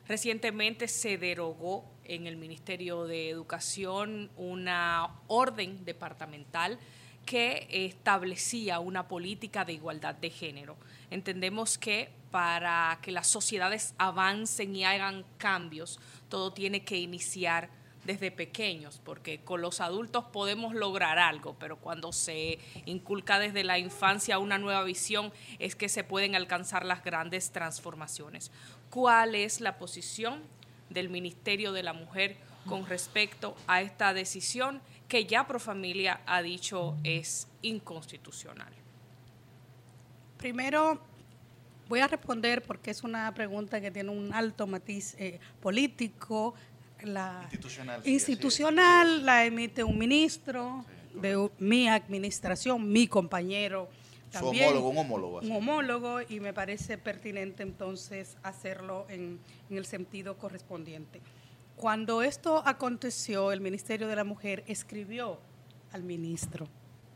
Recientemente 0.08 0.88
se 0.88 1.18
derogó 1.18 1.84
en 2.04 2.26
el 2.26 2.38
Ministerio 2.38 3.04
de 3.04 3.28
Educación 3.28 4.30
una 4.38 5.20
orden 5.26 5.84
departamental 5.84 6.78
que 7.26 7.68
establecía 7.70 8.80
una 8.80 9.06
política 9.06 9.66
de 9.66 9.74
igualdad 9.74 10.14
de 10.14 10.30
género. 10.30 10.78
Entendemos 11.10 11.76
que 11.76 12.08
para 12.30 12.98
que 13.02 13.12
las 13.12 13.26
sociedades 13.26 13.94
avancen 13.98 14.74
y 14.74 14.84
hagan 14.84 15.26
cambios, 15.36 16.00
todo 16.30 16.54
tiene 16.54 16.84
que 16.84 16.96
iniciar 16.96 17.68
desde 18.08 18.30
pequeños, 18.30 19.02
porque 19.04 19.40
con 19.40 19.60
los 19.60 19.82
adultos 19.82 20.24
podemos 20.32 20.74
lograr 20.74 21.18
algo, 21.18 21.54
pero 21.58 21.76
cuando 21.76 22.10
se 22.10 22.58
inculca 22.86 23.38
desde 23.38 23.64
la 23.64 23.78
infancia 23.78 24.38
una 24.38 24.56
nueva 24.56 24.82
visión 24.82 25.30
es 25.58 25.76
que 25.76 25.90
se 25.90 26.04
pueden 26.04 26.34
alcanzar 26.34 26.86
las 26.86 27.04
grandes 27.04 27.52
transformaciones 27.52 28.50
cuál 28.88 29.34
es 29.34 29.60
la 29.60 29.76
posición 29.76 30.40
del 30.88 31.10
Ministerio 31.10 31.72
de 31.72 31.82
la 31.82 31.92
Mujer 31.92 32.38
con 32.66 32.86
respecto 32.86 33.54
a 33.66 33.82
esta 33.82 34.14
decisión 34.14 34.80
que 35.06 35.26
ya 35.26 35.46
Profamilia 35.46 36.22
ha 36.24 36.40
dicho 36.40 36.96
es 37.04 37.46
inconstitucional. 37.60 38.72
Primero, 40.38 40.98
voy 41.88 42.00
a 42.00 42.08
responder 42.08 42.62
porque 42.62 42.90
es 42.90 43.02
una 43.02 43.34
pregunta 43.34 43.82
que 43.82 43.90
tiene 43.90 44.10
un 44.10 44.32
alto 44.32 44.66
matiz 44.66 45.14
eh, 45.18 45.40
político. 45.60 46.54
La 47.02 47.40
institucional. 47.42 48.02
institucional 48.04 49.24
la 49.24 49.44
emite 49.44 49.84
un 49.84 49.96
ministro 49.98 50.84
de 51.14 51.50
mi 51.58 51.88
administración, 51.88 52.90
mi 52.90 53.06
compañero 53.06 53.88
homólogo, 54.36 54.88
un 54.88 54.98
homólogo. 54.98 55.38
Un 55.40 55.52
homólogo 55.52 56.20
y 56.28 56.40
me 56.40 56.52
parece 56.52 56.98
pertinente 56.98 57.62
entonces 57.62 58.36
hacerlo 58.42 59.06
en, 59.08 59.40
el 59.70 59.86
sentido 59.86 60.36
correspondiente. 60.36 61.20
Cuando 61.76 62.22
esto 62.22 62.62
aconteció, 62.66 63.52
el 63.52 63.60
Ministerio 63.60 64.08
de 64.08 64.16
la 64.16 64.24
Mujer 64.24 64.64
escribió 64.66 65.38
al 65.92 66.02
ministro 66.02 66.66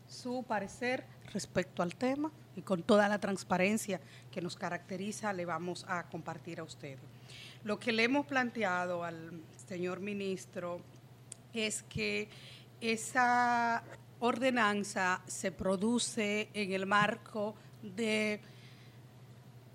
su 0.07 0.45
parecer 0.45 1.05
respecto 1.33 1.83
al 1.83 1.95
tema 1.97 2.31
y 2.55 2.63
con 2.63 2.83
toda 2.83 3.09
la 3.09 3.19
transparencia 3.19 4.01
que 4.31 4.43
nos 4.43 4.57
caracteriza 4.57 5.33
le 5.33 5.47
vamos 5.47 5.85
a 5.89 6.05
compartir 6.09 6.61
a 6.61 6.65
ustedes. 6.65 7.01
Lo 7.65 7.79
que 7.79 7.93
le 7.93 8.05
hemos 8.05 8.27
planteado 8.27 9.05
al 9.05 9.43
señor 9.67 10.01
ministro 10.01 10.81
es 11.53 11.83
que 11.85 12.29
esa 12.81 13.83
ordenanza 14.21 15.23
se 15.27 15.53
produce 15.53 16.49
en 16.55 16.73
el 16.73 16.87
marco 16.87 17.55
de 17.83 18.41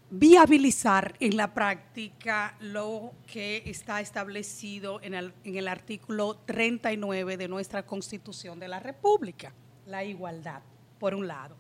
viabilizar 0.09 1.15
en 1.19 1.35
la 1.35 1.53
práctica 1.53 2.55
lo 2.61 3.11
que 3.25 3.63
está 3.65 3.99
establecido 3.99 5.01
en 5.01 5.13
el, 5.13 5.67
artículo 5.67 6.37
39 6.45 7.35
de 7.37 7.47
nuestra 7.47 7.85
Constitución 7.85 8.59
de 8.59 8.69
la 8.69 8.79
República, 8.79 9.53
la 9.85 10.03
igualdad, 10.03 10.61
por 10.99 11.13
un 11.13 11.27
lado. 11.27 11.57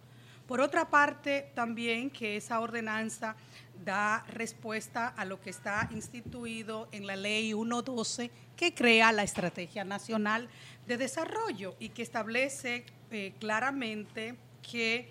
Por 0.47 0.61
otra 0.61 0.89
parte, 0.89 1.51
también 1.53 2.09
que 2.09 2.37
esa 2.37 2.61
ordenanza 2.61 3.35
da 3.83 4.25
respuesta 4.29 5.07
a 5.07 5.25
lo 5.25 5.39
que 5.41 5.49
está 5.49 5.89
instituido 5.91 6.87
en 6.91 7.07
la 7.07 7.15
ley 7.15 7.53
112 7.53 8.31
que 8.55 8.73
crea 8.73 9.11
la 9.11 9.23
Estrategia 9.23 9.83
Nacional 9.83 10.49
de 10.87 10.97
Desarrollo 10.97 11.75
y 11.79 11.89
que 11.89 12.01
establece 12.01 12.85
eh, 13.11 13.33
claramente 13.39 14.35
que 14.69 15.09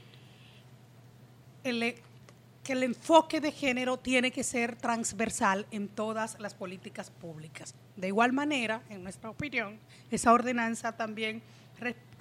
el, 1.64 1.94
que 2.62 2.72
el 2.72 2.82
enfoque 2.82 3.40
de 3.40 3.52
género 3.52 3.98
tiene 3.98 4.30
que 4.30 4.42
ser 4.42 4.76
transversal 4.76 5.66
en 5.70 5.88
todas 5.88 6.38
las 6.40 6.54
políticas 6.54 7.10
públicas. 7.10 7.74
De 7.96 8.08
igual 8.08 8.32
manera, 8.32 8.82
en 8.90 9.02
nuestra 9.02 9.30
opinión, 9.30 9.78
esa 10.10 10.32
ordenanza 10.32 10.96
también 10.96 11.42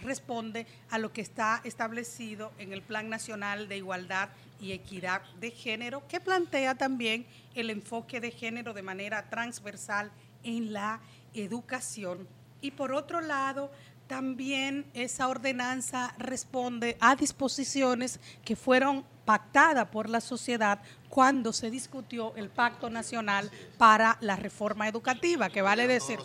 responde 0.01 0.67
a 0.89 0.99
lo 0.99 1.13
que 1.13 1.21
está 1.21 1.61
establecido 1.63 2.51
en 2.57 2.73
el 2.73 2.81
Plan 2.81 3.09
Nacional 3.09 3.67
de 3.67 3.77
Igualdad 3.77 4.29
y 4.59 4.71
Equidad 4.71 5.21
de 5.39 5.51
Género, 5.51 6.07
que 6.07 6.19
plantea 6.19 6.75
también 6.75 7.25
el 7.53 7.69
enfoque 7.69 8.19
de 8.19 8.31
género 8.31 8.73
de 8.73 8.81
manera 8.81 9.29
transversal 9.29 10.11
en 10.43 10.73
la 10.73 11.01
educación. 11.33 12.27
Y 12.61 12.71
por 12.71 12.91
otro 12.93 13.21
lado, 13.21 13.71
también 14.07 14.85
esa 14.93 15.27
ordenanza 15.27 16.13
responde 16.17 16.97
a 16.99 17.15
disposiciones 17.15 18.19
que 18.43 18.55
fueron 18.55 19.03
pactadas 19.25 19.87
por 19.87 20.09
la 20.09 20.21
sociedad 20.21 20.79
cuando 21.09 21.51
se 21.53 21.71
discutió 21.71 22.35
el 22.35 22.49
Pacto 22.49 22.89
Nacional 22.89 23.49
para 23.77 24.17
la 24.21 24.35
Reforma 24.35 24.87
Educativa, 24.87 25.49
que 25.49 25.61
vale 25.61 25.87
decir 25.87 26.19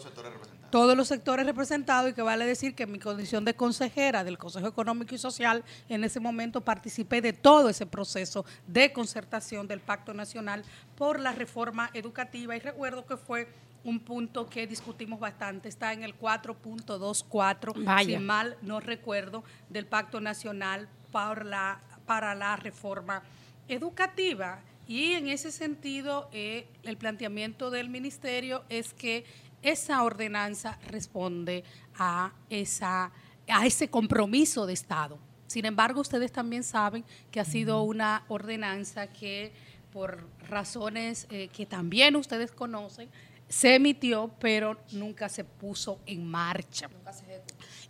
todos 0.70 0.96
los 0.96 1.08
sectores 1.08 1.44
representados 1.46 2.10
y 2.10 2.14
que 2.14 2.22
vale 2.22 2.44
decir 2.46 2.74
que 2.74 2.84
en 2.84 2.92
mi 2.92 2.98
condición 2.98 3.44
de 3.44 3.54
consejera 3.54 4.24
del 4.24 4.38
Consejo 4.38 4.68
Económico 4.68 5.14
y 5.14 5.18
Social 5.18 5.64
en 5.88 6.04
ese 6.04 6.20
momento 6.20 6.60
participé 6.60 7.20
de 7.20 7.32
todo 7.32 7.68
ese 7.68 7.86
proceso 7.86 8.44
de 8.66 8.92
concertación 8.92 9.66
del 9.66 9.80
Pacto 9.80 10.14
Nacional 10.14 10.64
por 10.96 11.18
la 11.20 11.32
reforma 11.32 11.90
educativa. 11.94 12.56
Y 12.56 12.60
recuerdo 12.60 13.04
que 13.04 13.16
fue 13.16 13.48
un 13.84 14.00
punto 14.00 14.48
que 14.48 14.66
discutimos 14.66 15.20
bastante, 15.20 15.68
está 15.68 15.92
en 15.92 16.02
el 16.02 16.18
4.24, 16.18 18.04
si 18.04 18.18
mal 18.18 18.56
no 18.62 18.80
recuerdo, 18.80 19.42
del 19.68 19.86
Pacto 19.86 20.20
Nacional 20.20 20.88
para 21.10 21.44
la, 21.44 21.80
para 22.06 22.34
la 22.34 22.56
reforma 22.56 23.22
educativa. 23.68 24.60
Y 24.86 25.12
en 25.12 25.28
ese 25.28 25.52
sentido, 25.52 26.28
eh, 26.32 26.66
el 26.82 26.96
planteamiento 26.96 27.70
del 27.70 27.88
ministerio 27.88 28.64
es 28.68 28.92
que 28.92 29.24
esa 29.62 30.02
ordenanza 30.02 30.78
responde 30.88 31.64
a, 31.96 32.32
esa, 32.48 33.12
a 33.48 33.66
ese 33.66 33.88
compromiso 33.88 34.66
de 34.66 34.72
Estado. 34.72 35.18
Sin 35.46 35.64
embargo, 35.64 36.00
ustedes 36.00 36.32
también 36.32 36.62
saben 36.62 37.04
que 37.30 37.40
ha 37.40 37.44
sido 37.44 37.82
una 37.82 38.24
ordenanza 38.28 39.08
que 39.08 39.52
por 39.92 40.24
razones 40.48 41.26
eh, 41.30 41.48
que 41.52 41.66
también 41.66 42.14
ustedes 42.14 42.52
conocen, 42.52 43.08
se 43.48 43.74
emitió, 43.74 44.30
pero 44.38 44.78
nunca 44.92 45.28
se 45.28 45.42
puso 45.42 45.98
en 46.06 46.26
marcha. 46.26 46.88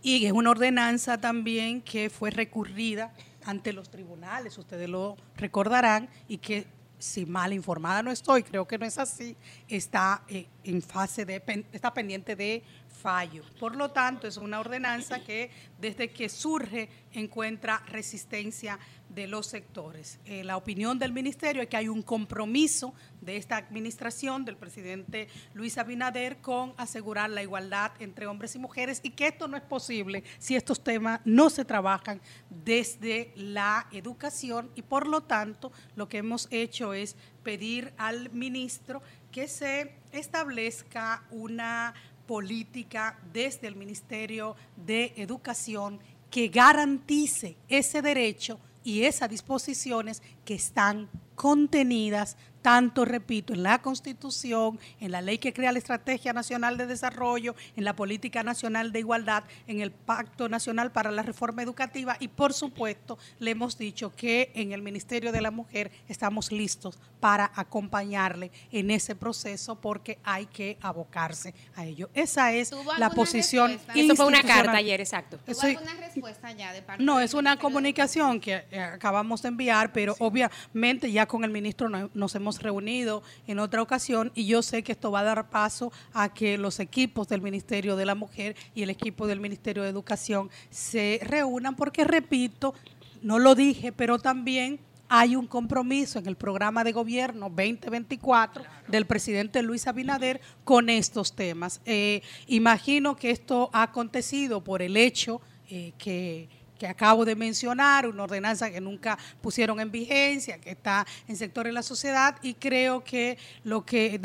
y 0.01 0.25
es 0.25 0.31
una 0.31 0.49
ordenanza 0.49 1.19
también 1.19 1.81
que 1.81 2.09
fue 2.09 2.31
recurrida 2.31 3.13
ante 3.45 3.71
los 3.71 3.89
tribunales, 3.89 4.57
ustedes 4.57 4.89
lo 4.89 5.17
recordarán, 5.35 6.09
y 6.27 6.39
que 6.39 6.65
si 7.01 7.25
mal 7.25 7.51
informada 7.51 8.03
no 8.03 8.11
estoy, 8.11 8.43
creo 8.43 8.67
que 8.67 8.77
no 8.77 8.85
es 8.85 8.97
así, 8.97 9.35
está 9.67 10.23
eh, 10.27 10.47
en 10.63 10.81
fase 10.81 11.25
de, 11.25 11.65
está 11.73 11.93
pendiente 11.93 12.35
de 12.35 12.63
fallo. 13.01 13.43
Por 13.59 13.75
lo 13.75 13.89
tanto, 13.89 14.27
es 14.27 14.37
una 14.37 14.59
ordenanza 14.59 15.23
que 15.23 15.49
desde 15.79 16.11
que 16.11 16.29
surge 16.29 16.89
encuentra 17.13 17.83
resistencia 17.87 18.79
de 19.13 19.27
los 19.27 19.47
sectores. 19.47 20.19
Eh, 20.25 20.43
la 20.43 20.55
opinión 20.55 20.97
del 20.97 21.11
ministerio 21.11 21.61
es 21.61 21.67
que 21.67 21.75
hay 21.75 21.89
un 21.89 22.01
compromiso 22.01 22.93
de 23.19 23.35
esta 23.35 23.57
administración 23.57 24.45
del 24.45 24.55
presidente 24.55 25.27
Luis 25.53 25.77
Abinader 25.77 26.37
con 26.37 26.73
asegurar 26.77 27.29
la 27.29 27.43
igualdad 27.43 27.91
entre 27.99 28.27
hombres 28.27 28.55
y 28.55 28.59
mujeres 28.59 29.01
y 29.03 29.09
que 29.09 29.27
esto 29.27 29.47
no 29.47 29.57
es 29.57 29.63
posible 29.63 30.23
si 30.39 30.55
estos 30.55 30.81
temas 30.81 31.19
no 31.25 31.49
se 31.49 31.65
trabajan 31.65 32.21
desde 32.49 33.33
la 33.35 33.87
educación 33.91 34.71
y 34.75 34.81
por 34.81 35.07
lo 35.07 35.21
tanto 35.23 35.73
lo 35.95 36.07
que 36.07 36.19
hemos 36.19 36.47
hecho 36.49 36.93
es 36.93 37.17
pedir 37.43 37.93
al 37.97 38.31
ministro 38.31 39.01
que 39.31 39.47
se 39.47 39.95
establezca 40.11 41.23
una 41.31 41.93
política 42.31 43.19
desde 43.33 43.67
el 43.67 43.75
Ministerio 43.75 44.55
de 44.77 45.11
Educación 45.17 45.99
que 46.29 46.47
garantice 46.47 47.57
ese 47.67 48.01
derecho 48.01 48.57
y 48.85 49.03
esas 49.03 49.29
disposiciones 49.29 50.21
que 50.45 50.53
están 50.53 51.09
contenidas 51.35 52.37
tanto, 52.61 53.05
repito, 53.05 53.53
en 53.53 53.63
la 53.63 53.81
Constitución, 53.81 54.79
en 54.99 55.11
la 55.11 55.21
ley 55.21 55.37
que 55.37 55.53
crea 55.53 55.71
la 55.71 55.79
Estrategia 55.79 56.33
Nacional 56.33 56.77
de 56.77 56.87
Desarrollo, 56.87 57.55
en 57.75 57.83
la 57.83 57.95
Política 57.95 58.43
Nacional 58.43 58.91
de 58.91 58.99
Igualdad, 58.99 59.43
en 59.67 59.81
el 59.81 59.91
Pacto 59.91 60.49
Nacional 60.49 60.91
para 60.91 61.11
la 61.11 61.23
Reforma 61.23 61.63
Educativa 61.63 62.17
y, 62.19 62.27
por 62.27 62.53
supuesto, 62.53 63.17
le 63.39 63.51
hemos 63.51 63.77
dicho 63.77 64.13
que 64.15 64.51
en 64.53 64.71
el 64.71 64.81
Ministerio 64.81 65.31
de 65.31 65.41
la 65.41 65.51
Mujer 65.51 65.91
estamos 66.07 66.51
listos 66.51 66.99
para 67.19 67.51
acompañarle 67.55 68.51
en 68.71 68.91
ese 68.91 69.15
proceso 69.15 69.75
porque 69.75 70.19
hay 70.23 70.45
que 70.47 70.77
abocarse 70.81 71.53
a 71.75 71.85
ello. 71.85 72.09
Esa 72.13 72.51
es 72.51 72.71
la 72.97 73.09
posición. 73.11 73.79
Eso 73.95 74.15
fue 74.15 74.25
una 74.25 74.43
carta 74.43 74.73
ayer, 74.73 74.99
exacto. 74.99 75.37
¿Tuvo 75.45 75.61
alguna 75.61 75.93
respuesta 75.95 76.51
ya 76.51 76.73
de 76.73 76.81
parte 76.81 77.03
No, 77.03 77.19
es 77.19 77.33
una 77.33 77.57
comunicación 77.57 78.39
que 78.39 78.63
eh, 78.71 78.79
acabamos 78.79 79.41
de 79.41 79.49
enviar, 79.49 79.93
pero 79.93 80.15
obviamente 80.19 81.11
ya 81.11 81.25
con 81.25 81.43
el 81.43 81.51
ministro 81.51 81.89
nos 81.89 82.35
hemos 82.35 82.50
reunido 82.59 83.23
en 83.47 83.59
otra 83.59 83.81
ocasión 83.81 84.31
y 84.35 84.45
yo 84.45 84.61
sé 84.61 84.83
que 84.83 84.91
esto 84.91 85.11
va 85.11 85.21
a 85.21 85.23
dar 85.23 85.49
paso 85.49 85.91
a 86.13 86.33
que 86.33 86.57
los 86.57 86.79
equipos 86.79 87.27
del 87.27 87.41
Ministerio 87.41 87.95
de 87.95 88.05
la 88.05 88.15
Mujer 88.15 88.55
y 88.75 88.83
el 88.83 88.89
equipo 88.89 89.27
del 89.27 89.39
Ministerio 89.39 89.83
de 89.83 89.89
Educación 89.89 90.49
se 90.69 91.19
reúnan 91.23 91.75
porque, 91.75 92.03
repito, 92.03 92.73
no 93.21 93.39
lo 93.39 93.55
dije, 93.55 93.91
pero 93.91 94.19
también 94.19 94.79
hay 95.13 95.35
un 95.35 95.45
compromiso 95.45 96.19
en 96.19 96.27
el 96.27 96.37
programa 96.37 96.85
de 96.85 96.93
gobierno 96.93 97.49
2024 97.49 98.63
del 98.87 99.05
presidente 99.05 99.61
Luis 99.61 99.85
Abinader 99.85 100.39
con 100.63 100.89
estos 100.89 101.33
temas. 101.33 101.81
Eh, 101.85 102.21
imagino 102.47 103.17
que 103.17 103.29
esto 103.29 103.69
ha 103.73 103.83
acontecido 103.83 104.63
por 104.63 104.81
el 104.81 104.95
hecho 104.95 105.41
eh, 105.69 105.91
que 105.97 106.47
que 106.81 106.87
acabo 106.87 107.25
de 107.25 107.35
mencionar, 107.35 108.07
una 108.07 108.23
ordenanza 108.23 108.71
que 108.71 108.81
nunca 108.81 109.15
pusieron 109.39 109.79
en 109.79 109.91
vigencia, 109.91 110.57
que 110.57 110.71
está 110.71 111.05
en 111.27 111.35
sectores 111.35 111.69
de 111.69 111.75
la 111.75 111.83
sociedad 111.83 112.37
y 112.41 112.55
creo 112.55 113.03
que 113.03 113.37
lo 113.63 113.85
que 113.85 114.19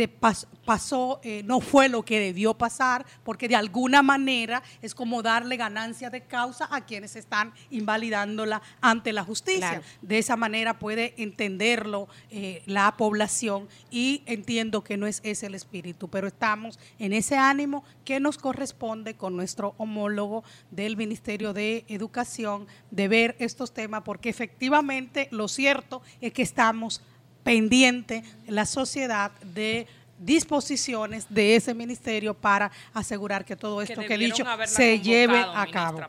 pasó 0.65 1.21
eh, 1.23 1.43
no 1.45 1.61
fue 1.61 1.91
lo 1.91 2.03
que 2.03 2.19
debió 2.19 2.55
pasar, 2.55 3.05
porque 3.25 3.47
de 3.47 3.57
alguna 3.57 4.01
manera 4.01 4.63
es 4.81 4.95
como 4.95 5.21
darle 5.23 5.59
ganancia 5.59 6.09
de 6.09 6.23
causa 6.23 6.67
a 6.71 6.87
quienes 6.87 7.15
están 7.15 7.53
invalidándola 7.69 8.63
ante 8.81 9.13
la 9.13 9.23
justicia. 9.23 9.83
De 10.01 10.17
esa 10.17 10.37
manera 10.37 10.79
puede 10.79 11.13
entenderlo 11.19 12.09
eh, 12.31 12.63
la 12.65 12.97
población 12.97 13.69
y 13.91 14.23
entiendo 14.25 14.83
que 14.83 14.97
no 14.97 15.07
es 15.07 15.21
ese 15.25 15.45
el 15.45 15.55
espíritu, 15.55 16.09
pero 16.09 16.27
estamos 16.27 16.79
en 16.99 17.13
ese 17.13 17.37
ánimo 17.37 17.85
que 18.07 18.19
nos 18.19 18.39
corresponde 18.39 19.13
con 19.13 19.37
nuestro 19.37 19.75
homólogo 19.77 20.43
del 20.71 20.97
Ministerio 20.97 21.53
de 21.53 21.85
Educación 21.89 22.46
de 22.91 23.09
ver 23.09 23.37
estos 23.39 23.73
temas, 23.73 24.03
porque 24.05 24.29
efectivamente 24.29 25.29
lo 25.31 25.49
cierto 25.49 26.03
es 26.21 26.33
que 26.33 26.43
estamos 26.43 27.03
pendientes 27.43 28.25
en 28.47 28.55
la 28.55 28.67
sociedad 28.67 29.33
de 29.55 29.87
disposiciones 30.19 31.27
de 31.29 31.57
ese 31.57 31.75
ministerio 31.75 32.35
para 32.35 32.71
asegurar 32.95 33.45
que 33.45 33.57
todo 33.57 33.83
esto 33.83 34.01
que, 34.03 34.15
he 34.15 34.19
dicho 34.19 34.45
se 34.67 35.01
lleve 35.01 35.39
a 35.39 35.67
cabo. 35.71 36.01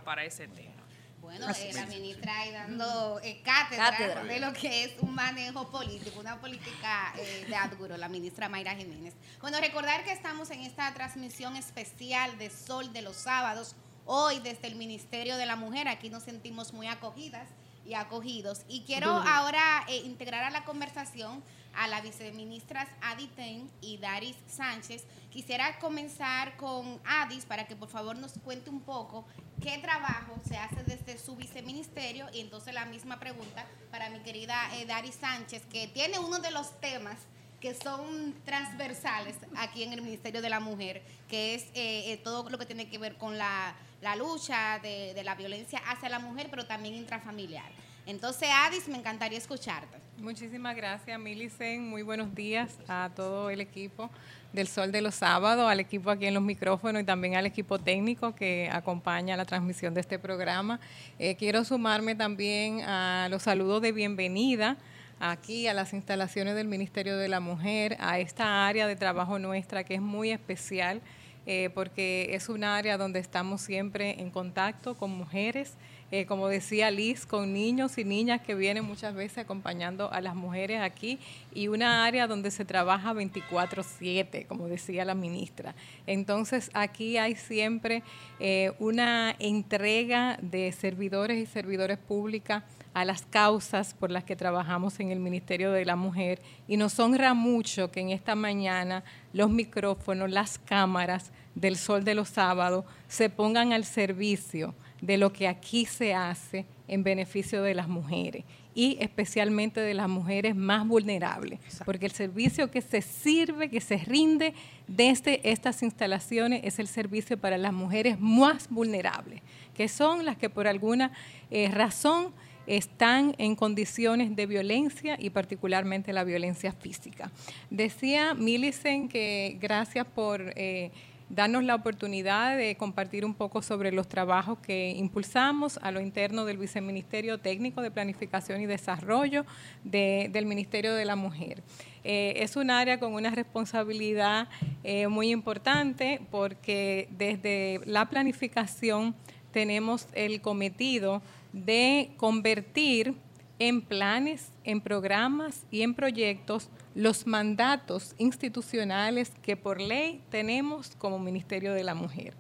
Bueno, 1.22 1.54
eh, 1.54 1.72
la 1.74 1.86
ministra 1.86 2.40
ahí 2.40 2.52
dando 2.52 3.20
eh, 3.22 3.42
cátedra, 3.44 4.24
de 4.24 4.40
lo 4.40 4.54
que 4.54 4.86
es 4.86 4.94
un 5.02 5.14
manejo 5.14 5.70
político, 5.70 6.20
una 6.20 6.40
política 6.40 7.14
eh, 7.18 7.46
de 7.48 7.56
adguro, 7.56 7.98
la 7.98 8.08
ministra 8.08 8.48
Mayra 8.50 8.74
Jiménez. 8.76 9.14
Bueno, 9.42 9.60
recordar 9.60 10.04
que 10.06 10.14
estamos 10.14 10.50
en 10.52 10.62
esta 10.62 10.92
transmisión 10.94 11.58
especial 11.58 12.38
de 12.40 12.50
Sol 12.50 12.92
de 12.94 13.02
los 13.02 13.18
sábados, 13.18 13.76
hoy 14.08 14.40
desde 14.40 14.68
el 14.68 14.76
Ministerio 14.76 15.38
de 15.38 15.46
la 15.46 15.56
Mujer. 15.56 15.88
Aquí 15.88 16.10
nos 16.10 16.24
sentimos 16.24 16.74
muy 16.74 16.88
acogidas 16.88 17.48
y 17.86 17.94
acogidos. 17.94 18.62
Y 18.68 18.82
quiero 18.82 19.12
ahora 19.12 19.86
eh, 19.88 19.98
integrar 19.98 20.44
a 20.44 20.50
la 20.50 20.66
conversación 20.66 21.44
a 21.74 21.88
las 21.88 22.02
viceministras 22.02 22.90
Aditen 23.02 23.70
y 23.82 23.98
Daris 23.98 24.36
Sánchez. 24.48 25.04
Quisiera 25.30 25.78
comenzar 25.80 26.58
con 26.58 27.00
Adis 27.06 27.46
para 27.46 27.68
que 27.68 27.76
por 27.76 27.90
favor 27.90 28.18
nos 28.18 28.34
cuente 28.44 28.70
un 28.70 28.82
poco 28.82 29.26
qué 29.62 29.78
trabajo 29.78 30.40
se 30.48 30.58
hace 30.58 30.84
desde 30.86 31.20
su 31.20 31.36
viceministerio 31.36 32.26
y 32.34 32.40
entonces 32.40 32.74
la 32.74 32.86
misma 32.86 33.20
pregunta 33.20 33.66
para 33.92 34.10
mi 34.10 34.20
querida 34.20 34.56
eh, 34.76 34.86
Daris 34.86 35.16
Sánchez, 35.16 35.66
que 35.68 35.88
tiene 35.88 36.18
uno 36.18 36.40
de 36.40 36.52
los 36.52 36.80
temas 36.80 37.18
que 37.60 37.74
son 37.74 38.36
transversales 38.46 39.36
aquí 39.58 39.84
en 39.84 39.94
el 39.94 40.02
Ministerio 40.02 40.42
de 40.42 40.50
la 40.50 40.60
Mujer, 40.60 41.04
que 41.28 41.56
es 41.56 41.64
eh, 41.74 42.12
eh, 42.14 42.22
todo 42.24 42.50
lo 42.50 42.58
que 42.58 42.66
tiene 42.66 42.90
que 42.90 42.98
ver 42.98 43.16
con 43.16 43.38
la, 43.38 43.76
lucha 44.18 44.80
de, 44.80 45.14
de, 45.14 45.24
la 45.24 45.36
violencia 45.36 45.80
hacia 45.88 46.10
la 46.10 46.20
mujer, 46.20 46.48
pero 46.50 46.66
también 46.66 46.96
intrafamiliar. 46.96 47.70
Entonces, 48.06 48.48
Adis, 48.52 48.88
me 48.88 48.98
encantaría 48.98 49.38
escucharte. 49.38 49.98
Muchísimas 50.18 50.76
gracias, 50.76 51.20
Milicen. 51.20 51.90
Muy 51.90 52.02
buenos 52.02 52.34
días 52.34 52.80
a 52.88 53.12
todo 53.16 53.50
el 53.50 53.62
equipo 53.62 54.10
del 54.54 54.68
Sol 54.68 54.92
de 54.92 55.02
los 55.02 55.16
Sábados, 55.16 55.70
al 55.70 55.80
equipo 55.80 56.10
aquí 56.10 56.26
en 56.26 56.34
los 56.34 56.42
micrófonos 56.42 57.02
y 57.02 57.06
también 57.06 57.36
al 57.36 57.46
equipo 57.46 57.78
técnico 57.78 58.34
que 58.34 58.70
acompaña 58.72 59.36
la 59.38 59.46
transmisión 59.46 59.94
de 59.94 60.02
este 60.02 60.18
programa. 60.18 60.80
Eh, 61.20 61.36
quiero 61.36 61.64
sumarme 61.66 62.16
también 62.16 62.82
a 62.82 63.28
los 63.30 63.44
saludos 63.44 63.82
de 63.82 63.92
bienvenida 63.92 64.78
aquí 65.20 65.68
a 65.68 65.74
las 65.74 65.94
instalaciones 65.94 66.56
del 66.56 66.68
Ministerio 66.68 67.18
de 67.18 67.28
la 67.28 67.40
Mujer, 67.40 67.98
a 68.00 68.20
esta 68.20 68.68
área 68.68 68.88
de 68.88 68.96
trabajo 68.96 69.40
nuestra 69.40 69.84
que 69.84 69.96
es 69.96 70.02
muy 70.02 70.32
especial 70.32 71.02
eh, 71.50 71.70
porque 71.74 72.36
es 72.36 72.50
un 72.50 72.66
área 72.66 72.98
donde 72.98 73.20
estamos 73.20 73.62
siempre 73.62 74.20
en 74.20 74.30
contacto 74.30 74.96
con 74.96 75.12
mujeres, 75.12 75.78
eh, 76.10 76.26
como 76.26 76.48
decía 76.48 76.90
Liz, 76.90 77.26
con 77.26 77.54
niños 77.54 77.98
y 77.98 78.06
niñas 78.06 78.42
que 78.42 78.56
vienen 78.56 78.86
muchas 78.86 79.14
veces 79.14 79.40
acompañando 79.40 80.12
a 80.12 80.22
las 80.22 80.36
mujeres 80.36 80.82
aquí 80.82 81.20
y 81.54 81.68
una 81.68 82.06
área 82.06 82.28
donde 82.28 82.50
se 82.50 82.64
trabaja 82.64 83.14
24/7, 83.14 84.46
como 84.48 84.68
decía 84.68 85.04
la 85.04 85.16
ministra. 85.16 85.76
Entonces 86.06 86.72
aquí 86.74 87.18
hay 87.18 87.36
siempre 87.36 88.04
eh, 88.40 88.72
una 88.80 89.36
entrega 89.40 90.38
de 90.42 90.72
servidores 90.72 91.38
y 91.38 91.46
servidores 91.46 91.98
públicas 91.98 92.64
a 92.94 93.06
las 93.06 93.24
causas 93.24 93.94
por 93.94 94.10
las 94.10 94.24
que 94.24 94.36
trabajamos 94.36 95.00
en 95.00 95.12
el 95.12 95.20
Ministerio 95.20 95.72
de 95.72 95.86
la 95.86 95.96
Mujer 95.96 96.42
y 96.68 96.78
nos 96.78 97.00
honra 97.00 97.34
mucho 97.34 97.92
que 97.92 98.00
en 98.00 98.10
esta 98.10 98.34
mañana 98.34 99.04
los 99.34 99.50
micrófonos, 99.50 100.32
las 100.32 100.58
cámaras 100.58 101.32
del 101.54 101.76
Sol 101.76 102.04
de 102.04 102.16
los 102.16 102.30
Sábados 102.30 102.86
se 103.08 103.30
pongan 103.30 103.74
al 103.74 103.84
servicio 103.84 104.74
de 105.02 105.18
lo 105.18 105.32
que 105.32 105.48
aquí 105.48 105.86
se 105.86 106.14
hace 106.14 106.66
en 106.88 107.04
beneficio 107.04 107.62
de 107.64 107.76
las 107.76 107.88
mujeres 107.88 108.44
y 108.74 108.98
especialmente 109.00 109.82
de 109.82 109.96
las 109.96 110.08
mujeres 110.08 110.56
más 110.56 110.88
vulnerables, 110.88 111.60
porque 111.84 112.06
el 112.06 112.12
servicio 112.12 112.70
que 112.70 112.82
se 112.82 113.02
sirve, 113.02 113.70
que 113.72 113.82
se 113.82 113.98
rinde 113.98 114.54
desde 114.88 115.50
estas 115.50 115.82
instalaciones 115.82 116.62
es 116.64 116.78
el 116.78 116.88
servicio 116.88 117.40
para 117.40 117.58
las 117.58 117.74
mujeres 117.74 118.20
más 118.20 118.70
vulnerables, 118.70 119.42
que 119.74 119.88
son 119.88 120.26
las 120.26 120.38
que 120.38 120.52
por 120.52 120.68
alguna 120.68 121.12
eh, 121.50 121.70
razón 121.72 122.32
están 122.68 123.34
en 123.40 123.56
condiciones 123.56 124.36
de 124.36 124.46
violencia 124.46 125.18
y 125.20 125.32
particularmente 125.32 126.14
la 126.14 126.24
violencia 126.24 126.72
física. 126.72 127.32
Decía 127.72 128.36
Millicent 128.36 129.12
que 129.12 129.58
gracias 129.60 130.06
por 130.06 130.54
eh, 130.56 130.92
darnos 131.30 131.64
la 131.64 131.76
oportunidad 131.76 132.58
de 132.58 132.76
compartir 132.76 133.26
un 133.26 133.34
poco 133.34 133.62
sobre 133.62 133.92
los 133.92 134.08
trabajos 134.08 134.60
que 134.60 134.92
impulsamos 134.92 135.78
a 135.82 135.92
lo 135.92 136.00
interno 136.00 136.46
del 136.46 136.58
Viceministerio 136.58 137.38
Técnico 137.38 137.82
de 137.82 137.92
Planificación 137.92 138.62
y 138.62 138.66
Desarrollo 138.66 139.46
del 139.84 140.46
Ministerio 140.46 140.94
de 140.94 141.06
la 141.06 141.16
Mujer. 141.16 141.64
Eh, 142.04 142.36
es 142.38 142.56
un 142.56 142.72
área 142.72 143.00
con 143.00 143.14
una 143.14 143.32
responsabilidad 143.32 144.48
eh, 144.84 145.08
muy 145.08 145.32
importante 145.32 146.22
porque 146.32 147.10
desde 147.12 147.82
la 147.86 148.06
planificación 148.06 149.14
tenemos 149.52 150.08
el 150.14 150.40
cometido 150.40 151.22
de 151.52 152.12
convertir 152.16 153.16
en 153.60 153.82
planes, 153.82 154.52
en 154.64 154.82
programas 154.82 155.66
y 155.72 155.82
en 155.82 155.96
proyectos 155.96 156.70
los 156.98 157.28
mandatos 157.28 158.16
institucionales 158.18 159.32
que 159.44 159.56
por 159.56 159.80
ley 159.80 160.20
tenemos 160.32 160.96
como 160.98 161.20
Ministerio 161.20 161.74
de 161.74 161.84
la 161.84 161.94
Mujer. 161.94 162.34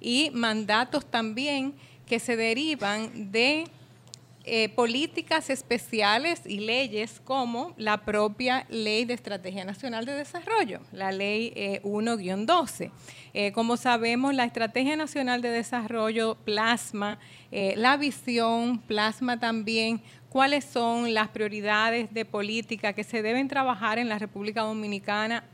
Y 0.00 0.30
mandatos 0.34 1.06
también 1.06 1.74
que 2.06 2.20
se 2.20 2.36
derivan 2.36 3.32
de 3.32 3.64
eh, 4.44 4.68
políticas 4.70 5.48
especiales 5.48 6.42
y 6.44 6.60
leyes 6.60 7.22
como 7.24 7.72
la 7.78 8.04
propia 8.04 8.66
Ley 8.68 9.06
de 9.06 9.14
Estrategia 9.14 9.64
Nacional 9.64 10.04
de 10.04 10.12
Desarrollo, 10.12 10.80
la 10.92 11.10
Ley 11.10 11.80
1-12. 11.84 12.80
Eh, 12.82 12.90
eh, 13.34 13.52
como 13.52 13.78
sabemos, 13.78 14.34
la 14.34 14.44
Estrategia 14.44 14.96
Nacional 14.96 15.40
de 15.40 15.50
Desarrollo 15.50 16.36
plasma 16.44 17.18
la 17.50 17.96
visión, 17.96 18.78
plasma 18.78 19.38
también 19.38 20.02
cuáles 20.32 20.64
son 20.64 21.12
las 21.12 21.28
prioridades 21.28 22.12
de 22.14 22.24
política 22.24 22.94
que 22.94 23.04
se 23.04 23.20
deben 23.20 23.48
trabajar 23.48 23.98
en 23.98 24.08
la 24.08 24.18
República 24.18 24.62
Dominicana 24.62 25.44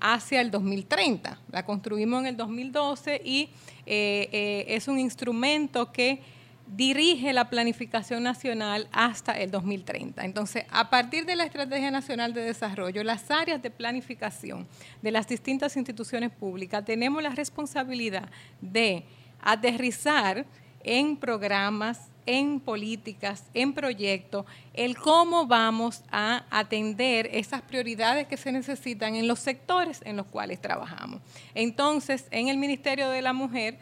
hacia 0.00 0.40
el 0.40 0.52
2030. 0.52 1.40
La 1.50 1.64
construimos 1.64 2.20
en 2.20 2.26
el 2.28 2.36
2012 2.36 3.20
y 3.24 3.50
es 3.84 4.86
un 4.86 5.00
instrumento 5.00 5.90
que 5.90 6.22
dirige 6.68 7.32
la 7.32 7.50
planificación 7.50 8.22
nacional 8.22 8.88
hasta 8.92 9.32
el 9.32 9.50
2030. 9.50 10.24
Entonces, 10.24 10.66
a 10.70 10.88
partir 10.88 11.26
de 11.26 11.34
la 11.34 11.42
Estrategia 11.42 11.90
Nacional 11.90 12.32
de 12.32 12.42
Desarrollo, 12.42 13.02
las 13.02 13.32
áreas 13.32 13.60
de 13.60 13.72
planificación 13.72 14.68
de 15.02 15.10
las 15.10 15.26
distintas 15.26 15.76
instituciones 15.76 16.30
públicas 16.30 16.84
tenemos 16.84 17.20
la 17.24 17.30
responsabilidad 17.30 18.28
de 18.60 19.04
aterrizar 19.40 20.46
en 20.84 21.16
programas, 21.16 22.12
en 22.28 22.60
políticas, 22.60 23.44
en 23.54 23.72
proyectos, 23.72 24.44
el 24.74 24.98
cómo 24.98 25.46
vamos 25.46 26.02
a 26.10 26.44
atender 26.50 27.26
esas 27.32 27.62
prioridades 27.62 28.26
que 28.26 28.36
se 28.36 28.52
necesitan 28.52 29.14
en 29.14 29.26
los 29.26 29.38
sectores 29.38 30.02
en 30.04 30.18
los 30.18 30.26
cuales 30.26 30.60
trabajamos. 30.60 31.22
Entonces, 31.54 32.26
en 32.30 32.48
el 32.48 32.58
Ministerio 32.58 33.08
de 33.08 33.22
la 33.22 33.32
Mujer, 33.32 33.78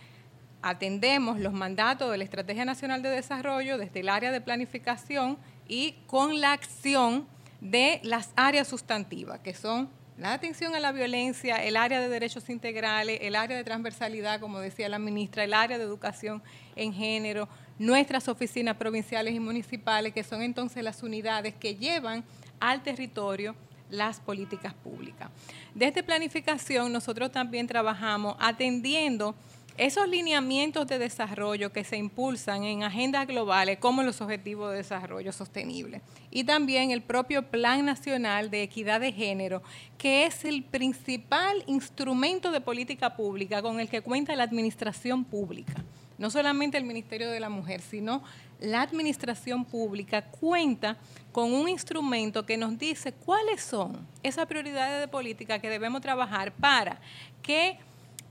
atendemos 0.63 1.41
los 1.41 1.53
mandatos 1.53 2.09
de 2.09 2.19
la 2.19 2.25
Estrategia 2.25 2.65
Nacional 2.65 3.03
de 3.03 3.09
Desarrollo 3.09 3.79
desde 3.79 3.99
el 3.99 4.09
área 4.09 4.31
de 4.31 4.41
planificación 4.41 5.39
y 5.67 5.97
con 6.07 6.41
la 6.41 6.53
acción 6.53 7.27
de 7.61 7.99
las 8.05 8.31
áreas 8.37 8.69
sustantivas, 8.69 9.41
que 9.41 9.55
son 9.55 9.91
la 10.19 10.33
atención 10.33 10.75
a 10.77 10.81
la 10.81 10.93
violencia, 10.93 11.57
el 11.57 11.77
área 11.77 12.01
de 12.01 12.09
derechos 12.09 12.49
integrales, 12.49 13.19
el 13.23 13.35
área 13.35 13.57
de 13.57 13.65
transversalidad, 13.65 14.39
como 14.39 14.61
decía 14.61 14.89
la 14.89 15.01
ministra, 15.01 15.43
el 15.43 15.53
área 15.53 15.79
de 15.79 15.85
educación 15.85 16.43
en 16.77 16.95
género, 16.95 17.49
nuestras 17.79 18.29
oficinas 18.29 18.77
provinciales 18.77 19.35
y 19.35 19.41
municipales, 19.41 20.13
que 20.13 20.25
son 20.25 20.43
entonces 20.43 20.83
las 20.83 21.03
unidades 21.03 21.55
que 21.55 21.77
llevan 21.77 22.25
al 22.61 22.83
territorio 22.83 23.55
las 23.91 24.21
políticas 24.21 24.75
públicas. 24.75 25.31
Desde 25.75 26.03
planificación 26.03 26.93
nosotros 26.93 27.31
también 27.31 27.67
trabajamos 27.67 28.37
atendiendo 28.41 29.35
esos 29.79 30.09
lineamientos 30.09 30.87
de 30.87 30.99
desarrollo 30.99 31.71
que 31.71 31.85
se 31.85 31.99
impulsan 31.99 32.65
en 32.65 32.83
agendas 32.83 33.27
globales 33.27 33.79
como 33.79 34.03
los 34.03 34.23
Objetivos 34.23 34.71
de 34.71 34.79
Desarrollo 34.79 35.33
Sostenible 35.33 36.01
y 36.31 36.45
también 36.45 36.91
el 36.91 37.03
propio 37.03 37.43
Plan 37.43 37.85
Nacional 37.85 38.51
de 38.51 38.63
Equidad 38.63 39.01
de 39.01 39.13
Género, 39.13 39.63
que 39.99 40.25
es 40.25 40.47
el 40.47 40.63
principal 40.63 41.63
instrumento 41.67 42.53
de 42.53 42.63
política 42.63 43.17
pública 43.17 43.61
con 43.61 43.79
el 43.79 43.91
que 43.91 44.01
cuenta 44.01 44.35
la 44.35 44.45
administración 44.45 45.25
pública. 45.25 45.85
No 46.19 46.31
solamente 46.31 46.79
el 46.79 46.85
Ministerio 46.85 47.31
de 47.31 47.41
la 47.41 47.49
Mujer, 47.49 47.81
sino 47.81 48.23
la 48.61 48.83
administración 48.83 49.65
pública 49.65 50.23
cuenta 50.23 50.97
con 51.33 51.53
un 51.53 51.69
instrumento 51.69 52.47
que 52.47 52.57
nos 52.57 52.79
dice 52.79 53.13
cuáles 53.13 53.61
son 53.61 54.07
esas 54.23 54.47
prioridades 54.47 55.01
de 55.01 55.09
política 55.09 55.59
que 55.59 55.69
debemos 55.69 56.01
trabajar 56.01 56.53
para 56.53 57.01
que 57.43 57.79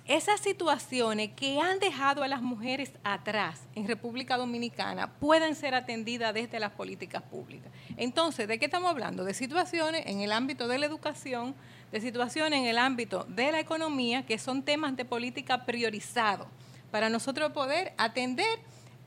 esas 0.05 0.39
situaciones 0.39 1.31
que 1.35 1.59
han 1.59 1.79
dejado 1.79 2.21
a 2.21 2.27
las 2.27 2.41
mujeres 2.41 2.91
atrás 3.03 3.61
en 3.73 3.87
República 3.87 4.37
Dominicana 4.37 5.11
pueden 5.19 5.55
ser 5.55 5.73
atendidas 5.73 6.33
desde 6.33 6.59
las 6.59 6.71
políticas 6.71 7.23
públicas. 7.23 7.71
Entonces, 7.97 8.47
¿de 8.47 8.59
qué 8.59 8.65
estamos 8.65 8.91
hablando? 8.91 9.23
De 9.23 9.33
situaciones 9.33 10.05
en 10.05 10.21
el 10.21 10.31
ámbito 10.31 10.67
de 10.67 10.77
la 10.77 10.85
educación, 10.85 11.55
de 11.91 12.01
situaciones 12.01 12.59
en 12.59 12.65
el 12.65 12.77
ámbito 12.77 13.25
de 13.29 13.51
la 13.51 13.59
economía, 13.59 14.25
que 14.25 14.37
son 14.37 14.61
temas 14.61 14.95
de 14.95 15.05
política 15.05 15.65
priorizados 15.65 16.47
para 16.91 17.09
nosotros 17.09 17.51
poder 17.51 17.93
atender 17.97 18.59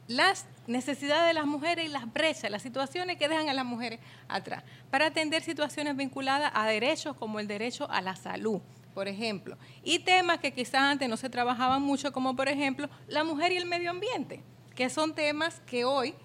las 0.06 0.46
necesidades 0.66 1.26
de 1.26 1.34
las 1.34 1.46
mujeres 1.46 1.86
y 1.86 1.88
las 1.88 2.12
brechas, 2.12 2.50
las 2.50 2.62
situaciones 2.62 3.18
que 3.18 3.28
dejan 3.28 3.48
a 3.48 3.54
las 3.54 3.64
mujeres 3.64 4.00
atrás, 4.28 4.64
para 4.90 5.06
atender 5.06 5.42
situaciones 5.42 5.96
vinculadas 5.96 6.50
a 6.54 6.66
derechos 6.66 7.16
como 7.16 7.40
el 7.40 7.46
derecho 7.46 7.90
a 7.90 8.00
la 8.00 8.16
salud 8.16 8.60
por 8.98 9.06
ejemplo, 9.06 9.56
y 9.84 10.00
temas 10.00 10.40
que 10.40 10.52
quizás 10.52 10.80
antes 10.80 11.08
no 11.08 11.16
se 11.16 11.30
trabajaban 11.30 11.80
mucho, 11.80 12.10
como 12.12 12.34
por 12.34 12.48
ejemplo 12.48 12.88
la 13.06 13.22
mujer 13.22 13.52
y 13.52 13.56
el 13.56 13.64
medio 13.64 13.90
ambiente, 13.90 14.42
que 14.74 14.90
son 14.90 15.14
temas 15.14 15.60
que 15.66 15.84
hoy 15.84 16.16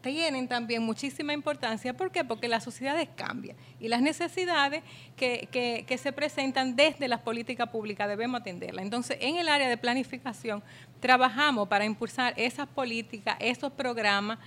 tienen 0.00 0.48
también 0.48 0.82
muchísima 0.82 1.32
importancia. 1.32 1.94
¿Por 1.94 2.10
qué? 2.10 2.24
Porque 2.24 2.48
las 2.48 2.64
sociedades 2.64 3.08
cambian 3.16 3.56
y 3.78 3.88
las 3.88 4.02
necesidades 4.02 4.82
que, 5.16 5.48
que, 5.86 5.98
se 5.98 6.12
presentan 6.12 6.76
desde 6.76 7.08
las 7.08 7.20
políticas 7.20 7.68
públicas 7.68 8.08
debemos 8.08 8.40
atenderlas. 8.40 8.84
Entonces, 8.84 9.18
en 9.20 9.36
el 9.36 9.48
área 9.48 9.68
de 9.68 9.76
planificación 9.76 10.62
trabajamos 11.00 11.68
para 11.68 11.84
impulsar 11.84 12.34
esas 12.36 12.66
políticas, 12.68 13.36
esos 13.40 13.72
programas 13.72 14.38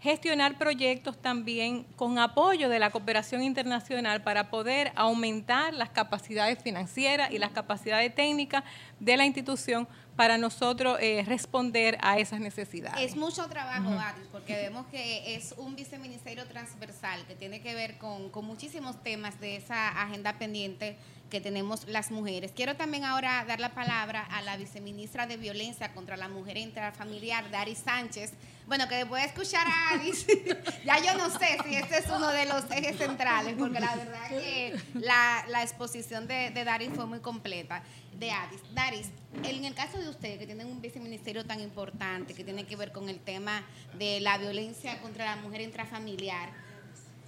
gestionar 0.00 0.56
proyectos 0.56 1.20
también 1.20 1.84
con 1.96 2.18
apoyo 2.18 2.68
de 2.68 2.78
la 2.78 2.90
cooperación 2.90 3.42
internacional 3.42 4.22
para 4.22 4.50
poder 4.50 4.92
aumentar 4.96 5.74
las 5.74 5.90
capacidades 5.90 6.62
financieras 6.62 7.30
y 7.30 7.38
las 7.38 7.50
capacidades 7.50 8.14
técnicas 8.14 8.64
de 8.98 9.16
la 9.16 9.26
institución 9.26 9.86
para 10.16 10.38
nosotros 10.38 10.98
eh, 11.00 11.24
responder 11.26 11.98
a 12.02 12.18
esas 12.18 12.40
necesidades. 12.40 13.00
Es 13.00 13.16
mucho 13.16 13.46
trabajo, 13.48 13.90
Adis, 13.90 14.26
porque 14.30 14.54
vemos 14.54 14.86
que 14.86 15.34
es 15.34 15.54
un 15.56 15.76
viceministerio 15.76 16.46
transversal 16.46 17.24
que 17.26 17.34
tiene 17.34 17.60
que 17.60 17.74
ver 17.74 17.98
con, 17.98 18.30
con 18.30 18.44
muchísimos 18.44 19.02
temas 19.02 19.40
de 19.40 19.56
esa 19.56 19.88
agenda 20.02 20.38
pendiente 20.38 20.96
que 21.30 21.40
tenemos 21.40 21.86
las 21.86 22.10
mujeres. 22.10 22.52
Quiero 22.54 22.76
también 22.76 23.04
ahora 23.04 23.44
dar 23.46 23.60
la 23.60 23.70
palabra 23.70 24.26
a 24.30 24.42
la 24.42 24.56
viceministra 24.56 25.26
de 25.26 25.36
Violencia 25.36 25.94
contra 25.94 26.16
la 26.16 26.28
Mujer 26.28 26.58
Intrafamiliar, 26.58 27.50
Dari 27.50 27.74
Sánchez. 27.74 28.32
Bueno, 28.66 28.86
que 28.88 28.96
después 28.96 29.22
de 29.22 29.28
escuchar 29.28 29.66
a 29.66 29.90
Aris, 29.94 30.26
ya 30.84 30.98
yo 31.02 31.16
no 31.16 31.30
sé 31.30 31.56
si 31.64 31.74
este 31.74 31.98
es 31.98 32.06
uno 32.06 32.28
de 32.28 32.46
los 32.46 32.70
ejes 32.70 32.98
centrales, 32.98 33.54
porque 33.58 33.80
la 33.80 33.96
verdad 33.96 34.28
que 34.28 34.78
la, 34.94 35.62
exposición 35.62 36.26
de, 36.26 36.50
de 36.50 36.64
Daris 36.64 36.90
fue 36.94 37.06
muy 37.06 37.20
completa. 37.20 37.82
De 38.18 38.30
Adis. 38.30 38.60
Daris, 38.74 39.08
en 39.42 39.64
el 39.64 39.74
caso 39.74 39.98
de 39.98 40.08
usted, 40.08 40.38
que 40.38 40.46
tiene 40.46 40.64
un 40.64 40.82
viceministerio 40.82 41.46
tan 41.46 41.60
importante, 41.60 42.34
que 42.34 42.44
tiene 42.44 42.66
que 42.66 42.76
ver 42.76 42.92
con 42.92 43.08
el 43.08 43.18
tema 43.18 43.62
de 43.98 44.20
la 44.20 44.36
violencia 44.36 45.00
contra 45.00 45.24
la 45.24 45.36
mujer 45.36 45.62
intrafamiliar, 45.62 46.50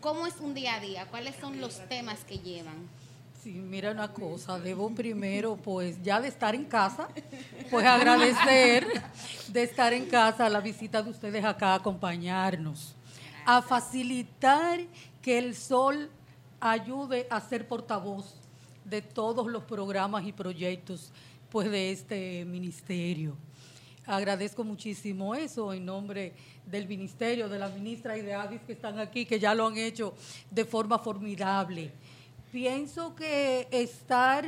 ¿cómo 0.00 0.26
es 0.26 0.36
un 0.36 0.54
día 0.54 0.74
a 0.74 0.80
día? 0.80 1.06
¿Cuáles 1.06 1.34
son 1.36 1.60
los 1.60 1.88
temas 1.88 2.24
que 2.24 2.38
llevan? 2.38 2.88
Sí, 3.42 3.54
mira 3.54 3.90
una 3.90 4.06
cosa, 4.06 4.56
debo 4.60 4.88
primero, 4.94 5.56
pues 5.56 6.00
ya 6.00 6.20
de 6.20 6.28
estar 6.28 6.54
en 6.54 6.64
casa, 6.64 7.08
pues 7.72 7.84
agradecer 7.84 8.86
de 9.48 9.64
estar 9.64 9.92
en 9.92 10.06
casa 10.06 10.48
la 10.48 10.60
visita 10.60 11.02
de 11.02 11.10
ustedes 11.10 11.44
acá, 11.44 11.72
a 11.72 11.74
acompañarnos, 11.74 12.94
a 13.44 13.60
facilitar 13.60 14.82
que 15.20 15.38
el 15.38 15.56
sol 15.56 16.08
ayude 16.60 17.26
a 17.30 17.40
ser 17.40 17.66
portavoz 17.66 18.36
de 18.84 19.02
todos 19.02 19.48
los 19.48 19.64
programas 19.64 20.24
y 20.24 20.32
proyectos 20.32 21.10
pues 21.50 21.68
de 21.68 21.90
este 21.90 22.44
ministerio. 22.44 23.36
Agradezco 24.06 24.62
muchísimo 24.62 25.34
eso 25.34 25.72
en 25.72 25.84
nombre 25.84 26.32
del 26.64 26.86
ministerio, 26.86 27.48
de 27.48 27.58
la 27.58 27.68
ministra 27.70 28.16
y 28.16 28.20
de 28.20 28.34
Avis 28.34 28.60
que 28.64 28.74
están 28.74 29.00
aquí, 29.00 29.26
que 29.26 29.40
ya 29.40 29.52
lo 29.52 29.66
han 29.66 29.76
hecho 29.76 30.14
de 30.48 30.64
forma 30.64 31.00
formidable 31.00 31.90
pienso 32.52 33.14
que 33.14 33.66
estar 33.70 34.44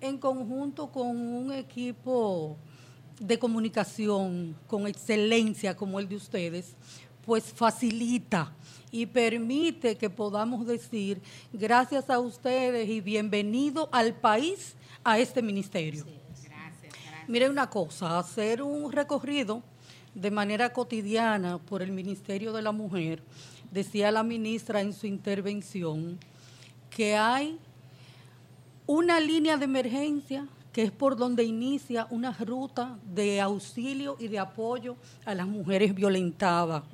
en 0.00 0.18
conjunto 0.18 0.92
con 0.92 1.08
un 1.08 1.52
equipo 1.52 2.56
de 3.18 3.40
comunicación 3.40 4.56
con 4.68 4.86
excelencia 4.86 5.76
como 5.76 5.98
el 5.98 6.08
de 6.08 6.14
ustedes, 6.14 6.76
pues 7.26 7.52
facilita 7.52 8.54
y 8.92 9.04
permite 9.04 9.96
que 9.96 10.08
podamos 10.08 10.64
decir 10.64 11.20
gracias 11.52 12.08
a 12.08 12.20
ustedes 12.20 12.88
y 12.88 13.00
bienvenido 13.00 13.88
al 13.90 14.14
país 14.14 14.76
a 15.02 15.18
este 15.18 15.42
ministerio. 15.42 16.06
Mire 17.26 17.50
una 17.50 17.68
cosa, 17.68 18.16
hacer 18.20 18.62
un 18.62 18.92
recorrido 18.92 19.60
de 20.14 20.30
manera 20.30 20.72
cotidiana 20.72 21.58
por 21.58 21.82
el 21.82 21.90
Ministerio 21.90 22.52
de 22.52 22.62
la 22.62 22.72
Mujer, 22.72 23.24
decía 23.72 24.12
la 24.12 24.22
ministra 24.22 24.80
en 24.80 24.92
su 24.92 25.08
intervención, 25.08 26.18
que 26.90 27.16
hay 27.16 27.58
una 28.86 29.20
línea 29.20 29.56
de 29.56 29.64
emergencia 29.64 30.46
que 30.72 30.82
es 30.82 30.92
por 30.92 31.16
donde 31.16 31.44
inicia 31.44 32.06
una 32.10 32.32
ruta 32.32 32.98
de 33.04 33.40
auxilio 33.40 34.16
y 34.20 34.28
de 34.28 34.38
apoyo 34.38 34.96
a 35.24 35.34
las 35.34 35.46
mujeres 35.46 35.94
violentadas. 35.94 36.84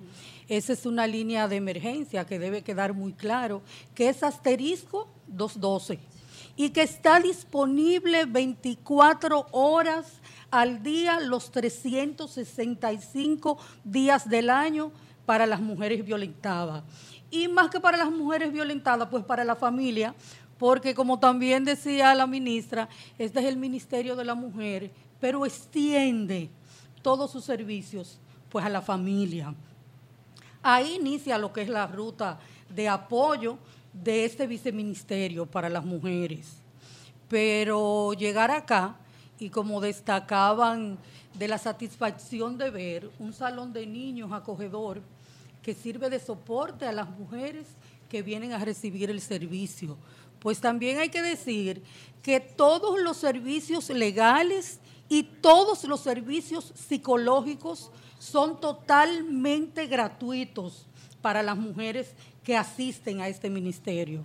Esa 0.48 0.73
es 0.73 0.86
una 0.86 1.06
línea 1.06 1.48
de 1.48 1.56
emergencia 1.56 2.24
que 2.24 2.39
debe 2.39 2.62
quedar 2.62 2.94
muy 2.94 3.12
claro, 3.12 3.62
que 3.94 4.09
es 4.09 4.23
asterisco 4.23 5.09
212 5.27 5.98
y 6.56 6.70
que 6.70 6.82
está 6.82 7.20
disponible 7.20 8.24
24 8.24 9.48
horas 9.52 10.20
al 10.51 10.82
día, 10.82 11.20
los 11.20 11.51
365 11.51 13.59
días 13.85 14.28
del 14.28 14.48
año 14.48 14.90
para 15.27 15.44
las 15.44 15.60
mujeres 15.60 16.05
violentadas. 16.05 16.85
Y 17.31 17.48
más 17.48 17.70
que 17.70 17.81
para 17.81 17.97
las 17.97 18.11
mujeres 18.11 18.53
violentadas, 18.53 19.09
pues 19.09 19.24
para 19.24 19.44
la 19.44 19.57
familia, 19.57 20.15
porque 20.59 20.94
como 20.94 21.19
también 21.19 21.65
decía 21.65 22.15
la 22.15 22.27
ministra, 22.27 22.89
este 23.19 23.40
es 23.40 23.47
el 23.47 23.57
Ministerio 23.57 24.16
de 24.16 24.24
la 24.24 24.35
Mujer, 24.35 24.90
pero 25.20 25.44
extiende 25.44 26.51
todos 27.03 27.31
sus 27.31 27.44
servicios 27.44 28.19
pues 28.48 28.65
a 28.65 28.69
la 28.69 28.81
familia. 28.81 29.55
Ahí 30.62 30.97
inicia 30.97 31.39
lo 31.39 31.53
que 31.53 31.62
es 31.62 31.69
la 31.69 31.86
ruta 31.86 32.39
de 32.69 32.89
apoyo 32.89 33.59
de 33.93 34.24
este 34.24 34.47
viceministerio 34.47 35.47
para 35.47 35.69
las 35.69 35.85
mujeres. 35.85 36.57
Pero 37.28 38.12
llegar 38.15 38.51
acá, 38.51 38.97
y 39.39 39.51
como 39.51 39.81
destacaban 39.81 40.98
de 41.35 41.48
la 41.48 41.59
satisfacción 41.59 42.57
de 42.57 42.70
ver 42.70 43.11
un 43.19 43.32
salón 43.32 43.73
de 43.73 43.86
niños 43.86 44.32
acogedor, 44.32 45.03
que 45.67 45.75
sirve 45.75 46.09
de 46.09 46.21
soporte 46.21 46.87
a 46.87 46.93
las 46.93 47.11
mujeres 47.11 47.67
que 48.09 48.23
vienen 48.23 48.53
a 48.53 48.65
recibir 48.65 49.11
el 49.11 49.21
servicio. 49.21 49.97
Pues 50.39 50.61
también 50.61 51.01
hay 51.01 51.09
que 51.09 51.21
decir 51.21 51.83
que 52.23 52.39
todos 52.39 53.01
los 53.01 53.17
servicios 53.17 53.91
legales 53.91 54.79
y 55.09 55.25
todos 55.25 55.83
los 55.83 55.99
servicios 55.99 56.73
psicológicos 56.77 57.91
son 58.21 58.61
totalmente 58.61 59.89
gratuitos 59.89 60.87
para 61.21 61.43
las 61.43 61.57
mujeres 61.57 62.15
que 62.45 62.57
asisten 62.57 63.21
a 63.21 63.27
este 63.27 63.51
ministerio. 63.51 64.23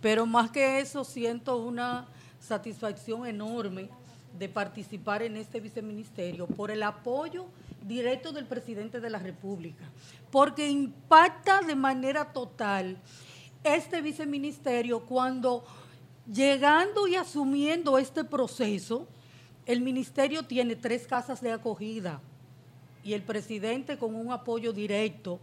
Pero 0.00 0.26
más 0.26 0.50
que 0.50 0.80
eso, 0.80 1.04
siento 1.04 1.58
una 1.58 2.08
satisfacción 2.40 3.24
enorme 3.24 3.88
de 4.38 4.48
participar 4.48 5.22
en 5.22 5.36
este 5.36 5.60
viceministerio 5.60 6.46
por 6.46 6.70
el 6.70 6.82
apoyo 6.82 7.46
directo 7.86 8.32
del 8.32 8.46
presidente 8.46 9.00
de 9.00 9.10
la 9.10 9.18
República, 9.18 9.84
porque 10.30 10.68
impacta 10.68 11.60
de 11.60 11.74
manera 11.74 12.32
total 12.32 12.96
este 13.64 14.00
viceministerio 14.00 15.00
cuando 15.00 15.64
llegando 16.26 17.06
y 17.06 17.16
asumiendo 17.16 17.98
este 17.98 18.24
proceso, 18.24 19.06
el 19.66 19.80
ministerio 19.80 20.44
tiene 20.44 20.76
tres 20.76 21.06
casas 21.06 21.40
de 21.40 21.52
acogida 21.52 22.20
y 23.04 23.14
el 23.14 23.22
presidente 23.22 23.98
con 23.98 24.14
un 24.14 24.32
apoyo 24.32 24.72
directo, 24.72 25.40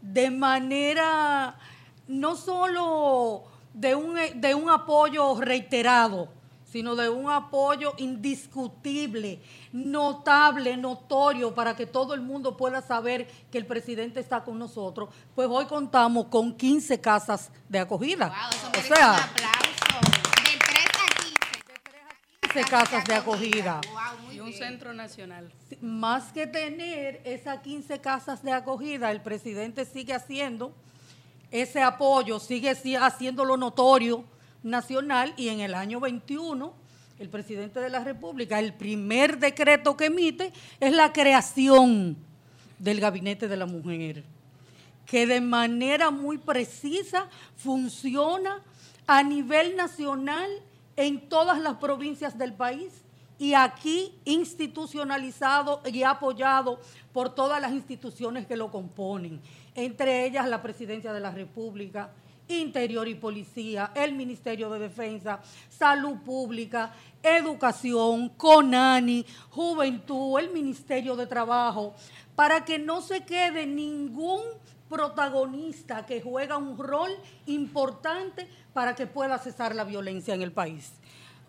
de 0.00 0.30
manera 0.30 1.58
no 2.06 2.36
solo 2.36 3.44
de 3.74 3.94
un, 3.94 4.16
de 4.34 4.54
un 4.54 4.70
apoyo 4.70 5.40
reiterado, 5.40 6.28
sino 6.70 6.94
de 6.94 7.08
un 7.08 7.30
apoyo 7.30 7.94
indiscutible, 7.96 9.40
notable, 9.72 10.76
notorio, 10.76 11.54
para 11.54 11.74
que 11.74 11.86
todo 11.86 12.14
el 12.14 12.20
mundo 12.20 12.56
pueda 12.56 12.82
saber 12.82 13.26
que 13.50 13.58
el 13.58 13.66
presidente 13.66 14.20
está 14.20 14.44
con 14.44 14.58
nosotros, 14.58 15.08
pues 15.34 15.48
hoy 15.50 15.64
contamos 15.66 16.26
con 16.26 16.54
15 16.54 17.00
casas 17.00 17.50
de 17.68 17.78
acogida. 17.78 18.32
o 18.76 18.82
sea, 18.82 19.12
un 19.12 19.18
aplauso. 19.18 19.68
De 20.44 20.58
3 20.58 20.78
a 20.94 21.22
15. 21.22 21.38
De 21.66 21.80
3 21.84 22.02
a 22.02 22.60
15 22.60 22.70
casas 22.70 23.04
de 23.04 23.14
acogida. 23.14 23.80
y 24.30 24.40
un 24.40 24.52
centro 24.52 24.92
nacional. 24.92 25.50
Más 25.80 26.32
que 26.32 26.46
tener 26.46 27.22
esas 27.24 27.60
15 27.60 27.98
casas 28.00 28.42
de 28.42 28.52
acogida, 28.52 29.10
el 29.10 29.22
presidente 29.22 29.86
sigue 29.86 30.12
haciendo 30.12 30.74
ese 31.50 31.82
apoyo, 31.82 32.38
sigue 32.38 32.68
haciéndolo 33.00 33.56
notorio 33.56 34.24
nacional 34.62 35.34
y 35.36 35.48
en 35.48 35.60
el 35.60 35.74
año 35.74 36.00
21 36.00 36.72
el 37.18 37.28
presidente 37.28 37.80
de 37.80 37.90
la 37.90 38.04
República, 38.04 38.60
el 38.60 38.74
primer 38.74 39.38
decreto 39.38 39.96
que 39.96 40.06
emite 40.06 40.52
es 40.78 40.92
la 40.92 41.12
creación 41.12 42.16
del 42.78 43.00
Gabinete 43.00 43.48
de 43.48 43.56
la 43.56 43.66
Mujer, 43.66 44.24
que 45.04 45.26
de 45.26 45.40
manera 45.40 46.10
muy 46.10 46.38
precisa 46.38 47.28
funciona 47.56 48.62
a 49.06 49.22
nivel 49.22 49.74
nacional 49.74 50.48
en 50.96 51.28
todas 51.28 51.58
las 51.58 51.76
provincias 51.78 52.38
del 52.38 52.52
país 52.52 52.92
y 53.38 53.54
aquí 53.54 54.14
institucionalizado 54.24 55.80
y 55.86 56.02
apoyado 56.02 56.80
por 57.12 57.34
todas 57.34 57.60
las 57.60 57.72
instituciones 57.72 58.46
que 58.46 58.56
lo 58.56 58.70
componen, 58.70 59.40
entre 59.74 60.26
ellas 60.26 60.48
la 60.48 60.62
Presidencia 60.62 61.12
de 61.12 61.20
la 61.20 61.30
República, 61.30 62.10
Interior 62.48 63.06
y 63.08 63.14
Policía, 63.14 63.92
el 63.94 64.14
Ministerio 64.14 64.70
de 64.70 64.78
Defensa, 64.78 65.40
Salud 65.68 66.18
Pública, 66.24 66.92
Educación, 67.22 68.30
CONANI, 68.30 69.24
Juventud, 69.50 70.38
el 70.38 70.50
Ministerio 70.50 71.16
de 71.16 71.26
Trabajo, 71.26 71.94
para 72.34 72.64
que 72.64 72.78
no 72.78 73.00
se 73.02 73.24
quede 73.24 73.66
ningún 73.66 74.40
protagonista 74.88 76.06
que 76.06 76.22
juega 76.22 76.56
un 76.56 76.78
rol 76.78 77.10
importante 77.46 78.48
para 78.72 78.94
que 78.94 79.06
pueda 79.06 79.38
cesar 79.38 79.74
la 79.74 79.84
violencia 79.84 80.34
en 80.34 80.42
el 80.42 80.52
país. 80.52 80.92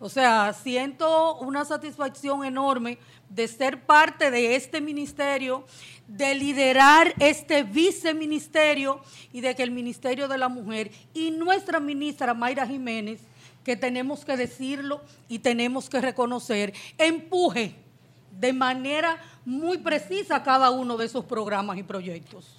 O 0.02 0.08
sea, 0.08 0.54
siento 0.54 1.36
una 1.40 1.66
satisfacción 1.66 2.44
enorme 2.44 2.98
de 3.28 3.46
ser 3.46 3.84
parte 3.84 4.30
de 4.30 4.56
este 4.56 4.80
ministerio, 4.80 5.66
de 6.16 6.34
liderar 6.34 7.14
este 7.20 7.62
viceministerio 7.62 9.00
y 9.32 9.40
de 9.40 9.54
que 9.54 9.62
el 9.62 9.70
Ministerio 9.70 10.26
de 10.26 10.38
la 10.38 10.48
Mujer 10.48 10.90
y 11.14 11.30
nuestra 11.30 11.78
ministra 11.78 12.34
Mayra 12.34 12.66
Jiménez, 12.66 13.20
que 13.64 13.76
tenemos 13.76 14.24
que 14.24 14.36
decirlo 14.36 15.02
y 15.28 15.38
tenemos 15.38 15.88
que 15.88 16.00
reconocer, 16.00 16.74
empuje 16.98 17.76
de 18.40 18.52
manera 18.52 19.18
muy 19.44 19.78
precisa 19.78 20.42
cada 20.42 20.70
uno 20.70 20.96
de 20.96 21.06
esos 21.06 21.24
programas 21.24 21.78
y 21.78 21.84
proyectos. 21.84 22.56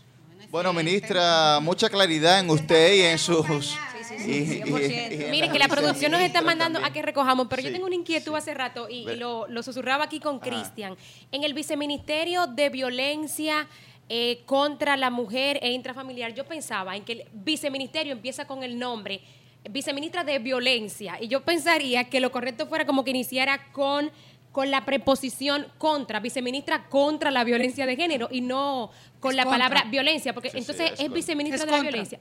Bueno, 0.49 0.71
ministra, 0.71 1.59
mucha 1.61 1.89
claridad 1.89 2.39
en 2.39 2.49
usted 2.49 2.93
y 2.93 3.01
en 3.01 3.17
sus... 3.17 3.77
Mire, 4.17 5.49
que 5.49 5.59
la 5.59 5.67
producción 5.67 6.11
nos 6.11 6.21
está 6.21 6.41
mandando 6.41 6.79
a 6.83 6.91
que 6.91 7.01
recojamos, 7.01 7.47
pero 7.49 7.61
yo 7.61 7.71
tengo 7.71 7.85
una 7.85 7.95
inquietud 7.95 8.35
hace 8.35 8.53
rato 8.53 8.87
y, 8.89 9.05
lo, 9.15 9.47
susurraba 9.63 10.05
aquí 10.05 10.19
con 10.19 10.39
Cristian. 10.39 10.95
En 11.31 11.43
el 11.43 11.53
viceministerio 11.53 12.47
de 12.47 12.69
violencia 12.69 13.67
eh, 14.09 14.41
contra 14.45 14.97
la 14.97 15.09
mujer 15.09 15.59
e 15.61 15.71
intrafamiliar, 15.71 16.33
yo 16.33 16.45
pensaba 16.45 16.95
en 16.95 17.03
que 17.03 17.13
el 17.13 17.23
viceministerio 17.33 18.13
empieza 18.13 18.45
con 18.45 18.63
el 18.63 18.77
nombre 18.77 19.21
viceministra 19.69 20.23
de 20.23 20.39
violencia 20.39 21.19
y 21.21 21.27
yo 21.27 21.41
pensaría 21.41 22.05
que 22.05 22.19
lo 22.19 22.31
correcto 22.31 22.65
fuera 22.65 22.83
como 22.83 23.03
que 23.03 23.11
iniciara 23.11 23.71
con 23.71 24.11
con 24.51 24.69
la 24.69 24.85
preposición 24.85 25.67
contra, 25.77 26.19
viceministra 26.19 26.89
contra 26.89 27.31
la 27.31 27.43
violencia 27.43 27.85
de 27.85 27.95
género 27.95 28.27
y 28.31 28.41
no 28.41 28.91
con 29.21 29.35
la 29.35 29.45
palabra 29.45 29.85
violencia, 29.89 30.33
porque 30.33 30.49
entonces 30.53 30.93
es, 30.99 31.11
viceministra 31.13 31.63
de 31.65 31.71
la 31.71 31.79
violencia. 31.79 32.19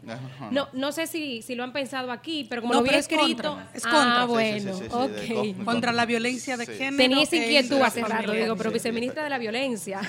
No, 0.50 0.68
no 0.74 0.92
sé 0.92 1.06
si, 1.06 1.40
si 1.42 1.54
lo 1.54 1.64
han 1.64 1.72
pensado 1.72 2.12
aquí, 2.12 2.46
pero 2.48 2.60
como 2.60 2.74
lo 2.74 2.80
hubiera 2.80 2.98
escrito. 2.98 3.58
Es 3.74 3.82
contra. 3.82 4.22
Ah, 4.22 4.24
bueno, 4.26 4.76
ok. 4.76 5.64
Contra 5.64 5.92
la 5.92 6.04
violencia 6.04 6.58
de 6.58 6.66
género. 6.66 6.96
Tenía 6.98 7.22
esa 7.22 7.36
inquietud 7.36 7.80
hace 7.80 8.02
rato, 8.02 8.32
digo, 8.32 8.54
pero 8.54 8.70
viceministra 8.70 9.24
de 9.24 9.30
la 9.30 9.38
violencia. 9.38 10.00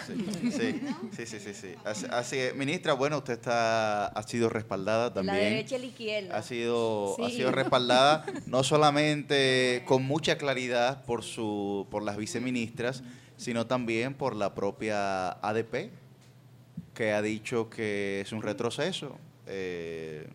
Sí, 1.15 1.25
sí, 1.25 1.39
sí, 1.39 1.53
sí. 1.53 1.75
Así, 2.11 2.37
ministra, 2.55 2.93
bueno, 2.93 3.19
usted 3.19 3.33
está, 3.33 4.07
ha 4.07 4.23
sido 4.23 4.49
respaldada 4.49 5.13
también. 5.13 5.37
La 5.37 5.43
derecha 5.43 5.77
y 5.77 5.79
la 5.79 5.85
izquierda. 5.85 6.37
Ha 6.37 6.41
sido, 6.43 7.15
ha 7.23 7.29
sido 7.29 7.51
respaldada 7.51 8.25
no 8.47 8.63
solamente 8.63 9.83
con 9.85 10.03
mucha 10.03 10.37
claridad 10.37 11.05
por, 11.05 11.23
su, 11.23 11.87
por 11.89 12.03
las 12.03 12.17
viceministras, 12.17 13.01
sino 13.37 13.65
también 13.65 14.13
por 14.13 14.35
la 14.35 14.53
propia 14.53 15.29
ADP 15.29 16.00
que 17.01 17.13
ha 17.13 17.21
dicho 17.23 17.67
que 17.67 18.21
es 18.21 18.31
un 18.31 18.43
retroceso 18.43 19.17
eh, 19.47 20.29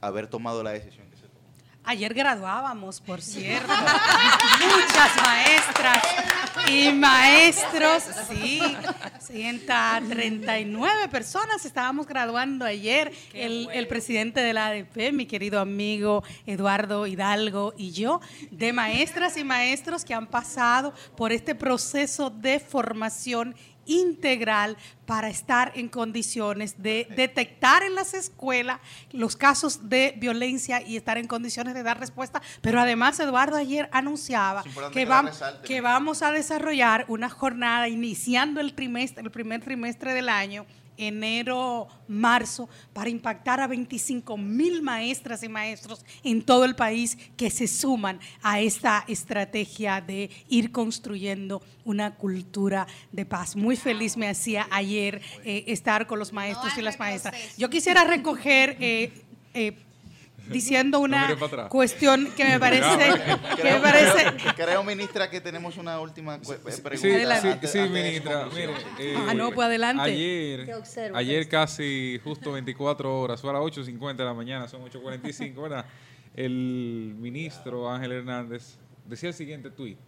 haber 0.00 0.28
tomado 0.28 0.62
la 0.62 0.70
decisión 0.70 1.06
que 1.10 1.16
se 1.18 1.24
tomó. 1.24 1.44
Ayer 1.84 2.14
graduábamos, 2.14 3.02
por 3.02 3.20
cierto, 3.20 3.68
muchas 4.62 5.22
maestras 5.22 6.02
y 6.70 6.90
maestros, 6.90 8.02
sí, 8.30 8.62
139 9.20 11.08
personas 11.10 11.66
estábamos 11.66 12.06
graduando 12.06 12.64
ayer, 12.64 13.12
el, 13.34 13.68
el, 13.70 13.86
presidente 13.86 14.40
de 14.40 14.54
la 14.54 14.68
ADP, 14.68 15.12
mi 15.12 15.26
querido 15.26 15.60
amigo 15.60 16.24
Eduardo 16.46 17.06
Hidalgo 17.06 17.74
y 17.76 17.90
yo, 17.90 18.22
de 18.50 18.72
maestras 18.72 19.36
y 19.36 19.44
maestros 19.44 20.02
que 20.06 20.14
han 20.14 20.28
pasado 20.28 20.94
por 21.14 21.30
este 21.30 21.54
proceso 21.54 22.30
de 22.30 22.58
formación 22.58 23.54
integral 23.86 24.76
para 25.06 25.28
estar 25.28 25.72
en 25.74 25.88
condiciones 25.88 26.82
de 26.82 27.06
detectar 27.16 27.82
en 27.82 27.94
las 27.94 28.14
escuelas 28.14 28.80
los 29.12 29.36
casos 29.36 29.88
de 29.88 30.14
violencia 30.16 30.82
y 30.82 30.96
estar 30.96 31.18
en 31.18 31.26
condiciones 31.26 31.74
de 31.74 31.82
dar 31.82 32.00
respuesta. 32.00 32.40
Pero 32.60 32.80
además 32.80 33.20
Eduardo 33.20 33.56
ayer 33.56 33.88
anunciaba 33.92 34.64
que, 34.92 35.04
vamos, 35.04 35.42
que 35.64 35.80
vamos 35.80 36.22
a 36.22 36.32
desarrollar 36.32 37.04
una 37.08 37.28
jornada 37.28 37.88
iniciando 37.88 38.60
el 38.60 38.74
trimestre, 38.74 39.22
el 39.22 39.30
primer 39.30 39.60
trimestre 39.62 40.14
del 40.14 40.28
año 40.28 40.66
enero, 40.96 41.88
marzo, 42.08 42.68
para 42.92 43.10
impactar 43.10 43.60
a 43.60 43.66
25 43.66 44.36
mil 44.36 44.82
maestras 44.82 45.42
y 45.42 45.48
maestros 45.48 46.04
en 46.22 46.42
todo 46.42 46.64
el 46.64 46.74
país 46.74 47.18
que 47.36 47.50
se 47.50 47.66
suman 47.66 48.20
a 48.42 48.60
esta 48.60 49.04
estrategia 49.08 50.00
de 50.00 50.30
ir 50.48 50.72
construyendo 50.72 51.62
una 51.84 52.14
cultura 52.14 52.86
de 53.12 53.26
paz. 53.26 53.56
Muy 53.56 53.76
feliz 53.76 54.16
me 54.16 54.28
hacía 54.28 54.66
ayer 54.70 55.20
eh, 55.44 55.64
estar 55.68 56.06
con 56.06 56.18
los 56.18 56.32
maestros 56.32 56.76
y 56.78 56.82
las 56.82 56.98
maestras. 56.98 57.56
Yo 57.56 57.70
quisiera 57.70 58.04
recoger... 58.04 58.76
Eh, 58.80 59.12
eh, 59.56 59.83
diciendo 60.48 61.00
una 61.00 61.36
cuestión 61.68 62.28
que 62.36 62.44
me 62.44 62.60
parece 62.60 63.12
que 63.56 63.64
me 63.64 63.80
parece 63.80 64.36
creo 64.56 64.84
ministra 64.84 65.30
que 65.30 65.40
tenemos 65.40 65.76
una 65.76 66.00
última 66.00 66.38
pregunta 66.38 67.40
sí, 67.40 67.68
sí, 67.68 67.78
ministra. 67.88 68.48
mire 68.54 68.72
ah 69.28 69.34
no 69.34 69.50
pues 69.52 69.66
adelante. 69.66 70.02
ayer 70.02 70.66
ayer 71.14 71.48
casi 71.48 72.20
justo 72.22 72.52
24 72.52 73.20
horas 73.20 73.40
fue 73.40 73.50
a 73.50 73.54
las 73.54 73.62
8.50 73.62 74.16
de 74.16 74.24
la 74.24 74.34
mañana 74.34 74.68
son 74.68 74.82
8.45 74.82 75.62
verdad 75.62 75.86
el 76.34 77.14
ministro 77.18 77.90
Ángel 77.90 78.12
Hernández 78.12 78.78
decía 79.06 79.28
el 79.28 79.34
siguiente 79.34 79.70
tuit. 79.70 79.98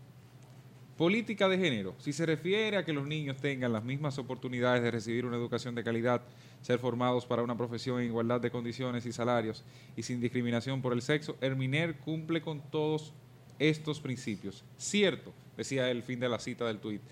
Política 0.96 1.48
de 1.48 1.58
género. 1.58 1.94
Si 1.98 2.12
se 2.12 2.24
refiere 2.24 2.78
a 2.78 2.84
que 2.84 2.92
los 2.92 3.06
niños 3.06 3.36
tengan 3.36 3.72
las 3.72 3.84
mismas 3.84 4.18
oportunidades 4.18 4.82
de 4.82 4.90
recibir 4.90 5.26
una 5.26 5.36
educación 5.36 5.74
de 5.74 5.84
calidad, 5.84 6.22
ser 6.66 6.80
formados 6.80 7.24
para 7.24 7.44
una 7.44 7.56
profesión 7.56 8.00
en 8.00 8.06
igualdad 8.06 8.40
de 8.40 8.50
condiciones 8.50 9.06
y 9.06 9.12
salarios 9.12 9.62
y 9.96 10.02
sin 10.02 10.20
discriminación 10.20 10.82
por 10.82 10.92
el 10.92 11.00
sexo, 11.00 11.36
Herminer 11.40 11.96
cumple 11.98 12.42
con 12.42 12.60
todos 12.60 13.12
estos 13.60 14.00
principios. 14.00 14.64
Cierto, 14.76 15.32
decía 15.56 15.88
el 15.92 16.02
fin 16.02 16.18
de 16.18 16.28
la 16.28 16.40
cita 16.40 16.64
del 16.64 16.80
tuit. 16.80 17.02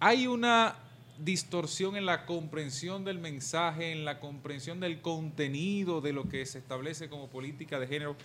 Hay 0.00 0.26
una 0.26 0.74
distorsión 1.18 1.96
en 1.96 2.06
la 2.06 2.24
comprensión 2.24 3.04
del 3.04 3.18
mensaje, 3.18 3.92
en 3.92 4.06
la 4.06 4.20
comprensión 4.20 4.80
del 4.80 5.02
contenido 5.02 6.00
de 6.00 6.14
lo 6.14 6.26
que 6.26 6.46
se 6.46 6.58
establece 6.58 7.10
como 7.10 7.28
política 7.28 7.78
de 7.78 7.86
género. 7.86 8.16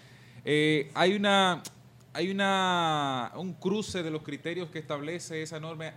Eh, 0.45 0.91
hay 0.93 1.13
una 1.13 1.61
hay 2.13 2.29
una, 2.29 3.31
un 3.35 3.53
cruce 3.53 4.03
de 4.03 4.11
los 4.11 4.21
criterios 4.21 4.69
que 4.69 4.79
establece 4.79 5.41
esa 5.41 5.61
norma 5.61 5.93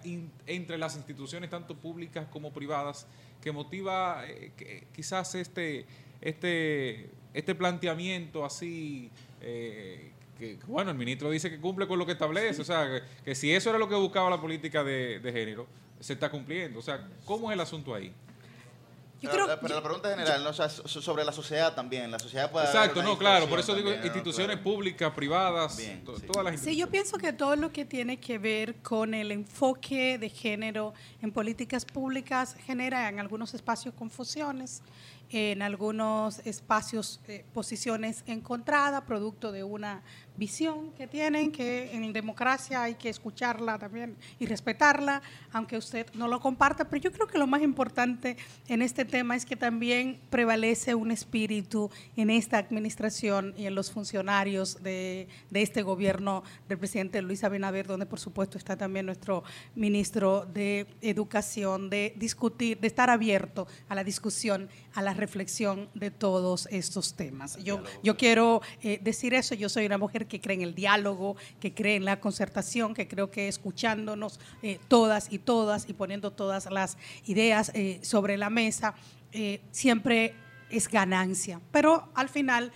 entre 0.46 0.78
las 0.78 0.96
instituciones, 0.96 1.50
tanto 1.50 1.74
públicas 1.74 2.28
como 2.30 2.52
privadas, 2.52 3.08
que 3.44 3.52
motiva 3.52 4.24
eh, 4.26 4.86
quizás 4.94 5.34
este, 5.34 5.84
este, 6.22 7.10
este 7.34 7.54
planteamiento 7.54 8.42
así, 8.42 9.10
eh, 9.42 10.12
que 10.38 10.58
bueno, 10.66 10.90
el 10.90 10.96
ministro 10.96 11.30
dice 11.30 11.50
que 11.50 11.60
cumple 11.60 11.86
con 11.86 11.98
lo 11.98 12.06
que 12.06 12.12
establece, 12.12 12.62
o 12.62 12.64
sea, 12.64 13.02
que, 13.22 13.34
si 13.34 13.52
eso 13.52 13.68
era 13.68 13.78
lo 13.78 13.86
que 13.86 13.96
buscaba 13.96 14.30
la 14.30 14.40
política 14.40 14.82
de, 14.82 15.20
de 15.20 15.30
género, 15.30 15.66
se 16.00 16.14
está 16.14 16.30
cumpliendo. 16.30 16.78
O 16.78 16.82
sea, 16.82 17.06
¿cómo 17.26 17.50
es 17.50 17.54
el 17.54 17.60
asunto 17.60 17.94
ahí? 17.94 18.12
Pero, 19.30 19.46
la 19.46 19.82
pregunta 19.82 20.10
general, 20.10 20.54
sobre 20.54 21.24
la 21.24 21.32
sociedad 21.32 21.74
también. 21.74 22.10
La 22.10 22.18
sociedad 22.18 22.50
puede 22.50 22.66
Exacto, 22.66 23.02
no, 23.02 23.18
claro. 23.18 23.46
Por 23.48 23.58
eso 23.58 23.74
digo 23.74 23.92
instituciones 23.92 24.58
públicas, 24.58 25.12
privadas, 25.12 25.76
todas 26.04 26.44
las 26.44 26.54
instituciones. 26.54 26.60
Sí, 26.60 26.76
yo 26.76 26.88
pienso 26.88 27.18
que 27.18 27.32
todo 27.32 27.56
lo 27.56 27.72
que 27.72 27.84
tiene 27.84 28.18
que 28.18 28.38
ver 28.38 28.76
con 28.76 29.14
el 29.14 29.32
enfoque 29.32 30.18
de 30.18 30.28
género 30.28 30.94
en 31.22 31.32
políticas 31.32 31.84
públicas 31.84 32.56
genera 32.64 33.08
en 33.08 33.20
algunos 33.20 33.54
espacios 33.54 33.94
confusiones 33.94 34.82
en 35.34 35.62
algunos 35.62 36.38
espacios 36.46 37.20
eh, 37.26 37.44
posiciones 37.52 38.22
encontradas, 38.28 39.02
producto 39.02 39.50
de 39.50 39.64
una 39.64 40.00
visión 40.36 40.92
que 40.92 41.08
tienen, 41.08 41.50
que 41.50 41.92
en 41.92 42.12
democracia 42.12 42.84
hay 42.84 42.94
que 42.94 43.08
escucharla 43.08 43.76
también 43.76 44.16
y 44.38 44.46
respetarla, 44.46 45.22
aunque 45.52 45.76
usted 45.76 46.06
no 46.14 46.28
lo 46.28 46.38
comparta, 46.40 46.88
pero 46.88 47.02
yo 47.02 47.12
creo 47.12 47.26
que 47.26 47.38
lo 47.38 47.48
más 47.48 47.62
importante 47.62 48.36
en 48.68 48.80
este 48.80 49.04
tema 49.04 49.34
es 49.34 49.44
que 49.44 49.56
también 49.56 50.20
prevalece 50.30 50.94
un 50.94 51.10
espíritu 51.10 51.90
en 52.16 52.30
esta 52.30 52.58
administración 52.58 53.54
y 53.56 53.66
en 53.66 53.74
los 53.74 53.90
funcionarios 53.90 54.82
de, 54.84 55.26
de 55.50 55.62
este 55.62 55.82
gobierno 55.82 56.44
del 56.68 56.78
presidente 56.78 57.22
Luis 57.22 57.42
Abinader, 57.42 57.88
donde 57.88 58.06
por 58.06 58.20
supuesto 58.20 58.56
está 58.56 58.76
también 58.76 59.06
nuestro 59.06 59.42
ministro 59.74 60.46
de 60.46 60.86
Educación, 61.00 61.90
de 61.90 62.12
discutir, 62.16 62.78
de 62.78 62.86
estar 62.86 63.10
abierto 63.10 63.66
a 63.88 63.96
la 63.96 64.04
discusión, 64.04 64.68
a 64.94 65.02
la 65.02 65.14
reflexión 65.24 65.88
de 65.94 66.10
todos 66.10 66.68
estos 66.70 67.14
temas. 67.14 67.56
Yo, 67.64 67.82
yo 68.02 68.16
quiero 68.16 68.60
eh, 68.82 69.00
decir 69.02 69.32
eso, 69.32 69.54
yo 69.54 69.70
soy 69.70 69.86
una 69.86 69.96
mujer 69.96 70.26
que 70.26 70.38
cree 70.38 70.56
en 70.56 70.62
el 70.62 70.74
diálogo, 70.74 71.36
que 71.60 71.72
cree 71.72 71.96
en 71.96 72.04
la 72.04 72.20
concertación, 72.20 72.92
que 72.92 73.08
creo 73.08 73.30
que 73.30 73.48
escuchándonos 73.48 74.38
eh, 74.62 74.78
todas 74.88 75.32
y 75.32 75.38
todas 75.38 75.88
y 75.88 75.94
poniendo 75.94 76.30
todas 76.30 76.70
las 76.70 76.98
ideas 77.24 77.72
eh, 77.74 78.00
sobre 78.02 78.36
la 78.36 78.50
mesa, 78.50 78.94
siempre 79.72 80.34
es 80.70 80.88
ganancia. 80.88 81.60
Pero 81.72 82.08
al 82.14 82.28
final 82.28 82.70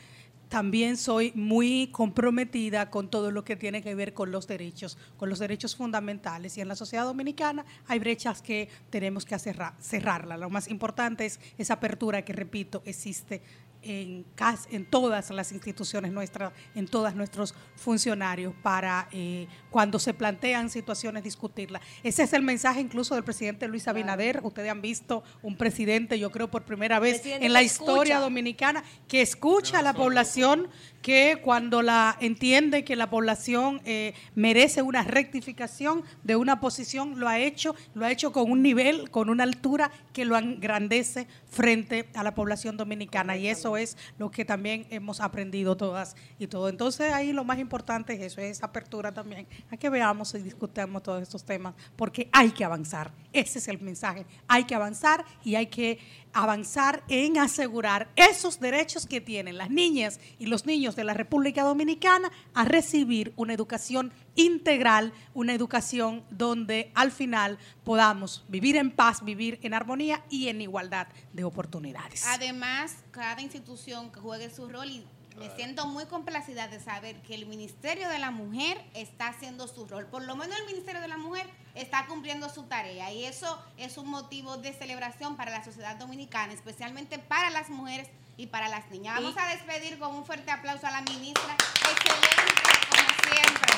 también 0.49 0.97
soy 0.97 1.33
muy 1.35 1.89
comprometida 1.93 2.91
con 2.91 3.09
todo 3.09 3.31
lo 3.31 3.45
que 3.45 3.57
tiene 3.57 3.83
que 3.83 3.95
ver 3.95 4.15
con 4.15 4.31
los 4.33 4.47
derechos, 4.47 4.99
con 5.17 5.29
los 5.29 5.39
derechos 5.39 5.77
fundamentales. 5.77 6.57
Y 6.57 6.61
en 6.61 6.69
la 6.69 6.77
sociedad 6.77 7.05
dominicana 7.05 7.65
hay 7.87 7.99
brechas 7.99 8.43
que 8.43 8.69
tenemos 8.91 9.25
que 9.25 9.39
cerrar, 9.39 9.75
cerrarla. 9.81 10.37
Lo 10.37 10.51
más 10.51 10.69
importante 10.69 11.27
es 11.27 11.39
esa 11.59 11.75
apertura 11.75 12.25
que, 12.25 12.33
repito, 12.33 12.83
existe 12.85 13.43
en, 13.83 14.25
en 14.71 14.85
todas 14.87 15.31
las 15.31 15.53
instituciones 15.53 16.13
nuestras, 16.13 16.53
en 16.75 16.87
todos 16.87 17.15
nuestros 17.15 17.55
funcionarios, 17.77 18.55
para 18.63 19.09
eh, 19.13 19.47
cuando 19.71 19.99
se 19.99 20.15
plantean 20.15 20.71
situaciones 20.71 21.25
discutirlas. 21.25 21.83
Ese 22.03 22.23
es 22.23 22.33
el 22.33 22.43
mensaje 22.43 22.81
incluso 22.81 23.15
del 23.15 23.25
presidente 23.25 23.69
Luis 23.69 23.89
Abinader. 23.89 24.41
Ustedes 24.43 24.71
han 24.71 24.83
visto 24.83 25.23
un 25.43 25.57
presidente, 25.57 26.19
yo 26.19 26.31
creo 26.31 26.49
por 26.51 26.65
primera 26.65 26.99
vez 26.99 27.23
en 27.25 27.53
la 27.53 27.63
historia 27.63 28.21
dominicana, 28.21 28.85
que 29.07 29.23
escucha 29.23 29.79
a 29.79 29.83
la 29.83 29.95
población 29.95 30.69
que 31.03 31.41
cuando 31.43 31.83
la 31.83 32.17
entiende 32.21 32.85
que 32.85 32.97
la 32.97 33.09
población 33.09 33.81
eh, 33.85 34.15
merece 34.35 34.83
una 34.83 35.03
rectificación 35.03 36.03
de 36.25 36.37
una 36.37 36.61
posición, 36.61 37.19
lo 37.21 37.29
ha 37.29 37.39
hecho, 37.39 37.75
lo 37.95 38.05
ha 38.05 38.11
hecho 38.11 38.33
con 38.33 38.51
un 38.51 38.63
nivel, 38.63 39.11
con 39.11 39.31
una 39.31 39.45
altura 39.45 39.91
que 40.13 40.25
lo 40.25 40.37
engrandece 40.37 41.27
frente 41.51 42.09
a 42.15 42.23
la 42.23 42.35
población 42.35 42.77
dominicana. 42.77 43.37
Y 43.37 43.49
eso 43.49 43.77
es 43.77 43.97
lo 44.19 44.31
que 44.31 44.45
también 44.45 44.87
hemos 44.91 45.21
aprendido 45.21 45.77
todas 45.77 46.17
y 46.39 46.47
todo. 46.47 46.69
Entonces 46.69 47.13
ahí 47.13 47.33
lo 47.33 47.45
más 47.45 47.59
importante 47.59 48.15
es 48.15 48.21
eso, 48.21 48.41
es 48.41 48.63
apertura 48.63 49.13
también, 49.13 49.47
a 49.71 49.77
que 49.77 49.89
veamos 49.89 50.35
y 50.35 50.39
discutamos 50.39 51.03
todos 51.03 51.23
estos 51.23 51.45
temas, 51.45 51.75
porque 51.97 52.29
hay 52.33 52.51
que 52.51 52.65
avanzar. 52.65 53.13
Ese 53.33 53.59
es 53.59 53.69
el 53.69 53.81
mensaje. 53.81 54.27
Hay 54.47 54.65
que 54.65 54.75
avanzar 54.75 55.25
y 55.45 55.55
hay 55.55 55.67
que 55.67 55.99
avanzar 56.33 57.03
en 57.09 57.39
asegurar 57.39 58.09
esos 58.17 58.61
derechos 58.61 59.07
que 59.07 59.21
tienen 59.21 59.57
las 59.57 59.71
niñas 59.71 60.21
y 60.39 60.47
los 60.47 60.67
niños 60.67 60.97
de 60.99 61.05
la 61.05 61.15
República 61.15 61.63
Dominicana 61.63 62.31
a 62.55 62.65
recibir 62.65 63.33
una 63.37 63.55
educación 63.55 64.13
integral, 64.35 65.13
una 65.35 65.55
educación 65.55 66.25
donde 66.31 66.91
al 66.95 67.11
final 67.11 67.59
podamos 67.85 68.45
vivir 68.49 68.77
en 68.77 68.91
paz, 68.91 69.25
vivir 69.25 69.59
en 69.63 69.75
armonía 69.75 70.25
y 70.29 70.49
en 70.49 70.61
igualdad 70.61 71.09
de 71.33 71.45
oportunidades. 71.45 72.25
Además, 72.27 72.97
cada 73.11 73.41
institución 73.41 74.11
que 74.11 74.21
juegue 74.21 74.51
su 74.51 74.69
rol 74.69 74.91
y 74.91 75.05
me 75.39 75.55
siento 75.55 75.87
muy 75.87 76.05
complacida 76.07 76.67
de 76.67 76.81
saber 76.81 77.23
que 77.23 77.35
el 77.35 77.47
Ministerio 77.47 78.09
de 78.09 78.19
la 78.19 78.33
Mujer 78.33 78.77
está 78.95 79.29
haciendo 79.29 79.69
su 79.69 79.87
rol. 79.87 80.07
Por 80.07 80.25
lo 80.25 80.35
menos 80.35 80.59
el 80.59 80.67
Ministerio 80.67 81.01
de 81.01 81.07
la 81.07 81.17
Mujer 81.17 81.47
está 81.77 82.07
cumpliendo 82.07 82.49
su 82.49 82.65
tarea 82.65 83.13
y 83.13 83.25
eso 83.25 83.63
es 83.77 83.99
un 83.99 84.09
motivo 84.09 84.57
de 84.57 84.73
celebración 84.73 85.37
para 85.37 85.53
la 85.53 85.63
sociedad 85.63 85.95
dominicana, 85.97 86.53
especialmente 86.53 87.21
para 87.21 87.51
las 87.51 87.71
mujeres 87.71 88.09
y 88.39 88.47
para 88.47 88.69
las 88.69 88.89
niñas. 88.91 89.17
Vamos 89.17 89.37
a 89.37 89.49
despedir 89.49 89.99
con 89.99 90.15
un 90.15 90.25
fuerte 90.25 90.51
aplauso 90.51 90.87
a 90.87 90.93
la 90.93 91.03
ministra. 91.03 91.57
Excelente, 91.91 92.79
como 92.89 93.35
siempre. 93.35 93.73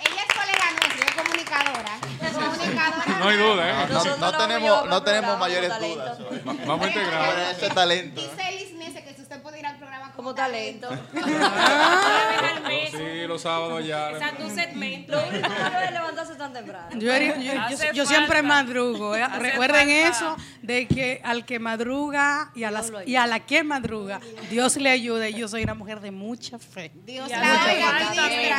Ella 0.00 0.22
es 0.26 0.34
colega 0.34 0.70
nuestra, 0.80 1.06
es 1.06 1.14
comunicadora. 1.14 1.92
comunicadora. 2.32 3.18
No 3.18 3.28
hay 3.28 3.36
duda, 3.36 3.68
¿eh? 3.68 3.88
No, 3.90 4.16
no 4.16 4.38
tenemos, 4.38 4.86
no 4.86 5.02
tenemos 5.02 5.38
mayores 5.38 5.78
dudas. 5.78 6.18
Vamos 6.66 6.86
a 6.86 6.88
integrar. 6.88 7.38
Ese 7.50 7.68
talento. 7.68 8.20
Dice 8.22 8.52
Liz 8.52 8.72
Nese 8.72 9.04
que 9.04 9.14
si 9.14 9.20
usted 9.20 9.42
puede 9.42 9.60
ir 9.60 9.66
al 9.66 9.76
programa 9.76 10.12
como 10.30 10.34
talento. 10.34 10.88
Sí, 12.90 13.26
los 13.26 13.42
sábados 13.42 13.84
ya. 13.86 14.10
Esa 14.10 14.32
tu 14.36 14.48
segmento. 14.50 15.12
Lo 15.12 15.28
único 15.28 15.48
malo 15.48 15.78
es 15.80 15.92
levantarse 15.92 16.34
tan 16.34 16.52
temprano. 16.52 16.88
Yo, 16.98 17.16
yo- 17.16 17.34
yo- 17.70 17.92
yo 17.92 18.06
siempre 18.06 18.42
madrugo. 18.42 19.14
¿eh? 19.16 19.26
Recuerden 19.38 19.88
falta. 19.88 20.08
eso, 20.08 20.36
de 20.62 20.86
que 20.88 21.20
al 21.24 21.44
que 21.44 21.58
madruga 21.58 22.50
y 22.54 22.64
a, 22.64 22.70
las, 22.70 22.92
y 23.06 23.16
a 23.16 23.26
la 23.26 23.40
que 23.40 23.62
madruga, 23.62 24.20
Dios 24.50 24.76
le 24.76 24.90
ayuda. 24.90 25.28
Y 25.28 25.34
yo 25.34 25.48
soy 25.48 25.62
una 25.62 25.74
mujer 25.74 26.00
de 26.00 26.10
mucha 26.10 26.58
fe. 26.58 26.90
Dios 27.04 27.28
la. 27.30 27.38
Cambie 27.38 28.50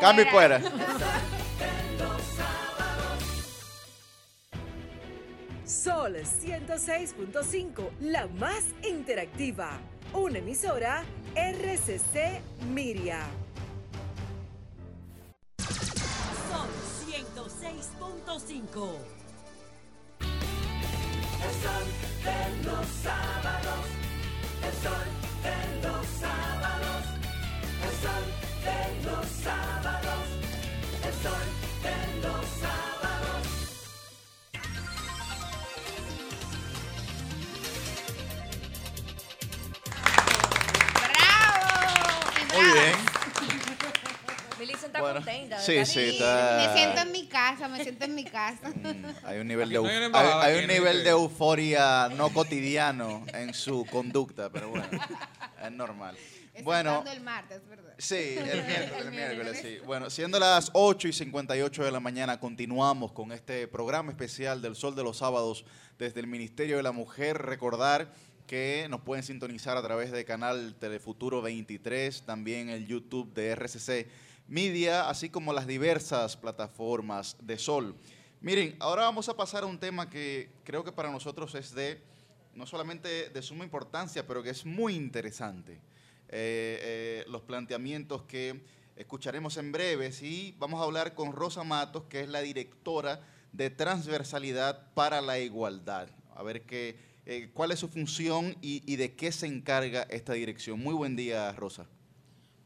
Cambio 0.00 0.26
fuera. 0.30 0.60
Sol 5.64 6.16
106.5, 6.16 7.90
la 8.00 8.26
más 8.26 8.64
interactiva. 8.88 9.78
Una 10.12 10.38
emisora 10.38 11.04
RCC 11.34 12.40
Miria. 12.68 13.20
Sol 15.58 16.68
106.5. 17.06 18.88
El 21.42 21.52
sol 21.62 21.86
de 22.24 22.40
los 22.64 22.86
sábados, 23.02 23.84
el 24.62 24.74
sol 24.82 25.08
de 25.42 25.58
los 25.82 26.06
sábados, 26.20 27.04
el 27.82 27.94
sol 28.02 28.24
de 28.64 28.80
los 29.10 29.26
sábados, 29.26 30.24
el 31.04 31.14
sol 31.22 31.46
de 31.82 31.96
los 32.22 32.46
sábados. 32.60 32.91
Muy 42.54 42.64
bien. 42.72 42.94
Millicent 44.58 44.84
está 44.86 45.00
Bueno, 45.00 45.16
contenta. 45.16 45.58
sí, 45.58 45.72
¿verdad? 45.72 45.86
sí, 45.92 46.00
está- 46.00 46.56
Me 46.68 46.78
siento 46.78 47.00
en 47.00 47.12
mi 47.12 47.26
casa, 47.26 47.68
me 47.68 47.82
siento 47.82 48.04
en 48.04 48.14
mi 48.14 48.24
casa. 48.24 48.70
Hay 49.24 49.38
un 49.40 49.48
nivel 49.48 49.68
de, 49.70 49.78
hay 49.78 50.54
hay- 50.54 50.60
un 50.62 50.68
nivel 50.68 51.02
de 51.02 51.10
euforia 51.10 52.08
no 52.10 52.30
cotidiano 52.32 53.24
en 53.32 53.54
su 53.54 53.84
conducta, 53.86 54.50
pero 54.50 54.68
bueno, 54.68 54.86
es 55.64 55.72
normal. 55.72 56.16
Bueno, 56.62 56.90
Exceptuando 57.00 57.10
el 57.12 57.20
martes, 57.22 57.66
¿verdad? 57.66 57.94
sí, 57.98 58.34
el 58.38 58.62
miércoles, 58.64 58.92
el 59.06 59.10
miércoles, 59.16 59.58
sí. 59.62 59.78
Bueno, 59.86 60.10
siendo 60.10 60.38
las 60.38 60.70
8 60.74 61.08
y 61.08 61.12
58 61.14 61.82
de 61.84 61.90
la 61.90 61.98
mañana, 61.98 62.38
continuamos 62.38 63.12
con 63.12 63.32
este 63.32 63.66
programa 63.68 64.10
especial 64.12 64.60
del 64.62 64.76
Sol 64.76 64.94
de 64.94 65.02
los 65.02 65.16
Sábados 65.18 65.64
desde 65.98 66.20
el 66.20 66.26
Ministerio 66.26 66.76
de 66.76 66.82
la 66.82 66.92
Mujer. 66.92 67.38
Recordar 67.38 68.12
que 68.52 68.86
nos 68.90 69.00
pueden 69.00 69.24
sintonizar 69.24 69.78
a 69.78 69.82
través 69.82 70.12
de 70.12 70.26
canal 70.26 70.74
Telefuturo 70.78 71.40
23, 71.40 72.26
también 72.26 72.68
el 72.68 72.86
YouTube 72.86 73.32
de 73.32 73.48
RCC 73.54 74.06
Media, 74.46 75.08
así 75.08 75.30
como 75.30 75.54
las 75.54 75.66
diversas 75.66 76.36
plataformas 76.36 77.38
de 77.40 77.56
Sol. 77.56 77.96
Miren, 78.42 78.76
ahora 78.78 79.04
vamos 79.04 79.30
a 79.30 79.36
pasar 79.38 79.62
a 79.62 79.66
un 79.66 79.78
tema 79.80 80.10
que 80.10 80.50
creo 80.64 80.84
que 80.84 80.92
para 80.92 81.10
nosotros 81.10 81.54
es 81.54 81.74
de, 81.74 82.02
no 82.54 82.66
solamente 82.66 83.30
de 83.30 83.40
suma 83.40 83.64
importancia, 83.64 84.26
pero 84.26 84.42
que 84.42 84.50
es 84.50 84.66
muy 84.66 84.96
interesante. 84.96 85.80
Eh, 86.28 86.78
eh, 86.82 87.24
los 87.28 87.40
planteamientos 87.40 88.24
que 88.24 88.60
escucharemos 88.96 89.56
en 89.56 89.72
breves 89.72 90.20
y 90.20 90.54
vamos 90.58 90.78
a 90.78 90.84
hablar 90.84 91.14
con 91.14 91.32
Rosa 91.32 91.64
Matos, 91.64 92.02
que 92.10 92.20
es 92.20 92.28
la 92.28 92.42
directora 92.42 93.22
de 93.52 93.70
Transversalidad 93.70 94.92
para 94.92 95.22
la 95.22 95.38
Igualdad. 95.38 96.10
A 96.34 96.42
ver 96.42 96.62
qué, 96.62 97.11
eh, 97.26 97.50
cuál 97.52 97.72
es 97.72 97.78
su 97.80 97.88
función 97.88 98.56
y, 98.60 98.96
de 98.96 99.14
qué 99.14 99.32
se 99.32 99.46
encarga 99.46 100.02
esta 100.10 100.32
dirección. 100.32 100.80
Muy 100.80 100.94
buen 100.94 101.16
día, 101.16 101.52
Rosa. 101.52 101.86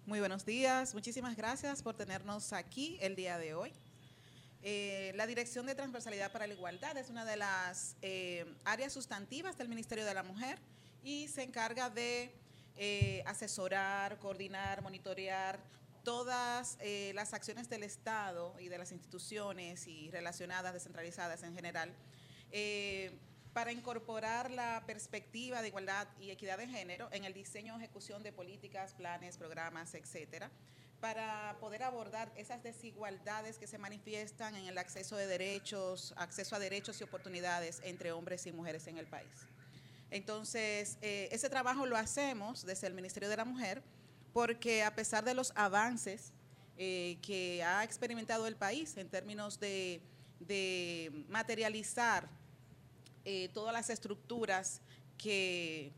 Muy 0.06 0.20
buenos 0.20 0.44
días, 0.46 0.94
muchísimas 0.94 1.36
gracias 1.36 1.82
por 1.82 1.96
tenernos 1.96 2.52
aquí 2.52 2.96
el 3.00 3.16
día 3.16 3.38
de 3.38 3.54
hoy. 3.54 3.72
Eh, 4.62 5.12
la 5.16 5.26
Dirección 5.26 5.66
de 5.66 5.74
Transversalidad 5.74 6.32
para 6.32 6.46
la 6.46 6.54
Igualdad 6.54 6.96
es 6.96 7.10
una 7.10 7.24
de 7.24 7.36
las 7.36 7.96
eh, 8.02 8.44
áreas 8.64 8.92
sustantivas 8.92 9.58
del 9.58 9.68
Ministerio 9.68 10.04
de 10.04 10.14
la 10.14 10.22
Mujer 10.22 10.58
y 11.04 11.28
se 11.28 11.42
encarga 11.42 11.90
de 11.90 12.32
eh, 12.78 13.22
asesorar, 13.24 14.18
coordinar, 14.18 14.82
monitorear 14.82 15.58
todas 16.04 16.76
eh, 16.80 17.12
las 17.14 17.32
acciones 17.32 17.70
del 17.70 17.84
Estado 17.84 18.54
y 18.60 18.68
de 18.68 18.76
las 18.76 18.92
instituciones 18.92 19.86
y 19.86 20.10
relacionadas, 20.10 20.74
descentralizadas 20.74 21.42
en 21.42 21.54
general, 21.54 21.90
eh, 22.52 23.12
para 23.56 23.72
incorporar 23.72 24.50
la 24.50 24.82
perspectiva 24.86 25.62
de 25.62 25.68
igualdad 25.68 26.06
y 26.20 26.30
equidad 26.30 26.58
de 26.58 26.68
género 26.68 27.08
en 27.10 27.24
el 27.24 27.32
diseño 27.32 27.74
ejecución 27.74 28.22
de 28.22 28.30
políticas, 28.30 28.92
planes, 28.92 29.38
programas, 29.38 29.94
etcétera, 29.94 30.50
para 31.00 31.56
poder 31.58 31.82
abordar 31.82 32.30
esas 32.36 32.62
desigualdades 32.62 33.56
que 33.56 33.66
se 33.66 33.78
manifiestan 33.78 34.56
en 34.56 34.66
el 34.66 34.76
acceso 34.76 35.16
de 35.16 35.26
derechos, 35.26 36.12
acceso 36.18 36.54
a 36.54 36.58
derechos 36.58 37.00
y 37.00 37.04
oportunidades 37.04 37.80
entre 37.82 38.12
hombres 38.12 38.44
y 38.44 38.52
mujeres 38.52 38.88
en 38.88 38.98
el 38.98 39.06
país. 39.06 39.46
Entonces, 40.10 40.98
eh, 41.00 41.30
ese 41.32 41.48
trabajo 41.48 41.86
lo 41.86 41.96
hacemos 41.96 42.66
desde 42.66 42.88
el 42.88 42.92
Ministerio 42.92 43.30
de 43.30 43.38
la 43.38 43.46
Mujer 43.46 43.82
porque 44.34 44.82
a 44.82 44.94
pesar 44.94 45.24
de 45.24 45.32
los 45.32 45.54
avances 45.56 46.34
eh, 46.76 47.16
que 47.22 47.64
ha 47.64 47.84
experimentado 47.84 48.46
el 48.46 48.56
país 48.56 48.98
en 48.98 49.08
términos 49.08 49.58
de 49.58 50.02
materializar 51.30 52.35
eh, 53.26 53.50
todas 53.52 53.74
las 53.74 53.90
estructuras 53.90 54.80
que 55.18 55.92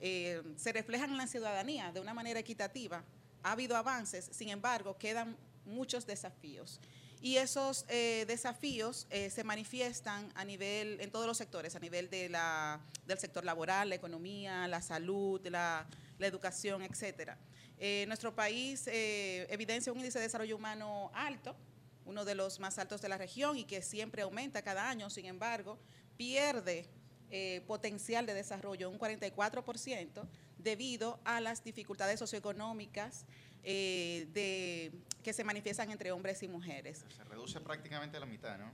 eh, 0.00 0.40
se 0.56 0.72
reflejan 0.72 1.10
en 1.10 1.16
la 1.16 1.26
ciudadanía 1.26 1.90
de 1.90 1.98
una 1.98 2.14
manera 2.14 2.38
equitativa, 2.38 3.02
ha 3.42 3.52
habido 3.52 3.76
avances, 3.76 4.28
sin 4.30 4.50
embargo, 4.50 4.96
quedan 4.96 5.36
muchos 5.64 6.06
desafíos. 6.06 6.80
Y 7.20 7.38
esos 7.38 7.86
eh, 7.88 8.26
desafíos 8.28 9.06
eh, 9.08 9.30
se 9.30 9.44
manifiestan 9.44 10.30
a 10.34 10.44
nivel, 10.44 11.00
en 11.00 11.10
todos 11.10 11.26
los 11.26 11.38
sectores, 11.38 11.74
a 11.74 11.80
nivel 11.80 12.10
de 12.10 12.28
la, 12.28 12.80
del 13.06 13.18
sector 13.18 13.44
laboral, 13.46 13.88
la 13.88 13.94
economía, 13.94 14.68
la 14.68 14.82
salud, 14.82 15.40
la, 15.46 15.86
la 16.18 16.26
educación, 16.26 16.82
etcétera. 16.82 17.38
Eh, 17.78 18.04
nuestro 18.08 18.34
país 18.34 18.86
eh, 18.88 19.46
evidencia 19.50 19.90
un 19.90 19.98
índice 19.98 20.18
de 20.18 20.24
desarrollo 20.24 20.56
humano 20.56 21.10
alto, 21.14 21.56
uno 22.04 22.24
de 22.24 22.34
los 22.34 22.60
más 22.60 22.78
altos 22.78 23.00
de 23.00 23.08
la 23.08 23.16
región 23.16 23.56
y 23.56 23.64
que 23.64 23.80
siempre 23.80 24.22
aumenta 24.22 24.62
cada 24.62 24.88
año, 24.88 25.08
sin 25.08 25.24
embargo, 25.24 25.78
pierde 26.16 26.86
eh, 27.30 27.62
potencial 27.66 28.26
de 28.26 28.34
desarrollo, 28.34 28.90
un 28.90 28.98
44%, 28.98 30.26
debido 30.58 31.18
a 31.24 31.40
las 31.40 31.64
dificultades 31.64 32.18
socioeconómicas 32.18 33.24
eh, 33.64 34.28
de, 34.32 34.92
que 35.22 35.32
se 35.32 35.42
manifiestan 35.44 35.90
entre 35.90 36.12
hombres 36.12 36.42
y 36.42 36.48
mujeres. 36.48 37.04
Se 37.16 37.24
reduce 37.24 37.60
prácticamente 37.60 38.16
a 38.16 38.20
la 38.20 38.26
mitad, 38.26 38.58
¿no? 38.58 38.70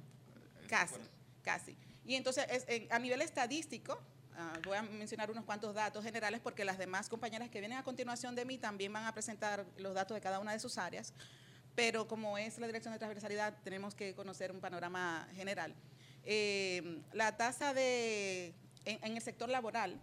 Casi, 0.68 1.00
casi. 1.42 1.76
Y 2.04 2.14
entonces, 2.16 2.44
es- 2.50 2.64
en- 2.68 2.92
a 2.92 2.98
nivel 2.98 3.22
estadístico, 3.22 3.98
ah, 4.36 4.52
voy 4.64 4.76
a 4.76 4.82
mencionar 4.82 5.30
unos 5.30 5.44
cuantos 5.44 5.74
datos 5.74 6.04
generales 6.04 6.40
porque 6.40 6.64
las 6.64 6.76
demás 6.78 7.08
compañeras 7.08 7.50
que 7.50 7.60
vienen 7.60 7.78
a 7.78 7.82
continuación 7.84 8.34
de 8.34 8.44
mí 8.44 8.58
también 8.58 8.92
van 8.92 9.04
a 9.06 9.12
presentar 9.14 9.64
los 9.78 9.94
datos 9.94 10.14
de 10.14 10.20
cada 10.20 10.38
una 10.40 10.52
de 10.52 10.58
sus 10.60 10.76
áreas, 10.78 11.12
pero 11.74 12.06
como 12.08 12.36
es 12.36 12.58
la 12.58 12.66
dirección 12.66 12.92
de 12.92 12.98
transversalidad, 12.98 13.56
tenemos 13.62 13.94
que 13.94 14.14
conocer 14.14 14.50
un 14.52 14.60
panorama 14.60 15.28
general. 15.34 15.74
Eh, 16.24 17.02
la 17.12 17.36
tasa 17.36 17.72
de, 17.74 18.54
en, 18.84 19.16
el 19.16 19.22
sector 19.22 19.48
laboral, 19.48 19.98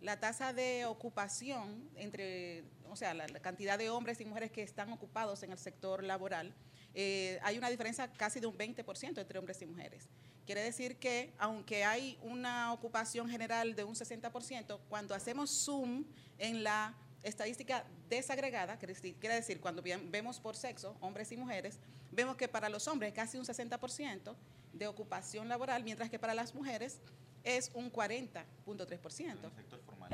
la 0.00 0.20
tasa 0.20 0.52
de 0.52 0.86
ocupación 0.86 1.90
entre, 1.96 2.64
o 2.88 2.96
sea, 2.96 3.14
la, 3.14 3.26
cantidad 3.40 3.78
de 3.78 3.90
hombres 3.90 4.20
y 4.20 4.24
mujeres 4.24 4.50
que 4.50 4.62
están 4.62 4.92
ocupados 4.92 5.42
en 5.42 5.52
el 5.52 5.58
sector 5.58 6.04
laboral, 6.04 6.54
eh, 6.94 7.38
hay 7.42 7.58
una 7.58 7.70
diferencia 7.70 8.10
casi 8.12 8.40
de 8.40 8.46
un 8.46 8.56
20% 8.56 9.18
entre 9.18 9.38
hombres 9.38 9.60
y 9.62 9.66
mujeres. 9.66 10.08
Quiere 10.46 10.62
decir 10.62 10.96
que, 10.96 11.34
aunque 11.38 11.84
hay 11.84 12.18
una 12.22 12.72
ocupación 12.72 13.28
general 13.28 13.74
de 13.74 13.84
un 13.84 13.94
60%, 13.94 14.78
cuando 14.88 15.14
hacemos 15.14 15.50
zoom 15.50 16.04
en 16.38 16.62
la 16.62 16.94
estadística 17.22 17.84
desagregada, 18.08 18.78
quiere 18.78 19.34
decir, 19.34 19.60
cuando 19.60 19.82
vemos 19.82 20.40
por 20.40 20.56
sexo, 20.56 20.96
hombres 21.00 21.30
y 21.32 21.36
mujeres, 21.36 21.78
vemos 22.12 22.36
que 22.36 22.48
para 22.48 22.68
los 22.68 22.88
hombres 22.88 23.10
es 23.10 23.14
casi 23.14 23.36
un 23.36 23.44
60% 23.44 24.34
de 24.72 24.86
ocupación 24.86 25.48
laboral, 25.48 25.84
mientras 25.84 26.10
que 26.10 26.18
para 26.18 26.34
las 26.34 26.54
mujeres 26.54 27.00
es 27.44 27.70
un 27.74 27.92
40.3%. 27.92 29.54
sector 29.54 29.80
formal, 29.86 30.10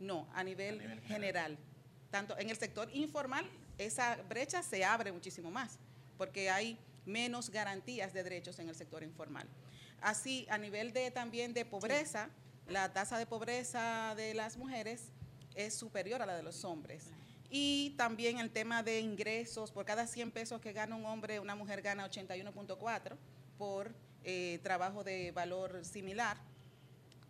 No, 0.00 0.28
a 0.34 0.42
nivel, 0.42 0.78
nivel 0.78 1.00
general. 1.02 1.58
Tanto 2.10 2.38
en 2.38 2.50
el 2.50 2.56
sector 2.56 2.88
informal, 2.92 3.44
esa 3.78 4.16
brecha 4.28 4.62
se 4.62 4.84
abre 4.84 5.12
muchísimo 5.12 5.50
más, 5.50 5.78
porque 6.16 6.50
hay 6.50 6.78
menos 7.04 7.50
garantías 7.50 8.12
de 8.12 8.22
derechos 8.22 8.58
en 8.58 8.68
el 8.68 8.74
sector 8.74 9.02
informal. 9.02 9.48
Así, 10.00 10.46
a 10.50 10.58
nivel 10.58 10.92
de 10.92 11.10
también 11.10 11.54
de 11.54 11.64
pobreza, 11.64 12.28
la 12.68 12.92
tasa 12.92 13.18
de 13.18 13.26
pobreza 13.26 14.14
de 14.16 14.34
las 14.34 14.56
mujeres 14.56 15.10
es 15.54 15.74
superior 15.74 16.22
a 16.22 16.26
la 16.26 16.36
de 16.36 16.42
los 16.42 16.64
hombres. 16.64 17.06
Y 17.50 17.94
también 17.96 18.38
el 18.38 18.50
tema 18.50 18.82
de 18.82 19.00
ingresos, 19.00 19.70
por 19.70 19.84
cada 19.84 20.06
100 20.06 20.30
pesos 20.30 20.60
que 20.60 20.72
gana 20.72 20.96
un 20.96 21.06
hombre, 21.06 21.40
una 21.40 21.54
mujer 21.54 21.82
gana 21.82 22.08
81.4 22.08 23.16
por 23.58 23.94
eh, 24.24 24.60
trabajo 24.62 25.04
de 25.04 25.32
valor 25.32 25.84
similar. 25.84 26.36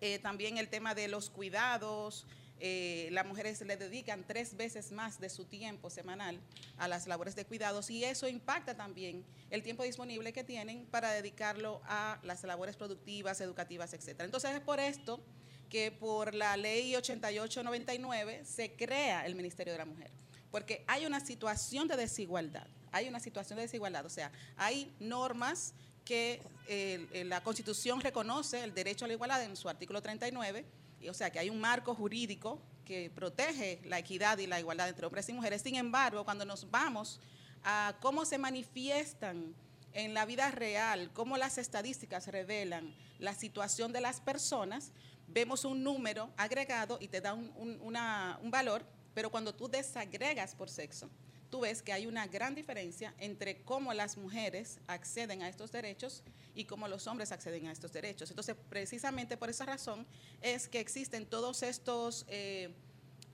Eh, 0.00 0.18
también 0.18 0.58
el 0.58 0.68
tema 0.68 0.94
de 0.94 1.08
los 1.08 1.30
cuidados, 1.30 2.26
eh, 2.60 3.08
las 3.10 3.26
mujeres 3.26 3.60
le 3.62 3.76
dedican 3.76 4.24
tres 4.26 4.56
veces 4.56 4.92
más 4.92 5.18
de 5.20 5.28
su 5.28 5.44
tiempo 5.44 5.90
semanal 5.90 6.38
a 6.78 6.86
las 6.86 7.06
labores 7.06 7.34
de 7.34 7.44
cuidados 7.44 7.90
y 7.90 8.04
eso 8.04 8.28
impacta 8.28 8.76
también 8.76 9.24
el 9.50 9.62
tiempo 9.62 9.82
disponible 9.82 10.32
que 10.32 10.44
tienen 10.44 10.86
para 10.86 11.10
dedicarlo 11.12 11.80
a 11.84 12.18
las 12.22 12.44
labores 12.44 12.76
productivas, 12.76 13.40
educativas, 13.40 13.92
etcétera. 13.92 14.24
Entonces 14.24 14.52
es 14.52 14.60
por 14.60 14.78
esto 14.78 15.20
que 15.68 15.90
por 15.90 16.34
la 16.34 16.56
ley 16.56 16.94
8899 16.94 18.44
se 18.44 18.72
crea 18.72 19.26
el 19.26 19.34
Ministerio 19.34 19.72
de 19.72 19.78
la 19.80 19.84
Mujer, 19.84 20.10
porque 20.52 20.84
hay 20.86 21.06
una 21.06 21.18
situación 21.18 21.88
de 21.88 21.96
desigualdad, 21.96 22.66
hay 22.92 23.08
una 23.08 23.18
situación 23.18 23.56
de 23.56 23.62
desigualdad, 23.62 24.06
o 24.06 24.10
sea, 24.10 24.30
hay 24.56 24.94
normas 25.00 25.74
que 26.04 26.42
eh, 26.66 27.06
eh, 27.12 27.24
la 27.24 27.42
Constitución 27.42 28.00
reconoce 28.00 28.62
el 28.62 28.74
derecho 28.74 29.04
a 29.04 29.08
la 29.08 29.14
igualdad 29.14 29.42
en 29.42 29.56
su 29.56 29.68
artículo 29.68 30.02
39, 30.02 30.64
y, 31.00 31.08
o 31.08 31.14
sea, 31.14 31.30
que 31.30 31.38
hay 31.38 31.50
un 31.50 31.60
marco 31.60 31.94
jurídico 31.94 32.60
que 32.84 33.10
protege 33.14 33.80
la 33.84 33.98
equidad 33.98 34.38
y 34.38 34.46
la 34.46 34.60
igualdad 34.60 34.88
entre 34.88 35.06
hombres 35.06 35.28
y 35.28 35.32
mujeres. 35.32 35.62
Sin 35.62 35.74
embargo, 35.76 36.24
cuando 36.24 36.44
nos 36.44 36.70
vamos 36.70 37.20
a 37.62 37.96
cómo 38.00 38.24
se 38.24 38.38
manifiestan 38.38 39.54
en 39.92 40.14
la 40.14 40.26
vida 40.26 40.50
real, 40.50 41.10
cómo 41.12 41.36
las 41.36 41.58
estadísticas 41.58 42.26
revelan 42.28 42.94
la 43.18 43.34
situación 43.34 43.92
de 43.92 44.00
las 44.00 44.20
personas, 44.20 44.92
vemos 45.28 45.64
un 45.64 45.82
número 45.82 46.30
agregado 46.36 46.98
y 47.00 47.08
te 47.08 47.20
da 47.20 47.34
un 47.34 48.50
valor, 48.50 48.84
pero 49.14 49.30
cuando 49.30 49.54
tú 49.54 49.68
desagregas 49.68 50.54
por 50.54 50.68
sexo, 50.68 51.08
tú 51.54 51.60
ves 51.60 51.82
que 51.82 51.92
hay 51.92 52.08
una 52.08 52.26
gran 52.26 52.52
diferencia 52.56 53.14
entre 53.16 53.62
cómo 53.62 53.94
las 53.94 54.16
mujeres 54.16 54.80
acceden 54.88 55.40
a 55.42 55.48
estos 55.48 55.70
derechos 55.70 56.24
y 56.52 56.64
cómo 56.64 56.88
los 56.88 57.06
hombres 57.06 57.30
acceden 57.30 57.68
a 57.68 57.70
estos 57.70 57.92
derechos. 57.92 58.28
Entonces, 58.28 58.56
precisamente 58.68 59.36
por 59.36 59.48
esa 59.50 59.64
razón 59.64 60.04
es 60.42 60.66
que 60.66 60.80
existen 60.80 61.26
todos 61.26 61.62
estos 61.62 62.26
eh, 62.26 62.74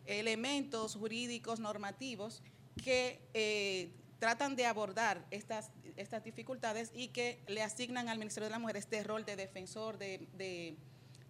elementos 0.05 0.97
jurídicos, 0.97 1.61
normativos, 1.61 2.43
que 2.85 3.23
eh, 3.33 3.89
tratan 4.19 4.55
de 4.55 4.67
abordar 4.67 5.25
estas, 5.31 5.71
estas 5.97 6.23
dificultades 6.23 6.91
y 6.95 7.09
que 7.09 7.43
le 7.49 7.63
asignan 7.63 8.11
al 8.11 8.19
Ministerio 8.19 8.49
de 8.49 8.51
la 8.51 8.59
Mujer 8.59 8.77
este 8.77 9.03
rol 9.03 9.25
de 9.25 9.37
defensor, 9.37 9.97
de, 9.97 10.29
de- 10.35 10.77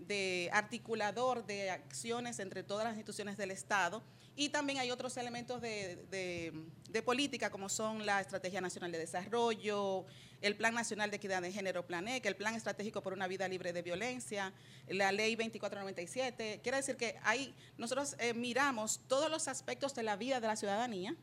de 0.07 0.51
articulador 0.53 1.47
de 1.47 1.71
acciones 1.71 2.39
entre 2.39 2.63
todas 2.63 2.85
las 2.85 2.95
instituciones 2.95 3.37
del 3.37 3.51
Estado. 3.51 4.03
Y 4.37 4.49
también 4.49 4.79
hay 4.79 4.91
otros 4.91 5.17
elementos 5.17 5.61
de, 5.61 5.97
de- 6.11 7.03
política, 7.03 7.51
como 7.51 7.69
son 7.69 8.05
la 8.07 8.21
Estrategia 8.21 8.61
Nacional 8.61 8.93
de 8.93 8.99
Desarrollo, 8.99 10.07
el 10.41 10.57
Plan 10.57 10.75
Nacional 10.75 11.11
de 11.11 11.17
Equidad 11.17 11.43
de 11.43 11.53
Género, 11.53 11.87
PLANEC, 11.87 12.25
el 12.27 12.37
Plan 12.37 12.55
Estratégico 12.55 13.03
por 13.03 13.13
una 13.13 13.27
Vida 13.27 13.49
Libre 13.49 13.73
de 13.73 13.83
Violencia, 13.83 14.53
la 14.89 15.13
Ley 15.13 15.35
2497. 15.37 16.61
Quiere 16.63 16.77
decir 16.79 16.97
que 16.97 17.19
hay, 17.23 17.55
nosotros 17.79 18.17
eh, 18.19 18.35
miramos 18.35 19.01
todos 19.09 19.31
los 19.31 19.49
aspectos 19.49 19.95
de 19.95 20.03
la 20.03 20.17
vida 20.17 20.41
de 20.41 20.47
la 20.47 20.57
ciudadanía 20.57 21.17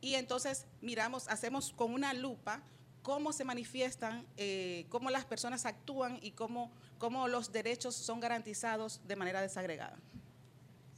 y 0.00 0.14
entonces 0.14 0.66
miramos, 0.80 1.28
hacemos 1.28 1.72
con 1.72 1.92
una 1.92 2.12
lupa 2.14 2.62
cómo 3.06 3.32
se 3.32 3.44
manifiestan, 3.44 4.26
eh, 4.36 4.84
cómo 4.88 5.10
las 5.10 5.24
personas 5.24 5.64
actúan 5.64 6.18
y 6.22 6.32
cómo, 6.32 6.72
cómo 6.98 7.28
los 7.28 7.52
derechos 7.52 7.94
son 7.94 8.18
garantizados 8.18 9.00
de 9.06 9.14
manera 9.14 9.40
desagregada. 9.40 9.96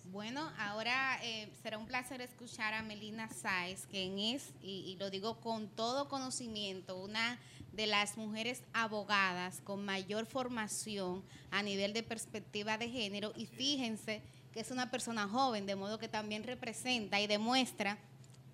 Bueno, 0.04 0.50
ahora 0.56 1.18
eh, 1.22 1.52
será 1.62 1.76
un 1.76 1.84
placer 1.84 2.22
escuchar 2.22 2.72
a 2.72 2.80
Melina 2.80 3.28
Sáez, 3.28 3.86
quien 3.90 4.18
es, 4.18 4.54
y, 4.62 4.86
y 4.86 4.96
lo 4.96 5.10
digo 5.10 5.38
con 5.40 5.68
todo 5.68 6.08
conocimiento, 6.08 6.96
una 6.96 7.38
de 7.74 7.86
las 7.86 8.16
mujeres 8.16 8.62
abogadas 8.72 9.60
con 9.60 9.84
mayor 9.84 10.24
formación 10.24 11.22
a 11.50 11.62
nivel 11.62 11.92
de 11.92 12.02
perspectiva 12.02 12.78
de 12.78 12.88
género. 12.88 13.34
Y 13.36 13.44
fíjense 13.44 14.22
que 14.54 14.60
es 14.60 14.70
una 14.70 14.90
persona 14.90 15.28
joven, 15.28 15.66
de 15.66 15.76
modo 15.76 15.98
que 15.98 16.08
también 16.08 16.42
representa 16.42 17.20
y 17.20 17.26
demuestra 17.26 17.98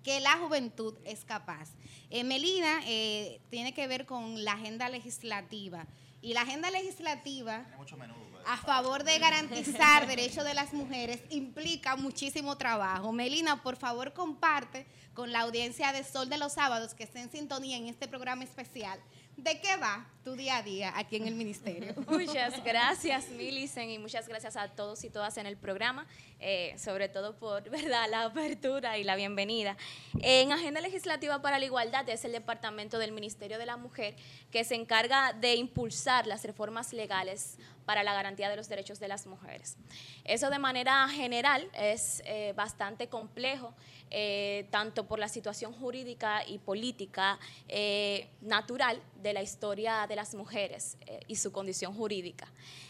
que 0.05 0.19
la 0.19 0.37
juventud 0.37 0.93
es 1.03 1.25
capaz. 1.25 1.69
Eh, 2.11 2.23
Melina 2.23 2.81
eh, 2.85 3.41
tiene 3.49 3.73
que 3.73 3.87
ver 3.87 4.05
con 4.05 4.45
la 4.45 4.53
agenda 4.53 4.87
legislativa. 4.87 5.87
Y 6.21 6.33
la 6.35 6.41
agenda 6.41 6.69
legislativa 6.69 7.65
menudo. 7.97 8.19
a 8.45 8.57
favor 8.57 9.03
de 9.03 9.17
garantizar 9.17 10.05
derechos 10.15 10.43
de 10.43 10.53
las 10.53 10.73
mujeres 10.73 11.21
implica 11.31 11.95
muchísimo 11.95 12.55
trabajo. 12.55 13.11
Melina, 13.11 13.63
por 13.63 13.77
favor, 13.77 14.13
comparte 14.13 14.85
con 15.15 15.31
la 15.31 15.41
audiencia 15.41 15.91
de 15.91 16.03
Sol 16.03 16.29
de 16.29 16.37
los 16.37 16.53
Sábados 16.53 16.93
que 16.93 17.03
está 17.03 17.19
en 17.19 17.31
sintonía 17.31 17.77
en 17.77 17.87
este 17.87 18.07
programa 18.07 18.43
especial. 18.43 18.99
¿De 19.37 19.59
qué 19.59 19.75
va 19.77 20.05
tu 20.25 20.35
día 20.35 20.57
a 20.57 20.63
día 20.63 20.91
aquí 20.95 21.17
en 21.17 21.27
el 21.27 21.35
ministerio? 21.35 21.93
Muchas 22.07 22.63
gracias, 22.63 23.29
Milicen, 23.29 23.91
y 23.91 23.99
muchas 23.99 24.27
gracias 24.27 24.57
a 24.57 24.67
todos 24.69 25.03
y 25.03 25.11
todas 25.11 25.37
en 25.37 25.45
el 25.45 25.55
programa, 25.55 26.07
eh, 26.39 26.73
sobre 26.79 27.09
todo 27.09 27.37
por 27.37 27.69
verdad 27.69 28.07
la 28.09 28.23
apertura 28.23 28.97
y 28.97 29.03
la 29.03 29.15
bienvenida. 29.15 29.77
En 30.21 30.51
Agenda 30.51 30.81
Legislativa 30.81 31.43
para 31.43 31.59
la 31.59 31.65
Igualdad 31.65 32.09
es 32.09 32.25
el 32.25 32.31
departamento 32.31 32.97
del 32.97 33.11
Ministerio 33.11 33.59
de 33.59 33.67
la 33.67 33.77
Mujer 33.77 34.15
que 34.51 34.63
se 34.63 34.73
encarga 34.73 35.31
de 35.33 35.53
impulsar 35.55 36.25
las 36.25 36.43
reformas 36.43 36.91
legales 36.91 37.59
para 37.85 38.01
la 38.01 38.15
garantía 38.15 38.49
de 38.49 38.55
los 38.55 38.67
derechos 38.67 38.99
de 38.99 39.07
las 39.07 39.27
mujeres. 39.27 39.77
Eso 40.23 40.49
de 40.49 40.57
manera 40.57 41.07
general 41.07 41.69
es 41.75 42.23
eh, 42.25 42.51
bastante 42.55 43.09
complejo, 43.09 43.75
eh, 44.09 44.67
tanto 44.71 45.05
por 45.05 45.19
la 45.19 45.27
situación 45.27 45.71
jurídica 45.71 46.43
y 46.47 46.57
política 46.57 47.37
natural 48.41 48.99
de 49.21 49.33
la 49.33 49.43
historia 49.43 50.07
de 50.07 50.14
las 50.15 50.35
mujeres 50.35 50.97
eh, 51.05 51.19
y 51.27 51.35
su 51.35 51.51
condición 51.51 51.93
jurídica. 51.93 52.47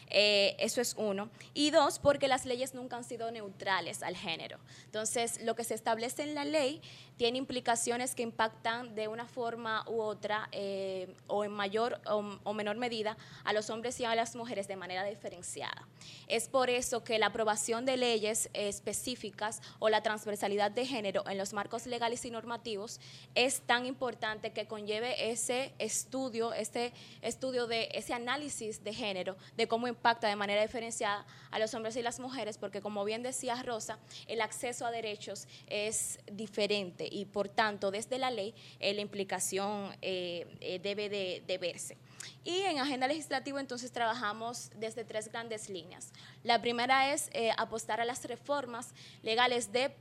Eh, 0.09 0.55
eso 0.59 0.81
es 0.81 0.95
uno. 0.97 1.29
Y 1.53 1.71
dos, 1.71 1.99
porque 1.99 2.27
las 2.27 2.45
leyes 2.45 2.73
nunca 2.73 2.97
han 2.97 3.03
sido 3.03 3.31
neutrales 3.31 4.03
al 4.03 4.15
género. 4.15 4.59
Entonces, 4.85 5.41
lo 5.43 5.55
que 5.55 5.63
se 5.63 5.73
establece 5.73 6.23
en 6.23 6.35
la 6.35 6.45
ley 6.45 6.81
tiene 7.17 7.37
implicaciones 7.37 8.13
que 8.13 8.23
impactan 8.23 8.93
de 8.93 9.07
una 9.07 9.25
forma 9.25 9.85
u 9.87 10.01
otra 10.01 10.49
eh, 10.51 11.15
o 11.27 11.45
en 11.45 11.51
mayor 11.51 12.01
o, 12.07 12.37
o 12.43 12.53
menor 12.53 12.75
medida 12.77 13.17
a 13.43 13.53
los 13.53 13.69
hombres 13.69 13.99
y 13.99 14.05
a 14.05 14.15
las 14.15 14.35
mujeres 14.35 14.67
de 14.67 14.75
manera 14.75 15.03
diferenciada. 15.05 15.87
Es 16.27 16.49
por 16.49 16.69
eso 16.69 17.03
que 17.03 17.17
la 17.19 17.27
aprobación 17.27 17.85
de 17.85 17.97
leyes 17.97 18.49
específicas 18.53 19.61
o 19.79 19.89
la 19.89 20.03
transversalidad 20.03 20.71
de 20.71 20.85
género 20.85 21.23
en 21.27 21.37
los 21.37 21.53
marcos 21.53 21.85
legales 21.85 22.25
y 22.25 22.31
normativos 22.31 22.99
es 23.33 23.61
tan 23.61 23.85
importante 23.85 24.51
que 24.51 24.67
conlleve 24.67 25.31
ese 25.31 25.73
estudio, 25.79 26.53
este 26.53 26.93
estudio 27.21 27.67
de 27.67 27.89
ese 27.93 28.13
análisis 28.13 28.83
de 28.83 28.93
género, 28.93 29.37
de 29.55 29.67
cómo 29.67 29.87
impacta 29.95 30.27
de 30.27 30.35
manera 30.35 30.61
diferenciada 30.61 31.25
a 31.51 31.59
los 31.59 31.73
hombres 31.73 31.95
y 31.95 32.01
las 32.01 32.19
mujeres, 32.19 32.57
porque 32.57 32.81
como 32.81 33.03
bien 33.05 33.23
decía 33.23 33.61
Rosa, 33.63 33.97
el 34.27 34.41
acceso 34.41 34.85
a 34.85 34.91
derechos 34.91 35.47
es 35.67 36.19
diferente 36.31 37.07
y 37.09 37.25
por 37.25 37.49
tanto 37.49 37.91
desde 37.91 38.17
la 38.17 38.29
ley 38.29 38.53
eh, 38.79 38.93
la 38.93 39.01
implicación 39.01 39.95
eh, 40.01 40.57
eh, 40.59 40.79
debe 40.79 41.09
de, 41.09 41.57
verse. 41.57 41.97
Y 42.43 42.61
en 42.61 42.79
agenda 42.79 43.07
legislativa 43.07 43.59
entonces 43.59 43.91
trabajamos 43.91 44.69
desde 44.75 45.05
tres 45.05 45.31
grandes 45.31 45.69
líneas. 45.69 46.11
La 46.43 46.61
primera 46.61 47.13
es 47.13 47.29
apostar 47.57 48.01
a 48.01 48.05
las 48.05 48.23
reformas 48.25 48.93
legales 49.23 49.71
de, 49.71 49.95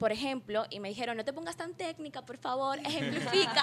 por 0.00 0.12
ejemplo, 0.12 0.64
y 0.70 0.80
me 0.80 0.88
dijeron, 0.88 1.14
no 1.18 1.26
te 1.26 1.34
pongas 1.34 1.56
tan 1.56 1.74
técnica, 1.74 2.22
por 2.22 2.38
favor, 2.38 2.78
ejemplifica. 2.86 3.62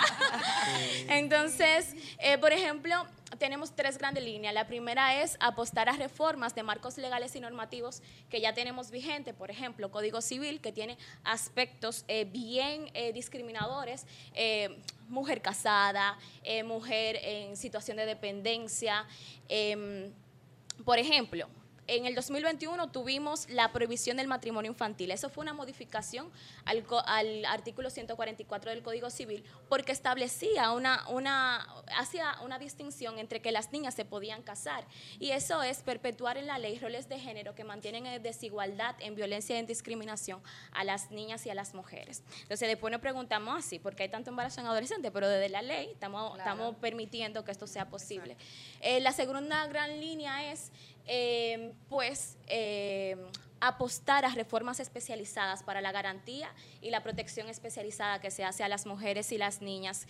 Entonces, 1.10 1.96
eh, 2.20 2.38
por 2.38 2.54
ejemplo, 2.54 2.94
tenemos 3.40 3.76
tres 3.76 3.98
grandes 3.98 4.24
líneas. 4.24 4.54
La 4.54 4.68
primera 4.68 5.24
es 5.24 5.36
apostar 5.40 5.90
a 5.90 5.94
reformas 5.94 6.54
de 6.54 6.62
marcos 6.62 7.00
legales 7.00 7.36
y 7.36 7.40
normativos 7.40 8.04
que 8.30 8.40
ya 8.40 8.54
tenemos 8.54 8.92
vigente, 8.92 9.34
por 9.34 9.50
ejemplo, 9.50 9.90
Código 9.90 10.22
Civil, 10.22 10.62
que 10.62 10.72
tiene 10.72 11.00
aspectos 11.24 12.06
eh, 12.08 12.26
bien 12.26 12.92
eh, 12.94 13.14
discriminadores, 13.14 14.06
eh, 14.36 14.78
mujer 15.10 15.42
casada, 15.42 16.20
eh, 16.44 16.62
mujer 16.62 17.18
en 17.24 17.58
situación 17.58 17.98
de 17.98 18.06
dependencia. 18.06 19.08
em, 19.50 20.14
por 20.86 21.00
ejemplo, 21.00 21.48
en 21.88 22.06
el 22.06 22.16
2021 22.16 22.92
tuvimos 22.92 23.50
la 23.50 23.72
prohibición 23.72 24.18
del 24.18 24.28
matrimonio 24.28 24.72
infantil. 24.72 25.12
Eso 25.12 25.30
fue 25.30 25.42
una 25.42 25.54
modificación 25.54 26.30
al, 26.66 27.46
artículo 27.46 27.90
144 27.90 28.72
del 28.72 28.84
Código 28.84 29.10
Civil 29.10 29.44
porque 29.70 29.94
establecía 29.94 30.72
una, 30.72 31.08
una, 31.08 31.66
hacía 31.98 32.36
una 32.44 32.60
distinción 32.60 33.20
entre 33.20 33.42
que 33.42 33.52
las 33.52 33.72
niñas 33.72 33.96
se 33.96 34.04
podían 34.04 34.44
casar. 34.44 34.86
Y 35.20 35.32
eso 35.32 35.64
es 35.64 35.80
perpetuar 35.80 36.38
en 36.38 36.48
la 36.48 36.60
ley 36.60 36.78
roles 36.80 37.08
de 37.08 37.20
género 37.20 37.56
que 37.56 37.64
mantienen 37.64 38.06
en 38.06 38.22
desigualdad, 38.22 38.96
en 39.00 39.16
violencia 39.16 39.56
y 39.56 39.60
en 39.60 39.66
discriminación 39.66 40.42
a 40.74 40.84
las 40.84 41.12
niñas 41.12 41.46
y 41.46 41.50
a 41.50 41.56
las 41.56 41.74
mujeres. 41.74 42.22
Entonces 42.42 42.68
después 42.68 42.92
nos 42.92 43.02
preguntamos 43.02 43.58
así, 43.58 43.80
¿por 43.80 43.96
qué 43.96 44.04
hay 44.04 44.10
tanto 44.10 44.30
embarazo 44.30 44.60
en 44.60 44.68
adolescentes? 44.68 45.12
Pero 45.14 45.30
desde 45.30 45.50
la 45.50 45.62
ley 45.62 45.90
estamos, 45.94 46.38
estamos 46.38 46.76
permitiendo 46.76 47.46
que 47.46 47.52
esto 47.52 47.66
sea 47.66 47.90
posible. 47.90 48.36
Eh, 48.82 49.00
la 49.00 49.14
segunda 49.14 49.66
gran 49.68 50.02
línea 50.02 50.52
es 50.52 50.72
eh, 51.08 51.74
pues 51.90 52.38
eh, 52.48 53.16
apostar 53.60 54.26
a 54.26 54.30
reformas 54.30 54.80
especializadas 54.80 55.64
para 55.64 55.82
la 55.82 55.92
garantía 55.92 56.54
y 56.82 56.90
la 56.90 57.02
protección 57.02 57.50
especializada 57.50 58.20
que 58.20 58.32
se 58.32 58.44
hace 58.44 58.64
a 58.64 58.68
las 58.68 58.86
mujeres 58.86 59.32
y 59.32 59.38
las 59.38 59.62
niñas 59.62 60.08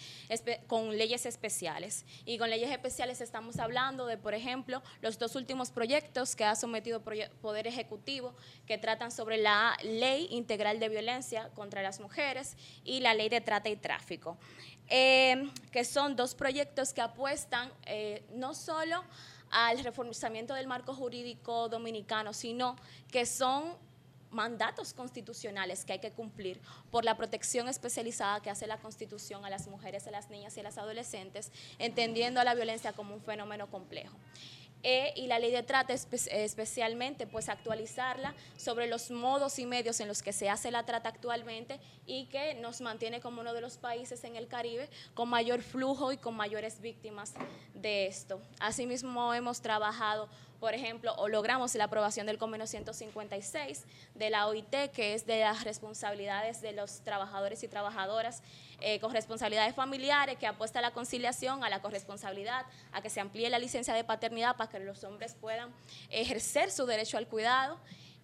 con 0.68 0.98
leyes 0.98 1.26
especiales. 1.26 2.06
Y 2.26 2.38
con 2.38 2.50
leyes 2.50 2.72
especiales 2.72 3.22
estamos 3.22 3.60
hablando 3.60 4.06
de, 4.06 4.18
por 4.18 4.34
ejemplo, 4.34 4.82
los 5.02 5.18
dos 5.18 5.36
últimos 5.36 5.72
proyectos 5.72 6.36
que 6.36 6.46
ha 6.46 6.56
sometido 6.56 7.02
Poder 7.02 7.68
Ejecutivo 7.68 8.36
que 8.66 8.78
tratan 8.78 9.12
sobre 9.12 9.38
la 9.38 9.78
Ley 9.84 10.28
Integral 10.32 10.80
de 10.80 10.90
Violencia 10.90 11.50
contra 11.56 11.82
las 11.82 12.00
Mujeres 12.00 12.56
y 12.84 13.00
la 13.00 13.14
Ley 13.14 13.30
de 13.30 13.42
Trata 13.42 13.70
y 13.70 13.78
Tráfico. 13.78 14.38
Eh, 14.90 15.50
que 15.72 15.84
son 15.84 16.16
dos 16.16 16.34
proyectos 16.34 16.94
que 16.94 17.02
apuestan 17.02 17.72
eh, 17.86 18.24
no 18.34 18.54
solo 18.54 19.04
al 19.52 19.84
reforzamiento 19.84 20.54
del 20.54 20.68
marco 20.68 20.94
jurídico 20.94 21.70
dominicano, 21.70 22.34
sino 22.34 22.76
que 23.12 23.26
son 23.26 23.76
mandatos 24.32 24.94
constitucionales 24.94 25.86
que 25.86 25.94
hay 25.94 26.00
que 26.00 26.12
cumplir 26.12 26.60
por 26.92 27.06
la 27.06 27.16
protección 27.16 27.68
especializada 27.68 28.42
que 28.42 28.50
hace 28.50 28.68
la 28.68 28.78
Constitución 28.78 29.46
a 29.46 29.50
las 29.50 29.68
mujeres, 29.68 30.08
a 30.08 30.12
las 30.12 30.30
niñas 30.30 30.56
y 30.58 30.60
a 30.60 30.64
las 30.64 30.78
adolescentes, 30.78 31.52
entendiendo 31.80 32.40
a 32.40 32.44
la 32.44 32.54
violencia 32.54 32.94
como 32.94 33.14
un 33.14 33.22
fenómeno 33.22 33.68
complejo. 33.68 34.18
Eh, 34.84 35.12
y 35.16 35.28
la 35.28 35.40
ley 35.40 35.52
de 35.52 35.64
trata 35.64 35.94
espe- 35.94 36.30
especialmente, 36.32 37.26
pues 37.28 37.50
actualizarla 37.50 38.36
sobre 38.58 38.88
los 38.88 39.10
modos 39.12 39.58
y 39.60 39.66
medios 39.66 40.00
en 40.00 40.08
los 40.08 40.22
que 40.22 40.32
se 40.32 40.50
hace 40.50 40.70
la 40.72 40.84
trata 40.86 41.10
actualmente 41.10 41.80
y 42.06 42.26
que 42.28 42.54
nos 42.54 42.80
mantiene 42.82 43.20
como 43.20 43.42
uno 43.42 43.54
de 43.54 43.62
los 43.62 43.78
países 43.78 44.24
en 44.24 44.36
el 44.36 44.48
Caribe 44.48 44.88
con 45.14 45.30
mayor 45.30 45.62
flujo 45.62 46.12
y 46.12 46.18
con 46.18 46.36
mayores 46.36 46.80
víctimas 46.80 47.34
de 47.74 48.06
esto. 48.06 48.40
Asimismo, 48.60 49.34
hemos 49.34 49.62
trabajado, 49.62 50.30
por 50.60 50.74
ejemplo, 50.74 51.14
o 51.18 51.28
logramos 51.28 51.74
la 51.76 51.86
aprobación 51.86 52.28
del 52.28 52.38
convenio 52.38 52.68
156 52.68 53.84
de 54.16 54.30
la 54.30 54.48
OIT, 54.48 54.92
que 54.94 55.16
es 55.16 55.26
de 55.26 55.40
las 55.42 55.64
responsabilidades 55.64 56.62
de 56.62 56.72
los 56.72 57.02
trabajadores 57.02 57.64
y 57.64 57.68
trabajadoras 57.68 58.42
eh, 58.80 59.00
con 59.00 59.12
responsabilidades 59.12 59.74
familiares, 59.74 60.38
que 60.38 60.46
apuesta 60.46 60.80
a 60.80 60.82
la 60.82 60.92
conciliación, 60.92 61.64
a 61.64 61.70
la 61.70 61.82
corresponsabilidad, 61.82 62.66
a 62.92 63.02
que 63.02 63.10
se 63.10 63.20
amplíe 63.20 63.50
la 63.50 63.60
licencia 63.60 63.94
de 63.94 64.04
paternidad 64.04 64.56
para 64.56 64.70
que 64.70 64.80
los 64.80 65.04
hombres 65.04 65.34
puedan 65.34 65.74
ejercer 66.10 66.72
su 66.72 66.86
derecho 66.86 67.18
al 67.18 67.28
cuidado. 67.28 67.80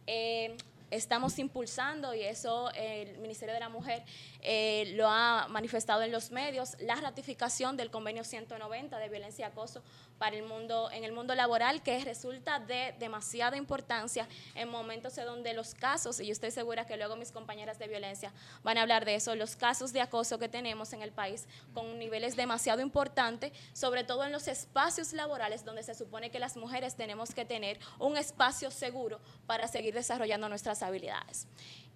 Eh, 0.06 0.56
estamos 0.92 1.40
impulsando, 1.40 2.14
y 2.14 2.22
eso 2.22 2.70
el 2.72 3.18
Ministerio 3.18 3.54
de 3.54 3.60
la 3.60 3.70
Mujer 3.70 4.04
eh, 4.46 4.92
lo 4.96 5.08
ha 5.08 5.48
manifestado 5.48 6.02
en 6.02 6.12
los 6.12 6.32
medios, 6.32 6.76
la 6.80 6.96
ratificación 6.96 7.78
del 7.78 7.90
convenio 7.90 8.26
190 8.26 8.98
de 8.98 9.10
violencia 9.10 9.48
y 9.48 9.50
acoso 9.50 9.82
para 10.18 10.36
el 10.36 10.44
mundo, 10.44 10.90
en 10.92 11.04
el 11.04 11.14
mundo 11.14 11.34
laboral, 11.34 11.82
que 11.82 12.04
resulta 12.04 12.60
de 12.60 12.94
demasiada 13.00 13.56
importancia 13.56 14.28
en 14.56 14.70
momentos 14.70 15.18
en 15.18 15.26
donde 15.26 15.54
los 15.54 15.74
casos, 15.74 16.20
y 16.20 16.28
yo 16.28 16.34
estoy 16.34 16.52
segura 16.52 16.86
que 16.86 16.98
luego 16.98 17.16
mis 17.16 17.32
compañeras 17.32 17.80
de 17.80 17.88
violencia 17.88 18.34
van 18.64 18.78
a 18.78 18.82
hablar 18.82 19.06
de 19.06 19.16
eso, 19.16 19.34
los 19.36 19.56
casos 19.56 19.94
de 19.94 20.02
acoso 20.02 20.40
que 20.40 20.50
tenemos 20.50 20.94
en 20.94 21.02
el 21.02 21.12
país 21.12 21.46
con 21.74 21.98
niveles 21.98 22.36
demasiado 22.36 22.82
importantes, 22.82 23.54
sobre 23.74 24.04
todo 24.04 24.26
en 24.26 24.32
los 24.32 24.48
espacios 24.48 25.14
laborales 25.14 25.64
donde 25.64 25.84
se 25.84 25.96
supone 25.96 26.32
que 26.32 26.40
las 26.40 26.58
mujeres 26.58 26.96
tenemos 26.96 27.34
que 27.34 27.46
tener 27.46 27.80
un 27.98 28.18
espacio 28.18 28.72
seguro 28.72 29.20
para 29.48 29.68
seguir 29.68 29.94
desarrollando 29.94 30.50
nuestras 30.50 30.84
habilidades. 30.84 31.48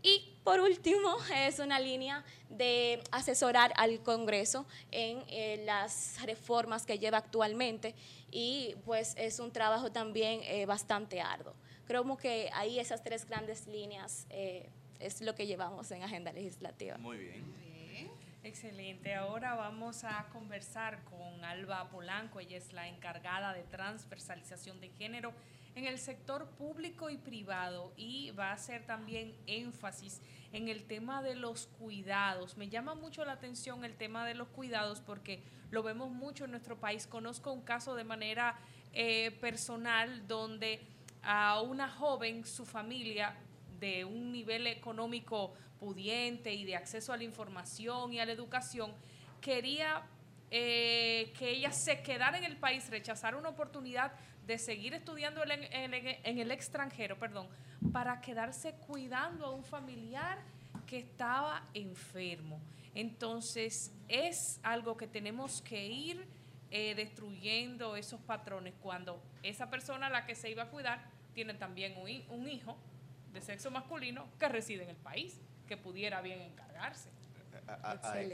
Y 0.02 0.38
por 0.44 0.60
último, 0.60 1.18
es 1.36 1.60
una 1.60 1.80
línea 1.80 2.24
de 2.50 3.04
asesorar 3.12 3.74
al 3.76 4.02
Congreso 4.02 4.66
en 4.92 5.24
eh, 5.28 5.64
las 5.66 6.18
reformas 6.24 6.86
que 6.86 7.00
lleva 7.00 7.18
actualmente 7.18 7.96
y 8.32 8.76
pues 8.86 9.16
es 9.18 9.40
un 9.40 9.52
trabajo 9.52 9.92
también 9.92 10.42
eh, 10.44 10.66
bastante 10.66 11.22
arduo. 11.22 11.54
Creo 11.86 12.18
que 12.18 12.50
ahí 12.54 12.80
esas 12.80 13.04
tres 13.04 13.26
grandes 13.26 13.68
líneas 13.68 14.28
eh, 14.30 14.70
es 15.00 15.22
lo 15.22 15.36
que 15.36 15.48
llevamos 15.48 15.90
en 15.92 16.04
agenda 16.04 16.32
legislativa. 16.34 16.98
Muy 16.98 17.18
bien. 17.18 17.68
Excelente. 18.48 19.14
Ahora 19.14 19.56
vamos 19.56 20.06
a 20.06 20.26
conversar 20.32 21.04
con 21.04 21.44
Alba 21.44 21.90
Polanco. 21.90 22.40
Ella 22.40 22.56
es 22.56 22.72
la 22.72 22.88
encargada 22.88 23.52
de 23.52 23.64
transversalización 23.64 24.80
de 24.80 24.88
género 24.92 25.34
en 25.78 25.86
el 25.86 26.00
sector 26.00 26.48
público 26.58 27.12
y 27.12 27.18
privado 27.18 27.94
y 27.96 28.32
va 28.32 28.50
a 28.50 28.54
hacer 28.54 28.86
también 28.88 29.36
énfasis 29.46 30.22
en 30.52 30.70
el 30.70 30.84
tema 30.86 31.22
de 31.22 31.36
los 31.36 31.68
cuidados. 31.68 32.58
Me 32.58 32.68
llama 32.68 32.96
mucho 32.96 33.24
la 33.24 33.34
atención 33.34 33.86
el 33.86 33.96
tema 33.96 34.26
de 34.26 34.34
los 34.34 34.48
cuidados 34.48 35.02
porque 35.02 35.44
lo 35.70 35.84
vemos 35.84 36.10
mucho 36.10 36.46
en 36.46 36.52
nuestro 36.52 36.80
país. 36.80 37.06
Conozco 37.06 37.52
un 37.52 37.62
caso 37.62 37.94
de 37.94 38.04
manera 38.04 38.58
eh, 38.92 39.32
personal 39.40 40.28
donde 40.28 40.82
a 41.22 41.62
una 41.62 41.90
joven, 41.90 42.44
su 42.44 42.66
familia, 42.66 43.36
de 43.80 44.04
un 44.04 44.32
nivel 44.32 44.66
económico 44.66 45.54
pudiente 45.80 46.54
y 46.56 46.66
de 46.66 46.76
acceso 46.76 47.14
a 47.14 47.18
la 47.18 47.24
información 47.24 48.12
y 48.14 48.20
a 48.20 48.26
la 48.26 48.32
educación, 48.32 48.92
quería 49.42 50.02
eh, 50.50 51.34
que 51.38 51.52
ella 51.52 51.72
se 51.72 52.02
quedara 52.02 52.38
en 52.40 52.46
el 52.46 52.58
país, 52.58 52.90
rechazar 52.90 53.36
una 53.36 53.50
oportunidad 53.50 54.14
de 54.48 54.58
seguir 54.58 54.94
estudiando 54.94 55.44
en, 55.44 56.40
el 56.40 56.52
extranjero, 56.52 57.20
perdón, 57.20 57.50
para 57.92 58.22
quedarse 58.22 58.74
cuidando 58.88 59.46
a 59.46 59.52
un 59.52 59.66
familiar 59.66 60.40
que 60.88 61.00
estaba 61.00 61.68
enfermo. 61.74 62.62
Entonces, 62.96 63.94
es 64.08 64.62
algo 64.64 64.96
que 64.96 65.06
tenemos 65.06 65.62
que 65.62 65.86
ir 65.86 66.26
eh, 66.72 66.96
destruyendo 66.96 67.98
esos 67.98 68.22
patrones 68.22 68.74
cuando 68.82 69.22
esa 69.44 69.70
persona 69.70 70.08
a 70.08 70.10
la 70.10 70.26
que 70.26 70.34
se 70.34 70.50
iba 70.50 70.64
a 70.64 70.70
cuidar 70.70 71.04
tiene 71.34 71.54
también 71.54 71.96
un 72.30 72.48
hijo 72.48 72.78
de 73.34 73.42
sexo 73.42 73.70
masculino 73.70 74.28
que 74.40 74.48
reside 74.48 74.84
en 74.84 74.90
el 74.90 74.96
país, 74.96 75.40
que 75.68 75.76
pudiera 75.76 76.22
bien 76.22 76.42
encargarse. 76.42 77.10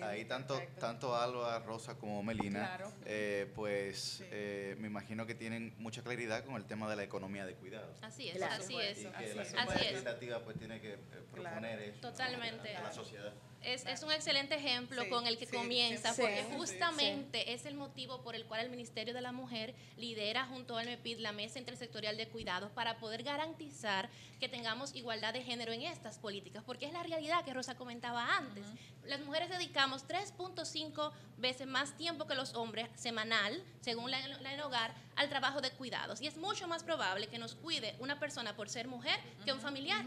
Ahí, 0.03 0.25
tanto, 0.25 0.61
tanto 0.79 1.15
Alba, 1.15 1.59
Rosa 1.59 1.95
como 1.95 2.21
Melina, 2.23 2.79
eh, 3.05 3.51
pues 3.55 4.23
eh, 4.31 4.75
me 4.79 4.87
imagino 4.87 5.25
que 5.25 5.35
tienen 5.35 5.73
mucha 5.77 6.03
claridad 6.03 6.43
con 6.45 6.55
el 6.55 6.65
tema 6.65 6.89
de 6.89 6.95
la 6.95 7.03
economía 7.03 7.45
de 7.45 7.55
cuidados. 7.55 7.97
Así 8.01 8.29
es, 8.29 8.41
así 8.41 8.77
es. 8.79 9.03
Y 9.03 9.07
que 9.07 9.35
la 9.35 9.41
Asamblea 9.43 9.91
Legislativa 9.91 10.39
pues 10.43 10.57
tiene 10.57 10.79
que 10.79 10.97
proponer 11.31 11.79
eso 11.79 12.01
Totalmente. 12.01 12.75
a 12.75 12.83
la 12.83 12.93
sociedad. 12.93 13.33
Es, 13.63 13.85
es, 13.85 14.03
un 14.03 14.11
excelente 14.11 14.55
ejemplo 14.55 15.07
con 15.09 15.25
el 15.25 15.37
que 15.37 15.47
comienza, 15.47 16.13
porque 16.15 16.45
justamente 16.55 17.53
es 17.53 17.65
el 17.65 17.75
motivo 17.75 18.21
por 18.21 18.35
el 18.35 18.45
cual 18.45 18.61
el 18.61 18.69
Ministerio 18.69 19.13
de 19.13 19.21
la 19.21 19.31
Mujer 19.31 19.73
lidera 19.97 20.45
junto 20.45 20.77
al 20.77 20.85
MEPID 20.85 21.19
la 21.19 21.31
Mesa 21.31 21.59
Intersectorial 21.59 22.17
de 22.17 22.27
Cuidados 22.27 22.71
para 22.71 22.97
poder 22.97 23.23
garantizar 23.23 24.09
que 24.39 24.49
tengamos 24.49 24.93
igualdad 24.95 25.33
de 25.33 25.41
género 25.41 25.71
en 25.71 25.83
estas 25.83 26.19
políticas, 26.19 26.63
porque 26.65 26.85
es 26.85 26.93
la 26.93 27.03
realidad 27.03 27.45
que 27.45 27.53
Rosa 27.53 27.75
comentaba 27.75 28.37
antes. 28.37 28.65
Las 29.05 29.21
mujeres 29.21 29.49
dedicamos 29.49 30.05
3.5 30.07 31.11
veces 31.37 31.67
más 31.67 31.95
tiempo 31.97 32.27
que 32.27 32.35
los 32.35 32.53
hombres 32.55 32.89
semanal, 32.95 33.63
según 33.81 34.11
la, 34.11 34.27
la, 34.27 34.53
el 34.53 34.61
hogar, 34.61 34.93
al 35.15 35.29
trabajo 35.29 35.61
de 35.61 35.71
cuidados. 35.71 36.21
Y 36.21 36.27
es 36.27 36.37
mucho 36.37 36.67
más 36.67 36.83
probable 36.83 37.27
que 37.27 37.37
nos 37.37 37.55
cuide 37.55 37.95
una 37.99 38.19
persona 38.19 38.55
por 38.55 38.69
ser 38.69 38.87
mujer 38.87 39.19
que 39.45 39.53
un 39.53 39.61
familiar 39.61 40.05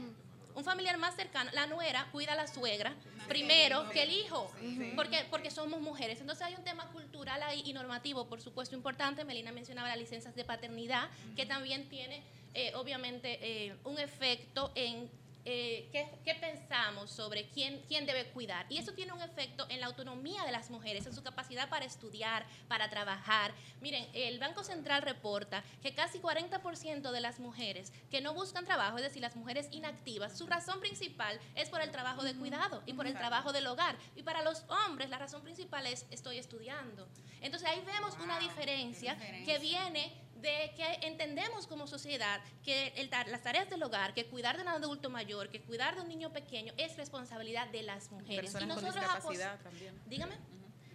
un 0.56 0.64
familiar 0.64 0.96
más 0.96 1.14
cercano, 1.14 1.50
la 1.52 1.66
nuera 1.66 2.08
cuida 2.10 2.32
a 2.32 2.34
la 2.34 2.46
suegra 2.46 2.94
primero 3.28 3.88
que 3.90 4.02
el 4.02 4.10
hijo, 4.10 4.50
porque, 4.96 5.26
porque 5.30 5.50
somos 5.50 5.80
mujeres. 5.80 6.20
Entonces 6.20 6.46
hay 6.46 6.54
un 6.54 6.64
tema 6.64 6.90
cultural 6.92 7.42
ahí 7.42 7.62
y 7.66 7.74
normativo, 7.74 8.26
por 8.26 8.40
supuesto, 8.40 8.74
importante. 8.74 9.24
Melina 9.24 9.52
mencionaba 9.52 9.88
las 9.88 9.98
licencias 9.98 10.34
de 10.34 10.44
paternidad, 10.44 11.10
que 11.36 11.44
también 11.44 11.88
tiene, 11.90 12.22
eh, 12.54 12.72
obviamente, 12.74 13.38
eh, 13.42 13.76
un 13.84 13.98
efecto 13.98 14.72
en 14.74 15.10
eh, 15.48 15.88
¿qué, 16.24 16.34
pensamos 16.34 17.10
sobre 17.10 17.48
quién, 17.50 17.80
quién 17.86 18.04
debe 18.04 18.26
cuidar. 18.30 18.66
Y 18.68 18.78
eso 18.78 18.92
tiene 18.92 19.12
un 19.12 19.22
efecto 19.22 19.64
en 19.68 19.80
la 19.80 19.86
autonomía 19.86 20.44
de 20.44 20.50
las 20.50 20.70
mujeres, 20.70 21.06
en 21.06 21.14
su 21.14 21.22
capacidad 21.22 21.68
para 21.68 21.84
estudiar, 21.84 22.44
para 22.66 22.90
trabajar. 22.90 23.54
Miren, 23.80 24.08
el 24.12 24.40
Banco 24.40 24.64
Central 24.64 25.02
reporta 25.02 25.62
que 25.82 25.94
casi 25.94 26.18
40% 26.18 27.12
de 27.12 27.20
las 27.20 27.38
mujeres 27.38 27.92
que 28.10 28.20
no 28.20 28.34
buscan 28.34 28.64
trabajo, 28.64 28.96
es 28.96 29.04
decir, 29.04 29.22
las 29.22 29.36
mujeres 29.36 29.68
inactivas, 29.70 30.36
su 30.36 30.48
razón 30.48 30.80
principal 30.80 31.38
es 31.54 31.68
por 31.68 31.80
el 31.80 31.92
trabajo 31.92 32.24
de 32.24 32.34
cuidado 32.34 32.82
y 32.84 32.94
por 32.94 33.06
el 33.06 33.14
trabajo 33.14 33.52
del 33.52 33.68
hogar. 33.68 33.96
Y 34.16 34.24
para 34.24 34.42
los 34.42 34.64
hombres 34.68 35.10
la 35.10 35.18
razón 35.18 35.42
principal 35.42 35.86
es 35.86 36.06
estoy 36.10 36.38
estudiando. 36.38 37.06
Entonces 37.40 37.68
ahí 37.68 37.80
vemos 37.86 38.16
una 38.18 38.40
diferencia 38.40 39.16
que 39.44 39.58
viene 39.60 40.25
de 40.40 40.72
que 40.76 41.06
entendemos 41.06 41.66
como 41.66 41.86
sociedad 41.86 42.40
que 42.64 42.88
el, 42.96 43.10
las 43.10 43.42
tareas 43.42 43.68
del 43.70 43.82
hogar, 43.82 44.14
que 44.14 44.26
cuidar 44.26 44.56
de 44.56 44.62
un 44.62 44.68
adulto 44.68 45.10
mayor, 45.10 45.50
que 45.50 45.62
cuidar 45.62 45.94
de 45.94 46.02
un 46.02 46.08
niño 46.08 46.32
pequeño 46.32 46.72
es 46.76 46.96
responsabilidad 46.96 47.68
de 47.68 47.82
las 47.82 48.10
mujeres. 48.10 48.52
Personas 48.52 48.64
y 48.64 48.84
nosotros 48.84 48.94
con 48.94 49.02
discapacidad 49.02 49.60
también. 49.60 50.00
Dígame 50.06 50.36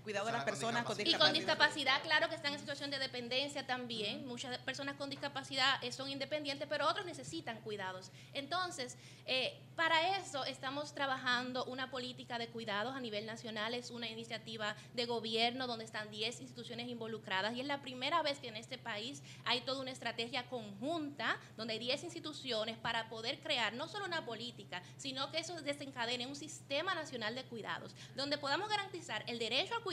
cuidado 0.01 0.25
de 0.25 0.31
las 0.33 0.43
personas 0.43 0.83
con 0.83 0.97
discapacidad. 0.97 1.19
Y 1.19 1.21
con 1.21 1.33
discapacidad, 1.33 2.01
claro 2.03 2.29
que 2.29 2.35
están 2.35 2.53
en 2.53 2.59
situación 2.59 2.91
de 2.91 2.99
dependencia 2.99 3.65
también. 3.65 4.27
Muchas 4.27 4.57
personas 4.59 4.95
con 4.95 5.09
discapacidad 5.09 5.83
eh, 5.83 5.91
son 5.91 6.09
independientes, 6.09 6.67
pero 6.67 6.87
otros 6.87 7.05
necesitan 7.05 7.61
cuidados. 7.61 8.11
Entonces, 8.33 8.97
eh, 9.25 9.59
para 9.75 10.17
eso 10.17 10.43
estamos 10.45 10.93
trabajando 10.93 11.65
una 11.65 11.91
política 11.91 12.37
de 12.37 12.47
cuidados 12.47 12.95
a 12.95 12.99
nivel 12.99 13.25
nacional. 13.25 13.73
Es 13.73 13.91
una 13.91 14.09
iniciativa 14.09 14.75
de 14.93 15.05
gobierno 15.05 15.67
donde 15.67 15.85
están 15.85 16.09
10 16.09 16.41
instituciones 16.41 16.87
involucradas 16.87 17.55
y 17.55 17.61
es 17.61 17.67
la 17.67 17.81
primera 17.81 18.21
vez 18.21 18.39
que 18.39 18.47
en 18.47 18.57
este 18.57 18.77
país 18.77 19.21
hay 19.45 19.61
toda 19.61 19.81
una 19.81 19.91
estrategia 19.91 20.47
conjunta 20.49 21.39
donde 21.57 21.73
hay 21.73 21.79
10 21.79 22.03
instituciones 22.03 22.77
para 22.77 23.09
poder 23.09 23.39
crear 23.39 23.73
no 23.73 23.87
solo 23.87 24.05
una 24.05 24.25
política, 24.25 24.81
sino 24.97 25.31
que 25.31 25.39
eso 25.39 25.59
desencadene 25.61 26.27
un 26.27 26.35
sistema 26.35 26.93
nacional 26.95 27.35
de 27.35 27.43
cuidados, 27.43 27.95
donde 28.15 28.37
podamos 28.37 28.69
garantizar 28.69 29.23
el 29.27 29.39
derecho 29.39 29.75
al 29.75 29.81
cuidado 29.81 29.90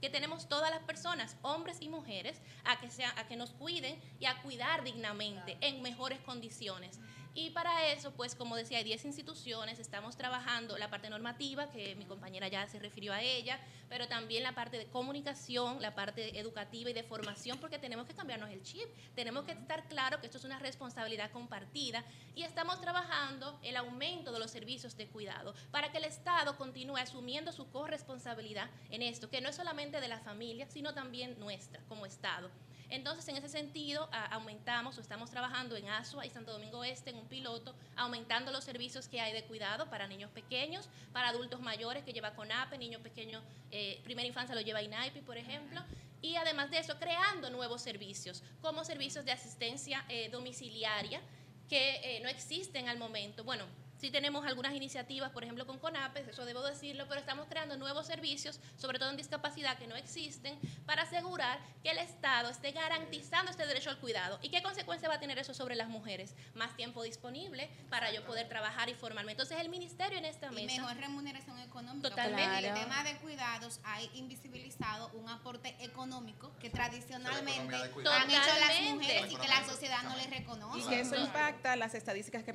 que 0.00 0.08
tenemos 0.08 0.48
todas 0.48 0.70
las 0.70 0.82
personas, 0.84 1.36
hombres 1.42 1.78
y 1.80 1.88
mujeres, 1.88 2.40
a 2.64 2.80
que, 2.80 2.90
sea, 2.90 3.12
a 3.18 3.26
que 3.26 3.36
nos 3.36 3.50
cuiden 3.50 4.00
y 4.18 4.24
a 4.24 4.40
cuidar 4.42 4.84
dignamente 4.84 5.58
en 5.60 5.82
mejores 5.82 6.18
condiciones. 6.20 6.98
Y 7.36 7.50
para 7.50 7.90
eso, 7.90 8.12
pues 8.12 8.36
como 8.36 8.54
decía, 8.54 8.78
hay 8.78 8.84
10 8.84 9.06
instituciones, 9.06 9.80
estamos 9.80 10.16
trabajando 10.16 10.78
la 10.78 10.88
parte 10.88 11.10
normativa, 11.10 11.68
que 11.68 11.96
mi 11.96 12.04
compañera 12.04 12.46
ya 12.46 12.68
se 12.68 12.78
refirió 12.78 13.12
a 13.12 13.22
ella, 13.22 13.58
pero 13.88 14.06
también 14.06 14.44
la 14.44 14.54
parte 14.54 14.78
de 14.78 14.86
comunicación, 14.86 15.82
la 15.82 15.96
parte 15.96 16.38
educativa 16.38 16.90
y 16.90 16.92
de 16.92 17.02
formación, 17.02 17.58
porque 17.58 17.80
tenemos 17.80 18.06
que 18.06 18.14
cambiarnos 18.14 18.50
el 18.50 18.62
chip, 18.62 18.88
tenemos 19.16 19.44
que 19.44 19.52
estar 19.52 19.88
claro 19.88 20.20
que 20.20 20.26
esto 20.26 20.38
es 20.38 20.44
una 20.44 20.60
responsabilidad 20.60 21.32
compartida 21.32 22.04
y 22.36 22.44
estamos 22.44 22.80
trabajando 22.80 23.58
el 23.62 23.76
aumento 23.76 24.30
de 24.30 24.38
los 24.38 24.52
servicios 24.52 24.96
de 24.96 25.08
cuidado 25.08 25.54
para 25.72 25.90
que 25.90 25.98
el 25.98 26.04
Estado 26.04 26.56
continúe 26.56 26.98
asumiendo 26.98 27.50
su 27.50 27.68
corresponsabilidad 27.70 28.70
en 28.90 29.02
esto, 29.02 29.28
que 29.28 29.40
no 29.40 29.48
es 29.48 29.56
solamente 29.56 30.00
de 30.00 30.06
la 30.06 30.20
familia, 30.20 30.68
sino 30.68 30.94
también 30.94 31.38
nuestra 31.40 31.80
como 31.88 32.06
Estado. 32.06 32.48
Entonces, 32.94 33.26
en 33.26 33.36
ese 33.36 33.48
sentido, 33.48 34.08
aumentamos 34.30 34.96
o 34.98 35.00
estamos 35.00 35.28
trabajando 35.28 35.76
en 35.76 35.88
ASUA 35.88 36.26
y 36.26 36.30
Santo 36.30 36.52
Domingo 36.52 36.84
Este 36.84 37.10
en 37.10 37.16
un 37.16 37.26
piloto, 37.26 37.74
aumentando 37.96 38.52
los 38.52 38.62
servicios 38.62 39.08
que 39.08 39.20
hay 39.20 39.32
de 39.32 39.42
cuidado 39.42 39.90
para 39.90 40.06
niños 40.06 40.30
pequeños, 40.30 40.88
para 41.12 41.30
adultos 41.30 41.60
mayores 41.60 42.04
que 42.04 42.12
lleva 42.12 42.36
CONAPE, 42.36 42.78
niños 42.78 43.02
pequeños, 43.02 43.42
eh, 43.72 44.00
primera 44.04 44.28
infancia 44.28 44.54
lo 44.54 44.60
lleva 44.60 44.80
INAIPI, 44.80 45.22
por 45.22 45.36
ejemplo, 45.36 45.82
y 46.22 46.36
además 46.36 46.70
de 46.70 46.78
eso, 46.78 46.96
creando 47.00 47.50
nuevos 47.50 47.82
servicios, 47.82 48.44
como 48.62 48.84
servicios 48.84 49.24
de 49.24 49.32
asistencia 49.32 50.04
eh, 50.08 50.28
domiciliaria 50.30 51.20
que 51.68 51.96
eh, 51.96 52.20
no 52.20 52.28
existen 52.28 52.88
al 52.88 52.98
momento. 52.98 53.42
Bueno, 53.42 53.64
Sí 54.04 54.10
tenemos 54.10 54.44
algunas 54.44 54.74
iniciativas, 54.74 55.30
por 55.30 55.44
ejemplo 55.44 55.66
con 55.66 55.78
CONAPES, 55.78 56.28
eso 56.28 56.44
debo 56.44 56.60
decirlo, 56.60 57.06
pero 57.08 57.20
estamos 57.20 57.46
creando 57.48 57.78
nuevos 57.78 58.06
servicios, 58.06 58.60
sobre 58.76 58.98
todo 58.98 59.08
en 59.08 59.16
discapacidad, 59.16 59.78
que 59.78 59.86
no 59.86 59.96
existen, 59.96 60.58
para 60.84 61.04
asegurar 61.04 61.58
que 61.82 61.90
el 61.90 61.96
Estado 61.96 62.50
esté 62.50 62.72
garantizando 62.72 63.50
este 63.50 63.66
derecho 63.66 63.88
al 63.88 63.98
cuidado. 63.98 64.38
¿Y 64.42 64.50
qué 64.50 64.62
consecuencia 64.62 65.08
va 65.08 65.14
a 65.14 65.20
tener 65.20 65.38
eso 65.38 65.54
sobre 65.54 65.74
las 65.74 65.88
mujeres? 65.88 66.34
Más 66.54 66.76
tiempo 66.76 67.02
disponible 67.02 67.70
para 67.88 68.12
yo 68.12 68.26
poder 68.26 68.46
trabajar 68.46 68.90
y 68.90 68.94
formarme. 68.94 69.32
Entonces 69.32 69.58
el 69.58 69.70
ministerio 69.70 70.18
en 70.18 70.26
esta 70.26 70.50
mesa... 70.50 70.74
Y 70.74 70.80
mejor 70.80 70.98
remuneración 70.98 71.58
económica. 71.60 72.10
Totalmente. 72.10 72.58
En 72.58 72.64
el 72.66 72.74
tema 72.74 73.04
de 73.04 73.16
cuidados 73.20 73.80
hay 73.84 74.10
invisibilizado 74.12 75.08
un 75.14 75.30
aporte 75.30 75.76
económico 75.78 76.52
que 76.60 76.68
tradicionalmente 76.68 77.74
han 78.04 78.30
hecho 78.30 78.58
las 78.60 78.80
mujeres 78.82 79.32
y 79.32 79.36
que 79.36 79.48
la 79.48 79.64
sociedad 79.64 80.02
no 80.02 80.14
les 80.16 80.28
reconoce. 80.28 80.80
Y 80.80 80.88
que 80.90 81.00
eso 81.00 81.16
impacta 81.16 81.74
las 81.76 81.94
estadísticas 81.94 82.44
que 82.44 82.52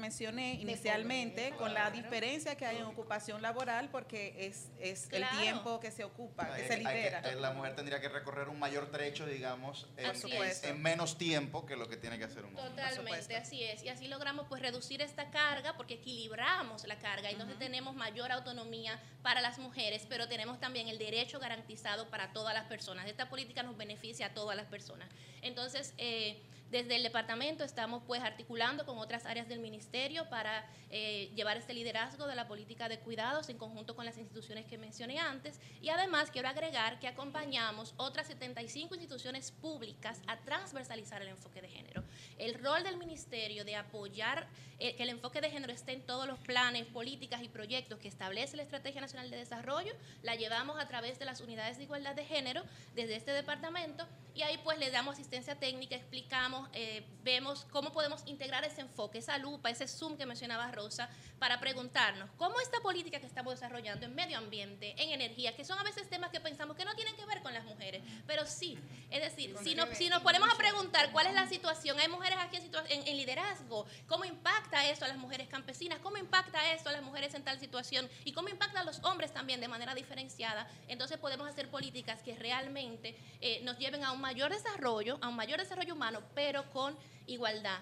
con 1.57 1.73
la 1.73 1.91
diferencia 1.91 2.55
que 2.55 2.65
hay 2.65 2.77
en 2.77 2.83
ocupación 2.83 3.41
laboral 3.41 3.89
porque 3.89 4.47
es, 4.47 4.69
es 4.79 5.07
el 5.11 5.27
tiempo 5.39 5.79
que 5.79 5.91
se 5.91 6.03
ocupa, 6.03 6.55
que 6.55 6.67
se 6.67 6.77
libera. 6.77 7.21
la 7.35 7.51
mujer 7.51 7.75
tendría 7.75 7.99
que 7.99 8.09
recorrer 8.09 8.49
un 8.49 8.59
mayor 8.59 8.91
trecho, 8.91 9.25
digamos, 9.25 9.87
en, 9.97 10.81
menos 10.81 11.17
tiempo 11.17 11.65
que 11.65 11.75
lo 11.75 11.87
que 11.87 11.97
tiene 11.97 12.17
que 12.17 12.25
hacer 12.25 12.45
un 12.45 12.55
hombre. 12.55 12.63
Totalmente, 12.69 13.35
así 13.35 13.63
es. 13.63 13.83
Y 13.83 13.89
así 13.89 14.07
logramos 14.07 14.47
pues 14.47 14.61
reducir 14.61 15.01
esta 15.01 15.29
carga 15.29 15.75
porque 15.77 15.95
equilibramos 15.95 16.85
la 16.87 16.97
carga 16.99 17.29
y 17.29 17.33
entonces 17.33 17.57
tenemos 17.57 17.95
mayor 17.95 18.31
autonomía 18.31 18.99
para 19.21 19.41
las 19.41 19.59
mujeres, 19.59 20.05
pero 20.07 20.27
tenemos 20.27 20.59
también 20.59 20.87
el 20.87 20.97
derecho 20.97 21.39
garantizado 21.39 22.09
para 22.09 22.31
todas 22.33 22.53
las 22.53 22.65
personas. 22.65 23.07
Esta 23.07 23.29
política 23.29 23.63
nos 23.63 23.77
beneficia 23.77 24.27
a 24.27 24.33
todas 24.33 24.55
las 24.55 24.67
personas. 24.67 25.09
Entonces, 25.41 25.93
eh, 25.97 26.41
desde 26.69 26.95
el 26.95 27.03
departamento 27.03 27.63
estamos 27.63 28.03
pues 28.05 28.21
articulando 28.21 28.85
con 28.85 28.97
otras 28.97 29.25
áreas 29.25 29.47
del 29.47 29.59
ministerio 29.59 30.29
para 30.29 30.65
eh, 30.91 31.31
llevar 31.35 31.57
este 31.57 31.73
liderazgo 31.73 32.27
de 32.27 32.35
la 32.35 32.47
política 32.47 32.87
de 32.89 32.99
cuidados 32.99 33.49
en 33.49 33.57
conjunto 33.57 33.95
con 33.95 34.05
las 34.05 34.17
instituciones 34.17 34.65
que 34.65 34.77
mencioné 34.77 35.19
antes 35.19 35.59
y 35.81 35.89
además 35.89 36.29
quiero 36.31 36.47
agregar 36.47 36.99
que 36.99 37.07
acompañamos 37.07 37.93
otras 37.97 38.27
75 38.27 38.95
instituciones 38.95 39.51
públicas 39.51 40.21
a 40.27 40.37
transversalizar 40.37 41.21
el 41.21 41.29
enfoque 41.29 41.61
de 41.61 41.69
género. 41.69 42.03
El 42.37 42.53
rol 42.55 42.83
del 42.83 42.97
ministerio 42.97 43.65
de 43.65 43.75
apoyar 43.75 44.47
eh, 44.79 44.95
que 44.95 45.03
el 45.03 45.09
enfoque 45.09 45.41
de 45.41 45.49
género 45.49 45.73
esté 45.73 45.93
en 45.93 46.01
todos 46.01 46.27
los 46.27 46.39
planes, 46.39 46.85
políticas 46.85 47.43
y 47.43 47.49
proyectos 47.49 47.99
que 47.99 48.07
establece 48.07 48.57
la 48.57 48.63
Estrategia 48.63 49.01
Nacional 49.01 49.29
de 49.29 49.37
Desarrollo, 49.37 49.93
la 50.23 50.35
llevamos 50.35 50.79
a 50.79 50.87
través 50.87 51.19
de 51.19 51.25
las 51.25 51.41
unidades 51.41 51.77
de 51.77 51.83
igualdad 51.83 52.15
de 52.15 52.25
género 52.25 52.63
desde 52.95 53.15
este 53.15 53.31
departamento 53.31 54.07
y 54.35 54.41
ahí 54.41 54.57
pues 54.63 54.77
le 54.79 54.89
damos 54.89 55.15
asistencia 55.15 55.55
técnica, 55.55 55.95
explicamos 55.95 56.58
eh, 56.73 57.05
vemos 57.23 57.65
cómo 57.71 57.91
podemos 57.91 58.23
integrar 58.25 58.63
ese 58.63 58.81
enfoque, 58.81 59.19
esa 59.19 59.37
lupa, 59.37 59.69
ese 59.69 59.87
zoom 59.87 60.17
que 60.17 60.25
mencionaba 60.25 60.71
Rosa, 60.71 61.09
para 61.37 61.59
preguntarnos 61.59 62.29
cómo 62.37 62.59
esta 62.59 62.79
política 62.79 63.19
que 63.19 63.27
estamos 63.27 63.53
desarrollando 63.53 64.05
en 64.05 64.15
medio 64.15 64.37
ambiente, 64.37 64.95
en 64.97 65.09
energía, 65.09 65.55
que 65.55 65.63
son 65.63 65.77
a 65.79 65.83
veces 65.83 66.09
temas 66.09 66.31
que 66.31 66.39
pensamos 66.39 66.75
que 66.75 66.85
no 66.85 66.95
tienen 66.95 67.15
que 67.15 67.25
ver 67.25 67.41
con 67.41 67.53
las 67.53 67.65
mujeres, 67.65 68.01
pero 68.25 68.45
sí, 68.45 68.77
es 69.09 69.21
decir, 69.21 69.55
si, 69.63 69.75
no, 69.75 69.85
si 69.93 70.09
nos 70.09 70.21
ponemos 70.21 70.49
a 70.49 70.57
preguntar 70.57 71.11
cuál 71.11 71.27
es 71.27 71.33
la 71.33 71.47
situación, 71.47 71.99
hay 71.99 72.07
mujeres 72.07 72.39
aquí 72.39 72.57
en, 72.57 73.07
en, 73.07 73.17
liderazgo, 73.17 73.85
cómo 74.07 74.25
impacta 74.25 74.87
eso 74.89 75.05
a 75.05 75.07
las 75.07 75.17
mujeres 75.17 75.47
campesinas, 75.47 75.99
cómo 75.99 76.17
impacta 76.17 76.73
eso 76.73 76.89
a 76.89 76.91
las 76.91 77.03
mujeres 77.03 77.33
en 77.33 77.43
tal 77.43 77.59
situación 77.59 78.09
y 78.25 78.33
cómo 78.33 78.49
impacta 78.49 78.79
a 78.79 78.83
los 78.83 79.03
hombres 79.03 79.33
también 79.33 79.61
de 79.61 79.67
manera 79.67 79.93
diferenciada, 79.93 80.67
entonces 80.87 81.17
podemos 81.17 81.47
hacer 81.47 81.69
políticas 81.69 82.23
que 82.23 82.35
realmente 82.35 83.15
eh, 83.41 83.61
nos 83.63 83.77
lleven 83.77 84.03
a 84.03 84.11
un 84.11 84.21
mayor 84.21 84.51
desarrollo, 84.51 85.17
a 85.21 85.27
un 85.27 85.35
mayor 85.35 85.59
desarrollo 85.59 85.93
humano, 85.93 86.21
pero 86.33 86.48
pero 86.49 86.63
con 86.71 86.97
igualdad. 87.27 87.77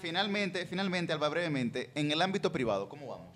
Finalmente, 0.00 0.64
finalmente, 0.64 1.12
Alba, 1.12 1.28
brevemente, 1.28 1.90
en 1.94 2.10
el 2.10 2.22
ámbito 2.22 2.50
privado, 2.50 2.88
¿cómo 2.88 3.08
vamos? 3.08 3.28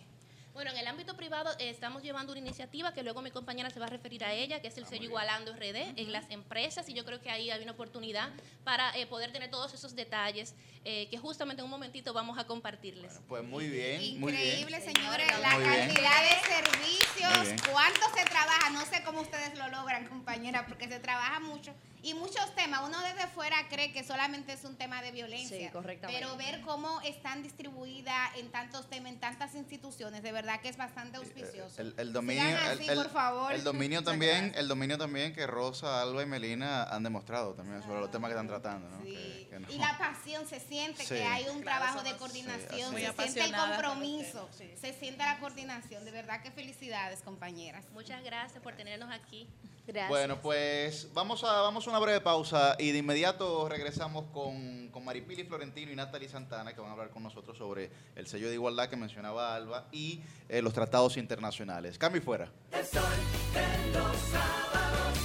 Bueno, 0.54 0.70
en 0.70 0.78
el 0.78 0.86
ámbito 0.86 1.14
privado 1.16 1.50
eh, 1.58 1.68
estamos 1.68 2.02
llevando 2.02 2.32
una 2.32 2.40
iniciativa 2.40 2.94
que 2.94 3.02
luego 3.02 3.20
mi 3.20 3.30
compañera 3.30 3.68
se 3.68 3.78
va 3.78 3.86
a 3.86 3.90
referir 3.90 4.24
a 4.24 4.32
ella, 4.32 4.60
que 4.62 4.68
es 4.68 4.78
el 4.78 4.86
sello 4.86 5.04
Igualando 5.04 5.52
RD 5.52 5.76
en 5.96 6.12
las 6.12 6.30
empresas 6.30 6.88
y 6.88 6.94
yo 6.94 7.04
creo 7.04 7.20
que 7.20 7.30
ahí 7.30 7.50
hay 7.50 7.62
una 7.62 7.72
oportunidad 7.72 8.30
para 8.64 8.96
eh, 8.96 9.06
poder 9.06 9.32
tener 9.32 9.50
todos 9.50 9.74
esos 9.74 9.94
detalles 9.94 10.54
eh, 10.84 11.08
que 11.10 11.18
justamente 11.18 11.60
en 11.60 11.66
un 11.66 11.70
momentito 11.70 12.14
vamos 12.14 12.38
a 12.38 12.46
compartirles. 12.46 13.20
Pues 13.28 13.44
muy 13.44 13.68
bien, 13.68 14.18
muy 14.18 14.32
bien. 14.32 14.46
Increíble, 14.46 14.80
señores, 14.80 15.28
la 15.40 15.50
Muy 15.50 15.62
bien. 15.62 15.88
cantidad 15.88 16.22
de 16.22 16.54
servicios, 16.54 17.62
cuánto 17.70 18.00
se 18.16 18.24
trabaja, 18.24 18.70
no 18.70 18.84
sé 18.86 19.02
cómo 19.04 19.20
ustedes 19.20 19.56
lo 19.58 19.68
logran, 19.68 20.08
compañera, 20.08 20.66
porque 20.66 20.88
se 20.88 20.98
trabaja 20.98 21.38
mucho 21.38 21.74
y 22.02 22.14
muchos 22.14 22.54
temas. 22.54 22.82
Uno 22.86 23.00
desde 23.00 23.26
fuera 23.28 23.56
cree 23.68 23.92
que 23.92 24.04
solamente 24.04 24.52
es 24.52 24.64
un 24.64 24.76
tema 24.76 25.02
de 25.02 25.10
violencia, 25.10 25.58
Sí, 25.58 25.68
correctamente. 25.72 26.20
pero 26.20 26.36
ver 26.36 26.60
cómo 26.62 27.00
están 27.02 27.42
distribuidas 27.42 28.36
en 28.36 28.50
tantos 28.50 28.88
temas, 28.88 29.12
en 29.12 29.20
tantas 29.20 29.54
instituciones, 29.54 30.22
de 30.22 30.32
verdad 30.32 30.60
que 30.60 30.68
es 30.68 30.76
bastante 30.76 31.16
auspicioso. 31.18 31.80
El, 31.80 31.94
el 31.98 32.12
dominio, 32.12 32.42
Sigan 32.44 32.66
el, 32.66 32.78
así, 32.78 32.88
el- 32.88 32.96
por 32.96 33.10
favor. 33.10 33.52
el 33.52 33.64
dominio 33.64 33.98
Muchas 34.00 34.12
también, 34.12 34.52
el 34.56 34.68
dominio 34.68 34.98
también 34.98 35.32
que 35.34 35.46
Rosa, 35.46 36.00
Alba 36.02 36.22
y 36.22 36.26
Melina 36.26 36.84
han 36.84 37.02
demostrado 37.02 37.54
también 37.54 37.82
sobre 37.82 38.00
los 38.00 38.10
temas 38.10 38.28
que 38.28 38.34
están 38.34 38.48
tratando, 38.48 38.88
¿no? 38.88 39.02
Que- 39.02 39.46
que 39.50 39.58
no. 39.58 39.70
Y 39.70 39.78
la 39.78 39.96
pasión 39.98 40.46
se 40.46 40.60
siente 40.60 41.02
Sí. 41.04 41.14
que 41.14 41.24
hay 41.24 41.48
un 41.48 41.62
Claro, 41.62 41.84
trabajo 41.84 42.02
de 42.02 42.16
coordinación, 42.16 42.94
Sí, 42.94 43.02
se 43.04 43.12
siente 43.12 43.40
el 43.44 43.54
compromiso, 43.56 44.48
se 44.80 44.92
siente 44.94 45.24
la 45.24 45.38
coordinación. 45.40 46.04
De 46.04 46.10
verdad 46.10 46.42
que 46.42 46.50
felicidades, 46.50 47.22
compañeras. 47.22 47.84
Muchas 47.92 48.22
gracias 48.22 48.62
por 48.62 48.74
tenernos 48.76 49.10
aquí. 49.10 49.48
Gracias. 49.88 50.10
Bueno, 50.10 50.38
pues 50.42 51.08
vamos 51.14 51.42
a, 51.44 51.62
vamos 51.62 51.86
a 51.86 51.90
una 51.90 51.98
breve 51.98 52.20
pausa 52.20 52.76
y 52.78 52.92
de 52.92 52.98
inmediato 52.98 53.66
regresamos 53.70 54.26
con, 54.34 54.90
con 54.90 55.02
Maripili 55.02 55.44
Florentino 55.44 55.90
y 55.90 55.96
Natalie 55.96 56.28
Santana 56.28 56.74
que 56.74 56.80
van 56.82 56.90
a 56.90 56.92
hablar 56.92 57.08
con 57.08 57.22
nosotros 57.22 57.56
sobre 57.56 57.90
el 58.14 58.26
sello 58.26 58.48
de 58.48 58.54
igualdad 58.54 58.90
que 58.90 58.96
mencionaba 58.96 59.54
Alba 59.54 59.88
y 59.90 60.20
eh, 60.50 60.60
los 60.60 60.74
tratados 60.74 61.16
internacionales. 61.16 61.96
Cambio 61.96 62.20
y 62.20 62.24
fuera. 62.24 62.52
El 62.70 62.84
sol 62.84 63.02
de 63.54 63.98
los 63.98 64.16
sábados. 64.30 65.18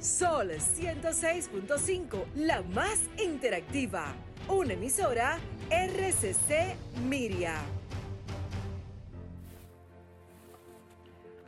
Sol 0.00 0.50
106.5, 0.50 2.24
la 2.34 2.60
más 2.62 2.98
interactiva. 3.22 4.16
Una 4.48 4.72
emisora 4.72 5.38
RCC 5.70 6.76
Miria. 7.04 7.62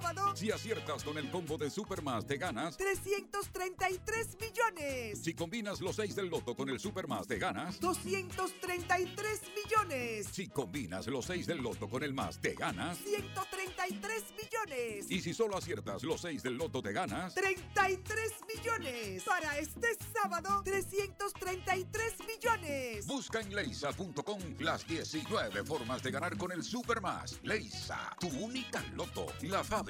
sábado, 0.00 0.36
Si 0.36 0.50
aciertas 0.50 1.04
con 1.04 1.18
el 1.18 1.30
combo 1.30 1.58
de 1.58 1.70
Supermas, 1.70 2.26
te 2.26 2.36
ganas. 2.36 2.76
333 2.76 4.36
millones. 4.40 5.22
Si 5.22 5.34
combinas 5.34 5.80
los 5.80 5.96
6 5.96 6.14
del 6.16 6.28
loto 6.28 6.54
con 6.54 6.68
el 6.68 6.78
Supermas, 6.80 7.26
te 7.26 7.38
ganas. 7.38 7.80
233 7.80 9.40
millones. 9.54 10.26
Si 10.32 10.48
combinas 10.48 11.06
los 11.06 11.26
6 11.26 11.46
del 11.46 11.58
loto 11.58 11.88
con 11.88 12.02
el 12.02 12.14
más, 12.14 12.38
te 12.40 12.54
ganas. 12.54 12.98
133 12.98 14.24
millones. 14.36 15.10
Y 15.10 15.20
si 15.20 15.34
solo 15.34 15.56
aciertas 15.56 16.02
los 16.02 16.20
6 16.20 16.42
del 16.42 16.54
loto, 16.56 16.82
te 16.82 16.92
ganas. 16.92 17.34
33 17.34 18.32
millones. 18.54 19.22
Para 19.24 19.58
este 19.58 19.88
sábado, 20.14 20.62
333 20.64 22.14
millones. 22.26 23.06
Busca 23.06 23.40
en 23.40 23.54
leisa.com 23.54 24.40
las 24.60 24.86
19 24.86 25.64
formas 25.64 26.02
de 26.02 26.10
ganar 26.10 26.36
con 26.36 26.52
el 26.52 26.62
Supermas. 26.62 27.38
Leisa, 27.42 28.16
tu 28.18 28.28
única 28.28 28.82
loto, 28.94 29.26
la 29.42 29.62
fábrica 29.64 29.89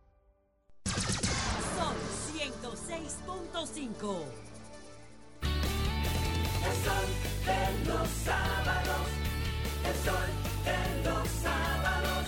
Sol 0.87 1.95
106.5. 2.35 4.25
El 6.63 6.75
sol 6.85 7.09
de 7.47 7.89
los 7.89 8.07
sábados. 8.09 8.90
El 9.91 9.97
sol 9.97 10.15
de 10.65 11.03
los 11.03 11.29
sábados. 11.43 12.27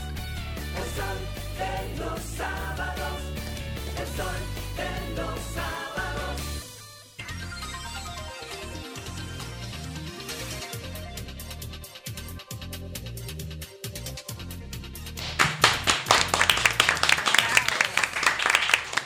El 0.76 0.88
sol 0.96 1.18
de 1.58 1.74
los 1.96 2.20
sábados. 2.20 3.18
El 4.00 4.06
sol 4.16 4.40
de 4.76 4.90
los 5.14 5.38
sábados. 5.54 6.40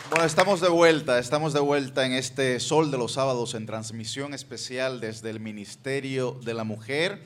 Bueno, 0.08 0.24
estamos 0.24 0.62
de 0.62 0.68
vuelta, 0.70 1.18
estamos 1.18 1.52
de 1.52 1.60
vuelta 1.60 2.06
en 2.06 2.12
este 2.14 2.58
Sol 2.60 2.90
de 2.90 2.96
los 2.96 3.12
Sábados 3.12 3.54
en 3.54 3.66
transmisión 3.66 4.32
especial 4.32 5.00
desde 5.00 5.28
el 5.28 5.40
Ministerio 5.40 6.40
de 6.42 6.54
la 6.54 6.64
Mujer. 6.64 7.20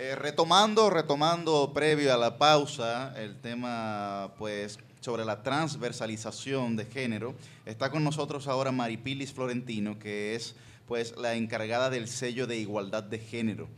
Eh, 0.00 0.14
retomando, 0.14 0.90
retomando 0.90 1.72
previo 1.74 2.14
a 2.14 2.16
la 2.16 2.38
pausa 2.38 3.12
el 3.20 3.40
tema 3.40 4.32
pues 4.38 4.78
sobre 5.00 5.24
la 5.24 5.42
transversalización 5.42 6.76
de 6.76 6.84
género, 6.84 7.34
está 7.66 7.90
con 7.90 8.04
nosotros 8.04 8.46
ahora 8.46 8.70
Maripilis 8.70 9.32
Florentino, 9.32 9.98
que 9.98 10.36
es 10.36 10.54
pues 10.86 11.16
la 11.16 11.34
encargada 11.34 11.90
del 11.90 12.06
sello 12.06 12.46
de 12.46 12.58
igualdad 12.58 13.02
de 13.02 13.18
género. 13.18 13.68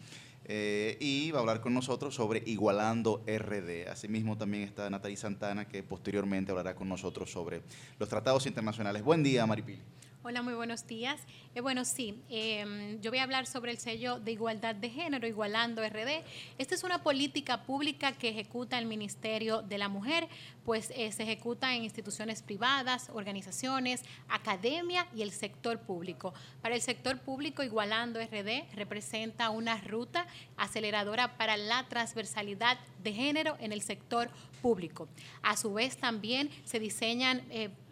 Eh, 0.45 0.99
y 1.01 1.31
va 1.31 1.39
a 1.39 1.41
hablar 1.41 1.63
con 1.63 1.73
nosotros 1.73 2.17
sobre 2.17 2.43
Igualando 2.45 3.25
RD. 3.27 3.89
Asimismo 3.89 4.37
también 4.37 4.65
está 4.65 4.91
Natalie 4.91 5.17
Santana, 5.17 5.67
que 5.67 5.83
posteriormente 5.83 6.51
hablará 6.51 6.75
con 6.75 6.87
nosotros 6.87 7.31
sobre 7.33 7.63
los 7.99 8.11
tratados 8.11 8.45
internacionales. 8.45 9.03
Buen 9.03 9.23
día, 9.23 9.47
Maripili. 9.47 9.81
Hola, 10.23 10.43
muy 10.43 10.53
buenos 10.53 10.87
días. 10.87 11.19
Eh, 11.55 11.63
bueno, 11.63 11.87
sí, 11.87 12.23
em, 12.29 13.01
yo 13.01 13.11
voy 13.11 13.21
a 13.21 13.23
hablar 13.23 13.47
sobre 13.47 13.73
el 13.73 13.79
sello 13.79 14.21
de 14.21 14.33
igualdad 14.33 14.75
de 14.75 14.91
género, 14.91 15.27
Igualando 15.27 15.83
RD. 15.83 16.23
Esta 16.59 16.75
es 16.75 16.85
una 16.85 17.03
política 17.03 17.63
pública 17.63 18.13
que 18.13 18.29
ejecuta 18.29 18.79
el 18.79 18.85
Ministerio 18.85 19.63
de 19.63 19.79
la 19.79 19.89
Mujer, 19.89 20.29
pues 20.67 20.93
eh, 20.95 21.11
se 21.11 21.23
ejecuta 21.23 21.75
en 21.75 21.85
instituciones 21.85 22.43
privadas, 22.43 23.09
organizaciones, 23.15 24.03
academia 24.29 25.07
y 25.17 25.23
el 25.23 25.31
sector 25.31 25.81
público. 25.81 26.35
Para 26.61 26.75
el 26.75 26.83
sector 26.83 27.19
público, 27.21 27.63
Igualando 27.63 28.21
RD 28.21 28.75
representa 28.75 29.49
una 29.49 29.81
ruta 29.81 30.27
aceleradora 30.59 31.39
para 31.39 31.57
la 31.57 31.89
transversalidad 31.89 32.79
de 33.03 33.15
género 33.15 33.57
en 33.59 33.73
el 33.73 33.81
sector 33.81 34.29
público. 34.61 35.09
A 35.41 35.57
su 35.57 35.73
vez, 35.73 35.97
también 35.97 36.51
se 36.65 36.79
diseñan 36.79 37.43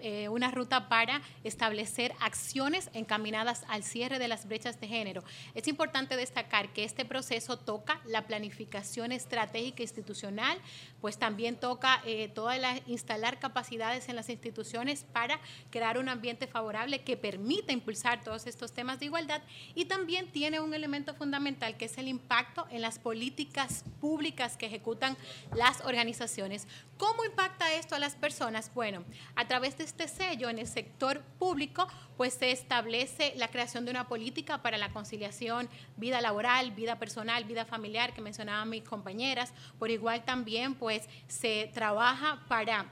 eh, 0.00 0.28
una 0.28 0.50
ruta 0.50 0.88
para 0.88 1.22
establecer 1.44 2.14
acciones 2.20 2.90
encaminadas 2.92 3.64
al 3.68 3.82
cierre 3.82 4.18
de 4.18 4.28
las 4.28 4.46
brechas 4.46 4.80
de 4.80 4.88
género. 4.88 5.24
Es 5.54 5.68
importante 5.68 6.16
destacar 6.16 6.72
que 6.72 6.84
este 6.84 7.04
proceso 7.04 7.58
toca 7.58 8.00
la 8.06 8.26
planificación 8.26 9.12
estratégica 9.12 9.82
institucional, 9.82 10.58
pues 11.00 11.18
también 11.18 11.56
toca 11.56 12.00
eh, 12.04 12.28
toda 12.28 12.56
la, 12.58 12.80
instalar 12.86 13.38
capacidades 13.38 14.08
en 14.08 14.16
las 14.16 14.28
instituciones 14.28 15.04
para 15.12 15.40
crear 15.70 15.98
un 15.98 16.08
ambiente 16.08 16.46
favorable 16.46 17.02
que 17.02 17.16
permita 17.16 17.72
impulsar 17.72 18.22
todos 18.22 18.46
estos 18.46 18.72
temas 18.72 18.98
de 18.98 19.06
igualdad 19.06 19.42
y 19.74 19.86
también 19.86 20.28
tiene 20.30 20.60
un 20.60 20.74
elemento 20.74 21.14
fundamental 21.14 21.76
que 21.76 21.86
es 21.86 21.98
el 21.98 22.08
impacto 22.08 22.66
en 22.70 22.82
las 22.82 22.98
políticas 22.98 23.84
públicas 24.00 24.56
que 24.56 24.66
ejecutan 24.66 25.16
las 25.54 25.80
organizaciones. 25.82 26.66
¿Cómo 26.96 27.24
impacta 27.24 27.72
esto 27.74 27.94
a 27.94 27.98
las 27.98 28.16
personas? 28.16 28.72
Bueno, 28.74 29.04
a 29.36 29.46
través 29.46 29.78
de 29.78 29.84
este 29.88 30.06
sello 30.06 30.50
en 30.50 30.58
el 30.58 30.66
sector 30.66 31.22
público, 31.38 31.88
pues 32.16 32.34
se 32.34 32.50
establece 32.50 33.32
la 33.36 33.48
creación 33.48 33.84
de 33.84 33.90
una 33.90 34.06
política 34.06 34.62
para 34.62 34.76
la 34.76 34.92
conciliación 34.92 35.68
vida 35.96 36.20
laboral, 36.20 36.72
vida 36.72 36.98
personal, 36.98 37.44
vida 37.44 37.64
familiar 37.64 38.12
que 38.12 38.20
mencionaban 38.20 38.68
mis 38.68 38.84
compañeras. 38.84 39.52
Por 39.78 39.90
igual 39.90 40.24
también, 40.24 40.74
pues 40.74 41.08
se 41.26 41.70
trabaja 41.72 42.44
para 42.48 42.86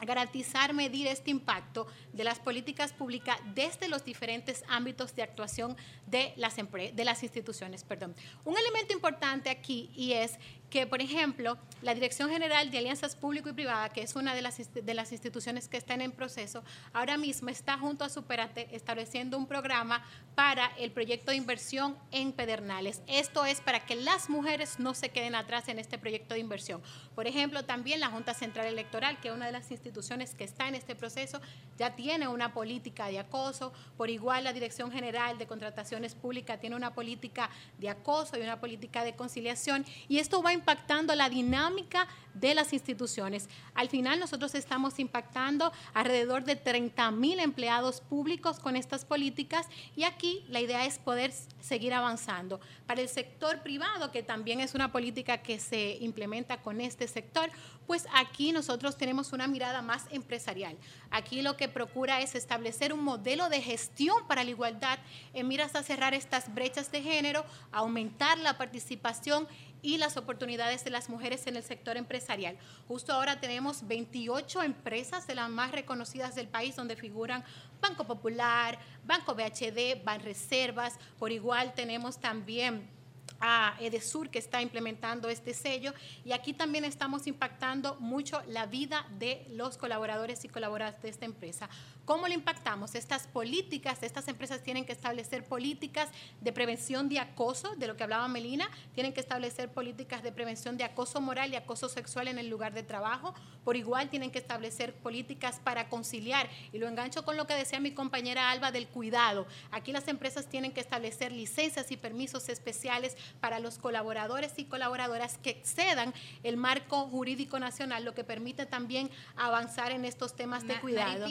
garantizar 0.00 0.74
medir 0.74 1.06
este 1.06 1.30
impacto 1.30 1.86
de 2.12 2.22
las 2.22 2.38
políticas 2.38 2.92
públicas 2.92 3.38
desde 3.54 3.88
los 3.88 4.04
diferentes 4.04 4.62
ámbitos 4.68 5.16
de 5.16 5.22
actuación 5.22 5.76
de 6.06 6.34
las, 6.36 6.56
de 6.56 7.04
las 7.04 7.22
instituciones. 7.22 7.82
Perdón. 7.82 8.14
Un 8.44 8.56
elemento 8.58 8.92
importante 8.92 9.48
aquí 9.48 9.90
y 9.96 10.12
es 10.12 10.38
que, 10.70 10.86
por 10.86 11.00
ejemplo, 11.00 11.58
la 11.82 11.94
Dirección 11.94 12.30
General 12.30 12.70
de 12.70 12.78
Alianzas 12.78 13.16
Público 13.16 13.48
y 13.48 13.52
Privada, 13.52 13.90
que 13.90 14.02
es 14.02 14.16
una 14.16 14.34
de 14.34 14.42
las, 14.42 14.58
de 14.74 14.94
las 14.94 15.12
instituciones 15.12 15.68
que 15.68 15.76
están 15.76 16.00
en 16.00 16.12
proceso, 16.12 16.64
ahora 16.92 17.16
mismo 17.16 17.48
está 17.48 17.78
junto 17.78 18.04
a 18.04 18.08
Superate 18.08 18.68
estableciendo 18.72 19.38
un 19.38 19.46
programa 19.46 20.04
para 20.34 20.66
el 20.78 20.90
proyecto 20.90 21.30
de 21.30 21.36
inversión 21.36 21.96
en 22.10 22.32
Pedernales. 22.32 23.02
Esto 23.06 23.44
es 23.44 23.60
para 23.60 23.86
que 23.86 23.96
las 23.96 24.28
mujeres 24.28 24.78
no 24.78 24.94
se 24.94 25.10
queden 25.10 25.34
atrás 25.34 25.68
en 25.68 25.78
este 25.78 25.98
proyecto 25.98 26.34
de 26.34 26.40
inversión. 26.40 26.82
Por 27.14 27.26
ejemplo, 27.26 27.64
también 27.64 28.00
la 28.00 28.08
Junta 28.08 28.34
Central 28.34 28.66
Electoral, 28.66 29.18
que 29.20 29.28
es 29.28 29.34
una 29.34 29.46
de 29.46 29.52
las 29.52 29.70
instituciones 29.70 30.34
que 30.34 30.44
está 30.44 30.68
en 30.68 30.74
este 30.74 30.94
proceso, 30.94 31.40
ya 31.78 31.94
tiene 31.94 32.28
una 32.28 32.52
política 32.52 33.06
de 33.06 33.18
acoso. 33.18 33.72
Por 33.96 34.10
igual, 34.10 34.44
la 34.44 34.52
Dirección 34.52 34.90
General 34.90 35.38
de 35.38 35.46
Contrataciones 35.46 36.14
Públicas 36.14 36.60
tiene 36.60 36.76
una 36.76 36.94
política 36.94 37.50
de 37.78 37.88
acoso 37.88 38.36
y 38.38 38.42
una 38.42 38.60
política 38.60 39.04
de 39.04 39.14
conciliación. 39.14 39.86
Y 40.08 40.18
esto 40.18 40.42
va 40.42 40.50
a 40.50 40.55
impactando 40.56 41.14
la 41.14 41.28
dinámica 41.28 42.08
de 42.34 42.54
las 42.54 42.72
instituciones. 42.72 43.48
Al 43.74 43.88
final 43.88 44.20
nosotros 44.20 44.54
estamos 44.54 44.98
impactando 44.98 45.72
alrededor 45.94 46.44
de 46.44 46.56
30 46.56 47.10
mil 47.12 47.40
empleados 47.40 48.00
públicos 48.00 48.58
con 48.58 48.76
estas 48.76 49.04
políticas 49.04 49.66
y 49.94 50.04
aquí 50.04 50.44
la 50.48 50.60
idea 50.60 50.84
es 50.84 50.98
poder 50.98 51.32
seguir 51.60 51.94
avanzando. 51.94 52.60
Para 52.86 53.00
el 53.00 53.08
sector 53.08 53.62
privado, 53.62 54.10
que 54.10 54.22
también 54.22 54.60
es 54.60 54.74
una 54.74 54.92
política 54.92 55.38
que 55.38 55.58
se 55.58 55.96
implementa 56.00 56.60
con 56.60 56.80
este 56.80 57.08
sector, 57.08 57.50
pues 57.86 58.06
aquí 58.12 58.52
nosotros 58.52 58.98
tenemos 58.98 59.32
una 59.32 59.46
mirada 59.46 59.80
más 59.80 60.06
empresarial. 60.10 60.76
Aquí 61.10 61.40
lo 61.40 61.56
que 61.56 61.68
procura 61.68 62.20
es 62.20 62.34
establecer 62.34 62.92
un 62.92 63.02
modelo 63.02 63.48
de 63.48 63.62
gestión 63.62 64.26
para 64.26 64.44
la 64.44 64.50
igualdad 64.50 64.98
en 65.32 65.48
miras 65.48 65.74
a 65.74 65.82
cerrar 65.82 66.12
estas 66.12 66.52
brechas 66.52 66.90
de 66.90 67.02
género, 67.02 67.44
aumentar 67.72 68.38
la 68.38 68.58
participación 68.58 69.48
y 69.86 69.98
las 69.98 70.16
oportunidades 70.16 70.82
de 70.82 70.90
las 70.90 71.08
mujeres 71.08 71.46
en 71.46 71.54
el 71.54 71.62
sector 71.62 71.96
empresarial. 71.96 72.58
Justo 72.88 73.12
ahora 73.12 73.38
tenemos 73.38 73.86
28 73.86 74.64
empresas 74.64 75.28
de 75.28 75.36
las 75.36 75.48
más 75.48 75.70
reconocidas 75.70 76.34
del 76.34 76.48
país 76.48 76.74
donde 76.74 76.96
figuran 76.96 77.44
Banco 77.80 78.02
Popular, 78.02 78.80
Banco 79.04 79.36
BHD, 79.36 80.02
Banreservas, 80.02 80.98
por 81.20 81.30
igual 81.30 81.72
tenemos 81.74 82.18
también 82.18 82.90
a 83.38 83.76
Edesur 83.78 84.28
que 84.28 84.40
está 84.40 84.60
implementando 84.60 85.28
este 85.28 85.54
sello 85.54 85.94
y 86.24 86.32
aquí 86.32 86.52
también 86.52 86.84
estamos 86.84 87.28
impactando 87.28 87.94
mucho 88.00 88.42
la 88.48 88.66
vida 88.66 89.06
de 89.20 89.46
los 89.50 89.76
colaboradores 89.76 90.44
y 90.44 90.48
colaboradoras 90.48 91.00
de 91.00 91.10
esta 91.10 91.26
empresa. 91.26 91.68
¿Cómo 92.06 92.28
le 92.28 92.34
impactamos? 92.34 92.94
Estas 92.94 93.26
políticas, 93.26 94.04
estas 94.04 94.28
empresas 94.28 94.62
tienen 94.62 94.84
que 94.84 94.92
establecer 94.92 95.42
políticas 95.42 96.08
de 96.40 96.52
prevención 96.52 97.08
de 97.08 97.18
acoso, 97.18 97.74
de 97.74 97.88
lo 97.88 97.96
que 97.96 98.04
hablaba 98.04 98.28
Melina, 98.28 98.70
tienen 98.94 99.12
que 99.12 99.18
establecer 99.18 99.72
políticas 99.72 100.22
de 100.22 100.30
prevención 100.30 100.76
de 100.76 100.84
acoso 100.84 101.20
moral 101.20 101.52
y 101.52 101.56
acoso 101.56 101.88
sexual 101.88 102.28
en 102.28 102.38
el 102.38 102.48
lugar 102.48 102.74
de 102.74 102.84
trabajo. 102.84 103.34
Por 103.64 103.74
igual 103.74 104.08
tienen 104.08 104.30
que 104.30 104.38
establecer 104.38 104.94
políticas 104.94 105.58
para 105.58 105.88
conciliar. 105.88 106.48
Y 106.72 106.78
lo 106.78 106.86
engancho 106.86 107.24
con 107.24 107.36
lo 107.36 107.48
que 107.48 107.54
decía 107.54 107.80
mi 107.80 107.90
compañera 107.90 108.52
Alba 108.52 108.70
del 108.70 108.86
cuidado. 108.86 109.48
Aquí 109.72 109.90
las 109.90 110.06
empresas 110.06 110.46
tienen 110.46 110.70
que 110.70 110.80
establecer 110.80 111.32
licencias 111.32 111.90
y 111.90 111.96
permisos 111.96 112.48
especiales 112.48 113.16
para 113.40 113.58
los 113.58 113.78
colaboradores 113.78 114.52
y 114.58 114.66
colaboradoras 114.66 115.38
que 115.38 115.50
excedan 115.50 116.14
el 116.44 116.56
marco 116.56 117.08
jurídico 117.08 117.58
nacional, 117.58 118.04
lo 118.04 118.14
que 118.14 118.22
permite 118.22 118.64
también 118.64 119.10
avanzar 119.34 119.90
en 119.90 120.04
estos 120.04 120.36
temas 120.36 120.64
de 120.68 120.78
cuidado 120.78 121.26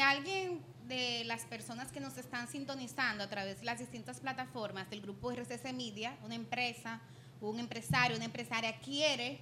alguien 0.00 0.62
de 0.86 1.22
las 1.24 1.42
personas 1.42 1.92
que 1.92 2.00
nos 2.00 2.16
están 2.18 2.48
sintonizando 2.48 3.22
a 3.22 3.28
través 3.28 3.60
de 3.60 3.66
las 3.66 3.78
distintas 3.78 4.20
plataformas 4.20 4.90
del 4.90 5.00
grupo 5.00 5.30
RCC 5.30 5.72
Media, 5.72 6.16
una 6.24 6.34
empresa, 6.34 7.00
un 7.40 7.60
empresario, 7.60 8.16
una 8.16 8.26
empresaria 8.26 8.78
quiere 8.80 9.40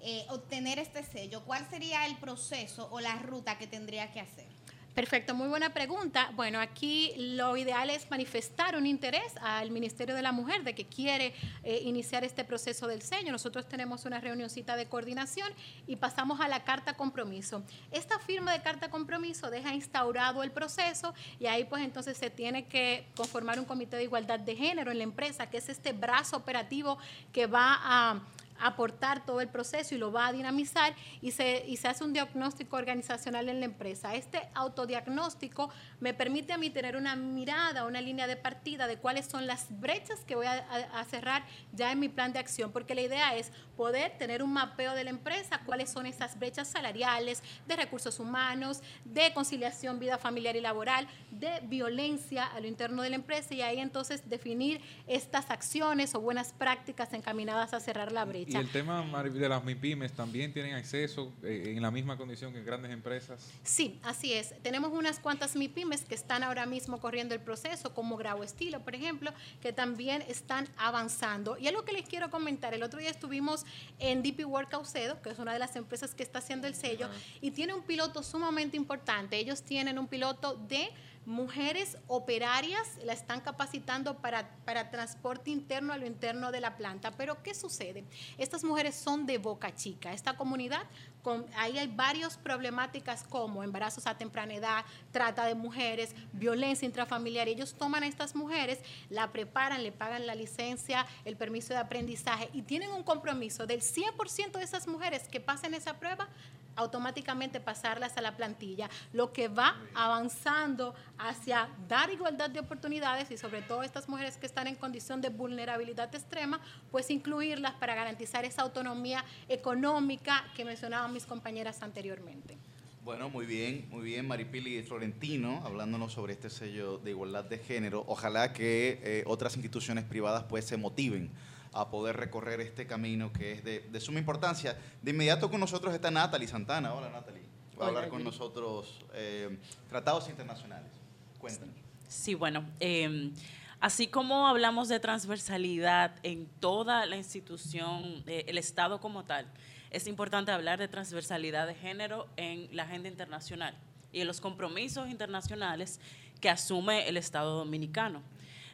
eh, 0.00 0.24
obtener 0.30 0.78
este 0.78 1.02
sello, 1.04 1.44
¿cuál 1.44 1.68
sería 1.68 2.06
el 2.06 2.16
proceso 2.16 2.88
o 2.90 3.00
la 3.00 3.16
ruta 3.16 3.58
que 3.58 3.66
tendría 3.66 4.10
que 4.12 4.20
hacer? 4.20 4.55
Perfecto, 4.96 5.34
muy 5.34 5.48
buena 5.48 5.74
pregunta. 5.74 6.30
Bueno, 6.36 6.58
aquí 6.58 7.12
lo 7.18 7.54
ideal 7.58 7.90
es 7.90 8.10
manifestar 8.10 8.76
un 8.76 8.86
interés 8.86 9.34
al 9.42 9.70
Ministerio 9.70 10.14
de 10.14 10.22
la 10.22 10.32
Mujer 10.32 10.64
de 10.64 10.74
que 10.74 10.86
quiere 10.86 11.34
eh, 11.64 11.82
iniciar 11.84 12.24
este 12.24 12.44
proceso 12.44 12.86
del 12.86 13.02
sello. 13.02 13.30
Nosotros 13.30 13.68
tenemos 13.68 14.06
una 14.06 14.22
reunioncita 14.22 14.74
de 14.74 14.86
coordinación 14.86 15.52
y 15.86 15.96
pasamos 15.96 16.40
a 16.40 16.48
la 16.48 16.64
carta 16.64 16.94
compromiso. 16.94 17.62
Esta 17.90 18.18
firma 18.18 18.54
de 18.54 18.62
carta 18.62 18.88
compromiso 18.88 19.50
deja 19.50 19.74
instaurado 19.74 20.42
el 20.42 20.50
proceso 20.50 21.12
y 21.38 21.44
ahí 21.44 21.64
pues 21.64 21.82
entonces 21.82 22.16
se 22.16 22.30
tiene 22.30 22.64
que 22.64 23.06
conformar 23.16 23.58
un 23.58 23.66
comité 23.66 23.98
de 23.98 24.04
igualdad 24.04 24.40
de 24.40 24.56
género 24.56 24.90
en 24.90 24.96
la 24.96 25.04
empresa, 25.04 25.50
que 25.50 25.58
es 25.58 25.68
este 25.68 25.92
brazo 25.92 26.38
operativo 26.38 26.96
que 27.34 27.46
va 27.46 27.78
a 27.82 28.22
aportar 28.60 29.24
todo 29.24 29.40
el 29.40 29.48
proceso 29.48 29.94
y 29.94 29.98
lo 29.98 30.12
va 30.12 30.28
a 30.28 30.32
dinamizar 30.32 30.94
y 31.20 31.30
se, 31.32 31.64
y 31.66 31.76
se 31.76 31.88
hace 31.88 32.04
un 32.04 32.12
diagnóstico 32.12 32.76
organizacional 32.76 33.48
en 33.48 33.60
la 33.60 33.66
empresa. 33.66 34.14
Este 34.14 34.48
autodiagnóstico 34.54 35.70
me 36.00 36.14
permite 36.14 36.52
a 36.52 36.58
mí 36.58 36.70
tener 36.70 36.96
una 36.96 37.16
mirada, 37.16 37.84
una 37.84 38.00
línea 38.00 38.26
de 38.26 38.36
partida 38.36 38.86
de 38.86 38.98
cuáles 38.98 39.26
son 39.26 39.46
las 39.46 39.66
brechas 39.80 40.20
que 40.24 40.34
voy 40.34 40.46
a, 40.46 41.04
cerrar 41.08 41.44
ya 41.72 41.92
en 41.92 42.00
mi 42.00 42.08
plan 42.08 42.32
de 42.32 42.38
acción, 42.38 42.72
porque 42.72 42.94
la 42.94 43.02
idea 43.02 43.36
es 43.36 43.52
poder 43.76 44.16
tener 44.18 44.42
un 44.42 44.52
mapeo 44.52 44.94
de 44.94 45.04
la 45.04 45.10
empresa, 45.10 45.60
cuáles 45.64 45.90
son 45.90 46.06
esas 46.06 46.38
brechas 46.38 46.68
salariales, 46.68 47.42
de 47.66 47.76
recursos 47.76 48.18
humanos, 48.18 48.80
de 49.04 49.32
conciliación 49.34 49.98
vida 49.98 50.18
familiar 50.18 50.56
y 50.56 50.60
laboral, 50.60 51.06
de 51.30 51.60
violencia 51.64 52.44
a 52.44 52.60
lo 52.60 52.66
interno 52.66 53.02
de 53.02 53.10
la 53.10 53.16
empresa 53.16 53.54
y 53.54 53.62
ahí 53.62 53.78
entonces 53.78 54.28
definir 54.28 54.80
estas 55.06 55.50
acciones 55.50 56.14
o 56.14 56.20
buenas 56.20 56.52
prácticas 56.52 57.12
encaminadas 57.12 57.74
a 57.74 57.80
cerrar 57.80 58.12
la 58.12 58.24
brecha. 58.24 58.45
Y 58.46 58.56
el 58.56 58.68
tema 58.70 59.04
de 59.22 59.48
las 59.48 59.64
MIPIMES 59.64 60.12
también 60.12 60.52
tienen 60.52 60.74
acceso 60.74 61.32
eh, 61.42 61.74
en 61.76 61.82
la 61.82 61.90
misma 61.90 62.16
condición 62.16 62.52
que 62.52 62.62
grandes 62.62 62.92
empresas. 62.92 63.50
Sí, 63.64 63.98
así 64.02 64.32
es. 64.32 64.54
Tenemos 64.62 64.92
unas 64.92 65.18
cuantas 65.18 65.56
MIPIMES 65.56 66.04
que 66.04 66.14
están 66.14 66.42
ahora 66.42 66.66
mismo 66.66 67.00
corriendo 67.00 67.34
el 67.34 67.40
proceso, 67.40 67.92
como 67.94 68.16
Grau 68.16 68.42
Estilo, 68.42 68.80
por 68.80 68.94
ejemplo, 68.94 69.32
que 69.60 69.72
también 69.72 70.22
están 70.28 70.68
avanzando. 70.76 71.58
Y 71.58 71.66
algo 71.66 71.84
que 71.84 71.92
les 71.92 72.08
quiero 72.08 72.30
comentar, 72.30 72.74
el 72.74 72.82
otro 72.82 73.00
día 73.00 73.10
estuvimos 73.10 73.64
en 73.98 74.22
DP 74.22 74.46
Work 74.46 74.70
Caucedo, 74.70 75.20
que 75.22 75.30
es 75.30 75.38
una 75.38 75.52
de 75.52 75.58
las 75.58 75.76
empresas 75.76 76.14
que 76.14 76.22
está 76.22 76.38
haciendo 76.38 76.66
el 76.66 76.74
sello, 76.74 77.08
y 77.40 77.50
tiene 77.50 77.74
un 77.74 77.82
piloto 77.82 78.22
sumamente 78.22 78.76
importante. 78.76 79.36
Ellos 79.36 79.62
tienen 79.62 79.98
un 79.98 80.06
piloto 80.06 80.54
de 80.68 80.88
mujeres 81.26 81.98
operarias 82.06 82.96
la 83.04 83.12
están 83.12 83.40
capacitando 83.40 84.18
para, 84.18 84.48
para 84.64 84.90
transporte 84.90 85.50
interno 85.50 85.92
a 85.92 85.98
lo 85.98 86.06
interno 86.06 86.52
de 86.52 86.60
la 86.60 86.76
planta. 86.76 87.10
Pero 87.16 87.42
¿qué 87.42 87.52
sucede? 87.52 88.04
Estas 88.38 88.64
mujeres 88.64 88.94
son 88.94 89.26
de 89.26 89.38
Boca 89.38 89.74
Chica. 89.74 90.12
Esta 90.12 90.36
comunidad, 90.36 90.82
con, 91.26 91.44
ahí 91.56 91.76
hay 91.76 91.88
varias 91.88 92.36
problemáticas 92.36 93.24
como 93.24 93.64
embarazos 93.64 94.06
a 94.06 94.16
temprana 94.16 94.54
edad, 94.54 94.84
trata 95.10 95.44
de 95.44 95.56
mujeres, 95.56 96.14
violencia 96.32 96.86
intrafamiliar. 96.86 97.48
Ellos 97.48 97.74
toman 97.74 98.04
a 98.04 98.06
estas 98.06 98.36
mujeres, 98.36 98.78
la 99.10 99.32
preparan, 99.32 99.82
le 99.82 99.90
pagan 99.90 100.24
la 100.24 100.36
licencia, 100.36 101.04
el 101.24 101.36
permiso 101.36 101.74
de 101.74 101.80
aprendizaje 101.80 102.48
y 102.52 102.62
tienen 102.62 102.92
un 102.92 103.02
compromiso 103.02 103.66
del 103.66 103.80
100% 103.80 104.52
de 104.52 104.62
esas 104.62 104.86
mujeres 104.86 105.26
que 105.26 105.40
pasen 105.40 105.74
esa 105.74 105.94
prueba 105.94 106.28
automáticamente 106.76 107.58
pasarlas 107.58 108.16
a 108.16 108.20
la 108.20 108.36
plantilla, 108.36 108.88
lo 109.12 109.32
que 109.32 109.48
va 109.48 109.76
avanzando 109.94 110.94
hacia 111.18 111.68
dar 111.88 112.10
igualdad 112.10 112.50
de 112.50 112.60
oportunidades 112.60 113.30
y 113.30 113.38
sobre 113.38 113.62
todo 113.62 113.82
estas 113.82 114.08
mujeres 114.08 114.36
que 114.36 114.46
están 114.46 114.66
en 114.66 114.76
condición 114.76 115.20
de 115.20 115.30
vulnerabilidad 115.30 116.14
extrema, 116.14 116.60
pues 116.90 117.10
incluirlas 117.10 117.72
para 117.74 117.94
garantizar 117.94 118.44
esa 118.44 118.62
autonomía 118.62 119.24
económica 119.48 120.44
que 120.54 120.64
mencionaban 120.64 121.12
mis 121.16 121.24
compañeras 121.24 121.82
anteriormente. 121.82 122.58
Bueno, 123.02 123.30
muy 123.30 123.46
bien, 123.46 123.86
muy 123.88 124.04
bien, 124.04 124.28
Maripili 124.28 124.82
Florentino, 124.82 125.62
hablándonos 125.64 126.12
sobre 126.12 126.34
este 126.34 126.50
sello 126.50 126.98
de 126.98 127.12
igualdad 127.12 127.44
de 127.44 127.56
género. 127.56 128.04
Ojalá 128.06 128.52
que 128.52 129.00
eh, 129.02 129.24
otras 129.26 129.56
instituciones 129.56 130.04
privadas 130.04 130.44
pues 130.44 130.66
se 130.66 130.76
motiven 130.76 131.30
a 131.72 131.88
poder 131.88 132.18
recorrer 132.18 132.60
este 132.60 132.86
camino 132.86 133.32
que 133.32 133.52
es 133.52 133.64
de, 133.64 133.98
suma 133.98 134.18
importancia. 134.18 134.76
De 135.00 135.12
inmediato 135.12 135.48
con 135.48 135.58
nosotros 135.58 135.94
está 135.94 136.10
Natalie 136.10 136.48
Santana. 136.48 136.92
Hola 136.92 137.08
Natalie. 137.08 137.44
Va 137.80 137.86
a 137.86 137.88
hablar 137.88 138.10
con 138.10 138.22
nosotros 138.22 139.02
eh, 139.14 139.56
tratados 139.88 140.28
internacionales. 140.28 140.92
Cuéntanos. 141.38 141.74
Sí, 142.08 142.34
bueno. 142.34 142.62
Em, 142.78 143.32
así 143.80 144.06
como 144.06 144.48
hablamos 144.48 144.88
de 144.88 145.00
transversalidad 145.00 146.14
en 146.22 146.46
toda 146.60 147.06
la 147.06 147.16
institución, 147.16 148.22
eh, 148.26 148.44
el 148.48 148.58
Estado 148.58 149.00
como 149.00 149.24
tal, 149.24 149.46
es 149.90 150.06
importante 150.06 150.50
hablar 150.50 150.78
de 150.78 150.88
transversalidad 150.88 151.66
de 151.66 151.74
género 151.74 152.26
en 152.36 152.68
la 152.74 152.84
agenda 152.84 153.08
internacional 153.08 153.74
y 154.12 154.20
en 154.20 154.26
los 154.26 154.40
compromisos 154.40 155.08
internacionales 155.08 156.00
que 156.40 156.50
asume 156.50 157.08
el 157.08 157.16
Estado 157.16 157.56
dominicano. 157.56 158.22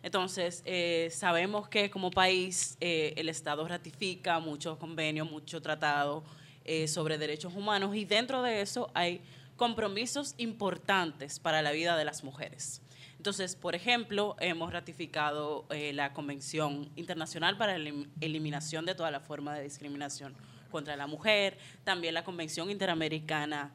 Entonces, 0.02 0.62
eh, 0.64 1.08
sabemos 1.12 1.68
que 1.68 1.90
como 1.90 2.10
país 2.10 2.76
eh, 2.80 3.14
el 3.16 3.28
Estado 3.28 3.66
ratifica 3.68 4.40
muchos 4.40 4.78
convenios, 4.78 5.30
muchos 5.30 5.62
tratados 5.62 6.24
eh, 6.64 6.88
sobre 6.88 7.18
derechos 7.18 7.54
humanos 7.54 7.94
y 7.94 8.04
dentro 8.04 8.42
de 8.42 8.62
eso 8.62 8.90
hay 8.94 9.20
compromisos 9.56 10.34
importantes 10.38 11.38
para 11.38 11.62
la 11.62 11.70
vida 11.70 11.96
de 11.96 12.04
las 12.04 12.24
mujeres. 12.24 12.82
Entonces, 13.16 13.54
por 13.54 13.76
ejemplo, 13.76 14.34
hemos 14.40 14.72
ratificado 14.72 15.64
la 15.70 16.12
Convención 16.12 16.90
Internacional 16.96 17.56
para 17.56 17.78
la 17.78 17.92
Eliminación 18.20 18.84
de 18.84 18.96
toda 18.96 19.12
la 19.12 19.20
forma 19.20 19.54
de 19.54 19.62
discriminación 19.62 20.34
contra 20.72 20.96
la 20.96 21.06
mujer, 21.06 21.56
también 21.84 22.14
la 22.14 22.24
Convención 22.24 22.68
Interamericana 22.68 23.72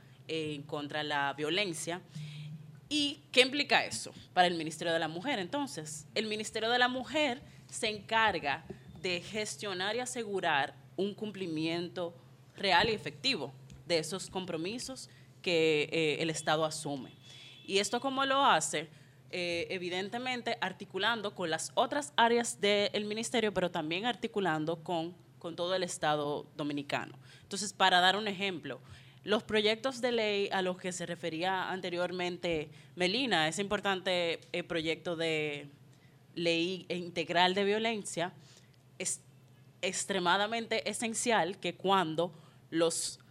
contra 0.65 1.03
la 1.03 1.31
Violencia. 1.31 2.01
¿Y 2.89 3.21
qué 3.31 3.41
implica 3.41 3.85
eso 3.85 4.13
para 4.33 4.47
el 4.47 4.55
Ministerio 4.55 4.91
de 4.91 4.99
la 4.99 5.07
Mujer? 5.07 5.39
Entonces, 5.39 6.05
el 6.15 6.25
Ministerio 6.25 6.69
de 6.69 6.79
la 6.79 6.89
Mujer 6.89 7.41
se 7.69 7.87
encarga 7.87 8.65
de 9.01 9.21
gestionar 9.21 9.95
y 9.95 9.99
asegurar 9.99 10.73
un 10.95 11.13
cumplimiento 11.13 12.15
real 12.55 12.89
y 12.89 12.93
efectivo 12.93 13.53
de 13.85 13.99
esos 13.99 14.29
compromisos 14.29 15.09
que 15.41 15.89
eh, 15.91 16.17
el 16.19 16.29
Estado 16.29 16.65
asume. 16.65 17.11
¿Y 17.65 17.79
esto 17.79 17.99
cómo 17.99 18.25
lo 18.25 18.43
hace? 18.43 18.89
Eh, 19.29 19.67
evidentemente 19.69 20.57
articulando 20.61 21.35
con 21.35 21.49
las 21.49 21.71
otras 21.75 22.13
áreas 22.15 22.61
del 22.61 23.05
ministerio, 23.05 23.53
pero 23.53 23.69
también 23.69 24.05
articulando 24.05 24.81
con, 24.83 25.13
con 25.47 25.55
todo 25.55 25.75
el 25.75 25.83
Estado 25.83 26.45
dominicano. 26.57 27.17
Entonces, 27.41 27.71
para 27.71 28.01
dar 28.01 28.17
un 28.17 28.27
ejemplo, 28.27 28.81
los 29.23 29.43
proyectos 29.43 30.01
de 30.01 30.11
ley 30.11 30.49
a 30.51 30.61
los 30.61 30.77
que 30.77 30.91
se 30.91 31.05
refería 31.05 31.71
anteriormente 31.71 32.69
Melina, 32.97 33.47
ese 33.47 33.61
importante 33.61 34.41
eh, 34.51 34.63
proyecto 34.63 35.15
de 35.15 35.69
ley 36.35 36.85
integral 36.89 37.53
de 37.53 37.63
violencia, 37.63 38.33
es 38.99 39.21
extremadamente 39.81 40.89
esencial 40.89 41.57
que 41.59 41.75
cuando 41.75 42.33
los 42.69 43.21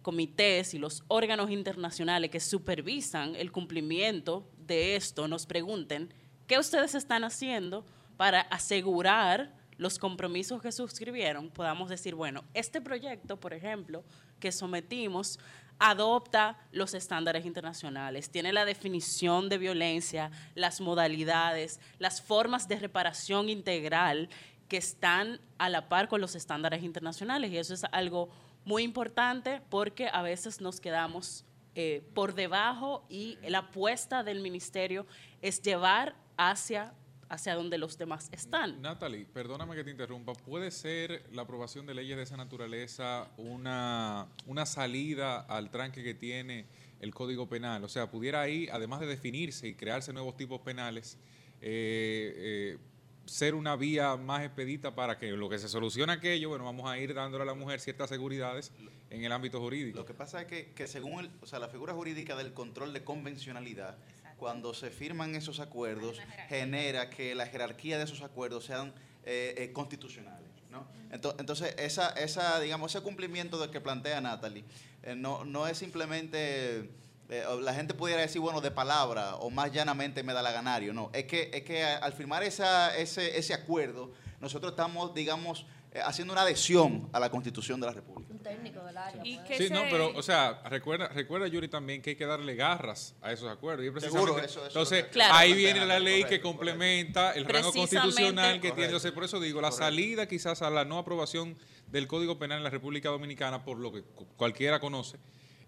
comités 0.00 0.72
y 0.72 0.78
los 0.78 1.04
órganos 1.08 1.50
internacionales 1.50 2.30
que 2.30 2.40
supervisan 2.40 3.36
el 3.36 3.52
cumplimiento 3.52 4.48
de 4.56 4.96
esto 4.96 5.28
nos 5.28 5.44
pregunten 5.44 6.14
qué 6.46 6.58
ustedes 6.58 6.94
están 6.94 7.24
haciendo 7.24 7.84
para 8.16 8.40
asegurar 8.40 9.61
los 9.82 9.98
compromisos 9.98 10.62
que 10.62 10.72
suscribieron, 10.72 11.50
podamos 11.50 11.90
decir, 11.90 12.14
bueno, 12.14 12.44
este 12.54 12.80
proyecto, 12.80 13.38
por 13.38 13.52
ejemplo, 13.52 14.04
que 14.40 14.52
sometimos 14.52 15.38
adopta 15.78 16.58
los 16.70 16.94
estándares 16.94 17.44
internacionales, 17.44 18.30
tiene 18.30 18.52
la 18.52 18.64
definición 18.64 19.48
de 19.48 19.58
violencia, 19.58 20.30
las 20.54 20.80
modalidades, 20.80 21.80
las 21.98 22.22
formas 22.22 22.68
de 22.68 22.76
reparación 22.76 23.48
integral 23.48 24.28
que 24.68 24.76
están 24.76 25.40
a 25.58 25.68
la 25.68 25.88
par 25.88 26.08
con 26.08 26.20
los 26.20 26.34
estándares 26.34 26.82
internacionales 26.82 27.50
y 27.50 27.58
eso 27.58 27.74
es 27.74 27.84
algo 27.90 28.30
muy 28.64 28.84
importante 28.84 29.60
porque 29.68 30.08
a 30.12 30.22
veces 30.22 30.60
nos 30.60 30.80
quedamos 30.80 31.44
eh, 31.74 32.02
por 32.14 32.34
debajo 32.34 33.04
y 33.08 33.38
la 33.48 33.58
apuesta 33.58 34.22
del 34.22 34.40
ministerio 34.40 35.06
es 35.40 35.60
llevar 35.62 36.14
hacia 36.36 36.94
hacia 37.32 37.54
donde 37.54 37.78
los 37.78 37.96
demás 37.96 38.28
están. 38.30 38.82
Natalie, 38.82 39.24
perdóname 39.24 39.74
que 39.74 39.82
te 39.82 39.90
interrumpa, 39.90 40.34
¿puede 40.34 40.70
ser 40.70 41.24
la 41.32 41.42
aprobación 41.42 41.86
de 41.86 41.94
leyes 41.94 42.14
de 42.18 42.24
esa 42.24 42.36
naturaleza 42.36 43.26
una, 43.38 44.26
una 44.46 44.66
salida 44.66 45.40
al 45.40 45.70
tranque 45.70 46.02
que 46.02 46.12
tiene 46.12 46.66
el 47.00 47.14
Código 47.14 47.48
Penal? 47.48 47.82
O 47.84 47.88
sea, 47.88 48.10
pudiera 48.10 48.42
ahí, 48.42 48.68
además 48.70 49.00
de 49.00 49.06
definirse 49.06 49.66
y 49.66 49.74
crearse 49.74 50.12
nuevos 50.12 50.36
tipos 50.36 50.60
penales, 50.60 51.16
eh, 51.62 52.34
eh, 52.36 52.78
ser 53.24 53.54
una 53.54 53.76
vía 53.76 54.14
más 54.18 54.44
expedita 54.44 54.94
para 54.94 55.16
que 55.16 55.30
lo 55.30 55.48
que 55.48 55.58
se 55.58 55.68
solucione 55.68 56.12
aquello, 56.12 56.50
bueno, 56.50 56.66
vamos 56.66 56.90
a 56.90 56.98
ir 56.98 57.14
dándole 57.14 57.44
a 57.44 57.46
la 57.46 57.54
mujer 57.54 57.80
ciertas 57.80 58.10
seguridades 58.10 58.72
en 59.08 59.24
el 59.24 59.32
ámbito 59.32 59.58
jurídico. 59.58 59.96
Lo 59.96 60.04
que 60.04 60.12
pasa 60.12 60.42
es 60.42 60.48
que, 60.48 60.72
que 60.74 60.86
según 60.86 61.24
el, 61.24 61.30
o 61.40 61.46
sea, 61.46 61.58
la 61.58 61.68
figura 61.68 61.94
jurídica 61.94 62.36
del 62.36 62.52
control 62.52 62.92
de 62.92 63.04
convencionalidad, 63.04 63.96
cuando 64.42 64.74
se 64.74 64.90
firman 64.90 65.36
esos 65.36 65.60
acuerdos, 65.60 66.18
genera 66.48 67.08
que 67.10 67.32
la 67.32 67.46
jerarquía 67.46 67.96
de 67.96 68.02
esos 68.02 68.22
acuerdos 68.22 68.64
sean 68.64 68.92
eh, 69.22 69.54
eh, 69.56 69.72
constitucionales. 69.72 70.50
¿no? 70.68 70.84
Entonces, 71.12 71.76
esa, 71.78 72.08
esa, 72.08 72.58
digamos, 72.58 72.92
ese 72.92 73.04
cumplimiento 73.04 73.56
del 73.60 73.70
que 73.70 73.80
plantea 73.80 74.20
Natalie 74.20 74.64
eh, 75.04 75.14
no, 75.14 75.44
no 75.44 75.68
es 75.68 75.78
simplemente, 75.78 76.90
la 77.28 77.72
gente 77.72 77.94
pudiera 77.94 78.20
decir, 78.20 78.40
bueno, 78.40 78.60
de 78.60 78.72
palabra 78.72 79.36
o 79.36 79.48
más 79.48 79.70
llanamente 79.70 80.24
me 80.24 80.32
da 80.32 80.42
la 80.42 80.50
ganario. 80.50 80.92
No, 80.92 81.10
es 81.12 81.26
que, 81.26 81.52
es 81.54 81.62
que 81.62 81.84
al 81.84 82.12
firmar 82.12 82.42
esa, 82.42 82.96
ese, 82.96 83.38
ese 83.38 83.54
acuerdo, 83.54 84.12
nosotros 84.40 84.72
estamos, 84.72 85.14
digamos, 85.14 85.66
haciendo 86.04 86.32
una 86.32 86.42
adhesión 86.42 87.08
a 87.12 87.20
la 87.20 87.30
Constitución 87.30 87.80
de 87.80 87.86
la 87.86 87.92
República 87.92 88.32
técnico 88.42 88.84
del 88.84 88.96
área. 88.96 89.22
Pues. 89.22 89.58
Sí, 89.58 89.70
no, 89.70 89.82
pero, 89.90 90.12
o 90.14 90.22
sea, 90.22 90.60
recuerda, 90.68 91.08
recuerda 91.08 91.46
Yuri 91.46 91.68
también 91.68 92.02
que 92.02 92.10
hay 92.10 92.16
que 92.16 92.26
darle 92.26 92.54
garras 92.54 93.14
a 93.22 93.32
esos 93.32 93.48
acuerdos. 93.48 93.86
Y 93.86 94.00
Seguro, 94.00 94.38
eso, 94.38 94.66
entonces, 94.66 95.06
ahí 95.30 95.54
viene 95.54 95.86
la 95.86 95.98
ley 95.98 96.24
que 96.24 96.40
complementa 96.40 97.32
el 97.32 97.44
rango 97.44 97.72
constitucional 97.72 98.60
que 98.60 98.72
tiene. 98.72 98.98
por 99.12 99.24
eso 99.24 99.40
digo, 99.40 99.60
la 99.60 99.72
salida 99.72 100.26
quizás 100.26 100.62
a 100.62 100.70
la 100.70 100.84
no 100.84 100.98
aprobación 100.98 101.56
del 101.86 102.06
Código 102.06 102.38
Penal 102.38 102.58
en 102.58 102.64
la 102.64 102.70
República 102.70 103.08
Dominicana, 103.10 103.64
por 103.64 103.78
lo 103.78 103.92
que 103.92 104.02
cualquiera 104.36 104.80
conoce, 104.80 105.18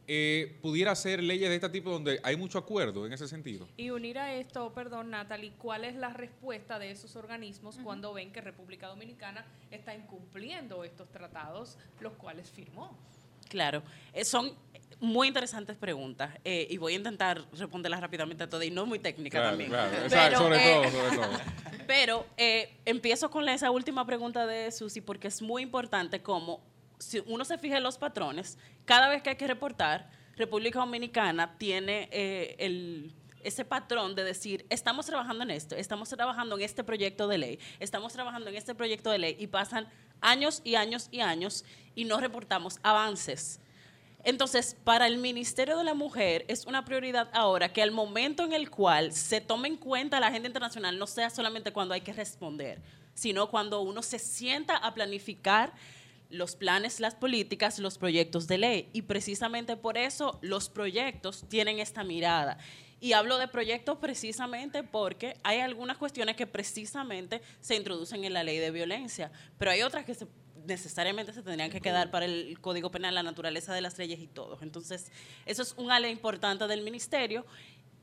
eh, 0.07 0.59
pudiera 0.63 0.95
ser 0.95 1.23
leyes 1.23 1.49
de 1.49 1.55
este 1.57 1.69
tipo 1.69 1.91
donde 1.91 2.21
hay 2.23 2.37
mucho 2.37 2.59
acuerdo 2.59 3.07
en 3.07 3.13
ese 3.13 3.29
sentido. 3.29 3.69
Y 3.77 3.91
unir 3.91 4.19
a 4.19 4.35
esto, 4.35 4.73
perdón, 4.73 5.11
Natalie, 5.11 5.53
¿cuál 5.59 5.85
es 5.85 5.95
la 5.95 6.11
respuesta 6.11 6.79
de 6.79 6.91
esos 6.91 7.17
organismos 7.17 7.79
cuando 7.83 8.13
ven 8.13 8.33
que 8.33 8.41
República 8.41 8.89
Dominicana 8.89 9.45
está 9.71 9.95
incumpliendo 9.95 10.85
estos 10.85 11.11
tratados, 11.11 11.79
los 12.01 12.13
cuales 12.15 12.51
firmó? 12.51 12.97
Claro, 13.49 13.83
eh, 14.13 14.25
son 14.25 14.53
muy 15.01 15.29
interesantes 15.29 15.77
preguntas 15.77 16.31
eh, 16.45 16.67
y 16.71 16.79
voy 16.79 16.95
a 16.95 16.97
intentar 16.97 17.45
responderlas 17.53 18.01
rápidamente 18.01 18.45
a 18.45 18.49
todas 18.49 18.67
y 18.67 18.71
no 18.71 18.87
muy 18.87 18.99
técnica 18.99 19.43
también. 19.43 19.71
Claro, 19.71 20.37
sobre 20.39 20.59
todo, 20.59 20.91
sobre 20.91 21.17
todo. 21.17 21.41
Pero 21.87 22.27
eh, 22.37 22.73
empiezo 22.85 23.31
con 23.31 23.49
esa 23.49 23.71
última 23.71 24.07
pregunta 24.07 24.47
de 24.47 24.71
Susi 24.73 25.01
porque 25.01 25.29
es 25.29 25.43
muy 25.43 25.63
importante 25.63 26.23
como 26.23 26.61
si 27.05 27.23
uno 27.27 27.45
se 27.45 27.59
fija 27.59 27.77
en 27.77 27.83
los 27.83 27.99
patrones, 27.99 28.59
cada 28.85 29.09
vez 29.09 29.23
que 29.23 29.31
hay 29.31 29.37
que 29.37 29.47
reportar, 29.47 30.11
República 30.37 30.81
Dominicana 30.81 31.57
tiene 31.59 32.09
eh, 32.11 32.57
el, 32.59 33.15
ese 33.43 33.65
patrón 33.65 34.15
de 34.15 34.25
decir, 34.25 34.67
estamos 34.71 35.07
trabajando 35.07 35.45
en 35.45 35.51
esto, 35.51 35.77
estamos 35.77 36.09
trabajando 36.09 36.57
en 36.57 36.63
este 36.63 36.83
proyecto 36.83 37.29
de 37.29 37.39
ley, 37.39 37.59
estamos 37.79 38.13
trabajando 38.13 38.49
en 38.51 38.57
este 38.57 38.75
proyecto 38.75 39.11
de 39.11 39.19
ley 39.19 39.37
y 39.39 39.47
pasan 39.47 39.87
años 40.21 40.63
y 40.65 40.75
años 40.75 41.09
y 41.13 41.21
años 41.21 41.65
y 41.95 42.05
no 42.05 42.19
reportamos 42.19 42.79
avances. 42.83 43.61
Entonces, 44.25 44.75
para 44.85 45.07
el 45.07 45.19
Ministerio 45.19 45.77
de 45.77 45.85
la 45.85 45.93
Mujer 45.93 46.47
es 46.49 46.65
una 46.65 46.87
prioridad 46.87 47.29
ahora 47.35 47.71
que 47.71 47.83
al 47.83 47.91
momento 47.91 48.43
en 48.45 48.55
el 48.55 48.71
cual 48.71 49.13
se 49.13 49.43
tome 49.43 49.69
en 49.69 49.77
cuenta 49.77 50.19
la 50.19 50.29
agenda 50.29 50.49
internacional 50.49 50.99
no 50.99 51.07
sea 51.07 51.29
solamente 51.29 51.73
cuando 51.75 51.93
hay 51.93 52.01
que 52.01 52.15
responder, 52.15 52.81
sino 53.13 53.51
cuando 53.51 53.83
uno 53.83 54.03
se 54.03 54.19
sienta 54.19 54.79
a 54.79 54.95
planificar 54.95 55.75
los 56.35 56.56
planes, 56.56 57.01
las 57.01 57.15
políticas, 57.15 57.78
los 57.78 57.98
proyectos 57.98 58.47
de 58.47 58.59
ley. 58.59 58.90
Y 58.93 59.02
precisamente 59.02 59.77
por 59.77 59.97
eso 59.97 60.39
los 60.43 60.69
proyectos 60.69 61.44
tienen 61.48 61.78
esta 61.78 62.05
mirada. 62.05 62.59
Y 63.01 63.12
hablo 63.12 63.39
de 63.39 63.48
proyectos 63.48 63.98
precisamente 63.98 64.82
porque 64.82 65.36
hay 65.43 65.61
algunas 65.61 65.98
cuestiones 65.98 66.36
que 66.36 66.47
precisamente 66.47 67.43
se 67.61 67.77
introducen 67.77 68.24
en 68.24 68.32
la 68.32 68.43
ley 68.43 68.59
de 68.59 68.70
violencia, 68.70 69.31
pero 69.59 69.70
hay 69.70 69.82
otras 69.82 70.05
que 70.05 70.15
se 70.15 70.27
necesariamente 70.66 71.32
se 71.32 71.43
tendrían 71.43 71.70
que 71.70 71.81
quedar 71.81 72.11
para 72.11 72.24
el 72.24 72.59
Código 72.61 72.90
Penal, 72.90 73.15
la 73.15 73.23
naturaleza 73.23 73.74
de 73.74 73.81
las 73.81 73.98
leyes 73.98 74.20
y 74.20 74.27
todo. 74.27 74.59
Entonces, 74.62 75.11
eso 75.47 75.62
es 75.62 75.74
un 75.77 75.90
ala 75.90 76.09
importante 76.09 76.66
del 76.66 76.82
ministerio. 76.82 77.44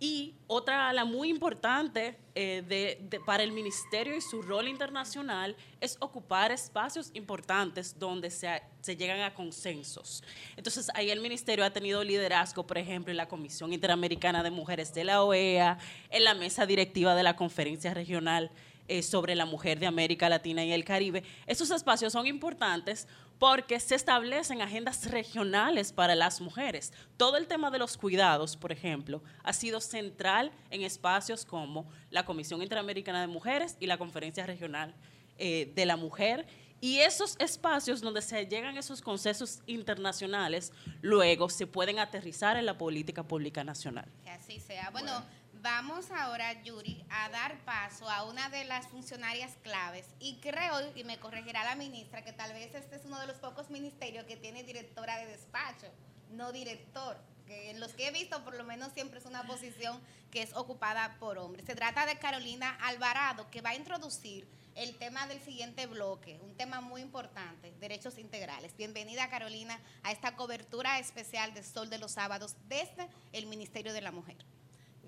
Y 0.04 0.34
otra 0.48 0.90
ala 0.90 1.06
muy 1.06 1.30
importante 1.30 2.18
eh, 2.34 2.64
de, 2.68 3.20
para 3.20 3.44
el 3.44 3.52
ministerio 3.52 4.16
y 4.16 4.22
su 4.22 4.42
rol 4.42 4.68
internacional 4.68 5.56
es 5.80 5.96
ocupar 6.00 6.52
espacios 6.52 7.12
importantes 7.14 8.00
donde 8.00 8.32
se, 8.32 8.64
se 8.82 8.98
llegan 8.98 9.22
a 9.22 9.36
consensos. 9.36 10.24
Entonces, 10.58 10.90
ahí 10.96 11.12
el 11.12 11.20
ministerio 11.20 11.64
ha 11.64 11.70
tenido 11.70 12.04
liderazgo, 12.04 12.66
por 12.66 12.80
ejemplo, 12.80 13.12
en 13.12 13.18
la 13.18 13.28
Comisión 13.28 13.74
Interamericana 13.74 14.42
de 14.42 14.50
Mujeres 14.50 14.92
de 14.92 15.04
la 15.04 15.22
OEA, 15.22 15.78
en 16.10 16.24
la 16.24 16.34
mesa 16.34 16.66
directiva 16.66 17.14
de 17.14 17.22
la 17.22 17.36
Conferencia 17.36 17.94
Regional 17.94 18.50
eh, 18.92 19.04
sobre 19.04 19.36
la 19.36 19.46
mujer 19.46 19.80
de 19.80 19.88
América 19.88 20.28
Latina 20.28 20.66
y 20.66 20.74
el 20.74 20.84
Caribe. 20.84 21.24
Esos 21.48 21.72
espacios 21.72 22.12
son 22.12 22.28
importantes 22.28 23.08
porque 23.40 23.80
se 23.80 23.96
establecen 23.96 24.62
agendas 24.62 25.10
regionales 25.10 25.94
para 25.94 26.14
las 26.14 26.42
mujeres. 26.42 26.92
Todo 27.16 27.38
el 27.38 27.48
tema 27.48 27.72
de 27.72 27.80
los 27.80 27.96
cuidados, 27.96 28.58
por 28.58 28.74
ejemplo, 28.74 29.24
ha 29.44 29.54
sido 29.54 29.80
central 29.80 30.52
en 30.72 30.82
espacios 30.82 31.46
como 31.46 31.90
la 32.10 32.26
Comisión 32.26 32.62
Interamericana 32.62 33.22
de 33.22 33.28
Mujeres 33.28 33.78
y 33.80 33.88
la 33.88 33.98
Conferencia 33.98 34.46
Regional 34.46 34.94
eh, 35.38 35.72
de 35.74 35.86
la 35.86 35.96
Mujer. 35.96 36.46
Y 36.82 36.98
esos 36.98 37.38
espacios 37.40 38.02
donde 38.02 38.22
se 38.22 38.46
llegan 38.46 38.78
esos 38.78 39.02
consensos 39.02 39.62
internacionales, 39.68 40.74
luego 41.02 41.48
se 41.48 41.66
pueden 41.66 41.98
aterrizar 42.00 42.58
en 42.58 42.66
la 42.66 42.78
política 42.78 43.24
pública 43.24 43.64
nacional. 43.64 44.12
Que 44.26 44.32
así 44.32 44.60
sea. 44.60 44.90
bueno 44.90 45.24
Vamos 45.62 46.10
ahora, 46.10 46.60
Yuri, 46.64 47.06
a 47.12 47.30
dar 47.30 47.64
paso 47.66 48.10
a 48.10 48.24
una 48.24 48.50
de 48.50 48.66
las 48.66 48.88
funcionarias 48.88 49.52
claves 49.62 50.08
y 50.20 50.38
creo, 50.38 50.92
y 50.96 51.04
me 51.04 51.20
corregirá 51.20 51.64
la 51.64 51.76
ministra, 51.76 52.24
que 52.24 52.34
tal 52.34 52.52
vez 52.54 52.74
este 52.74 52.96
es 52.96 53.06
uno 53.06 53.20
de 53.20 53.28
los 53.28 53.36
pocos 53.36 53.70
ministerios 53.70 54.26
que 54.26 54.38
tiene 54.38 54.64
directora 54.64 55.20
de 55.20 55.28
despacho, 55.28 55.86
no 56.32 56.52
director, 56.52 57.16
que 57.46 57.70
en 57.70 57.80
los 57.80 57.94
que 57.94 58.08
he 58.08 58.12
visto 58.12 58.44
por 58.44 58.56
lo 58.56 58.64
menos 58.64 58.92
siempre 58.94 59.20
es 59.20 59.26
una 59.26 59.46
posición 59.46 60.02
que 60.32 60.42
es 60.42 60.52
ocupada 60.56 61.18
por 61.20 61.38
hombres. 61.38 61.68
Se 61.68 61.76
trata 61.76 62.08
de 62.08 62.18
Carolina 62.18 62.76
Alvarado, 62.82 63.52
que 63.52 63.62
va 63.62 63.70
a 63.70 63.76
introducir 63.76 64.48
el 64.74 64.98
tema 64.98 65.28
del 65.28 65.44
siguiente 65.44 65.86
bloque, 65.86 66.40
un 66.42 66.58
tema 66.58 66.82
muy 66.82 67.02
importante, 67.02 67.72
derechos 67.80 68.18
integrales. 68.18 68.76
Bienvenida 68.78 69.30
Carolina 69.30 69.80
a 70.02 70.12
esta 70.12 70.36
cobertura 70.36 70.98
especial 70.98 71.54
de 71.54 71.62
Sol 71.62 71.92
de 71.92 72.00
los 72.00 72.14
Sábados 72.14 72.56
desde 72.68 73.08
el 73.32 73.46
Ministerio 73.46 73.94
de 73.94 74.02
la 74.02 74.12
Mujer. 74.12 74.38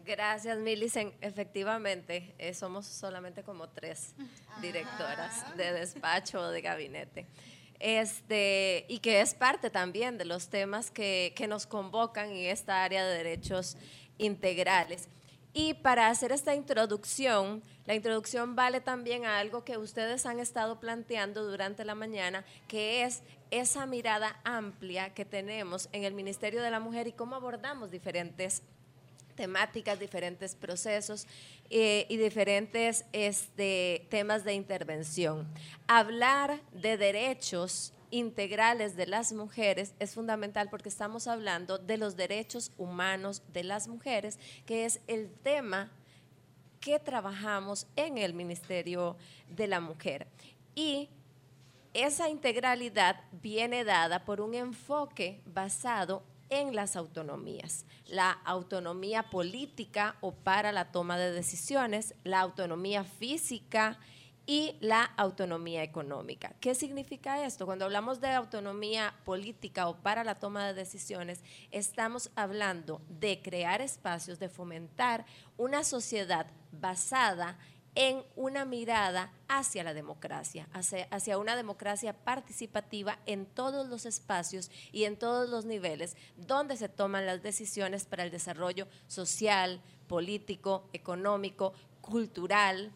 Gracias, 0.06 0.58
Milicen. 0.58 1.14
Efectivamente, 1.22 2.36
eh, 2.38 2.54
somos 2.54 2.86
solamente 2.86 3.44
como 3.44 3.70
tres 3.70 4.14
directoras 4.62 5.56
de 5.56 5.72
despacho 5.72 6.42
o 6.42 6.50
de 6.50 6.62
gabinete. 6.62 7.26
Este, 7.80 8.86
y 8.90 9.00
que 9.00 9.22
es 9.22 9.34
parte 9.34 9.70
también 9.70 10.18
de 10.18 10.26
los 10.26 10.50
temas 10.50 10.92
que, 10.92 11.34
que 11.36 11.48
nos 11.48 11.66
convocan 11.66 12.30
en 12.32 12.50
esta 12.50 12.84
área 12.84 13.06
de 13.06 13.18
derechos 13.18 13.78
integrales. 14.18 15.08
Y 15.54 15.76
para 15.76 16.08
hacer 16.08 16.32
esta 16.32 16.56
introducción, 16.56 17.62
la 17.86 17.94
introducción 17.94 18.56
vale 18.56 18.82
también 18.82 19.26
a 19.26 19.40
algo 19.40 19.64
que 19.64 19.78
ustedes 19.78 20.26
han 20.26 20.40
estado 20.40 20.80
planteando 20.80 21.44
durante 21.44 21.86
la 21.86 21.94
mañana, 21.94 22.44
que 22.68 23.04
es 23.04 23.22
esa 23.52 23.86
mirada 23.86 24.40
amplia 24.44 25.14
que 25.14 25.26
tenemos 25.26 25.90
en 25.92 26.06
el 26.06 26.14
Ministerio 26.14 26.62
de 26.64 26.72
la 26.72 26.80
Mujer 26.80 27.08
y 27.08 27.12
cómo 27.12 27.36
abordamos 27.36 27.92
diferentes 27.92 28.64
temáticas, 29.36 30.00
diferentes 30.00 30.56
procesos 30.56 31.28
eh, 31.70 32.06
y 32.10 32.18
diferentes 32.18 33.06
este, 33.14 34.06
temas 34.10 34.44
de 34.44 34.54
intervención. 34.54 35.48
Hablar 35.88 36.60
de 36.72 36.98
derechos 36.98 37.94
integrales 38.12 38.96
de 38.96 39.08
las 39.08 39.34
mujeres 39.34 39.96
es 40.00 40.14
fundamental 40.14 40.70
porque 40.70 40.90
estamos 40.90 41.28
hablando 41.28 41.80
de 41.80 41.98
los 41.98 42.16
derechos 42.16 42.72
humanos 42.78 43.42
de 43.52 43.64
las 43.64 43.88
mujeres, 43.88 44.38
que 44.68 44.86
es 44.86 45.00
el 45.08 45.32
tema 45.42 45.90
que 46.80 47.00
trabajamos 47.00 47.88
en 47.96 48.18
el 48.18 48.34
Ministerio 48.34 49.16
de 49.50 49.68
la 49.68 49.80
Mujer. 49.80 50.28
Y 50.76 51.10
esa 51.94 52.30
integralidad 52.30 53.22
viene 53.42 53.84
dada 53.84 54.26
por 54.26 54.42
un 54.42 54.54
enfoque 54.54 55.42
basado 55.46 56.24
en 56.60 56.76
las 56.76 56.96
autonomías. 56.96 57.86
La 58.08 58.32
autonomía 58.32 59.30
política 59.30 60.16
o 60.22 60.34
para 60.34 60.72
la 60.72 60.92
toma 60.92 61.18
de 61.18 61.32
decisiones, 61.32 62.16
la 62.24 62.42
autonomía 62.42 63.04
física 63.04 64.00
y 64.46 64.76
la 64.82 65.04
autonomía 65.04 65.84
económica. 65.84 66.54
¿Qué 66.60 66.76
significa 66.76 67.46
esto? 67.46 67.66
Cuando 67.66 67.86
hablamos 67.86 68.20
de 68.20 68.30
autonomía 68.30 69.14
política 69.24 69.88
o 69.88 69.96
para 69.96 70.24
la 70.24 70.36
toma 70.36 70.68
de 70.68 70.74
decisiones, 70.74 71.42
estamos 71.72 72.30
hablando 72.36 73.02
de 73.08 73.42
crear 73.42 73.82
espacios, 73.82 74.40
de 74.40 74.50
fomentar 74.50 75.26
una 75.58 75.84
sociedad 75.84 76.48
basada 76.72 77.58
en 77.58 77.73
una 78.36 78.66
mirada 78.66 79.32
hacia 79.48 79.84
la 79.84 79.94
democracia, 79.94 80.68
hacia, 80.74 81.38
una 81.38 81.56
democracia 81.56 82.14
participativa 82.14 83.20
en 83.26 83.46
todos 83.46 83.88
los 83.88 84.06
espacios 84.06 84.72
y 84.92 85.04
en 85.04 85.18
todos 85.18 85.50
los 85.50 85.66
niveles 85.66 86.18
donde 86.38 86.76
se 86.76 86.90
toman 86.90 87.26
las 87.26 87.44
decisiones 87.44 88.06
para 88.06 88.24
el 88.24 88.32
desarrollo 88.32 88.88
social, 89.08 89.82
político, 90.08 90.90
económico, 90.94 91.74
cultural, 92.02 92.92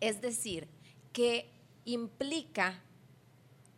es 0.00 0.20
decir, 0.20 0.68
que 1.12 1.50
implica 1.84 2.82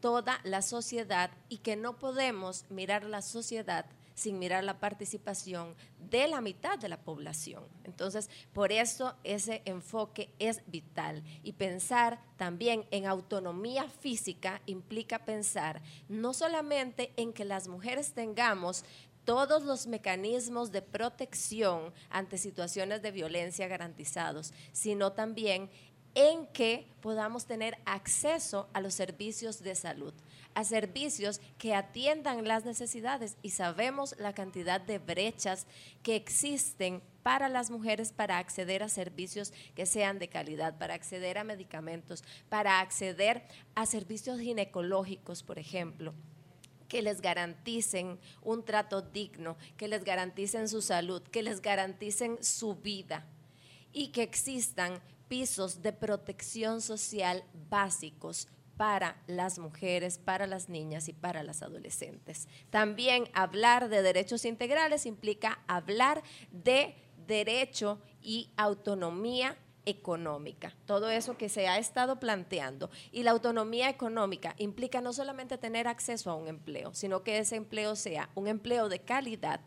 toda 0.01 0.41
la 0.45 0.62
sociedad 0.62 1.31
y 1.49 1.59
que 1.59 1.77
no 1.77 1.99
podemos 1.99 2.65
mirar 2.71 3.05
la 3.05 3.21
sociedad 3.21 3.85
sin 4.20 4.38
mirar 4.38 4.64
la 4.64 4.78
participación 4.78 5.74
de 6.10 6.28
la 6.28 6.42
mitad 6.42 6.78
de 6.78 6.90
la 6.90 7.01
población. 7.01 7.64
Entonces, 7.84 8.28
por 8.52 8.70
eso 8.70 9.14
ese 9.24 9.62
enfoque 9.64 10.28
es 10.38 10.60
vital. 10.66 11.22
Y 11.42 11.55
pensar 11.55 12.20
también 12.36 12.84
en 12.90 13.06
autonomía 13.06 13.88
física 13.88 14.60
implica 14.66 15.24
pensar 15.24 15.80
no 16.09 16.34
solamente 16.34 17.14
en 17.16 17.32
que 17.32 17.47
las 17.47 17.66
mujeres 17.66 18.12
tengamos 18.12 18.84
todos 19.24 19.62
los 19.62 19.86
mecanismos 19.86 20.70
de 20.70 20.82
protección 20.82 21.94
ante 22.10 22.36
situaciones 22.36 23.01
de 23.01 23.12
violencia 23.12 23.68
garantizados, 23.68 24.52
sino 24.72 25.12
también 25.12 25.70
en 26.14 26.47
que 26.48 26.86
podamos 27.01 27.47
tener 27.47 27.78
acceso 27.86 28.68
a 28.74 28.82
los 28.82 28.92
servicios 28.92 29.62
de 29.62 29.74
salud 29.74 30.12
a 30.55 30.64
servicios 30.64 31.40
que 31.59 31.74
atiendan 31.74 32.47
las 32.47 32.64
necesidades. 32.64 33.36
Y 33.43 33.51
sabemos 33.51 34.14
la 34.18 34.35
cantidad 34.35 34.81
de 34.81 34.98
brechas 34.98 35.66
que 36.02 36.16
existen 36.16 37.02
para 37.22 37.48
las 37.48 37.70
mujeres 37.70 38.12
para 38.12 38.39
acceder 38.39 38.82
a 38.82 38.89
servicios 38.89 39.52
que 39.74 39.86
sean 39.86 40.18
de 40.18 40.28
calidad, 40.28 40.78
para 40.78 40.94
acceder 40.94 41.39
a 41.39 41.44
medicamentos, 41.44 42.24
para 42.48 42.81
acceder 42.81 43.43
a 43.74 43.86
servicios 43.86 44.40
ginecológicos, 44.40 45.43
por 45.43 45.59
ejemplo 45.59 46.14
que 46.90 47.02
les 47.02 47.20
garanticen 47.20 48.18
un 48.43 48.64
trato 48.64 49.01
digno, 49.01 49.56
que 49.77 49.86
les 49.86 50.02
garanticen 50.02 50.68
su 50.68 50.82
salud, 50.82 51.22
que 51.22 51.44
les 51.44 51.62
garanticen 51.62 52.43
su 52.43 52.74
vida 52.74 53.24
y 53.93 54.09
que 54.09 54.24
existan 54.24 55.01
pisos 55.28 55.82
de 55.82 55.93
protección 55.93 56.82
social 56.82 57.44
básicos 57.70 58.48
para 58.81 59.15
las 59.27 59.59
mujeres, 59.59 60.16
para 60.16 60.47
las 60.47 60.70
niñas 60.70 61.11
y 61.11 61.12
para 61.12 61.43
las 61.43 61.61
adolescentes. 61.61 62.48
También 62.70 63.24
hablar 63.35 63.90
de 63.90 64.01
derechos 64.01 64.47
integrales 64.47 65.05
implica 65.05 65.59
hablar 65.66 66.23
de 66.51 66.94
derecho 67.27 67.98
y 68.23 68.48
autonomía 68.57 69.59
económica, 69.85 70.74
todo 70.86 71.11
eso 71.11 71.36
que 71.36 71.51
se 71.51 71.69
ha 71.69 71.77
estado 71.77 72.19
planteando. 72.19 72.89
Y 73.12 73.23
la 73.23 73.32
autonomía 73.32 73.90
económica 73.90 74.55
implica 74.57 75.02
no 75.02 75.12
solamente 75.12 75.59
tener 75.59 75.86
acceso 75.86 76.31
a 76.31 76.36
un 76.36 76.48
empleo, 76.48 76.94
sino 76.94 77.23
que 77.23 77.36
ese 77.36 77.57
empleo 77.57 77.97
sea 77.97 78.31
un 78.35 78.48
empleo 78.48 78.89
de 78.89 79.01
calidad 79.01 79.61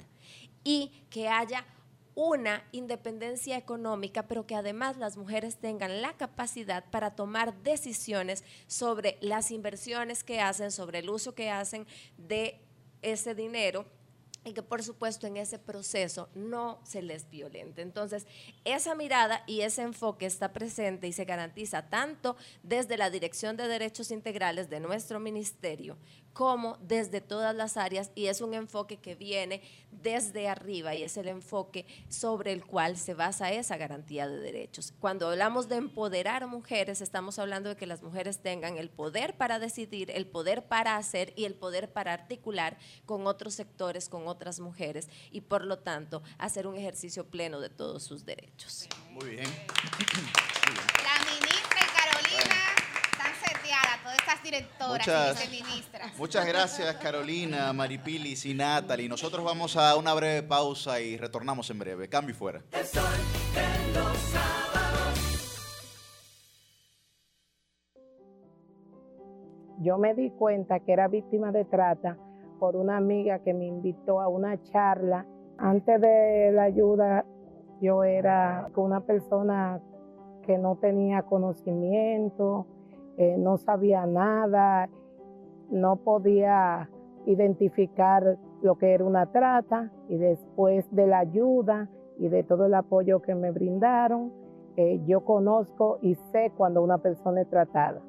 y 0.64 1.04
que 1.12 1.30
haya 1.30 1.68
una 2.16 2.64
independencia 2.72 3.58
económica, 3.58 4.28
pero 4.28 4.46
que 4.46 4.56
además 4.56 4.98
las 4.98 5.18
mujeres 5.18 5.58
tengan 5.58 6.02
la 6.02 6.14
capacidad 6.14 6.84
para 6.90 7.16
tomar 7.16 7.54
decisiones 7.64 8.44
sobre 8.68 9.18
las 9.22 9.52
inversiones 9.52 10.24
que 10.24 10.40
hacen, 10.40 10.72
sobre 10.72 11.00
el 11.00 11.10
uso 11.10 11.34
que 11.34 11.50
hacen 11.50 11.88
de 12.18 12.62
ese 13.02 13.36
dinero 13.36 13.86
y 14.46 14.54
que 14.54 14.62
por 14.62 14.84
supuesto 14.84 15.26
en 15.26 15.38
ese 15.38 15.58
proceso 15.58 16.30
no 16.36 16.80
se 16.84 17.02
les 17.02 17.30
violente. 17.30 17.82
Entonces, 17.82 18.28
esa 18.66 18.94
mirada 18.96 19.44
y 19.48 19.62
ese 19.62 19.84
enfoque 19.84 20.26
está 20.26 20.52
presente 20.52 21.08
y 21.08 21.14
se 21.14 21.26
garantiza 21.26 21.90
tanto 21.90 22.36
desde 22.62 22.98
la 22.98 23.10
Dirección 23.10 23.56
de 23.56 23.68
Derechos 23.68 24.12
Integrales 24.12 24.70
de 24.70 24.80
nuestro 24.80 25.20
ministerio 25.20 25.98
como 26.34 26.78
desde 26.82 27.22
todas 27.22 27.56
las 27.56 27.78
áreas 27.78 28.12
y 28.16 28.26
es 28.26 28.42
un 28.42 28.54
enfoque 28.54 28.98
que 28.98 29.16
viene 29.16 29.62
desde 29.92 30.50
arriba 30.50 30.96
y 30.96 31.04
es 31.04 31.16
el 31.18 31.28
enfoque 31.28 31.86
sobre 32.10 32.52
el 32.52 32.66
cual 32.66 32.98
se 32.98 33.14
basa 33.14 33.52
esa 33.52 33.78
garantía 33.78 34.28
de 34.28 34.40
derechos. 34.40 34.94
Cuando 35.00 35.30
hablamos 35.30 35.70
de 35.70 35.76
empoderar 35.76 36.48
mujeres, 36.48 37.02
estamos 37.02 37.40
hablando 37.40 37.70
de 37.70 37.76
que 37.76 37.86
las 37.86 38.02
mujeres 38.02 38.40
tengan 38.40 38.78
el 38.78 38.90
poder 38.90 39.38
para 39.38 39.60
decidir, 39.60 40.12
el 40.12 40.26
poder 40.26 40.68
para 40.68 40.98
hacer 40.98 41.34
y 41.36 41.46
el 41.46 41.54
poder 41.54 41.94
para 41.94 42.14
articular 42.14 42.78
con 43.06 43.28
otros 43.28 43.54
sectores, 43.54 44.10
con 44.10 44.28
otras 44.28 44.60
mujeres 44.60 45.10
y 45.32 45.42
por 45.42 45.64
lo 45.64 45.80
tanto 45.80 46.24
hacer 46.38 46.68
un 46.68 46.76
ejercicio 46.76 47.26
pleno 47.28 47.60
de 47.60 47.70
todos 47.70 48.04
sus 48.04 48.26
derechos. 48.26 48.88
Muy 49.12 49.30
bien. 49.30 49.48
La 51.04 51.26
ministra 51.26 51.53
y 51.53 51.53
Carolina 51.53 51.53
están 51.53 51.53
directoras 54.44 54.92
Muchas- 55.08 55.46
y 55.46 55.50
viceministras. 55.50 56.18
Muchas 56.20 56.46
gracias 56.46 56.96
Carolina, 56.98 57.72
Maripilis 57.74 58.46
y 58.46 58.54
Natalie. 58.54 59.08
Nosotros 59.10 59.44
vamos 59.44 59.76
a 59.78 59.96
una 59.96 60.14
breve 60.14 60.44
pausa 60.44 61.00
y 61.00 61.18
retornamos 61.18 61.70
en 61.70 61.80
breve. 61.80 62.08
Cambio 62.10 62.36
y 62.36 62.38
fuera. 62.38 62.62
El 62.72 62.86
sol 62.86 63.04
de 63.56 64.00
los 64.00 64.18
sábados. 64.18 65.20
Yo 69.80 69.98
me 69.98 70.14
di 70.14 70.30
cuenta 70.32 70.80
que 70.80 70.94
era 70.94 71.08
víctima 71.08 71.52
de 71.52 71.66
trata 71.66 72.18
por 72.60 72.76
una 72.76 72.98
amiga 72.98 73.40
que 73.40 73.54
me 73.54 73.66
invitó 73.66 74.22
a 74.22 74.28
una 74.28 74.62
charla. 74.64 75.26
Antes 75.58 76.00
de 76.00 76.52
la 76.54 76.64
ayuda, 76.64 77.26
yo 77.82 78.04
era 78.04 78.70
una 78.76 79.02
persona 79.02 79.82
que 80.46 80.58
no 80.58 80.78
tenía 80.78 81.24
conocimiento, 81.24 82.68
eh, 83.18 83.36
no 83.38 83.58
sabía 83.58 84.06
nada, 84.06 84.90
no 85.70 85.98
podía 85.98 86.90
identificar 87.26 88.38
lo 88.62 88.76
que 88.78 88.94
era 88.94 89.04
una 89.06 89.28
trata 89.32 89.92
y 90.10 90.18
después 90.18 90.86
de 90.96 91.08
la 91.08 91.20
ayuda 91.20 91.90
y 92.18 92.28
de 92.28 92.44
todo 92.44 92.66
el 92.66 92.74
apoyo 92.74 93.22
que 93.22 93.36
me 93.36 93.52
brindaron, 93.52 94.32
eh, 94.76 95.02
yo 95.06 95.22
conozco 95.22 96.00
y 96.02 96.16
sé 96.16 96.52
cuando 96.56 96.82
una 96.82 96.98
persona 97.00 97.42
es 97.42 97.50
tratada. 97.50 98.02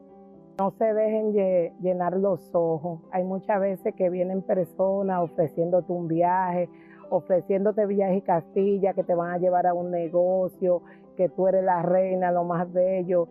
No 0.58 0.70
se 0.70 0.94
dejen 0.94 1.32
lle- 1.32 1.72
llenar 1.80 2.16
los 2.16 2.54
ojos. 2.54 3.00
Hay 3.10 3.24
muchas 3.24 3.60
veces 3.60 3.94
que 3.94 4.08
vienen 4.08 4.42
personas 4.42 5.20
ofreciéndote 5.20 5.92
un 5.92 6.06
viaje, 6.06 6.68
ofreciéndote 7.10 7.86
viaje 7.86 8.16
y 8.16 8.22
Castilla, 8.22 8.94
que 8.94 9.02
te 9.04 9.14
van 9.14 9.30
a 9.32 9.38
llevar 9.38 9.66
a 9.66 9.74
un 9.74 9.90
negocio, 9.90 10.82
que 11.16 11.28
tú 11.28 11.48
eres 11.48 11.64
la 11.64 11.82
reina, 11.82 12.30
lo 12.30 12.44
más 12.44 12.72
bello. 12.72 13.26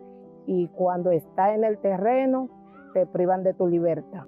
Y 0.46 0.68
cuando 0.68 1.10
está 1.10 1.54
en 1.54 1.64
el 1.64 1.78
terreno, 1.78 2.48
te 2.92 3.06
privan 3.06 3.42
de 3.42 3.54
tu 3.54 3.66
libertad. 3.66 4.26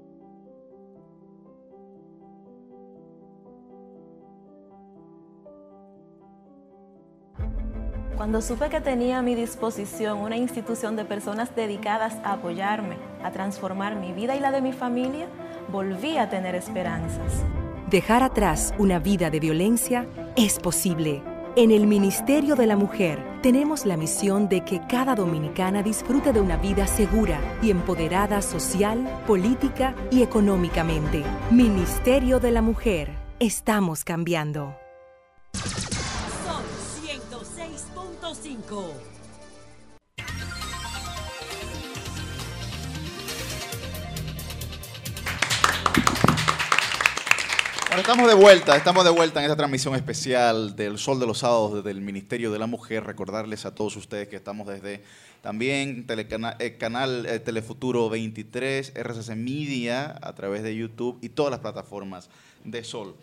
Cuando 8.16 8.40
supe 8.40 8.70
que 8.70 8.80
tenía 8.80 9.18
a 9.18 9.22
mi 9.22 9.34
disposición 9.34 10.20
una 10.20 10.38
institución 10.38 10.96
de 10.96 11.04
personas 11.04 11.54
dedicadas 11.54 12.16
a 12.24 12.32
apoyarme, 12.32 12.96
a 13.22 13.30
transformar 13.30 13.96
mi 13.96 14.12
vida 14.12 14.34
y 14.34 14.40
la 14.40 14.50
de 14.50 14.62
mi 14.62 14.72
familia, 14.72 15.26
volví 15.70 16.16
a 16.16 16.30
tener 16.30 16.54
esperanzas. 16.54 17.44
Dejar 17.90 18.22
atrás 18.22 18.72
una 18.78 18.98
vida 18.98 19.28
de 19.28 19.38
violencia 19.38 20.06
es 20.34 20.58
posible. 20.58 21.35
En 21.58 21.70
el 21.70 21.86
Ministerio 21.86 22.54
de 22.54 22.66
la 22.66 22.76
Mujer 22.76 23.18
tenemos 23.40 23.86
la 23.86 23.96
misión 23.96 24.46
de 24.46 24.62
que 24.62 24.82
cada 24.86 25.14
dominicana 25.14 25.82
disfrute 25.82 26.34
de 26.34 26.42
una 26.42 26.58
vida 26.58 26.86
segura 26.86 27.40
y 27.62 27.70
empoderada 27.70 28.42
social, 28.42 29.22
política 29.26 29.94
y 30.10 30.22
económicamente. 30.22 31.24
Ministerio 31.50 32.40
de 32.40 32.50
la 32.50 32.60
Mujer. 32.60 33.10
Estamos 33.40 34.04
cambiando. 34.04 34.76
Sol 36.44 36.62
106.5. 38.20 39.15
Estamos 47.96 48.28
de 48.28 48.34
vuelta, 48.34 48.76
estamos 48.76 49.04
de 49.04 49.10
vuelta 49.10 49.40
en 49.40 49.46
esta 49.46 49.56
transmisión 49.56 49.94
especial 49.94 50.76
del 50.76 50.98
Sol 50.98 51.18
de 51.18 51.26
los 51.26 51.38
Sábados 51.38 51.74
desde 51.76 51.90
el 51.90 52.00
Ministerio 52.00 52.52
de 52.52 52.58
la 52.58 52.66
Mujer. 52.66 53.04
Recordarles 53.04 53.64
a 53.64 53.74
todos 53.74 53.96
ustedes 53.96 54.28
que 54.28 54.36
estamos 54.36 54.66
desde 54.66 55.02
también 55.42 56.06
telecana- 56.06 56.56
eh, 56.58 56.76
canal 56.76 57.26
eh, 57.26 57.38
Telefuturo 57.40 58.08
23, 58.10 58.92
RCC 58.94 59.34
Media, 59.36 60.18
a 60.20 60.34
través 60.34 60.62
de 60.62 60.76
YouTube 60.76 61.18
y 61.22 61.30
todas 61.30 61.50
las 61.50 61.60
plataformas 61.60 62.28
de 62.64 62.84
Sol. 62.84 63.16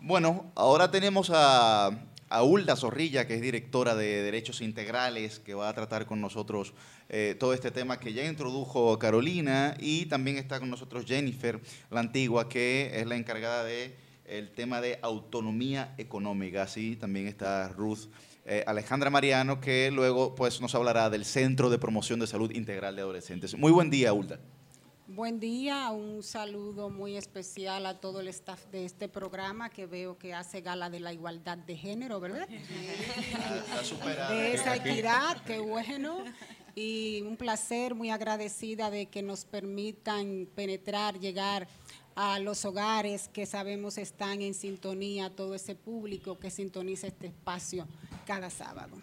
Bueno, 0.00 0.50
ahora 0.54 0.90
tenemos 0.90 1.30
a, 1.32 1.90
a 2.28 2.42
Hulda 2.42 2.74
Zorrilla, 2.76 3.26
que 3.26 3.34
es 3.34 3.40
directora 3.42 3.94
de 3.94 4.22
Derechos 4.22 4.60
Integrales, 4.60 5.38
que 5.40 5.54
va 5.54 5.68
a 5.68 5.74
tratar 5.74 6.06
con 6.06 6.20
nosotros 6.20 6.72
eh, 7.08 7.36
todo 7.38 7.52
este 7.52 7.70
tema 7.70 8.00
que 8.00 8.12
ya 8.12 8.24
introdujo 8.24 8.98
Carolina 8.98 9.76
y 9.78 10.06
también 10.06 10.36
está 10.38 10.58
con 10.58 10.70
nosotros 10.70 11.04
Jennifer, 11.06 11.60
la 11.90 12.00
antigua, 12.00 12.48
que 12.48 12.90
es 12.94 13.06
la 13.06 13.16
encargada 13.16 13.62
de 13.62 14.05
el 14.28 14.50
tema 14.50 14.80
de 14.80 14.98
autonomía 15.02 15.94
económica. 15.98 16.62
Así 16.62 16.96
también 16.96 17.26
está 17.26 17.68
Ruth 17.68 18.08
eh, 18.44 18.62
Alejandra 18.66 19.10
Mariano, 19.10 19.60
que 19.60 19.90
luego 19.90 20.34
pues, 20.34 20.60
nos 20.60 20.74
hablará 20.74 21.10
del 21.10 21.24
Centro 21.24 21.68
de 21.68 21.78
Promoción 21.78 22.20
de 22.20 22.26
Salud 22.26 22.50
Integral 22.52 22.94
de 22.94 23.02
Adolescentes. 23.02 23.56
Muy 23.56 23.72
buen 23.72 23.90
día, 23.90 24.12
Hulda. 24.12 24.38
Buen 25.08 25.38
día, 25.38 25.90
un 25.90 26.22
saludo 26.24 26.90
muy 26.90 27.16
especial 27.16 27.86
a 27.86 28.00
todo 28.00 28.20
el 28.20 28.28
staff 28.28 28.66
de 28.72 28.84
este 28.84 29.08
programa 29.08 29.70
que 29.70 29.86
veo 29.86 30.18
que 30.18 30.34
hace 30.34 30.60
gala 30.60 30.90
de 30.90 30.98
la 30.98 31.12
igualdad 31.12 31.58
de 31.58 31.76
género, 31.76 32.18
¿verdad? 32.18 32.48
Está 32.50 33.84
superada. 33.84 34.34
De 34.34 34.54
esa 34.54 34.74
equidad, 34.74 35.44
qué 35.44 35.60
bueno. 35.60 36.24
Y 36.74 37.22
un 37.22 37.36
placer, 37.36 37.94
muy 37.94 38.10
agradecida 38.10 38.90
de 38.90 39.06
que 39.06 39.22
nos 39.22 39.44
permitan 39.44 40.48
penetrar, 40.54 41.18
llegar 41.18 41.68
a 42.16 42.38
los 42.38 42.64
hogares 42.64 43.28
que 43.28 43.44
sabemos 43.44 43.98
están 43.98 44.40
en 44.40 44.54
sintonía, 44.54 45.28
todo 45.28 45.54
ese 45.54 45.74
público 45.74 46.38
que 46.38 46.50
sintoniza 46.50 47.06
este 47.06 47.26
espacio 47.26 47.86
cada 48.26 48.48
sábado. 48.48 48.96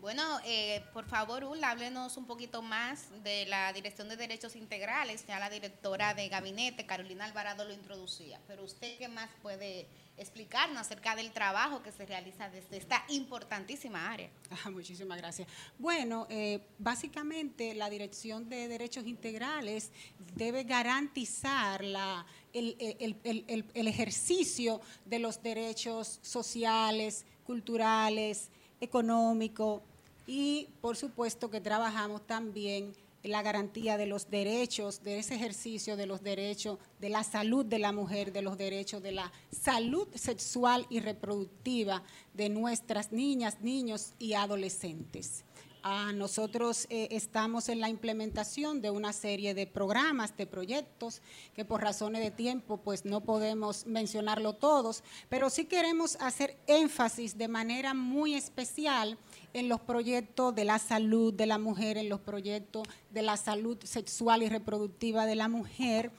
Bueno, 0.00 0.22
eh, 0.46 0.82
por 0.94 1.04
favor, 1.04 1.44
Ula, 1.44 1.72
háblenos 1.72 2.16
un 2.16 2.24
poquito 2.24 2.62
más 2.62 3.08
de 3.22 3.44
la 3.46 3.70
Dirección 3.74 4.08
de 4.08 4.16
Derechos 4.16 4.56
Integrales. 4.56 5.26
Ya 5.26 5.38
la 5.38 5.50
directora 5.50 6.14
de 6.14 6.26
gabinete, 6.30 6.86
Carolina 6.86 7.26
Alvarado, 7.26 7.66
lo 7.66 7.74
introducía. 7.74 8.40
Pero 8.46 8.64
usted, 8.64 8.96
¿qué 8.96 9.08
más 9.08 9.28
puede 9.42 9.86
explicarnos 10.16 10.80
acerca 10.80 11.14
del 11.16 11.32
trabajo 11.32 11.82
que 11.82 11.92
se 11.92 12.06
realiza 12.06 12.48
desde 12.48 12.78
esta 12.78 13.04
importantísima 13.08 14.10
área? 14.10 14.30
Ah, 14.64 14.70
muchísimas 14.70 15.18
gracias. 15.18 15.46
Bueno, 15.78 16.26
eh, 16.30 16.60
básicamente 16.78 17.74
la 17.74 17.90
Dirección 17.90 18.48
de 18.48 18.68
Derechos 18.68 19.06
Integrales 19.06 19.90
debe 20.34 20.64
garantizar 20.64 21.84
la, 21.84 22.24
el, 22.54 22.74
el- 22.80 23.16
el- 23.22 23.64
el- 23.74 23.88
ejercicio 23.88 24.80
de 25.04 25.18
los 25.18 25.42
derechos 25.42 26.20
sociales, 26.22 27.26
culturales, 27.44 28.48
económicos 28.80 29.82
y 30.30 30.68
por 30.80 30.96
supuesto 30.96 31.50
que 31.50 31.60
trabajamos 31.60 32.24
también 32.24 32.92
la 33.24 33.42
garantía 33.42 33.96
de 33.96 34.06
los 34.06 34.30
derechos, 34.30 35.02
de 35.02 35.18
ese 35.18 35.34
ejercicio 35.34 35.96
de 35.96 36.06
los 36.06 36.22
derechos, 36.22 36.78
de 37.00 37.08
la 37.08 37.24
salud 37.24 37.66
de 37.66 37.80
la 37.80 37.90
mujer, 37.90 38.32
de 38.32 38.40
los 38.40 38.56
derechos 38.56 39.02
de 39.02 39.10
la 39.10 39.32
salud 39.50 40.06
sexual 40.14 40.86
y 40.88 41.00
reproductiva 41.00 42.04
de 42.32 42.48
nuestras 42.48 43.10
niñas, 43.10 43.60
niños 43.60 44.12
y 44.20 44.34
adolescentes. 44.34 45.44
Ah, 45.82 46.12
nosotros 46.14 46.86
eh, 46.90 47.08
estamos 47.10 47.70
en 47.70 47.80
la 47.80 47.88
implementación 47.88 48.82
de 48.82 48.90
una 48.90 49.14
serie 49.14 49.54
de 49.54 49.66
programas, 49.66 50.36
de 50.36 50.46
proyectos, 50.46 51.22
que 51.54 51.64
por 51.64 51.80
razones 51.80 52.22
de 52.22 52.30
tiempo 52.30 52.76
pues 52.76 53.06
no 53.06 53.22
podemos 53.22 53.86
mencionarlo 53.86 54.52
todos, 54.52 55.02
pero 55.30 55.48
sí 55.48 55.64
queremos 55.64 56.16
hacer 56.20 56.56
énfasis 56.66 57.38
de 57.38 57.48
manera 57.48 57.94
muy 57.94 58.34
especial 58.34 59.18
en 59.52 59.68
los 59.68 59.80
proyectos 59.80 60.54
de 60.54 60.64
la 60.64 60.78
salud 60.78 61.32
de 61.34 61.46
la 61.46 61.58
mujer, 61.58 61.96
en 61.96 62.08
los 62.08 62.20
proyectos 62.20 62.86
de 63.10 63.22
la 63.22 63.36
salud 63.36 63.78
sexual 63.84 64.42
y 64.42 64.48
reproductiva 64.48 65.26
de 65.26 65.34
la 65.34 65.48
mujer. 65.48 66.10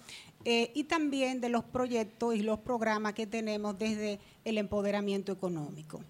eh, 0.43 0.71
y 0.73 0.85
también 0.85 1.39
de 1.39 1.49
los 1.49 1.63
proyectos 1.63 2.35
y 2.35 2.41
los 2.41 2.59
programas 2.59 3.13
que 3.13 3.27
tenemos 3.27 3.77
desde 3.77 4.19
el 4.43 4.57
empoderamiento 4.57 5.31
económico. 5.31 6.01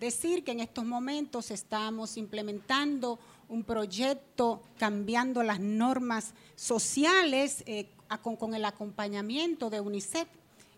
Decir 0.00 0.42
que 0.42 0.52
en 0.52 0.60
estos 0.60 0.84
momentos 0.84 1.50
estamos 1.50 2.16
implementando 2.16 3.18
un 3.48 3.62
proyecto 3.62 4.62
cambiando 4.78 5.42
las 5.42 5.60
normas 5.60 6.32
sociales 6.56 7.62
eh, 7.66 7.90
con 8.22 8.54
el 8.54 8.64
acompañamiento 8.64 9.70
de 9.70 9.80
UNICEF. 9.80 10.28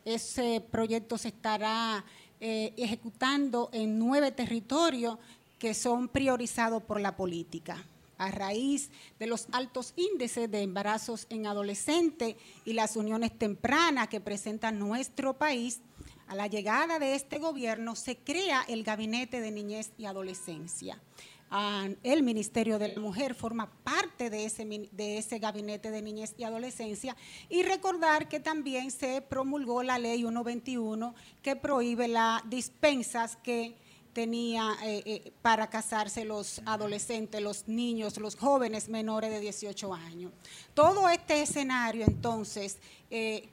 Ese 0.05 0.65
proyecto 0.70 1.18
se 1.18 1.28
estará 1.28 2.05
eh, 2.41 2.73
ejecutando 2.76 3.70
en 3.73 3.99
nueve 3.99 4.31
territorios 4.31 5.18
que 5.59 5.75
son 5.75 6.09
priorizados 6.09 6.83
por 6.83 7.01
la 7.01 7.17
política 7.17 7.85
a 8.18 8.31
raíz 8.31 8.91
de 9.18 9.26
los 9.26 9.47
altos 9.52 9.93
índices 9.97 10.51
de 10.51 10.62
embarazos 10.62 11.26
en 11.31 11.47
adolescentes 11.47 12.36
y 12.65 12.73
las 12.73 12.97
uniones 12.97 13.36
tempranas 13.39 14.09
que 14.09 14.20
presenta 14.20 14.73
nuestro 14.73 15.35
país, 15.35 15.81
a 16.26 16.35
la 16.35 16.47
llegada 16.49 16.99
de 16.99 17.15
este 17.15 17.39
gobierno 17.39 17.94
se 17.94 18.17
crea 18.17 18.65
el 18.68 18.83
Gabinete 18.83 19.41
de 19.41 19.51
Niñez 19.52 19.93
y 19.97 20.07
Adolescencia. 20.07 21.01
Ah, 21.49 21.86
el 22.02 22.25
Ministerio 22.25 22.81
de 22.81 22.89
la 22.89 23.01
Mujer 23.01 23.36
forma 23.36 23.70
parte 23.85 24.31
de 24.31 24.47
ese, 24.47 24.65
de 24.65 25.18
ese 25.18 25.39
Gabinete 25.39 25.93
de 25.93 26.02
Niñez 26.02 26.35
y 26.36 26.43
Adolescencia 26.43 27.17
y 27.49 27.62
recordar 27.62 28.28
que 28.28 28.41
también 28.41 28.91
se 28.91 29.23
promulgó 29.23 29.85
la 29.85 30.01
Ley 30.01 30.23
121 30.23 31.15
que 31.43 31.55
prohíbe 31.55 32.09
las 32.09 32.43
dispensas 32.51 33.36
que 33.36 33.76
tenía 34.17 34.78
eh, 34.83 35.03
eh, 35.05 35.33
para 35.43 35.69
casarse 35.69 36.25
los 36.25 36.62
adolescentes, 36.65 37.39
los 37.43 37.69
niños, 37.69 38.17
los 38.17 38.35
jóvenes 38.35 38.89
menores 38.89 39.31
de 39.31 39.41
18 39.41 39.93
años. 39.93 40.33
Todo 40.73 41.07
este 41.11 41.43
escenario, 41.43 42.07
entonces, 42.07 42.78
eh, 43.11 43.47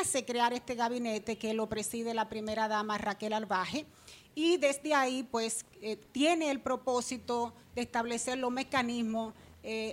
hace 0.00 0.24
crear 0.24 0.54
este 0.54 0.76
gabinete 0.76 1.36
que 1.36 1.52
lo 1.52 1.68
preside 1.68 2.14
la 2.14 2.26
primera 2.26 2.68
dama 2.68 2.96
Raquel 2.96 3.34
Albaje 3.34 3.84
y 4.34 4.56
desde 4.56 4.94
ahí, 4.94 5.24
pues, 5.24 5.66
tiene 6.10 6.50
el 6.50 6.62
propósito 6.62 7.52
de 7.74 7.82
establecer 7.82 8.38
los 8.38 8.50
mecanismos, 8.50 9.34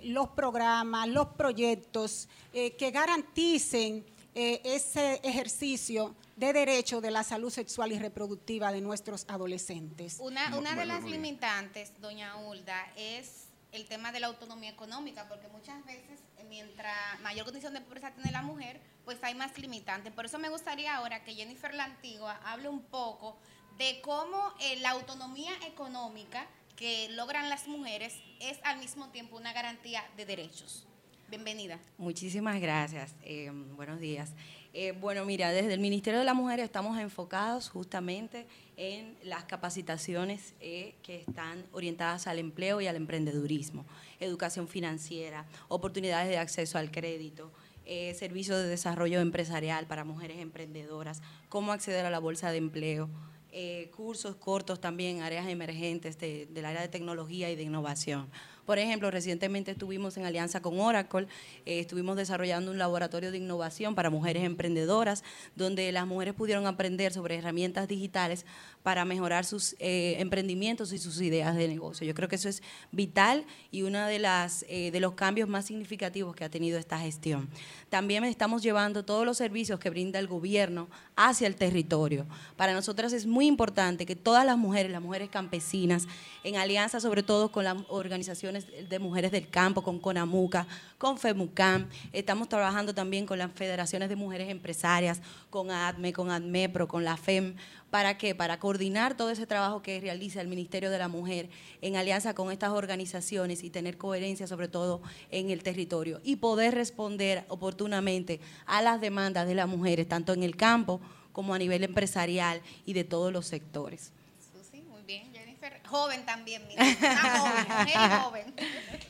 los 0.03 0.29
programas, 0.29 1.09
los 1.09 1.27
proyectos 1.27 2.29
que 2.53 2.91
garanticen 2.91 4.05
ese 4.33 5.19
ejercicio 5.23 6.15
de 6.35 6.53
derecho 6.53 7.01
de 7.01 7.11
la 7.11 7.23
salud 7.23 7.49
sexual 7.49 7.91
y 7.91 7.99
reproductiva 7.99 8.71
de 8.71 8.81
nuestros 8.81 9.25
adolescentes. 9.27 10.17
Una, 10.19 10.57
una 10.57 10.75
de 10.75 10.85
las 10.85 11.03
limitantes, 11.03 11.91
doña 12.01 12.35
Hulda, 12.37 12.91
es 12.95 13.47
el 13.71 13.85
tema 13.85 14.11
de 14.11 14.19
la 14.19 14.27
autonomía 14.27 14.69
económica, 14.69 15.27
porque 15.27 15.47
muchas 15.49 15.83
veces, 15.85 16.19
eh, 16.37 16.45
mientras 16.47 17.19
mayor 17.21 17.45
condición 17.45 17.73
de 17.73 17.81
pobreza 17.81 18.11
tiene 18.11 18.31
la 18.31 18.41
mujer, 18.41 18.79
pues 19.03 19.17
hay 19.21 19.35
más 19.35 19.57
limitantes. 19.57 20.13
Por 20.13 20.25
eso 20.25 20.39
me 20.39 20.49
gustaría 20.49 20.95
ahora 20.95 21.23
que 21.23 21.33
Jennifer 21.33 21.73
La 21.73 21.85
Antigua 21.85 22.39
hable 22.45 22.69
un 22.69 22.81
poco 22.81 23.37
de 23.77 23.99
cómo 24.01 24.53
eh, 24.61 24.77
la 24.77 24.91
autonomía 24.91 25.51
económica 25.67 26.47
que 26.75 27.09
logran 27.11 27.49
las 27.49 27.67
mujeres 27.67 28.13
es 28.39 28.59
al 28.63 28.79
mismo 28.79 29.09
tiempo 29.09 29.37
una 29.37 29.53
garantía 29.53 30.03
de 30.17 30.25
derechos. 30.25 30.85
Bienvenida. 31.29 31.79
Muchísimas 31.97 32.61
gracias. 32.61 33.15
Eh, 33.23 33.51
buenos 33.75 33.99
días. 33.99 34.33
Eh, 34.73 34.91
bueno, 34.91 35.25
mira, 35.25 35.51
desde 35.51 35.73
el 35.73 35.79
Ministerio 35.79 36.19
de 36.19 36.25
la 36.25 36.33
Mujer 36.33 36.59
estamos 36.59 36.99
enfocados 36.99 37.69
justamente 37.69 38.45
en 38.77 39.17
las 39.23 39.45
capacitaciones 39.45 40.53
eh, 40.59 40.95
que 41.01 41.21
están 41.27 41.65
orientadas 41.71 42.27
al 42.27 42.37
empleo 42.39 42.79
y 42.81 42.87
al 42.87 42.95
emprendedurismo, 42.95 43.85
educación 44.19 44.67
financiera, 44.67 45.45
oportunidades 45.67 46.29
de 46.29 46.37
acceso 46.37 46.77
al 46.77 46.91
crédito, 46.91 47.51
eh, 47.85 48.13
servicios 48.13 48.57
de 48.61 48.67
desarrollo 48.67 49.19
empresarial 49.19 49.87
para 49.87 50.03
mujeres 50.03 50.37
emprendedoras, 50.39 51.21
cómo 51.49 51.71
acceder 51.71 52.05
a 52.05 52.09
la 52.11 52.19
bolsa 52.19 52.51
de 52.51 52.57
empleo, 52.57 53.09
eh, 53.51 53.89
cursos 53.95 54.35
cortos 54.35 54.81
también, 54.81 55.21
áreas 55.21 55.47
emergentes 55.47 56.17
de- 56.19 56.45
del 56.47 56.65
área 56.65 56.81
de 56.81 56.89
tecnología 56.89 57.49
y 57.49 57.55
de 57.55 57.63
innovación. 57.63 58.29
Por 58.65 58.79
ejemplo, 58.79 59.11
recientemente 59.11 59.71
estuvimos 59.71 60.17
en 60.17 60.25
alianza 60.25 60.61
con 60.61 60.79
Oracle, 60.79 61.27
eh, 61.65 61.79
estuvimos 61.79 62.17
desarrollando 62.17 62.71
un 62.71 62.77
laboratorio 62.77 63.31
de 63.31 63.37
innovación 63.37 63.93
para 63.95 64.09
mujeres 64.09 64.43
emprendedoras, 64.43 65.23
donde 65.55 65.91
las 65.91 66.07
mujeres 66.07 66.33
pudieron 66.33 66.65
aprender 66.65 67.13
sobre 67.13 67.35
herramientas 67.35 67.87
digitales 67.87 68.45
para 68.85 69.03
mejorar 69.03 69.45
sus 69.45 69.75
eh, 69.79 70.17
emprendimientos 70.19 70.93
y 70.93 70.99
sus 70.99 71.19
ideas 71.19 71.55
de 71.55 71.67
negocio. 71.67 72.05
Yo 72.05 72.13
creo 72.13 72.29
que 72.29 72.35
eso 72.35 72.49
es 72.49 72.61
vital 72.91 73.43
y 73.71 73.81
uno 73.81 74.05
de, 74.05 74.19
las, 74.19 74.63
eh, 74.69 74.91
de 74.91 74.99
los 74.99 75.13
cambios 75.13 75.49
más 75.49 75.65
significativos 75.65 76.35
que 76.35 76.43
ha 76.43 76.51
tenido 76.51 76.77
esta 76.77 76.99
gestión. 76.99 77.49
También 77.89 78.23
estamos 78.25 78.61
llevando 78.61 79.03
todos 79.03 79.25
los 79.25 79.37
servicios 79.37 79.79
que 79.79 79.89
brinda 79.89 80.19
el 80.19 80.27
gobierno 80.27 80.87
hacia 81.15 81.47
el 81.47 81.55
territorio. 81.55 82.27
Para 82.57 82.73
nosotras 82.73 83.11
es 83.11 83.25
muy 83.25 83.47
importante 83.47 84.05
que 84.05 84.15
todas 84.15 84.45
las 84.45 84.55
mujeres, 84.55 84.91
las 84.91 85.01
mujeres 85.01 85.29
campesinas, 85.31 86.07
en 86.43 86.57
alianza 86.57 86.99
sobre 86.99 87.23
todo 87.23 87.51
con 87.51 87.63
las 87.63 87.77
organizaciones 87.87 88.67
de 88.87 88.99
mujeres 88.99 89.31
del 89.31 89.49
campo, 89.49 89.81
con 89.81 89.97
CONAMUCA, 89.97 90.67
con 90.99 91.17
FEMUCAM, 91.17 91.89
estamos 92.13 92.49
trabajando 92.49 92.93
también 92.93 93.25
con 93.25 93.39
las 93.39 93.51
federaciones 93.51 94.09
de 94.09 94.15
mujeres 94.15 94.49
empresarias, 94.49 95.21
con 95.49 95.71
ADME, 95.71 96.13
con 96.13 96.29
ADMEPRO, 96.29 96.87
con 96.87 97.03
la 97.03 97.17
FEM, 97.17 97.55
¿Para 97.89 98.17
qué? 98.17 98.35
Para 98.35 98.59
coordinar 98.59 99.15
todo 99.15 99.29
ese 99.29 99.47
trabajo 99.47 99.81
que 99.81 100.01
realiza 100.01 100.41
el 100.41 100.47
Ministerio 100.47 100.89
de 100.89 100.97
la 100.97 101.07
Mujer 101.07 101.49
en 101.81 101.95
alianza 101.95 102.33
con 102.33 102.51
estas 102.51 102.71
organizaciones 102.71 103.63
y 103.63 103.69
tener 103.69 103.97
coherencia 103.97 104.47
sobre 104.47 104.67
todo 104.67 105.01
en 105.31 105.49
el 105.49 105.63
territorio 105.63 106.19
y 106.23 106.37
poder 106.37 106.75
responder 106.75 107.45
oportunamente 107.47 108.39
a 108.65 108.81
las 108.81 108.99
demandas 108.99 109.47
de 109.47 109.55
las 109.55 109.67
mujeres, 109.67 110.09
tanto 110.09 110.33
en 110.33 110.43
el 110.43 110.55
campo 110.57 110.99
como 111.31 111.53
a 111.53 111.59
nivel 111.59 111.83
empresarial 111.83 112.61
y 112.85 112.93
de 112.93 113.03
todos 113.03 113.31
los 113.31 113.45
sectores. 113.45 114.11
Susi, 114.53 114.81
muy 114.81 115.03
bien. 115.03 115.31
Jennifer, 115.33 115.81
joven 115.85 116.25
también, 116.25 116.67
mira. 116.67 116.83
Una 116.83 117.39
joven, 117.39 117.65
mujer 117.67 117.95
y 117.95 118.15
joven. 118.23 118.53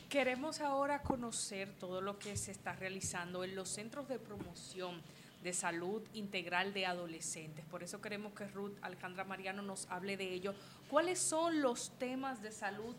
Queremos 0.08 0.60
ahora 0.60 1.02
conocer 1.02 1.72
todo 1.78 2.00
lo 2.00 2.18
que 2.18 2.36
se 2.36 2.50
está 2.50 2.72
realizando 2.72 3.44
en 3.44 3.54
los 3.54 3.68
centros 3.68 4.08
de 4.08 4.18
promoción 4.18 5.00
de 5.46 5.52
salud 5.52 6.02
integral 6.12 6.74
de 6.74 6.86
adolescentes. 6.86 7.64
Por 7.66 7.84
eso 7.84 8.00
queremos 8.00 8.32
que 8.34 8.48
Ruth 8.48 8.76
Alejandra 8.82 9.22
Mariano 9.22 9.62
nos 9.62 9.88
hable 9.88 10.16
de 10.16 10.34
ello. 10.34 10.56
¿Cuáles 10.90 11.20
son 11.20 11.62
los 11.62 11.96
temas 12.00 12.42
de 12.42 12.50
salud 12.50 12.96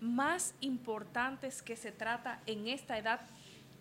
más 0.00 0.54
importantes 0.60 1.60
que 1.60 1.74
se 1.74 1.90
trata 1.90 2.40
en 2.46 2.68
esta 2.68 2.96
edad 2.98 3.20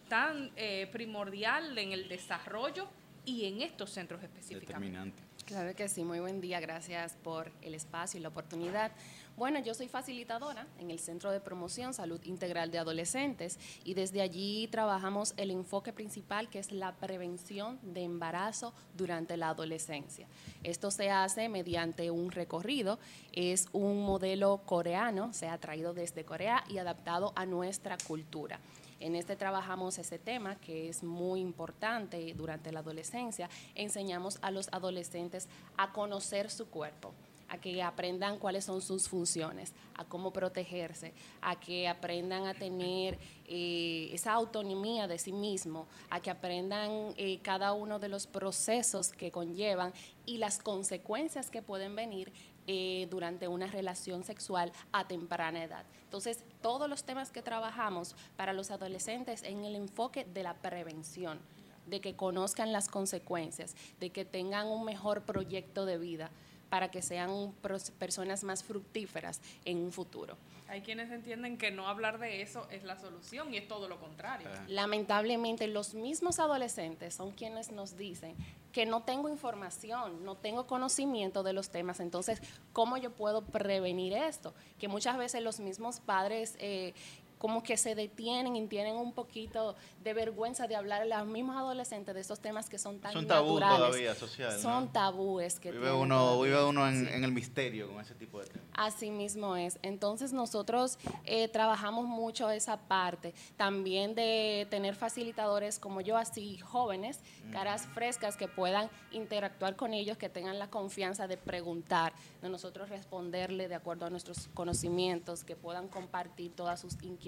tan 0.10 0.50
eh, 0.56 0.90
primordial 0.92 1.78
en 1.78 1.92
el 1.92 2.10
desarrollo 2.10 2.88
y 3.24 3.46
en 3.46 3.62
estos 3.62 3.92
centros 3.92 4.24
específicamente? 4.24 4.74
Determinante. 4.74 5.24
Claro 5.46 5.76
que 5.76 5.88
sí, 5.88 6.04
muy 6.04 6.20
buen 6.20 6.42
día, 6.42 6.60
gracias 6.60 7.14
por 7.24 7.52
el 7.62 7.76
espacio 7.76 8.20
y 8.20 8.24
la 8.24 8.30
oportunidad. 8.30 8.92
Bueno, 9.38 9.60
yo 9.60 9.76
soy 9.76 9.88
facilitadora 9.88 10.66
en 10.80 10.90
el 10.90 10.98
Centro 10.98 11.30
de 11.30 11.40
Promoción 11.40 11.94
Salud 11.94 12.20
Integral 12.24 12.72
de 12.72 12.80
Adolescentes 12.80 13.60
y 13.84 13.94
desde 13.94 14.22
allí 14.22 14.68
trabajamos 14.72 15.36
el 15.38 15.52
enfoque 15.52 15.94
principal 15.94 16.50
que 16.50 16.58
es 16.58 16.72
la 16.72 16.96
prevención 16.96 17.78
de 17.84 18.02
embarazo 18.02 18.74
durante 18.96 19.38
la 19.38 19.50
adolescencia. 19.50 20.28
Esto 20.64 20.90
se 20.90 21.12
hace 21.12 21.50
mediante 21.50 22.10
un 22.10 22.32
recorrido, 22.32 22.98
es 23.32 23.68
un 23.74 24.04
modelo 24.04 24.62
coreano, 24.66 25.32
se 25.34 25.48
ha 25.48 25.60
traído 25.60 25.94
desde 25.94 26.26
Corea 26.26 26.64
y 26.68 26.80
adaptado 26.80 27.32
a 27.36 27.46
nuestra 27.46 27.96
cultura. 28.08 28.60
En 29.00 29.16
este 29.16 29.36
trabajamos 29.36 30.00
ese 30.00 30.18
tema 30.18 30.56
que 30.56 30.90
es 30.90 31.04
muy 31.04 31.42
importante 31.42 32.34
durante 32.34 32.72
la 32.72 32.80
adolescencia. 32.80 33.52
Enseñamos 33.76 34.40
a 34.42 34.50
los 34.50 34.68
adolescentes 34.72 35.48
a 35.78 35.94
conocer 35.94 36.50
su 36.50 36.68
cuerpo, 36.70 37.14
a 37.50 37.58
que 37.58 37.82
aprendan 37.82 38.40
cuáles 38.40 38.66
son 38.66 38.82
sus 38.82 39.08
funciones, 39.08 39.74
a 39.96 40.06
cómo 40.06 40.32
protegerse, 40.32 41.14
a 41.42 41.60
que 41.60 41.88
aprendan 41.88 42.46
a 42.46 42.54
tener 42.54 43.18
eh, 43.48 44.10
esa 44.12 44.34
autonomía 44.34 45.08
de 45.08 45.18
sí 45.18 45.32
mismo, 45.32 45.88
a 46.10 46.20
que 46.20 46.30
aprendan 46.30 47.14
eh, 47.18 47.40
cada 47.42 47.74
uno 47.74 48.00
de 48.00 48.10
los 48.10 48.28
procesos 48.28 49.10
que 49.10 49.32
conllevan 49.32 49.94
y 50.26 50.38
las 50.38 50.60
consecuencias 50.60 51.50
que 51.50 51.62
pueden 51.62 51.96
venir 51.96 52.32
eh, 52.68 53.08
durante 53.10 53.48
una 53.48 53.68
relación 53.68 54.26
sexual 54.26 54.74
a 54.92 55.08
temprana 55.08 55.64
edad. 55.64 55.86
Entonces, 56.04 56.44
todos 56.62 56.90
los 56.90 57.06
temas 57.06 57.32
que 57.32 57.42
trabajamos 57.42 58.16
para 58.36 58.52
los 58.52 58.72
adolescentes 58.72 59.44
en 59.44 59.64
el 59.64 59.76
enfoque 59.76 60.26
de 60.26 60.44
la 60.44 60.54
prevención, 60.54 61.40
de 61.86 62.02
que 62.02 62.18
conozcan 62.18 62.74
las 62.74 62.90
consecuencias, 62.90 63.74
de 64.02 64.10
que 64.10 64.26
tengan 64.26 64.68
un 64.68 64.84
mejor 64.84 65.22
proyecto 65.22 65.86
de 65.86 65.98
vida, 65.98 66.30
para 66.70 66.90
que 66.90 67.02
sean 67.02 67.54
personas 67.98 68.44
más 68.44 68.64
fructíferas 68.64 69.42
en 69.66 69.78
un 69.78 69.92
futuro. 69.92 70.38
Hay 70.70 70.82
quienes 70.82 71.12
entienden 71.12 71.58
que 71.58 71.72
no 71.72 71.88
hablar 71.88 72.20
de 72.20 72.42
eso 72.42 72.68
es 72.70 72.84
la 72.84 73.00
solución 73.00 73.54
y 73.54 73.58
es 73.58 73.68
todo 73.68 73.88
lo 73.88 74.00
contrario. 74.00 74.50
Lamentablemente, 74.68 75.68
los 75.68 75.94
mismos 75.94 76.40
adolescentes 76.40 77.14
son 77.14 77.32
quienes 77.32 77.72
nos 77.72 77.98
dicen 77.98 78.36
que 78.74 78.86
no 78.86 79.02
tengo 79.04 79.30
información, 79.30 80.26
no 80.26 80.36
tengo 80.36 80.68
conocimiento 80.68 81.42
de 81.42 81.54
los 81.54 81.70
temas. 81.70 82.02
Entonces, 82.02 82.42
¿cómo 82.74 82.98
yo 82.98 83.12
puedo 83.12 83.44
prevenir 83.44 84.14
esto? 84.14 84.54
Que 84.78 84.90
muchas 84.90 85.18
veces 85.18 85.42
los 85.42 85.60
mismos 85.60 86.02
padres 86.02 86.56
eh, 86.60 86.94
como 87.38 87.62
que 87.64 87.78
se 87.78 87.96
detienen 87.96 88.56
y 88.56 88.68
tienen 88.68 88.96
un 88.96 89.14
poquito 89.14 89.76
de 90.04 90.14
vergüenza 90.14 90.68
de 90.68 90.76
hablar 90.76 91.02
a 91.04 91.06
los 91.06 91.28
mismos 91.28 91.56
adolescentes 91.56 92.16
de 92.16 92.22
estos 92.22 92.40
temas 92.40 92.70
que 92.70 92.78
son 92.80 93.00
tan 93.00 93.14
Son 93.14 93.28
tabú 93.28 93.60
todavía 93.60 94.16
social, 94.16 94.54
¿no? 94.54 94.60
Son 94.60 94.92
tabúes 94.92 95.60
que 95.60 95.72
Vive 95.72 95.92
uno, 95.92 96.18
todavía. 96.18 96.56
vive 96.56 96.66
uno 96.66 96.88
en, 96.88 97.08
en 97.08 97.24
el 97.24 97.32
misterio 97.32 97.92
con 97.92 98.02
ese 98.02 98.16
tipo 98.16 98.40
de 98.40 98.48
temas. 98.48 98.68
Así 98.74 99.12
mismo 99.12 99.56
es. 99.56 99.78
Entonces 99.84 100.34
nosotros 100.34 100.98
eh, 101.26 101.48
trabajamos 101.48 102.06
mucho 102.06 102.50
esa 102.50 102.78
parte, 102.78 103.34
también 103.56 104.16
de 104.16 104.68
tener 104.70 104.96
facilitadores 104.96 105.78
como 105.80 106.02
yo, 106.02 106.18
así 106.18 106.58
jóvenes, 106.58 107.20
caras 107.52 107.86
frescas 107.94 108.36
que 108.36 108.48
puedan 108.48 108.90
interactuar 109.12 109.76
con 109.76 109.94
ellos, 109.94 110.18
que 110.18 110.30
tengan 110.30 110.58
la 110.58 110.70
confianza 110.70 111.28
de 111.28 111.38
preguntar, 111.38 112.14
de 112.42 112.50
nosotros 112.50 112.90
responderle 112.90 113.68
de 113.68 113.76
acuerdo 113.76 114.06
a 114.06 114.10
nuestros 114.10 114.48
conocimientos, 114.54 115.44
que 115.44 115.56
puedan 115.56 115.88
compartir 115.88 116.52
todas 116.56 116.80
sus 116.80 116.94
inquietudes 117.04 117.27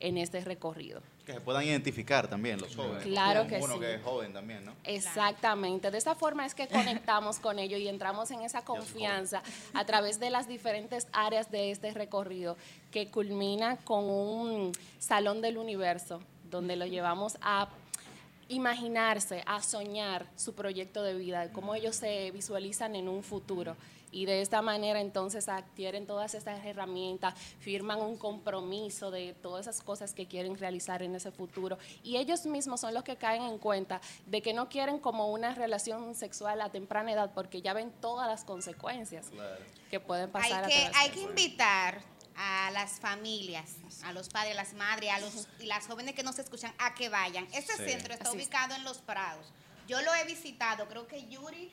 en 0.00 0.18
este 0.18 0.40
recorrido. 0.40 1.00
Que 1.24 1.32
se 1.32 1.40
puedan 1.40 1.64
identificar 1.64 2.28
también 2.28 2.60
los 2.60 2.76
jóvenes. 2.76 3.02
Claro 3.02 3.46
que 3.46 3.56
uno 3.56 3.74
sí. 3.74 3.80
que 3.80 3.94
es 3.94 4.02
joven 4.02 4.32
también, 4.32 4.64
¿no? 4.64 4.74
Exactamente, 4.84 5.90
de 5.90 5.98
esa 5.98 6.14
forma 6.14 6.46
es 6.46 6.54
que 6.54 6.68
conectamos 6.68 7.38
con 7.38 7.58
ellos 7.58 7.80
y 7.80 7.88
entramos 7.88 8.30
en 8.30 8.42
esa 8.42 8.64
confianza 8.64 9.42
a 9.74 9.84
través 9.84 10.20
de 10.20 10.30
las 10.30 10.46
diferentes 10.46 11.08
áreas 11.12 11.50
de 11.50 11.70
este 11.70 11.92
recorrido 11.92 12.56
que 12.90 13.10
culmina 13.10 13.76
con 13.78 14.04
un 14.04 14.72
salón 14.98 15.40
del 15.40 15.58
universo 15.58 16.20
donde 16.50 16.76
lo 16.76 16.86
llevamos 16.86 17.38
a 17.40 17.68
imaginarse, 18.48 19.42
a 19.46 19.62
soñar 19.62 20.26
su 20.36 20.54
proyecto 20.54 21.02
de 21.02 21.14
vida, 21.14 21.52
cómo 21.52 21.74
ellos 21.74 21.96
se 21.96 22.30
visualizan 22.30 22.94
en 22.94 23.08
un 23.08 23.22
futuro. 23.22 23.76
Y 24.16 24.24
de 24.24 24.40
esta 24.40 24.62
manera 24.62 24.98
entonces 25.02 25.46
adquieren 25.46 26.06
todas 26.06 26.32
estas 26.32 26.64
herramientas, 26.64 27.34
firman 27.60 28.00
un 28.00 28.16
compromiso 28.16 29.10
de 29.10 29.34
todas 29.34 29.66
esas 29.66 29.82
cosas 29.82 30.14
que 30.14 30.26
quieren 30.26 30.56
realizar 30.56 31.02
en 31.02 31.14
ese 31.14 31.30
futuro. 31.30 31.76
Y 32.02 32.16
ellos 32.16 32.46
mismos 32.46 32.80
son 32.80 32.94
los 32.94 33.04
que 33.04 33.16
caen 33.16 33.42
en 33.42 33.58
cuenta 33.58 34.00
de 34.24 34.40
que 34.40 34.54
no 34.54 34.70
quieren 34.70 34.98
como 35.00 35.28
una 35.30 35.54
relación 35.54 36.14
sexual 36.14 36.62
a 36.62 36.70
temprana 36.70 37.12
edad 37.12 37.32
porque 37.34 37.60
ya 37.60 37.74
ven 37.74 37.92
todas 38.00 38.26
las 38.26 38.42
consecuencias 38.44 39.26
que 39.90 40.00
pueden 40.00 40.30
Hay 40.32 40.32
pasar. 40.32 40.64
a 40.64 40.68
que, 40.68 40.90
hay 40.94 41.10
que 41.10 41.20
invitar 41.20 42.00
a 42.36 42.70
las 42.70 42.92
familias, 42.98 43.74
a 44.02 44.14
los 44.14 44.30
padres, 44.30 44.52
a 44.52 44.56
las 44.56 44.72
madres, 44.72 45.10
a 45.10 45.20
los 45.20 45.46
y 45.60 45.66
las 45.66 45.86
jóvenes 45.86 46.14
que 46.14 46.22
nos 46.22 46.38
escuchan 46.38 46.72
a 46.78 46.94
que 46.94 47.10
vayan. 47.10 47.46
Este 47.52 47.74
Sí. 47.76 47.84
centro 47.84 48.14
está 48.14 48.30
Así 48.30 48.38
es. 48.38 48.44
ubicado 48.46 48.74
en 48.76 48.82
Los 48.84 48.96
Prados. 48.98 49.52
Yo 49.86 50.00
lo 50.00 50.14
he 50.14 50.24
visitado, 50.24 50.88
creo 50.88 51.06
que 51.06 51.26
Yuri 51.28 51.70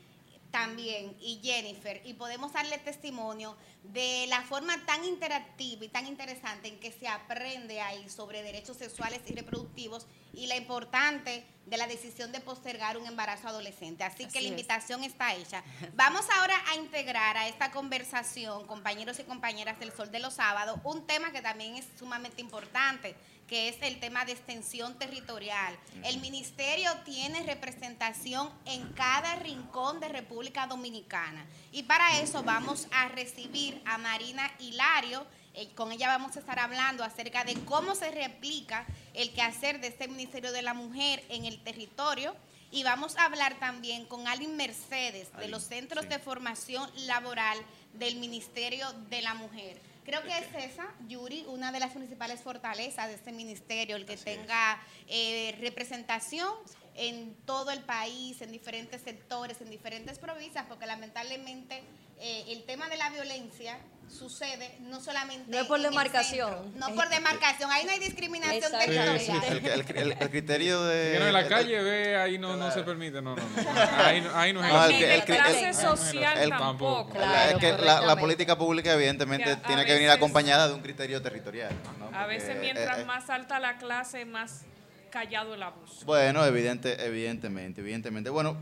también 0.54 1.18
y 1.20 1.40
Jennifer 1.42 2.00
y 2.06 2.14
podemos 2.14 2.54
darle 2.54 2.78
testimonio 2.78 3.58
de 3.82 4.28
la 4.28 4.44
forma 4.44 4.78
tan 4.86 5.04
interactiva 5.04 5.84
y 5.84 5.90
tan 5.90 6.06
interesante 6.06 6.68
en 6.68 6.80
que 6.80 6.92
se 6.92 7.08
aprende 7.08 7.82
ahí 7.82 8.08
sobre 8.08 8.44
derechos 8.44 8.78
sexuales 8.78 9.22
y 9.26 9.34
reproductivos 9.34 10.06
y 10.32 10.46
la 10.46 10.56
importante 10.56 11.44
de 11.66 11.78
la 11.78 11.88
decisión 11.88 12.32
de 12.32 12.40
postergar 12.40 13.00
un 13.00 13.08
embarazo 13.08 13.48
adolescente. 13.48 14.04
Así, 14.04 14.28
que 14.28 14.42
la 14.42 14.46
es. 14.46 14.52
invitación 14.52 15.04
está 15.04 15.34
hecha. 15.34 15.64
Vamos 15.96 16.24
ahora 16.38 16.56
a 16.70 16.76
integrar 16.76 17.36
a 17.36 17.48
esta 17.48 17.72
conversación, 17.72 18.68
compañeros 18.68 19.20
y 19.20 19.24
compañeras 19.24 19.80
del 19.80 19.92
Sol 19.92 20.12
de 20.12 20.20
los 20.20 20.36
Sábados, 20.36 20.80
un 20.84 21.08
tema 21.08 21.32
que 21.32 21.42
también 21.42 21.78
es 21.78 21.88
sumamente 21.98 22.42
importante, 22.42 23.16
que 23.54 23.70
es 23.70 23.76
el 23.84 24.00
tema 24.00 24.26
de 24.26 24.32
extensión 24.32 24.98
territorial. 24.98 25.78
El 26.04 26.20
ministerio 26.22 26.90
tiene 27.06 27.44
representación 27.44 28.50
en 28.66 28.92
cada 28.94 29.36
rincón 29.36 30.00
de 30.00 30.08
República 30.08 30.66
Dominicana. 30.66 31.46
Y 31.72 31.84
para 31.84 32.20
eso 32.20 32.42
vamos 32.42 32.88
a 32.92 33.10
recibir 33.10 33.80
a 33.86 34.00
Marina 34.00 34.52
Hilario. 34.58 35.24
Eh, 35.54 35.70
con 35.76 35.92
ella 35.92 36.08
vamos 36.08 36.36
a 36.36 36.40
estar 36.40 36.58
hablando 36.58 37.04
acerca 37.04 37.44
de 37.44 37.54
cómo 37.66 37.94
se 37.94 38.10
replica 38.10 38.88
el 39.14 39.32
quehacer 39.34 39.80
de 39.80 39.90
este 39.90 40.08
Ministerio 40.08 40.52
de 40.52 40.64
la 40.64 40.74
Mujer 40.74 41.24
en 41.30 41.46
el 41.46 41.62
territorio. 41.62 42.36
Y 42.72 42.82
vamos 42.82 43.18
a 43.18 43.26
hablar 43.26 43.60
también 43.60 44.08
con 44.08 44.28
Alvin 44.28 44.58
Mercedes 44.58 45.32
de 45.38 45.48
los 45.48 45.62
Centros 45.62 46.06
sí. 46.06 46.10
de 46.10 46.18
Formación 46.18 46.90
Laboral 47.06 47.60
del 47.94 48.16
Ministerio 48.16 48.92
de 49.12 49.22
la 49.22 49.36
Mujer. 49.36 49.93
Creo 50.04 50.22
que 50.24 50.38
es 50.38 50.72
esa, 50.72 50.94
Yuri, 51.08 51.46
una 51.48 51.72
de 51.72 51.80
las 51.80 51.92
principales 51.94 52.42
fortalezas 52.42 53.08
de 53.08 53.16
este 53.16 53.32
ministerio, 53.32 53.96
el 53.96 54.06
que 54.06 54.18
tenga 54.18 54.82
eh, 55.08 55.56
representación 55.62 56.50
en 56.96 57.36
todo 57.46 57.72
el 57.72 57.82
país, 57.82 58.42
en 58.42 58.52
diferentes 58.52 59.02
sectores, 59.02 59.62
en 59.62 59.70
diferentes 59.70 60.20
provincias, 60.20 60.66
porque 60.68 60.86
lamentablemente 60.86 61.84
eh, 62.20 62.46
el 62.50 62.64
tema 62.66 62.90
de 62.90 62.98
la 62.98 63.10
violencia 63.12 63.80
sucede 64.10 64.78
no 64.82 65.00
solamente 65.02 65.50
No 65.52 65.60
es 65.60 65.68
por 65.68 65.82
demarcación. 65.82 66.54
centro, 66.64 66.80
no 66.90 66.96
por 66.96 67.10
demarcación, 67.10 67.72
ahí 67.72 67.84
no 67.86 67.92
hay 67.92 68.00
discriminación 68.00 68.72
territorial. 68.72 69.18
El, 69.18 69.66
el- 69.66 69.98
el- 69.98 70.18
el 70.22 70.30
criterio 70.30 70.84
de... 70.84 71.14
Que 71.14 71.20
no, 71.20 71.28
en 71.28 71.34
la 71.34 71.40
el- 71.42 71.48
calle 71.50 71.82
ve, 71.82 72.16
ahí 72.18 72.38
no, 72.38 72.56
no 72.56 72.72
se 72.72 72.84
permite, 72.84 73.22
no, 73.22 73.36
no, 73.36 73.44
no. 73.44 73.72
Ahí, 74.04 74.22
no- 74.22 74.36
ahí 74.36 74.54
no 74.54 74.64
es 74.64 74.72
No, 74.72 74.86
el- 74.86 75.04
el 75.04 75.24
clase 75.24 75.68
el- 75.70 75.74
social 75.74 76.38
el- 76.38 76.50
tampoco. 76.50 77.18
la- 77.18 77.52
es 77.52 77.58
que 77.58 77.72
la- 77.74 78.02
la, 78.02 78.16
política 78.16 78.58
pública 78.58 78.94
evidentemente 78.94 79.46
Que 79.46 79.52
a- 79.52 79.54
a 79.54 79.64
tiene 79.64 79.86
que 79.86 79.94
venir 79.94 80.08
veces- 80.08 80.18
acompañada 80.18 80.68
de 80.68 80.74
un 80.76 80.82
criterio 80.82 81.22
territorial. 81.22 81.72
¿no? 82.00 82.16
A 82.18 82.26
veces 82.28 82.58
mientras 82.60 83.00
eh, 83.00 83.06
más 83.06 83.30
alta 83.30 83.60
la 83.60 83.78
clase, 83.78 84.26
más 84.26 84.62
callado 85.10 85.54
el 85.56 85.64
abuso. 85.64 86.06
Bueno, 86.06 86.46
evidente, 86.46 87.04
evidentemente, 87.06 87.82
evidentemente. 87.82 88.30
Bueno, 88.30 88.58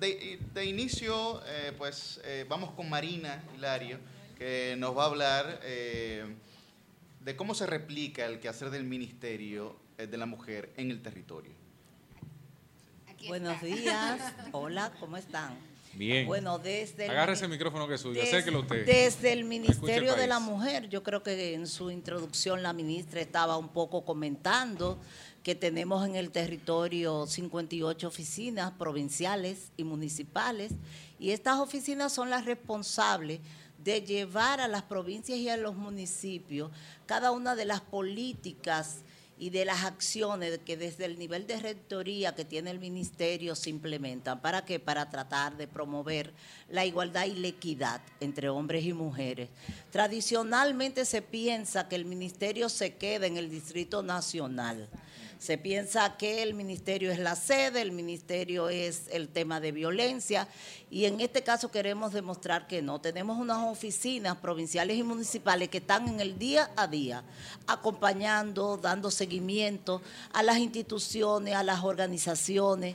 de, 0.00 0.38
de 0.52 0.64
inicio, 0.64 1.42
eh, 1.46 1.72
pues 1.78 2.20
eh, 2.24 2.44
vamos 2.48 2.72
con 2.72 2.88
Marina 2.90 3.42
Hilario, 3.56 3.98
que 4.42 4.74
nos 4.76 4.96
va 4.98 5.04
a 5.04 5.06
hablar 5.06 5.60
eh, 5.62 6.24
de 7.20 7.36
cómo 7.36 7.54
se 7.54 7.64
replica 7.64 8.26
el 8.26 8.40
quehacer 8.40 8.70
del 8.70 8.82
Ministerio 8.82 9.76
eh, 9.98 10.08
de 10.08 10.16
la 10.18 10.26
Mujer 10.26 10.72
en 10.76 10.90
el 10.90 11.00
territorio. 11.00 11.52
Buenos 13.28 13.62
días. 13.62 14.20
Hola, 14.52 14.92
¿cómo 14.98 15.16
están? 15.16 15.56
Bien. 15.94 16.26
Bueno, 16.26 16.58
desde 16.58 17.04
el, 17.04 17.10
Agárrese 17.12 17.44
el 17.44 17.52
micrófono 17.52 17.86
que 17.86 17.94
es 17.94 18.00
suyo, 18.00 18.20
des- 18.20 18.30
acérquelo 18.30 18.60
usted. 18.60 18.84
desde 18.84 19.32
el 19.32 19.44
Ministerio 19.44 20.14
el 20.14 20.18
de 20.20 20.26
la. 20.26 20.40
Mujer, 20.40 20.88
yo 20.88 21.04
creo 21.04 21.22
que 21.22 21.54
en 21.54 21.68
su 21.68 21.92
introducción 21.92 22.64
la 22.64 22.72
ministra 22.72 23.20
estaba 23.20 23.56
un 23.58 23.68
poco 23.68 24.04
comentando 24.04 24.98
que 25.44 25.54
tenemos 25.54 26.04
en 26.04 26.16
el 26.16 26.32
territorio 26.32 27.26
58 27.28 28.08
oficinas 28.08 28.72
provinciales 28.72 29.70
y 29.76 29.84
municipales 29.84 30.72
y 31.20 31.30
estas 31.30 31.58
oficinas 31.60 32.12
son 32.12 32.28
las 32.30 32.44
responsables 32.44 33.38
de 33.82 34.02
llevar 34.02 34.60
a 34.60 34.68
las 34.68 34.82
provincias 34.82 35.38
y 35.38 35.48
a 35.48 35.56
los 35.56 35.74
municipios 35.74 36.70
cada 37.06 37.30
una 37.32 37.54
de 37.54 37.64
las 37.64 37.80
políticas 37.80 39.02
y 39.38 39.50
de 39.50 39.64
las 39.64 39.82
acciones 39.82 40.60
que 40.64 40.76
desde 40.76 41.04
el 41.04 41.18
nivel 41.18 41.48
de 41.48 41.58
rectoría 41.58 42.32
que 42.34 42.44
tiene 42.44 42.70
el 42.70 42.78
ministerio 42.78 43.56
se 43.56 43.70
implementan. 43.70 44.40
¿Para 44.40 44.64
qué? 44.64 44.78
Para 44.78 45.10
tratar 45.10 45.56
de 45.56 45.66
promover 45.66 46.32
la 46.68 46.84
igualdad 46.84 47.26
y 47.26 47.34
la 47.34 47.48
equidad 47.48 48.00
entre 48.20 48.50
hombres 48.50 48.84
y 48.84 48.92
mujeres. 48.92 49.48
Tradicionalmente 49.90 51.04
se 51.04 51.22
piensa 51.22 51.88
que 51.88 51.96
el 51.96 52.04
ministerio 52.04 52.68
se 52.68 52.94
queda 52.94 53.26
en 53.26 53.36
el 53.36 53.50
Distrito 53.50 54.04
Nacional. 54.04 54.88
Se 55.42 55.58
piensa 55.58 56.16
que 56.18 56.44
el 56.44 56.54
ministerio 56.54 57.10
es 57.10 57.18
la 57.18 57.34
sede, 57.34 57.82
el 57.82 57.90
ministerio 57.90 58.68
es 58.68 59.08
el 59.10 59.28
tema 59.28 59.58
de 59.58 59.72
violencia 59.72 60.46
y 60.88 61.06
en 61.06 61.20
este 61.20 61.42
caso 61.42 61.68
queremos 61.68 62.12
demostrar 62.12 62.68
que 62.68 62.80
no. 62.80 63.00
Tenemos 63.00 63.38
unas 63.38 63.58
oficinas 63.68 64.36
provinciales 64.36 64.96
y 64.96 65.02
municipales 65.02 65.68
que 65.68 65.78
están 65.78 66.06
en 66.06 66.20
el 66.20 66.38
día 66.38 66.70
a 66.76 66.86
día 66.86 67.24
acompañando, 67.66 68.76
dando 68.76 69.10
seguimiento 69.10 70.00
a 70.32 70.44
las 70.44 70.58
instituciones, 70.58 71.56
a 71.56 71.64
las 71.64 71.82
organizaciones. 71.82 72.94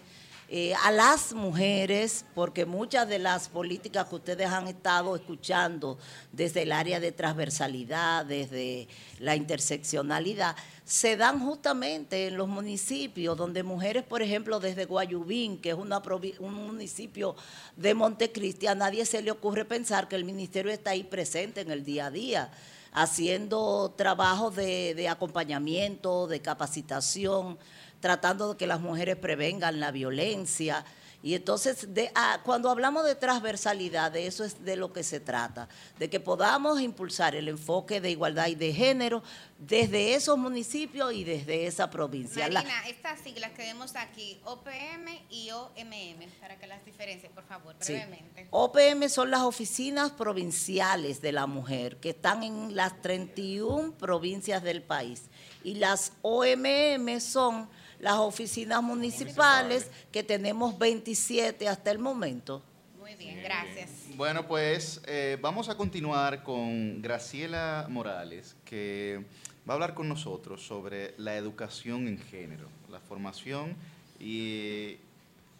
Eh, 0.49 0.73
a 0.75 0.91
las 0.91 1.33
mujeres, 1.33 2.23
porque 2.33 2.65
muchas 2.65 3.09
de 3.09 3.19
las 3.19 3.49
políticas 3.49 4.07
que 4.07 4.15
ustedes 4.15 4.47
han 4.47 4.69
estado 4.69 5.13
escuchando 5.13 5.97
desde 6.31 6.61
el 6.61 6.71
área 6.71 7.01
de 7.01 7.11
transversalidad, 7.11 8.25
desde 8.25 8.87
la 9.19 9.35
interseccionalidad, 9.35 10.55
se 10.85 11.17
dan 11.17 11.41
justamente 11.41 12.27
en 12.27 12.37
los 12.37 12.47
municipios 12.47 13.35
donde 13.35 13.61
mujeres, 13.61 14.03
por 14.03 14.21
ejemplo, 14.21 14.61
desde 14.61 14.85
Guayubín, 14.85 15.59
que 15.59 15.71
es 15.71 15.75
una 15.75 16.01
un 16.39 16.53
municipio 16.53 17.35
de 17.75 17.93
Montecristi, 17.93 18.67
a 18.67 18.75
nadie 18.75 19.05
se 19.05 19.21
le 19.21 19.31
ocurre 19.31 19.65
pensar 19.65 20.07
que 20.07 20.15
el 20.15 20.23
ministerio 20.23 20.71
está 20.71 20.91
ahí 20.91 21.03
presente 21.03 21.59
en 21.59 21.71
el 21.71 21.83
día 21.83 22.05
a 22.05 22.11
día 22.11 22.51
haciendo 22.93 23.93
trabajos 23.95 24.55
de 24.55 25.07
acompañamiento, 25.09 26.25
de 26.25 26.41
capacitación, 26.41 27.59
tratando 27.99 28.51
de 28.53 28.57
que 28.57 28.67
las 28.67 28.79
mujeres 28.79 29.15
prevengan 29.17 29.79
la 29.79 29.91
violencia 29.91 30.85
Y 31.23 31.33
entonces, 31.33 31.95
de, 31.95 32.11
ah, 32.13 32.39
cuando 32.45 32.69
hablamos 32.69 33.03
de 33.03 33.15
transversalidad, 33.15 34.11
de 34.11 34.27
eso 34.27 34.43
es 34.43 34.63
de 34.63 34.75
lo 34.75 34.93
que 34.93 35.03
se 35.03 35.19
trata, 35.19 35.67
de 35.97 36.11
que 36.11 36.19
podamos 36.19 36.79
impulsar 36.79 37.35
el 37.35 37.47
enfoque 37.47 37.99
de 37.99 38.11
igualdad 38.11 38.47
y 38.47 38.55
de 38.55 38.71
género 38.71 39.23
desde 39.57 40.13
esos 40.13 40.37
municipios 40.37 41.11
y 41.13 41.23
desde 41.23 41.65
esa 41.65 41.89
provincia. 41.89 42.47
La- 42.49 42.61
Marina, 42.61 42.87
estas 42.87 43.19
siglas 43.21 43.51
que 43.53 43.63
vemos 43.63 43.95
aquí, 43.95 44.39
OPM 44.45 45.19
y 45.31 45.49
OMM, 45.49 46.29
para 46.39 46.55
que 46.59 46.67
las 46.67 46.85
diferencies, 46.85 47.31
por 47.31 47.45
favor, 47.45 47.75
Sí. 47.79 47.93
brevemente. 47.93 48.47
OPM 48.51 49.09
son 49.09 49.31
las 49.31 49.41
oficinas 49.41 50.11
provinciales 50.11 51.19
de 51.19 51.31
la 51.31 51.47
mujer, 51.47 51.97
que 51.97 52.11
están 52.11 52.43
en 52.43 52.75
las 52.75 53.01
31 53.01 53.91
provincias 53.93 54.61
del 54.61 54.83
país. 54.83 55.23
Y 55.63 55.73
las 55.75 56.11
OMM 56.21 57.19
son 57.19 57.67
las 57.99 58.15
oficinas 58.15 58.81
municipales, 58.83 59.89
que 60.11 60.23
tenemos 60.23 60.77
27 60.77 61.67
hasta 61.67 61.91
el 61.91 61.99
momento. 61.99 62.61
Muy 62.99 63.15
bien, 63.15 63.41
gracias. 63.41 63.89
Bueno, 64.15 64.47
pues 64.47 65.01
eh, 65.05 65.37
vamos 65.41 65.69
a 65.69 65.77
continuar 65.77 66.43
con 66.43 67.01
Graciela 67.01 67.85
Morales, 67.89 68.55
que 68.65 69.23
va 69.67 69.73
a 69.73 69.75
hablar 69.75 69.93
con 69.93 70.09
nosotros 70.09 70.65
sobre 70.65 71.13
la 71.17 71.35
educación 71.37 72.07
en 72.07 72.17
género, 72.17 72.67
la 72.89 72.99
formación 72.99 73.75
y, 74.19 74.97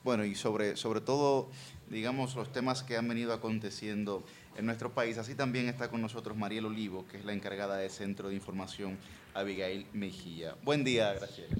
bueno, 0.03 0.25
y 0.25 0.35
sobre, 0.35 0.75
sobre 0.75 1.01
todo, 1.01 1.49
digamos, 1.89 2.35
los 2.35 2.51
temas 2.51 2.83
que 2.83 2.97
han 2.97 3.07
venido 3.07 3.33
aconteciendo 3.33 4.23
en 4.57 4.65
nuestro 4.65 4.91
país. 4.93 5.17
Así 5.17 5.35
también 5.35 5.69
está 5.69 5.89
con 5.89 6.01
nosotros 6.01 6.35
Mariel 6.35 6.65
Olivo, 6.65 7.05
que 7.07 7.17
es 7.17 7.25
la 7.25 7.33
encargada 7.33 7.77
del 7.77 7.91
Centro 7.91 8.29
de 8.29 8.35
Información 8.35 8.97
Abigail 9.33 9.87
Mejía. 9.93 10.55
Buen 10.63 10.83
día, 10.83 11.13
Graciela. 11.13 11.55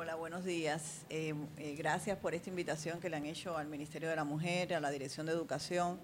Hola, 0.00 0.14
buenos 0.14 0.44
días. 0.44 1.04
Eh, 1.10 1.34
eh, 1.56 1.74
gracias 1.76 2.16
por 2.16 2.32
esta 2.32 2.50
invitación 2.50 3.00
que 3.00 3.10
le 3.10 3.16
han 3.16 3.26
hecho 3.26 3.56
al 3.56 3.66
Ministerio 3.66 4.08
de 4.08 4.14
la 4.14 4.22
Mujer, 4.22 4.72
a 4.72 4.78
la 4.78 4.90
Dirección 4.90 5.26
de 5.26 5.32
Educación. 5.32 5.98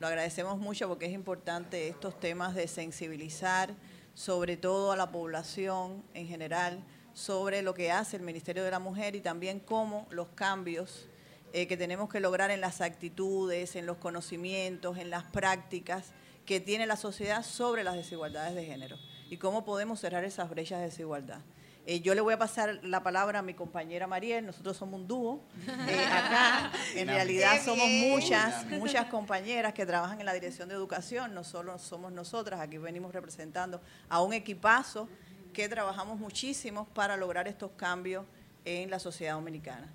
Lo 0.00 0.08
agradecemos 0.08 0.58
mucho 0.58 0.88
porque 0.88 1.06
es 1.06 1.12
importante 1.12 1.86
estos 1.86 2.18
temas 2.18 2.56
de 2.56 2.66
sensibilizar, 2.66 3.72
sobre 4.14 4.56
todo 4.56 4.90
a 4.90 4.96
la 4.96 5.12
población 5.12 6.02
en 6.12 6.26
general, 6.26 6.82
sobre 7.14 7.62
lo 7.62 7.72
que 7.72 7.92
hace 7.92 8.16
el 8.16 8.24
Ministerio 8.24 8.64
de 8.64 8.72
la 8.72 8.80
Mujer 8.80 9.14
y 9.14 9.20
también 9.20 9.60
cómo 9.60 10.08
los 10.10 10.26
cambios 10.30 11.06
eh, 11.52 11.68
que 11.68 11.76
tenemos 11.76 12.08
que 12.08 12.18
lograr 12.18 12.50
en 12.50 12.60
las 12.60 12.80
actitudes, 12.80 13.76
en 13.76 13.86
los 13.86 13.98
conocimientos, 13.98 14.98
en 14.98 15.08
las 15.08 15.22
prácticas 15.22 16.06
que 16.46 16.58
tiene 16.58 16.84
la 16.84 16.96
sociedad 16.96 17.44
sobre 17.44 17.84
las 17.84 17.94
desigualdades 17.94 18.56
de 18.56 18.64
género 18.64 18.98
y 19.30 19.36
cómo 19.36 19.64
podemos 19.64 20.00
cerrar 20.00 20.24
esas 20.24 20.50
brechas 20.50 20.80
de 20.80 20.86
desigualdad. 20.86 21.42
Eh, 21.88 22.00
yo 22.00 22.16
le 22.16 22.20
voy 22.20 22.34
a 22.34 22.38
pasar 22.38 22.80
la 22.82 23.04
palabra 23.04 23.38
a 23.38 23.42
mi 23.42 23.54
compañera 23.54 24.08
Mariel, 24.08 24.44
nosotros 24.44 24.76
somos 24.76 25.00
un 25.00 25.06
dúo. 25.06 25.40
Eh, 25.88 26.04
acá, 26.04 26.72
en 26.96 27.06
realidad 27.06 27.64
somos 27.64 27.88
muchas, 27.88 28.66
muchas 28.66 29.06
compañeras 29.06 29.72
que 29.72 29.86
trabajan 29.86 30.18
en 30.18 30.26
la 30.26 30.32
Dirección 30.32 30.68
de 30.68 30.74
Educación, 30.74 31.32
no 31.32 31.44
solo 31.44 31.78
somos 31.78 32.10
nosotras, 32.10 32.58
aquí 32.60 32.78
venimos 32.78 33.12
representando 33.12 33.80
a 34.08 34.20
un 34.20 34.32
equipazo 34.32 35.08
que 35.52 35.68
trabajamos 35.68 36.18
muchísimo 36.18 36.86
para 36.86 37.16
lograr 37.16 37.46
estos 37.46 37.70
cambios 37.76 38.24
en 38.64 38.90
la 38.90 38.98
sociedad 38.98 39.34
dominicana. 39.34 39.88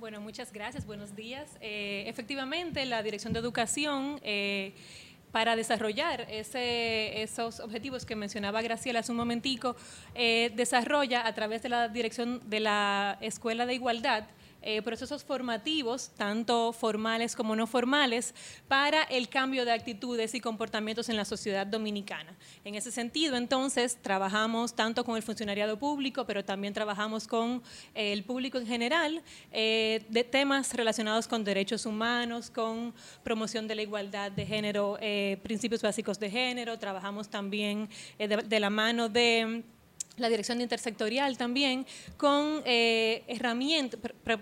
Bueno, 0.00 0.20
muchas 0.20 0.52
gracias, 0.52 0.86
buenos 0.86 1.14
días. 1.14 1.58
Eh, 1.60 2.04
efectivamente, 2.06 2.84
la 2.86 3.02
Dirección 3.02 3.32
de 3.34 3.38
Educación, 3.38 4.18
eh, 4.22 4.72
para 5.32 5.56
desarrollar 5.56 6.26
ese- 6.30 7.22
esos 7.22 7.60
objetivos 7.60 8.04
que 8.04 8.16
mencionaba 8.16 8.62
Graciela 8.62 9.00
hace 9.00 9.12
un 9.12 9.18
momentico, 9.18 9.76
eh, 10.14 10.50
desarrolla 10.56 11.26
a 11.26 11.34
través 11.34 11.62
de 11.62 11.68
la 11.68 11.88
Dirección 11.88 12.40
de 12.48 12.60
la 12.60 13.18
Escuela 13.20 13.66
de 13.66 13.74
Igualdad 13.74 14.24
eh, 14.62 14.82
procesos 14.82 15.24
formativos, 15.24 16.10
tanto 16.16 16.72
formales 16.72 17.34
como 17.34 17.56
no 17.56 17.66
formales, 17.66 18.34
para 18.68 19.02
el 19.04 19.28
cambio 19.28 19.64
de 19.64 19.72
actitudes 19.72 20.34
y 20.34 20.40
comportamientos 20.40 21.08
en 21.08 21.16
la 21.16 21.24
sociedad 21.24 21.66
dominicana. 21.66 22.36
En 22.64 22.74
ese 22.74 22.90
sentido, 22.90 23.36
entonces, 23.36 23.96
trabajamos 24.02 24.74
tanto 24.74 25.04
con 25.04 25.16
el 25.16 25.22
funcionariado 25.22 25.78
público, 25.78 26.24
pero 26.26 26.44
también 26.44 26.74
trabajamos 26.74 27.26
con 27.26 27.62
eh, 27.94 28.12
el 28.12 28.24
público 28.24 28.58
en 28.58 28.66
general, 28.66 29.22
eh, 29.52 30.04
de 30.08 30.24
temas 30.24 30.74
relacionados 30.74 31.26
con 31.26 31.44
derechos 31.44 31.86
humanos, 31.86 32.50
con 32.50 32.92
promoción 33.22 33.66
de 33.68 33.74
la 33.74 33.82
igualdad 33.82 34.30
de 34.32 34.46
género, 34.46 34.98
principios 35.42 35.82
básicos 35.82 36.18
de 36.18 36.30
género, 36.30 36.78
trabajamos 36.78 37.28
también 37.28 37.88
de- 38.18 38.28
de 38.28 38.60
la 38.60 38.70
mano 38.70 39.08
de 39.08 39.62
la 40.20 40.28
dirección 40.28 40.60
intersectorial 40.60 41.36
también, 41.36 41.86
con 42.16 42.62
eh, 42.64 43.24
herramientas, 43.26 44.00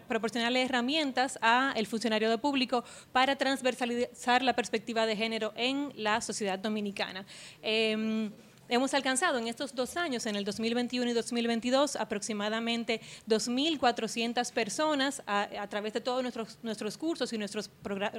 proporcionarle 0.08 0.62
herramientas 0.62 1.38
a 1.42 1.72
el 1.76 1.86
funcionario 1.86 2.30
de 2.30 2.38
público 2.38 2.84
para 3.12 3.36
transversalizar 3.36 4.42
la 4.42 4.54
perspectiva 4.54 5.06
de 5.06 5.16
género 5.16 5.52
en 5.56 5.92
la 5.96 6.20
sociedad 6.20 6.58
dominicana. 6.58 7.24
Em, 7.62 8.30
Hemos 8.70 8.92
alcanzado 8.92 9.38
en 9.38 9.48
estos 9.48 9.74
dos 9.74 9.96
años, 9.96 10.26
en 10.26 10.36
el 10.36 10.44
2021 10.44 11.10
y 11.10 11.14
2022, 11.14 11.96
aproximadamente 11.96 13.00
2.400 13.26 14.52
personas 14.52 15.22
a, 15.26 15.66
través 15.70 15.94
de 15.94 16.02
todos 16.02 16.20
nuestros, 16.20 16.58
nuestros 16.62 16.98
cursos 16.98 17.32
y 17.32 17.38
nuestros 17.38 17.70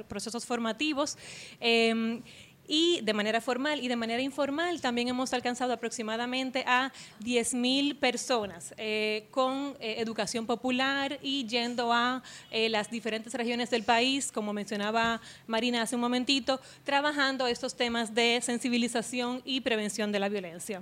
procesos 0.08 0.44
formativos. 0.44 1.16
Em, 1.60 2.22
y 2.70 3.00
de 3.02 3.12
manera 3.12 3.40
formal 3.40 3.80
y 3.80 3.88
de 3.88 3.96
manera 3.96 4.22
informal 4.22 4.80
también 4.80 5.08
hemos 5.08 5.32
alcanzado 5.32 5.72
aproximadamente 5.72 6.62
a 6.68 6.92
10.000 7.20 7.98
personas 7.98 8.72
eh, 8.78 9.26
con 9.32 9.76
eh, 9.80 9.96
educación 9.98 10.46
popular 10.46 11.18
y 11.20 11.44
yendo 11.48 11.92
a 11.92 12.22
eh, 12.52 12.68
las 12.68 12.88
diferentes 12.88 13.34
regiones 13.34 13.70
del 13.70 13.82
país, 13.82 14.30
como 14.30 14.52
mencionaba 14.52 15.20
Marina 15.48 15.82
hace 15.82 15.96
un 15.96 16.00
momentito, 16.00 16.60
trabajando 16.84 17.48
estos 17.48 17.74
temas 17.74 18.14
de 18.14 18.38
sensibilización 18.40 19.42
y 19.44 19.62
prevención 19.62 20.12
de 20.12 20.20
la 20.20 20.28
violencia. 20.28 20.80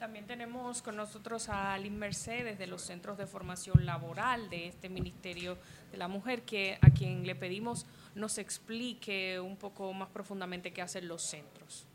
También 0.00 0.26
tenemos 0.26 0.80
con 0.82 0.96
nosotros 0.96 1.48
a 1.48 1.76
Lynn 1.78 1.98
Mercedes 1.98 2.58
de 2.58 2.68
los 2.68 2.82
Centros 2.82 3.18
de 3.18 3.26
Formación 3.26 3.84
Laboral 3.84 4.48
de 4.48 4.68
este 4.68 4.88
Ministerio 4.88 5.58
de 5.90 5.98
la 5.98 6.08
Mujer, 6.08 6.42
que 6.42 6.78
a 6.80 6.90
quien 6.90 7.26
le 7.26 7.34
pedimos 7.34 7.86
nos 8.14 8.38
explique 8.38 9.38
un 9.40 9.56
poco 9.56 9.92
más 9.92 10.08
profundamente 10.08 10.72
qué 10.72 10.82
hacen 10.82 11.08
los 11.08 11.22
centros. 11.22 11.86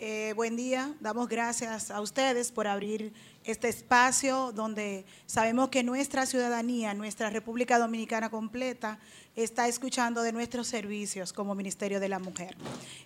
Eh, 0.00 0.32
buen 0.36 0.54
día, 0.54 0.94
damos 1.00 1.28
gracias 1.28 1.90
a 1.90 2.00
ustedes 2.00 2.52
por 2.52 2.68
abrir 2.68 3.12
este 3.42 3.68
espacio 3.68 4.52
donde 4.52 5.04
sabemos 5.26 5.70
que 5.70 5.82
nuestra 5.82 6.24
ciudadanía, 6.24 6.94
nuestra 6.94 7.30
República 7.30 7.80
Dominicana 7.80 8.30
completa, 8.30 9.00
está 9.42 9.68
escuchando 9.68 10.22
de 10.22 10.32
nuestros 10.32 10.66
servicios 10.66 11.32
como 11.32 11.54
Ministerio 11.54 12.00
de 12.00 12.08
la 12.08 12.18
Mujer. 12.18 12.56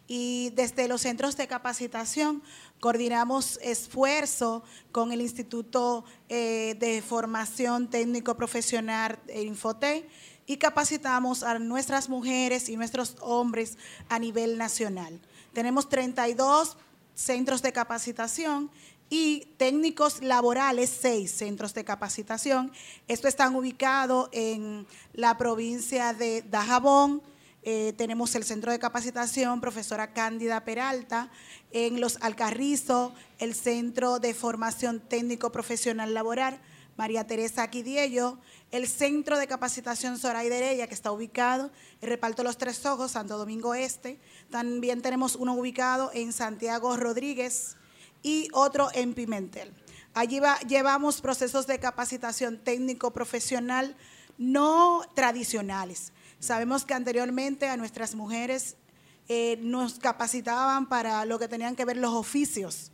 Y 0.08 0.50
desde 0.54 0.88
los 0.88 1.02
centros 1.02 1.36
de 1.36 1.46
capacitación 1.46 2.42
coordinamos 2.80 3.58
esfuerzo 3.62 4.64
con 4.92 5.12
el 5.12 5.20
Instituto 5.20 6.04
eh, 6.28 6.74
de 6.78 7.02
Formación 7.02 7.88
Técnico 7.90 8.34
Profesional 8.36 9.18
eh, 9.28 9.42
Infotec 9.42 10.08
y 10.46 10.56
capacitamos 10.56 11.42
a 11.42 11.58
nuestras 11.58 12.08
mujeres 12.08 12.68
y 12.68 12.76
nuestros 12.76 13.16
hombres 13.20 13.76
a 14.08 14.18
nivel 14.18 14.56
nacional. 14.56 15.20
Tenemos 15.52 15.88
32 15.88 16.78
centros 17.14 17.60
de 17.60 17.72
capacitación 17.72 18.70
y 19.14 19.44
técnicos 19.58 20.22
laborales, 20.22 20.88
seis 20.88 21.32
centros 21.32 21.74
de 21.74 21.84
capacitación. 21.84 22.72
Estos 23.08 23.28
están 23.28 23.54
ubicados 23.54 24.30
en 24.32 24.86
la 25.12 25.36
provincia 25.36 26.14
de 26.14 26.40
Dajabón. 26.40 27.20
Eh, 27.62 27.92
tenemos 27.98 28.34
el 28.36 28.44
centro 28.44 28.72
de 28.72 28.78
capacitación 28.78 29.60
profesora 29.60 30.14
Cándida 30.14 30.64
Peralta, 30.64 31.30
en 31.72 32.00
Los 32.00 32.16
Alcarrizos, 32.22 33.12
el 33.38 33.54
centro 33.54 34.18
de 34.18 34.32
formación 34.32 34.98
técnico 34.98 35.52
profesional 35.52 36.14
laboral, 36.14 36.58
María 36.96 37.26
Teresa 37.26 37.68
Quidiello, 37.68 38.38
el 38.70 38.88
Centro 38.88 39.36
de 39.36 39.46
Capacitación 39.46 40.18
Zoraide 40.18 40.56
Heredia, 40.56 40.86
que 40.86 40.94
está 40.94 41.12
ubicado 41.12 41.70
en 42.00 42.08
Reparto 42.08 42.42
Los 42.44 42.56
Tres 42.56 42.86
Ojos, 42.86 43.10
Santo 43.10 43.36
Domingo 43.36 43.74
Este. 43.74 44.18
También 44.48 45.02
tenemos 45.02 45.36
uno 45.36 45.52
ubicado 45.52 46.10
en 46.14 46.32
Santiago 46.32 46.96
Rodríguez 46.96 47.76
y 48.22 48.48
otro 48.52 48.88
en 48.94 49.14
Pimentel. 49.14 49.72
Allí 50.14 50.40
va- 50.40 50.58
llevamos 50.60 51.20
procesos 51.20 51.66
de 51.66 51.78
capacitación 51.78 52.58
técnico-profesional 52.62 53.96
no 54.38 55.02
tradicionales. 55.14 56.12
Sabemos 56.38 56.84
que 56.84 56.94
anteriormente 56.94 57.68
a 57.68 57.76
nuestras 57.76 58.14
mujeres 58.14 58.76
eh, 59.28 59.58
nos 59.62 59.94
capacitaban 60.00 60.88
para 60.88 61.24
lo 61.24 61.38
que 61.38 61.48
tenían 61.48 61.76
que 61.76 61.84
ver 61.84 61.96
los 61.96 62.12
oficios. 62.12 62.90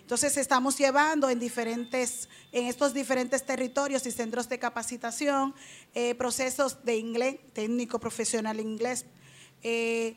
Entonces 0.00 0.36
estamos 0.36 0.76
llevando 0.78 1.30
en 1.30 1.38
diferentes, 1.40 2.28
en 2.52 2.66
estos 2.66 2.92
diferentes 2.94 3.44
territorios 3.44 4.06
y 4.06 4.10
centros 4.12 4.48
de 4.48 4.58
capacitación, 4.58 5.54
eh, 5.94 6.14
procesos 6.14 6.84
de 6.84 6.96
inglés, 6.98 7.36
técnico 7.54 7.98
profesional 7.98 8.60
inglés, 8.60 9.06
eh, 9.64 10.14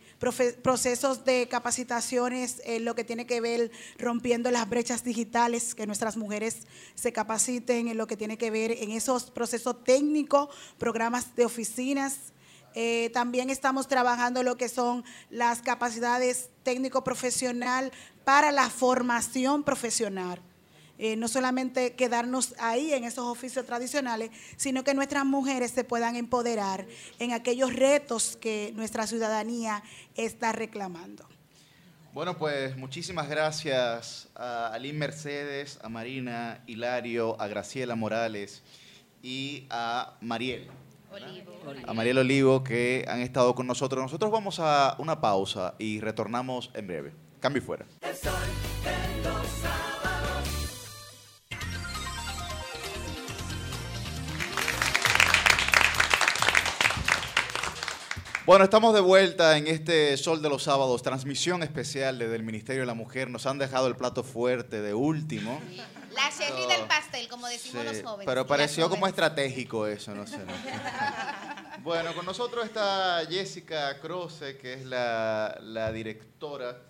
procesos 0.62 1.26
de 1.26 1.48
capacitaciones 1.48 2.62
en 2.66 2.86
lo 2.86 2.94
que 2.94 3.04
tiene 3.04 3.26
que 3.26 3.42
ver 3.42 3.72
rompiendo 3.98 4.52
las 4.52 4.70
brechas 4.70 5.04
digitales, 5.04 5.74
que 5.74 5.88
nuestras 5.88 6.18
mujeres 6.18 6.68
se 6.94 7.12
capaciten 7.12 7.88
en 7.88 7.98
lo 7.98 8.06
que 8.06 8.18
tiene 8.18 8.38
que 8.38 8.52
ver 8.52 8.72
en 8.72 8.92
esos 8.92 9.32
procesos 9.32 9.84
técnicos, 9.84 10.50
programas 10.78 11.36
de 11.36 11.46
oficinas, 11.46 12.34
Eh, 12.80 13.10
también 13.12 13.50
estamos 13.50 13.88
trabajando 13.88 14.44
lo 14.44 14.56
que 14.56 14.70
son 14.70 15.04
las 15.32 15.64
capacidades 15.64 16.52
técnico-profesional 16.62 17.92
para 18.24 18.52
la 18.52 18.70
formación 18.70 19.64
profesional. 19.64 20.40
Eh, 21.00 21.16
no 21.16 21.28
solamente 21.28 21.94
quedarnos 21.94 22.56
ahí 22.60 22.94
en 22.94 23.04
esos 23.04 23.26
oficios 23.26 23.66
tradicionales, 23.66 24.32
sino 24.56 24.84
que 24.84 24.94
nuestras 24.94 25.26
mujeres 25.26 25.72
se 25.72 25.84
puedan 25.84 26.16
empoderar 26.16 26.88
en 27.20 27.34
aquellos 27.34 27.74
retos 27.74 28.38
que 28.40 28.72
nuestra 28.76 29.06
ciudadanía 29.06 29.84
está 30.16 30.52
reclamando. 30.52 31.28
Bueno, 32.14 32.36
pues 32.36 32.76
muchísimas 32.76 33.30
gracias 33.30 34.28
a 34.34 34.74
Aline 34.74 34.98
Mercedes, 34.98 35.78
a 35.84 35.90
Marina 35.90 36.64
Hilario, 36.66 37.40
a 37.40 37.48
Graciela 37.48 37.96
Morales 37.96 38.64
y 39.22 39.68
a 39.70 40.18
Mariel. 40.22 40.68
A 41.86 41.94
Mariel 41.94 42.18
Olivo 42.18 42.64
que 42.64 43.06
han 43.08 43.22
estado 43.22 43.54
con 43.54 43.68
nosotros. 43.68 44.02
Nosotros 44.02 44.32
vamos 44.32 44.60
a 44.60 44.96
una 44.98 45.22
pausa 45.22 45.76
y 45.78 46.00
retornamos 46.00 46.72
en 46.74 46.88
breve. 46.88 47.14
Cambio 47.40 47.62
y 47.62 47.66
fuera. 47.66 47.86
El 48.02 48.16
sol 48.16 48.34
Bueno, 58.48 58.64
estamos 58.64 58.94
de 58.94 59.02
vuelta 59.02 59.58
en 59.58 59.68
este 59.68 60.16
Sol 60.16 60.42
de 60.42 60.48
los 60.50 60.64
Sábados, 60.64 61.04
transmisión 61.04 61.64
especial 61.64 62.18
desde 62.18 62.36
el 62.36 62.44
Ministerio 62.44 62.82
de 62.84 62.86
la 62.88 62.94
Mujer. 62.94 63.30
Nos 63.30 63.46
han 63.46 63.58
dejado 63.58 63.88
el 63.88 63.98
plato 63.98 64.24
fuerte 64.24 64.82
de 64.82 64.94
último. 64.94 65.62
La 66.16 66.30
cherry 66.36 66.66
del 66.66 66.88
pastel, 66.88 67.28
como 67.28 67.46
decimos 67.48 67.84
Sí, 67.86 67.94
los 67.94 68.02
jóvenes. 68.04 68.26
pero 68.26 68.48
pareció 68.48 68.90
como 68.90 69.06
estratégico 69.06 69.86
eso, 69.86 70.16
no 70.16 70.26
sé. 70.26 70.38
no. 70.40 70.46
Bueno, 71.84 72.14
con 72.16 72.26
nosotros 72.26 72.66
está 72.66 73.22
Jessica 73.30 74.00
Croce, 74.02 74.58
que 74.58 74.74
es 74.74 74.86
la, 74.86 75.58
la 75.62 75.92
directora 75.92 76.82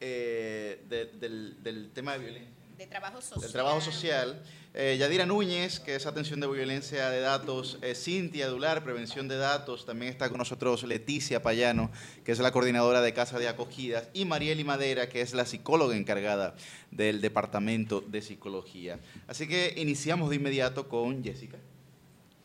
eh, 0.00 0.84
de- 0.88 1.06
del, 1.06 1.60
del 1.62 1.90
tema 1.92 2.12
de 2.12 2.18
violencia. 2.18 2.50
De 2.76 2.86
trabajo 2.86 3.20
social. 3.20 3.40
Del 3.40 3.52
trabajo 3.52 3.80
social. 3.80 4.42
Eh, 4.78 4.98
Yadira 4.98 5.24
Núñez, 5.24 5.80
que 5.80 5.94
es 5.94 6.04
atención 6.04 6.38
de 6.38 6.46
violencia 6.46 7.08
de 7.08 7.20
datos. 7.20 7.78
Eh, 7.80 7.94
Cintia 7.94 8.46
Dular, 8.46 8.84
prevención 8.84 9.26
de 9.26 9.38
datos. 9.38 9.86
También 9.86 10.12
está 10.12 10.28
con 10.28 10.36
nosotros 10.36 10.82
Leticia 10.82 11.40
Payano, 11.40 11.90
que 12.26 12.32
es 12.32 12.38
la 12.40 12.52
coordinadora 12.52 13.00
de 13.00 13.14
Casa 13.14 13.38
de 13.38 13.48
Acogidas. 13.48 14.10
Y 14.12 14.26
Marieli 14.26 14.64
Madera, 14.64 15.08
que 15.08 15.22
es 15.22 15.32
la 15.32 15.46
psicóloga 15.46 15.96
encargada 15.96 16.56
del 16.90 17.22
Departamento 17.22 18.02
de 18.02 18.20
Psicología. 18.20 19.00
Así 19.26 19.48
que 19.48 19.72
iniciamos 19.78 20.28
de 20.28 20.36
inmediato 20.36 20.90
con 20.90 21.24
Jessica. 21.24 21.56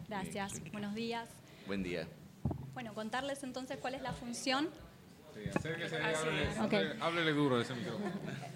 Gracias, 0.08 0.54
buenos 0.72 0.96
días. 0.96 1.28
Buen 1.68 1.84
día. 1.84 2.08
Bueno, 2.74 2.94
contarles 2.94 3.44
entonces 3.44 3.78
cuál 3.82 3.96
es 3.96 4.02
la 4.02 4.14
función. 4.14 4.70
Acérquese 5.56 5.98
háblele, 7.00 7.34
duro 7.34 7.58
de 7.58 7.64
ese 7.64 7.74
micrófono. 7.74 8.12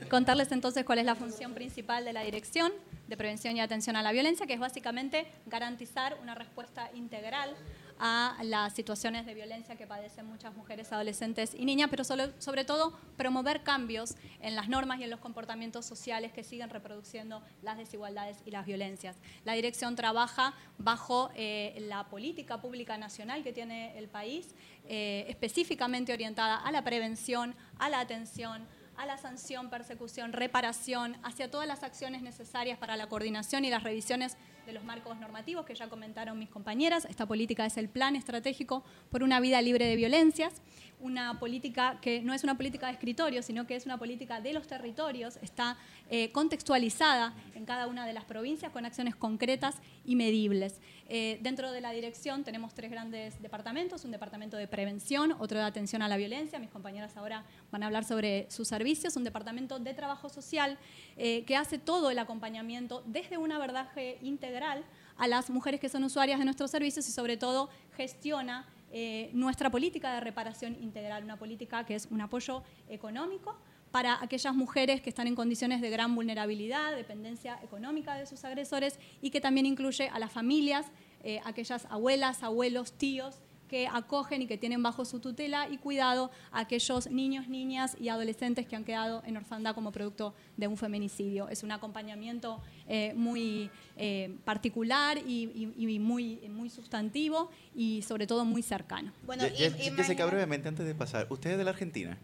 Contarles 0.10 0.52
entonces 0.52 0.86
cuál 0.86 1.00
es 1.00 1.06
la 1.06 1.16
función 1.16 1.54
principal 1.54 2.06
de 2.06 2.14
la 2.14 2.22
Dirección 2.22 2.72
de 3.08 3.18
Prevención 3.18 3.56
y 3.58 3.62
Atención 3.62 3.96
a 3.96 4.04
la 4.04 4.12
Violencia, 4.12 4.48
que 4.48 4.54
es 4.54 4.60
básicamente 4.60 5.28
garantizar 5.46 6.18
una 6.22 6.36
respuesta 6.36 6.90
integral 6.94 7.56
a 8.00 8.38
las 8.44 8.74
situaciones 8.74 9.26
de 9.26 9.34
violencia 9.34 9.76
que 9.76 9.88
padecen 9.88 10.26
muchas 10.26 10.54
mujeres, 10.56 10.92
adolescentes 10.92 11.56
y 11.56 11.66
niñas, 11.66 11.90
pero 11.90 12.04
sobre 12.04 12.66
todo 12.66 12.98
promover 13.18 13.64
cambios 13.64 14.16
en 14.42 14.56
las 14.56 14.68
normas 14.68 15.00
y 15.00 15.04
en 15.04 15.10
los 15.10 15.20
comportamientos 15.20 15.86
sociales 15.86 16.34
que 16.34 16.44
siguen 16.44 16.70
reproduciendo 16.70 17.42
las 17.62 17.78
desigualdades 17.78 18.38
y 18.46 18.52
las 18.52 18.66
violencias. 18.66 19.16
La 19.46 19.54
dirección 19.54 19.96
trabaja 19.96 20.54
bajo 20.78 21.30
eh, 21.36 21.76
la 21.88 22.06
política 22.06 22.62
pública 22.62 22.98
nacional 22.98 23.44
que 23.44 23.54
tiene 23.54 23.98
el 23.98 24.08
país, 24.08 24.56
eh, 24.88 25.26
específicamente 25.30 26.14
orientada 26.14 26.58
a 26.58 26.72
la 26.72 26.84
prevención, 26.84 27.56
a 27.80 27.90
la 27.90 28.00
atención, 28.00 28.68
a 28.98 29.06
la 29.06 29.18
sanción, 29.18 29.70
persecución, 29.70 30.34
reparación, 30.34 31.18
hacia 31.24 31.52
todas 31.52 31.68
las 31.68 31.84
acciones 31.84 32.22
necesarias 32.22 32.78
para 32.78 32.98
la 32.98 33.08
coordinación 33.08 33.66
y 33.66 33.70
las 33.70 33.84
revisiones 33.84 34.38
de 34.66 34.74
los 34.74 34.84
marcos 34.84 35.18
normativos 35.20 35.66
que 35.66 35.76
ya 35.76 35.88
comentaron 35.90 36.38
mis 36.40 36.50
compañeras. 36.50 37.06
Esta 37.06 37.26
política 37.26 37.66
es 37.66 37.78
el 37.78 37.90
Plan 37.90 38.16
Estratégico 38.16 38.84
por 39.10 39.24
una 39.24 39.40
Vida 39.40 39.62
Libre 39.62 39.86
de 39.86 39.96
Violencias, 39.96 40.54
una 41.00 41.40
política 41.40 42.00
que 42.02 42.22
no 42.22 42.34
es 42.34 42.44
una 42.44 42.56
política 42.56 42.88
de 42.88 42.94
escritorio, 42.94 43.42
sino 43.44 43.68
que 43.68 43.76
es 43.76 43.86
una 43.86 43.98
política 43.98 44.42
de 44.42 44.54
los 44.54 44.68
territorios, 44.68 45.38
está 45.42 45.78
eh, 46.10 46.32
contextualizada 46.32 47.34
en 47.54 47.66
cada 47.66 47.88
una 47.88 48.08
de 48.08 48.14
las 48.14 48.26
provincias 48.26 48.72
con 48.72 48.86
acciones 48.86 49.16
concretas 49.16 49.76
y 50.06 50.16
medibles. 50.16 50.80
Eh, 51.08 51.38
dentro 51.42 51.72
de 51.72 51.82
la 51.82 51.92
dirección 51.92 52.44
tenemos 52.44 52.74
tres 52.74 52.90
grandes 52.90 53.40
departamentos, 53.40 54.04
un 54.06 54.12
departamento 54.12 54.58
de 54.58 54.68
prevención, 54.68 55.34
otro 55.40 55.60
de 55.60 55.66
atención 55.66 56.02
a 56.02 56.08
la 56.08 56.18
violencia, 56.18 56.58
mis 56.58 56.72
compañeras 56.72 57.16
ahora 57.16 57.46
van 57.72 57.84
a 57.84 57.86
hablar 57.86 58.06
sobre 58.06 58.50
sus 58.50 58.68
servicios, 58.68 59.16
un 59.16 59.24
departamento 59.24 59.78
de 59.78 59.94
trabajo 59.94 60.30
social 60.30 60.80
eh, 61.16 61.44
que 61.46 61.56
hace 61.56 61.78
todo 61.78 62.10
el 62.10 62.18
acompañamiento 62.18 63.04
desde 63.06 63.38
un 63.38 63.52
abordaje 63.52 64.18
integral 64.24 64.84
a 65.18 65.28
las 65.28 65.52
mujeres 65.52 65.80
que 65.80 65.90
son 65.90 66.04
usuarias 66.04 66.40
de 66.40 66.46
nuestros 66.46 66.72
servicios 66.72 67.08
y 67.08 67.12
sobre 67.12 67.38
todo 67.38 67.70
gestiona 67.96 68.68
eh, 68.92 69.30
nuestra 69.34 69.70
política 69.70 70.14
de 70.14 70.22
reparación 70.22 70.76
integral, 70.82 71.24
una 71.24 71.38
política 71.38 71.86
que 71.86 71.96
es 71.96 72.08
un 72.10 72.22
apoyo 72.22 72.64
económico 72.90 73.56
para 73.96 74.22
aquellas 74.22 74.54
mujeres 74.54 75.00
que 75.00 75.10
están 75.10 75.26
en 75.26 75.36
condiciones 75.36 75.80
de 75.80 75.90
gran 75.90 76.14
vulnerabilidad, 76.16 76.94
dependencia 76.98 77.58
económica 77.64 78.16
de 78.16 78.26
sus 78.26 78.44
agresores 78.44 79.00
y 79.22 79.30
que 79.30 79.40
también 79.40 79.66
incluye 79.66 80.10
a 80.10 80.20
las 80.20 80.34
familias, 80.34 80.88
eh, 81.24 81.40
aquellas 81.46 81.86
abuelas, 81.90 82.44
abuelos, 82.44 82.92
tíos 82.92 83.36
que 83.70 83.88
acogen 83.88 84.42
y 84.42 84.48
que 84.48 84.58
tienen 84.58 84.84
bajo 84.84 85.06
su 85.06 85.22
tutela 85.22 85.70
y 85.70 85.78
cuidado 85.78 86.30
a 86.52 86.60
aquellos 86.60 87.10
niños, 87.10 87.48
niñas 87.48 87.96
y 87.98 88.10
adolescentes 88.10 88.68
que 88.68 88.76
han 88.76 88.84
quedado 88.84 89.24
en 89.26 89.38
orfandad 89.38 89.74
como 89.74 89.94
producto 89.94 90.34
de 90.58 90.68
un 90.68 90.76
feminicidio. 90.76 91.48
Es 91.48 91.64
un 91.64 91.72
acompañamiento 91.72 92.62
eh, 92.90 93.14
muy 93.16 93.70
eh, 93.96 94.36
particular 94.44 95.20
y, 95.26 95.72
y- 95.78 95.86
y 95.96 96.00
muy, 96.00 96.42
muy 96.50 96.70
sustantivo 96.70 97.50
y 97.74 98.02
sobre 98.02 98.28
todo 98.28 98.44
muy 98.44 98.62
cercano. 98.62 99.14
Ye- 99.48 99.70
Ye- 99.70 99.92
Jessica, 99.96 100.26
brevemente, 100.26 100.68
antes 100.68 100.86
de 100.86 100.94
pasar, 100.96 101.28
¿usted 101.30 101.52
es 101.52 101.58
de 101.58 101.64
la 101.64 101.70
Argentina? 101.70 102.18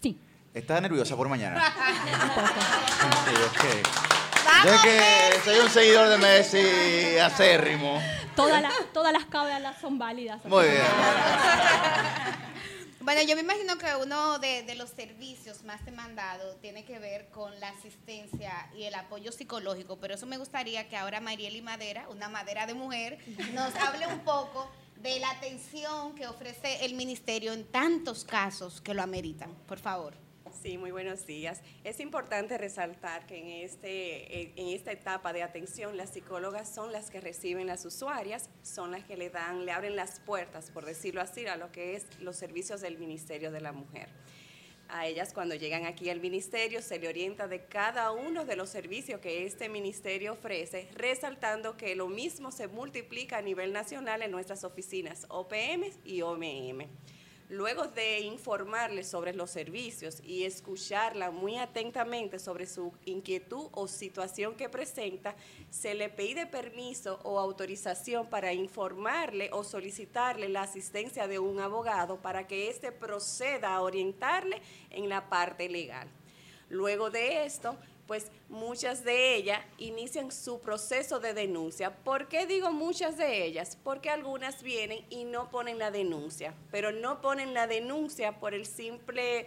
Sí. 0.00 0.16
¿Está 0.56 0.80
nerviosa 0.80 1.14
por 1.14 1.28
mañana? 1.28 1.62
Sí, 3.26 3.34
ok. 3.44 4.64
Yo 4.64 4.72
es 4.72 4.80
que 4.80 5.40
soy 5.44 5.58
un 5.58 5.68
seguidor 5.68 6.08
de 6.08 6.16
Messi 6.16 7.18
acérrimo. 7.18 8.00
Todas 8.34 8.62
las, 8.62 8.72
todas 8.94 9.12
las 9.12 9.26
cábalas 9.26 9.78
son 9.78 9.98
válidas. 9.98 10.42
Muy 10.46 10.64
bien. 10.64 10.82
Bueno, 13.00 13.20
yo 13.20 13.34
me 13.34 13.42
imagino 13.42 13.76
que 13.76 13.94
uno 13.96 14.38
de, 14.38 14.62
de 14.62 14.74
los 14.76 14.88
servicios 14.88 15.62
más 15.64 15.84
demandados 15.84 16.58
tiene 16.62 16.86
que 16.86 16.98
ver 16.98 17.28
con 17.28 17.60
la 17.60 17.68
asistencia 17.68 18.70
y 18.74 18.84
el 18.84 18.94
apoyo 18.94 19.32
psicológico, 19.32 19.98
pero 19.98 20.14
eso 20.14 20.24
me 20.24 20.38
gustaría 20.38 20.88
que 20.88 20.96
ahora 20.96 21.20
Marieli 21.20 21.60
Madera, 21.60 22.08
una 22.08 22.30
madera 22.30 22.66
de 22.66 22.72
mujer, 22.72 23.18
nos 23.52 23.74
hable 23.76 24.06
un 24.06 24.20
poco 24.20 24.70
de 24.96 25.20
la 25.20 25.32
atención 25.32 26.14
que 26.14 26.26
ofrece 26.26 26.86
el 26.86 26.94
ministerio 26.94 27.52
en 27.52 27.66
tantos 27.66 28.24
casos 28.24 28.80
que 28.80 28.94
lo 28.94 29.02
ameritan. 29.02 29.54
Por 29.66 29.78
favor. 29.78 30.25
Sí, 30.62 30.78
muy 30.78 30.90
buenos 30.90 31.26
días. 31.26 31.60
Es 31.84 32.00
importante 32.00 32.56
resaltar 32.56 33.26
que 33.26 33.38
en, 33.38 33.48
este, 33.64 34.52
en 34.60 34.68
esta 34.68 34.90
etapa 34.90 35.32
de 35.32 35.42
atención 35.42 35.96
las 35.96 36.10
psicólogas 36.10 36.74
son 36.74 36.92
las 36.92 37.10
que 37.10 37.20
reciben 37.20 37.66
las 37.66 37.84
usuarias, 37.84 38.48
son 38.62 38.90
las 38.90 39.04
que 39.04 39.16
le 39.16 39.28
dan, 39.28 39.66
le 39.66 39.72
abren 39.72 39.96
las 39.96 40.18
puertas, 40.20 40.70
por 40.70 40.84
decirlo 40.84 41.20
así, 41.20 41.46
a 41.46 41.56
lo 41.56 41.70
que 41.72 41.96
es 41.96 42.06
los 42.20 42.36
servicios 42.36 42.80
del 42.80 42.98
Ministerio 42.98 43.52
de 43.52 43.60
la 43.60 43.72
Mujer. 43.72 44.08
A 44.88 45.06
ellas 45.06 45.32
cuando 45.32 45.54
llegan 45.56 45.84
aquí 45.84 46.10
al 46.10 46.20
ministerio 46.20 46.80
se 46.80 46.98
le 46.98 47.08
orienta 47.08 47.48
de 47.48 47.64
cada 47.64 48.12
uno 48.12 48.44
de 48.44 48.56
los 48.56 48.70
servicios 48.70 49.20
que 49.20 49.44
este 49.44 49.68
ministerio 49.68 50.32
ofrece, 50.32 50.88
resaltando 50.94 51.76
que 51.76 51.96
lo 51.96 52.08
mismo 52.08 52.52
se 52.52 52.68
multiplica 52.68 53.38
a 53.38 53.42
nivel 53.42 53.72
nacional 53.72 54.22
en 54.22 54.30
nuestras 54.30 54.62
oficinas 54.64 55.26
OPM 55.28 55.90
y 56.04 56.22
OMM. 56.22 56.86
Luego 57.48 57.86
de 57.86 58.20
informarles 58.20 59.06
sobre 59.06 59.32
los 59.32 59.50
servicios 59.50 60.20
y 60.24 60.42
escucharla 60.42 61.30
muy 61.30 61.56
atentamente 61.58 62.40
sobre 62.40 62.66
su 62.66 62.92
inquietud 63.04 63.68
o 63.70 63.86
situación 63.86 64.56
que 64.56 64.68
presenta, 64.68 65.36
se 65.70 65.94
le 65.94 66.08
pide 66.08 66.46
permiso 66.46 67.20
o 67.22 67.38
autorización 67.38 68.26
para 68.26 68.52
informarle 68.52 69.48
o 69.52 69.62
solicitarle 69.62 70.48
la 70.48 70.62
asistencia 70.62 71.28
de 71.28 71.38
un 71.38 71.60
abogado 71.60 72.20
para 72.20 72.48
que 72.48 72.68
éste 72.68 72.90
proceda 72.90 73.74
a 73.74 73.82
orientarle 73.82 74.60
en 74.90 75.08
la 75.08 75.28
parte 75.28 75.68
legal. 75.68 76.08
Luego 76.68 77.10
de 77.10 77.46
esto, 77.46 77.76
pues 78.06 78.26
muchas 78.48 79.04
de 79.04 79.34
ellas 79.34 79.60
inician 79.78 80.30
su 80.30 80.60
proceso 80.60 81.18
de 81.18 81.34
denuncia. 81.34 81.94
¿Por 81.94 82.28
qué 82.28 82.46
digo 82.46 82.72
muchas 82.72 83.16
de 83.16 83.44
ellas? 83.44 83.76
Porque 83.82 84.10
algunas 84.10 84.62
vienen 84.62 85.04
y 85.10 85.24
no 85.24 85.50
ponen 85.50 85.78
la 85.78 85.90
denuncia, 85.90 86.54
pero 86.70 86.92
no 86.92 87.20
ponen 87.20 87.54
la 87.54 87.66
denuncia 87.66 88.38
por 88.38 88.54
el 88.54 88.66
simple 88.66 89.46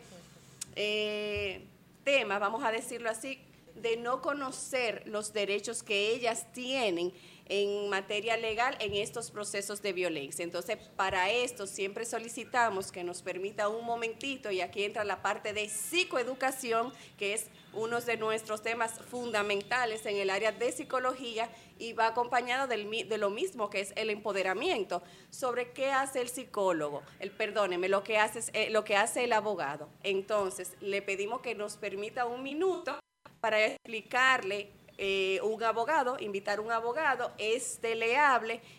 eh, 0.75 1.61
tema, 2.03 2.39
vamos 2.39 2.63
a 2.63 2.71
decirlo 2.71 3.09
así, 3.09 3.39
de 3.75 3.97
no 3.97 4.21
conocer 4.21 5.03
los 5.05 5.31
derechos 5.31 5.83
que 5.83 6.11
ellas 6.11 6.45
tienen 6.53 7.13
en 7.49 7.89
materia 7.89 8.37
legal 8.37 8.77
en 8.79 8.93
estos 8.93 9.31
procesos 9.31 9.81
de 9.81 9.91
violencia. 9.91 10.43
Entonces, 10.43 10.77
para 10.95 11.31
esto 11.31 11.65
siempre 11.65 12.05
solicitamos 12.05 12.91
que 12.91 13.03
nos 13.03 13.23
permita 13.23 13.69
un 13.69 13.85
momentito, 13.85 14.51
y 14.51 14.61
aquí 14.61 14.83
entra 14.83 15.03
la 15.03 15.21
parte 15.21 15.51
de 15.51 15.67
psicoeducación, 15.67 16.93
que 17.17 17.33
es 17.33 17.47
uno 17.73 17.99
de 18.01 18.17
nuestros 18.17 18.61
temas 18.61 18.99
fundamentales 19.09 20.05
en 20.05 20.17
el 20.17 20.29
área 20.29 20.51
de 20.51 20.71
psicología 20.71 21.49
y 21.77 21.93
va 21.93 22.07
acompañado 22.07 22.67
del 22.67 22.89
de 23.07 23.17
lo 23.17 23.29
mismo 23.29 23.69
que 23.69 23.81
es 23.81 23.93
el 23.95 24.09
empoderamiento 24.09 25.01
sobre 25.29 25.71
qué 25.71 25.91
hace 25.91 26.21
el 26.21 26.29
psicólogo, 26.29 27.03
el 27.19 27.31
perdóneme, 27.31 27.89
lo 27.89 28.03
que 28.03 28.17
hace 28.17 28.39
eh, 28.53 28.69
lo 28.69 28.83
que 28.83 28.95
hace 28.95 29.23
el 29.23 29.33
abogado. 29.33 29.89
Entonces, 30.03 30.73
le 30.81 31.01
pedimos 31.01 31.41
que 31.41 31.55
nos 31.55 31.77
permita 31.77 32.25
un 32.25 32.43
minuto 32.43 32.99
para 33.39 33.65
explicarle 33.65 34.71
eh, 34.97 35.39
un 35.43 35.63
abogado, 35.63 36.17
invitar 36.19 36.59
un 36.59 36.71
abogado, 36.71 37.31
este 37.37 37.95
le 37.95 38.17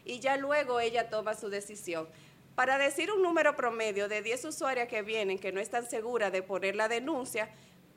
y 0.04 0.20
ya 0.20 0.36
luego 0.36 0.80
ella 0.80 1.08
toma 1.08 1.34
su 1.34 1.48
decisión. 1.48 2.08
Para 2.54 2.76
decir 2.76 3.10
un 3.10 3.22
número 3.22 3.56
promedio 3.56 4.06
de 4.06 4.20
10 4.20 4.44
usuarias 4.44 4.86
que 4.86 5.00
vienen 5.00 5.38
que 5.38 5.50
no 5.50 5.60
están 5.60 5.88
seguras 5.88 6.30
de 6.30 6.42
poner 6.42 6.76
la 6.76 6.88
denuncia, 6.88 7.48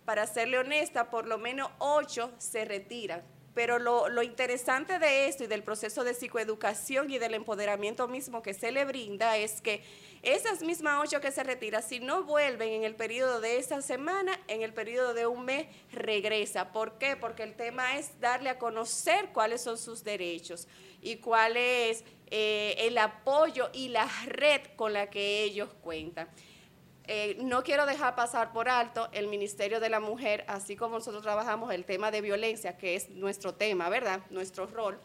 para 0.06 0.28
serle 0.28 0.60
honesta, 0.60 1.10
por 1.10 1.28
lo 1.28 1.38
menos 1.38 1.70
8 1.80 2.32
se 2.38 2.66
retiran. 2.66 3.24
Pero 3.54 3.78
lo, 3.78 4.10
lo 4.10 4.24
interesante 4.24 4.98
de 4.98 5.28
esto 5.28 5.44
y 5.44 5.48
del 5.48 5.64
proceso 5.64 6.04
de 6.04 6.16
psicoeducación 6.16 7.12
y 7.12 7.20
del 7.20 7.36
empoderamiento 7.36 8.08
mismo 8.08 8.42
que 8.42 8.56
se 8.56 8.72
le 8.72 8.84
brinda 8.84 9.38
es 9.38 9.62
que 9.62 9.84
esas 10.24 10.64
mismas 10.64 11.02
ocho 11.04 11.20
que 11.20 11.32
se 11.32 11.44
retiran, 11.44 11.84
si 11.84 12.00
no 12.00 12.24
vuelven 12.24 12.70
en 12.70 12.84
el 12.86 12.96
periodo 12.96 13.42
de 13.42 13.58
esa 13.58 13.82
semana, 13.82 14.40
en 14.48 14.62
el 14.62 14.74
periodo 14.74 15.14
de 15.14 15.28
un 15.28 15.44
mes, 15.44 15.68
regresa. 15.92 16.72
¿Por 16.72 16.98
qué? 16.98 17.18
Porque 17.18 17.44
el 17.44 17.56
tema 17.56 17.98
es 17.98 18.20
darle 18.22 18.50
a 18.50 18.58
conocer 18.58 19.32
cuáles 19.34 19.62
son 19.62 19.78
sus 19.78 20.04
derechos 20.04 20.68
y 21.02 21.18
cuál 21.18 21.58
es 21.58 22.06
eh, 22.32 22.76
el 22.80 22.98
apoyo 22.98 23.70
y 23.74 23.90
la 23.90 24.10
red 24.26 24.62
con 24.78 24.94
la 24.94 25.10
que 25.10 25.44
ellos 25.44 25.70
cuentan. 25.82 26.30
Eh, 27.06 27.38
no 27.42 27.64
quiero 27.64 27.86
dejar 27.86 28.16
pasar 28.16 28.54
por 28.54 28.70
alto 28.70 29.10
el 29.12 29.28
Ministerio 29.28 29.80
de 29.82 29.90
la 29.90 30.00
Mujer, 30.00 30.46
así 30.48 30.76
como 30.78 30.96
nosotros 30.96 31.22
trabajamos 31.22 31.74
el 31.74 31.84
tema 31.84 32.12
de 32.12 32.22
violencia, 32.22 32.78
que 32.78 32.96
es 32.96 33.10
nuestro 33.10 33.54
tema, 33.54 33.90
¿verdad? 33.90 34.22
Nuestro 34.30 34.68
rol. 34.68 34.98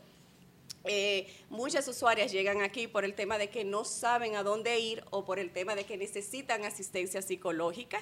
Eh, 0.84 1.26
muchas 1.50 1.88
usuarias 1.88 2.30
llegan 2.30 2.62
aquí 2.62 2.86
por 2.86 3.04
el 3.04 3.14
tema 3.14 3.36
de 3.36 3.50
que 3.50 3.64
no 3.64 3.84
saben 3.84 4.36
a 4.36 4.44
dónde 4.44 4.78
ir 4.78 5.04
o 5.10 5.24
por 5.24 5.40
el 5.40 5.50
tema 5.50 5.74
de 5.74 5.84
que 5.84 5.96
necesitan 5.96 6.64
asistencia 6.64 7.20
psicológica 7.20 8.00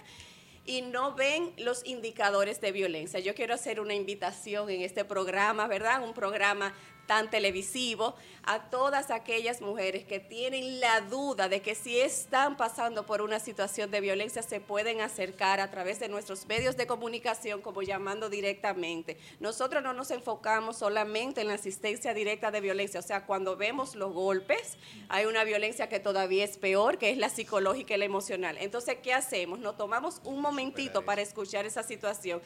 y 0.66 0.83
no 0.83 1.15
ven 1.15 1.52
los 1.57 1.86
indicadores 1.86 2.60
de 2.60 2.73
violencia. 2.73 3.20
Yo 3.20 3.34
quiero 3.34 3.55
hacer 3.55 3.81
una 3.81 3.94
invitación 3.94 4.68
en 4.68 4.83
este 4.83 5.05
programa, 5.05 5.66
¿verdad? 5.68 6.02
Un 6.02 6.12
programa 6.12 6.75
tan 7.07 7.31
televisivo 7.31 8.15
a 8.43 8.70
todas 8.70 9.10
aquellas 9.10 9.60
mujeres 9.60 10.05
que 10.05 10.20
tienen 10.20 10.81
la 10.81 11.01
duda 11.01 11.49
de 11.49 11.62
que 11.62 11.75
si 11.75 11.99
están 11.99 12.57
pasando 12.57 13.07
por 13.07 13.23
una 13.23 13.41
situación 13.41 13.91
de 13.91 14.01
violencia 14.01 14.43
se 14.43 14.60
pueden 14.60 15.01
acercar 15.01 15.60
a 15.60 15.70
través 15.70 15.99
de 15.99 16.09
nuestros 16.09 16.47
medios 16.47 16.76
de 16.76 16.86
comunicación 16.86 17.60
como 17.60 17.83
llamando 17.83 18.28
directamente. 18.28 19.17
Nosotros 19.41 19.83
no 19.83 19.93
nos 19.93 20.10
enfocamos 20.10 20.76
solamente 20.76 21.41
en 21.41 21.49
la 21.49 21.55
asistencia 21.55 22.15
directa 22.15 22.51
de 22.51 22.60
violencia, 22.60 23.01
o 23.01 23.02
sea, 23.02 23.26
cuando 23.26 23.57
vemos 23.57 23.94
los 23.94 24.12
golpes, 24.12 24.76
hay 25.09 25.26
una 25.26 25.44
violencia 25.44 25.89
que 25.89 26.01
todavía 26.01 26.44
es 26.44 26.57
peor, 26.57 26.99
que 26.99 27.10
es 27.10 27.18
la 27.18 27.28
psicológica 27.28 27.94
y 27.94 27.99
la 27.99 28.05
emocional. 28.05 28.57
Entonces, 28.60 28.99
¿qué 29.02 29.12
hacemos? 29.12 29.59
Nos 29.59 29.76
tomamos 29.76 30.20
un 30.25 30.41
momentito 30.41 31.05
para 31.05 31.23
escuchar 31.23 31.67
esa 31.67 31.83
situación, 31.83 32.41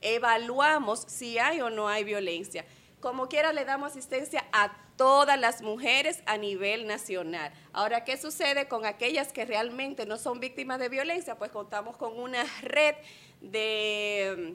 evaluamos 0.00 1.00
si 1.08 1.38
hay 1.38 1.60
o 1.60 1.70
no 1.70 1.88
hay 1.88 2.04
violencia. 2.04 2.64
Como 3.00 3.28
quiera, 3.28 3.54
le 3.54 3.64
damos 3.64 3.92
asistencia 3.92 4.44
a 4.52 4.72
todas 4.96 5.40
las 5.40 5.62
mujeres 5.62 6.22
a 6.26 6.36
nivel 6.36 6.86
nacional. 6.86 7.50
Ahora, 7.72 8.04
¿qué 8.04 8.18
sucede 8.18 8.68
con 8.68 8.84
aquellas 8.84 9.32
que 9.32 9.46
realmente 9.46 10.04
no 10.04 10.18
son 10.18 10.38
víctimas 10.38 10.78
de 10.78 10.90
violencia? 10.90 11.38
Pues 11.38 11.50
contamos 11.50 11.96
con 11.96 12.18
una 12.18 12.44
red 12.60 12.94
de, 13.40 14.54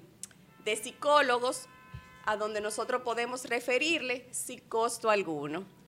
de 0.64 0.76
psicólogos 0.76 1.68
a 2.26 2.38
donde 2.38 2.62
nosotros 2.62 3.02
podemos 3.02 3.46
referirle 3.46 4.28
sin 4.32 4.60
costo 4.60 5.10
alguno. 5.10 5.66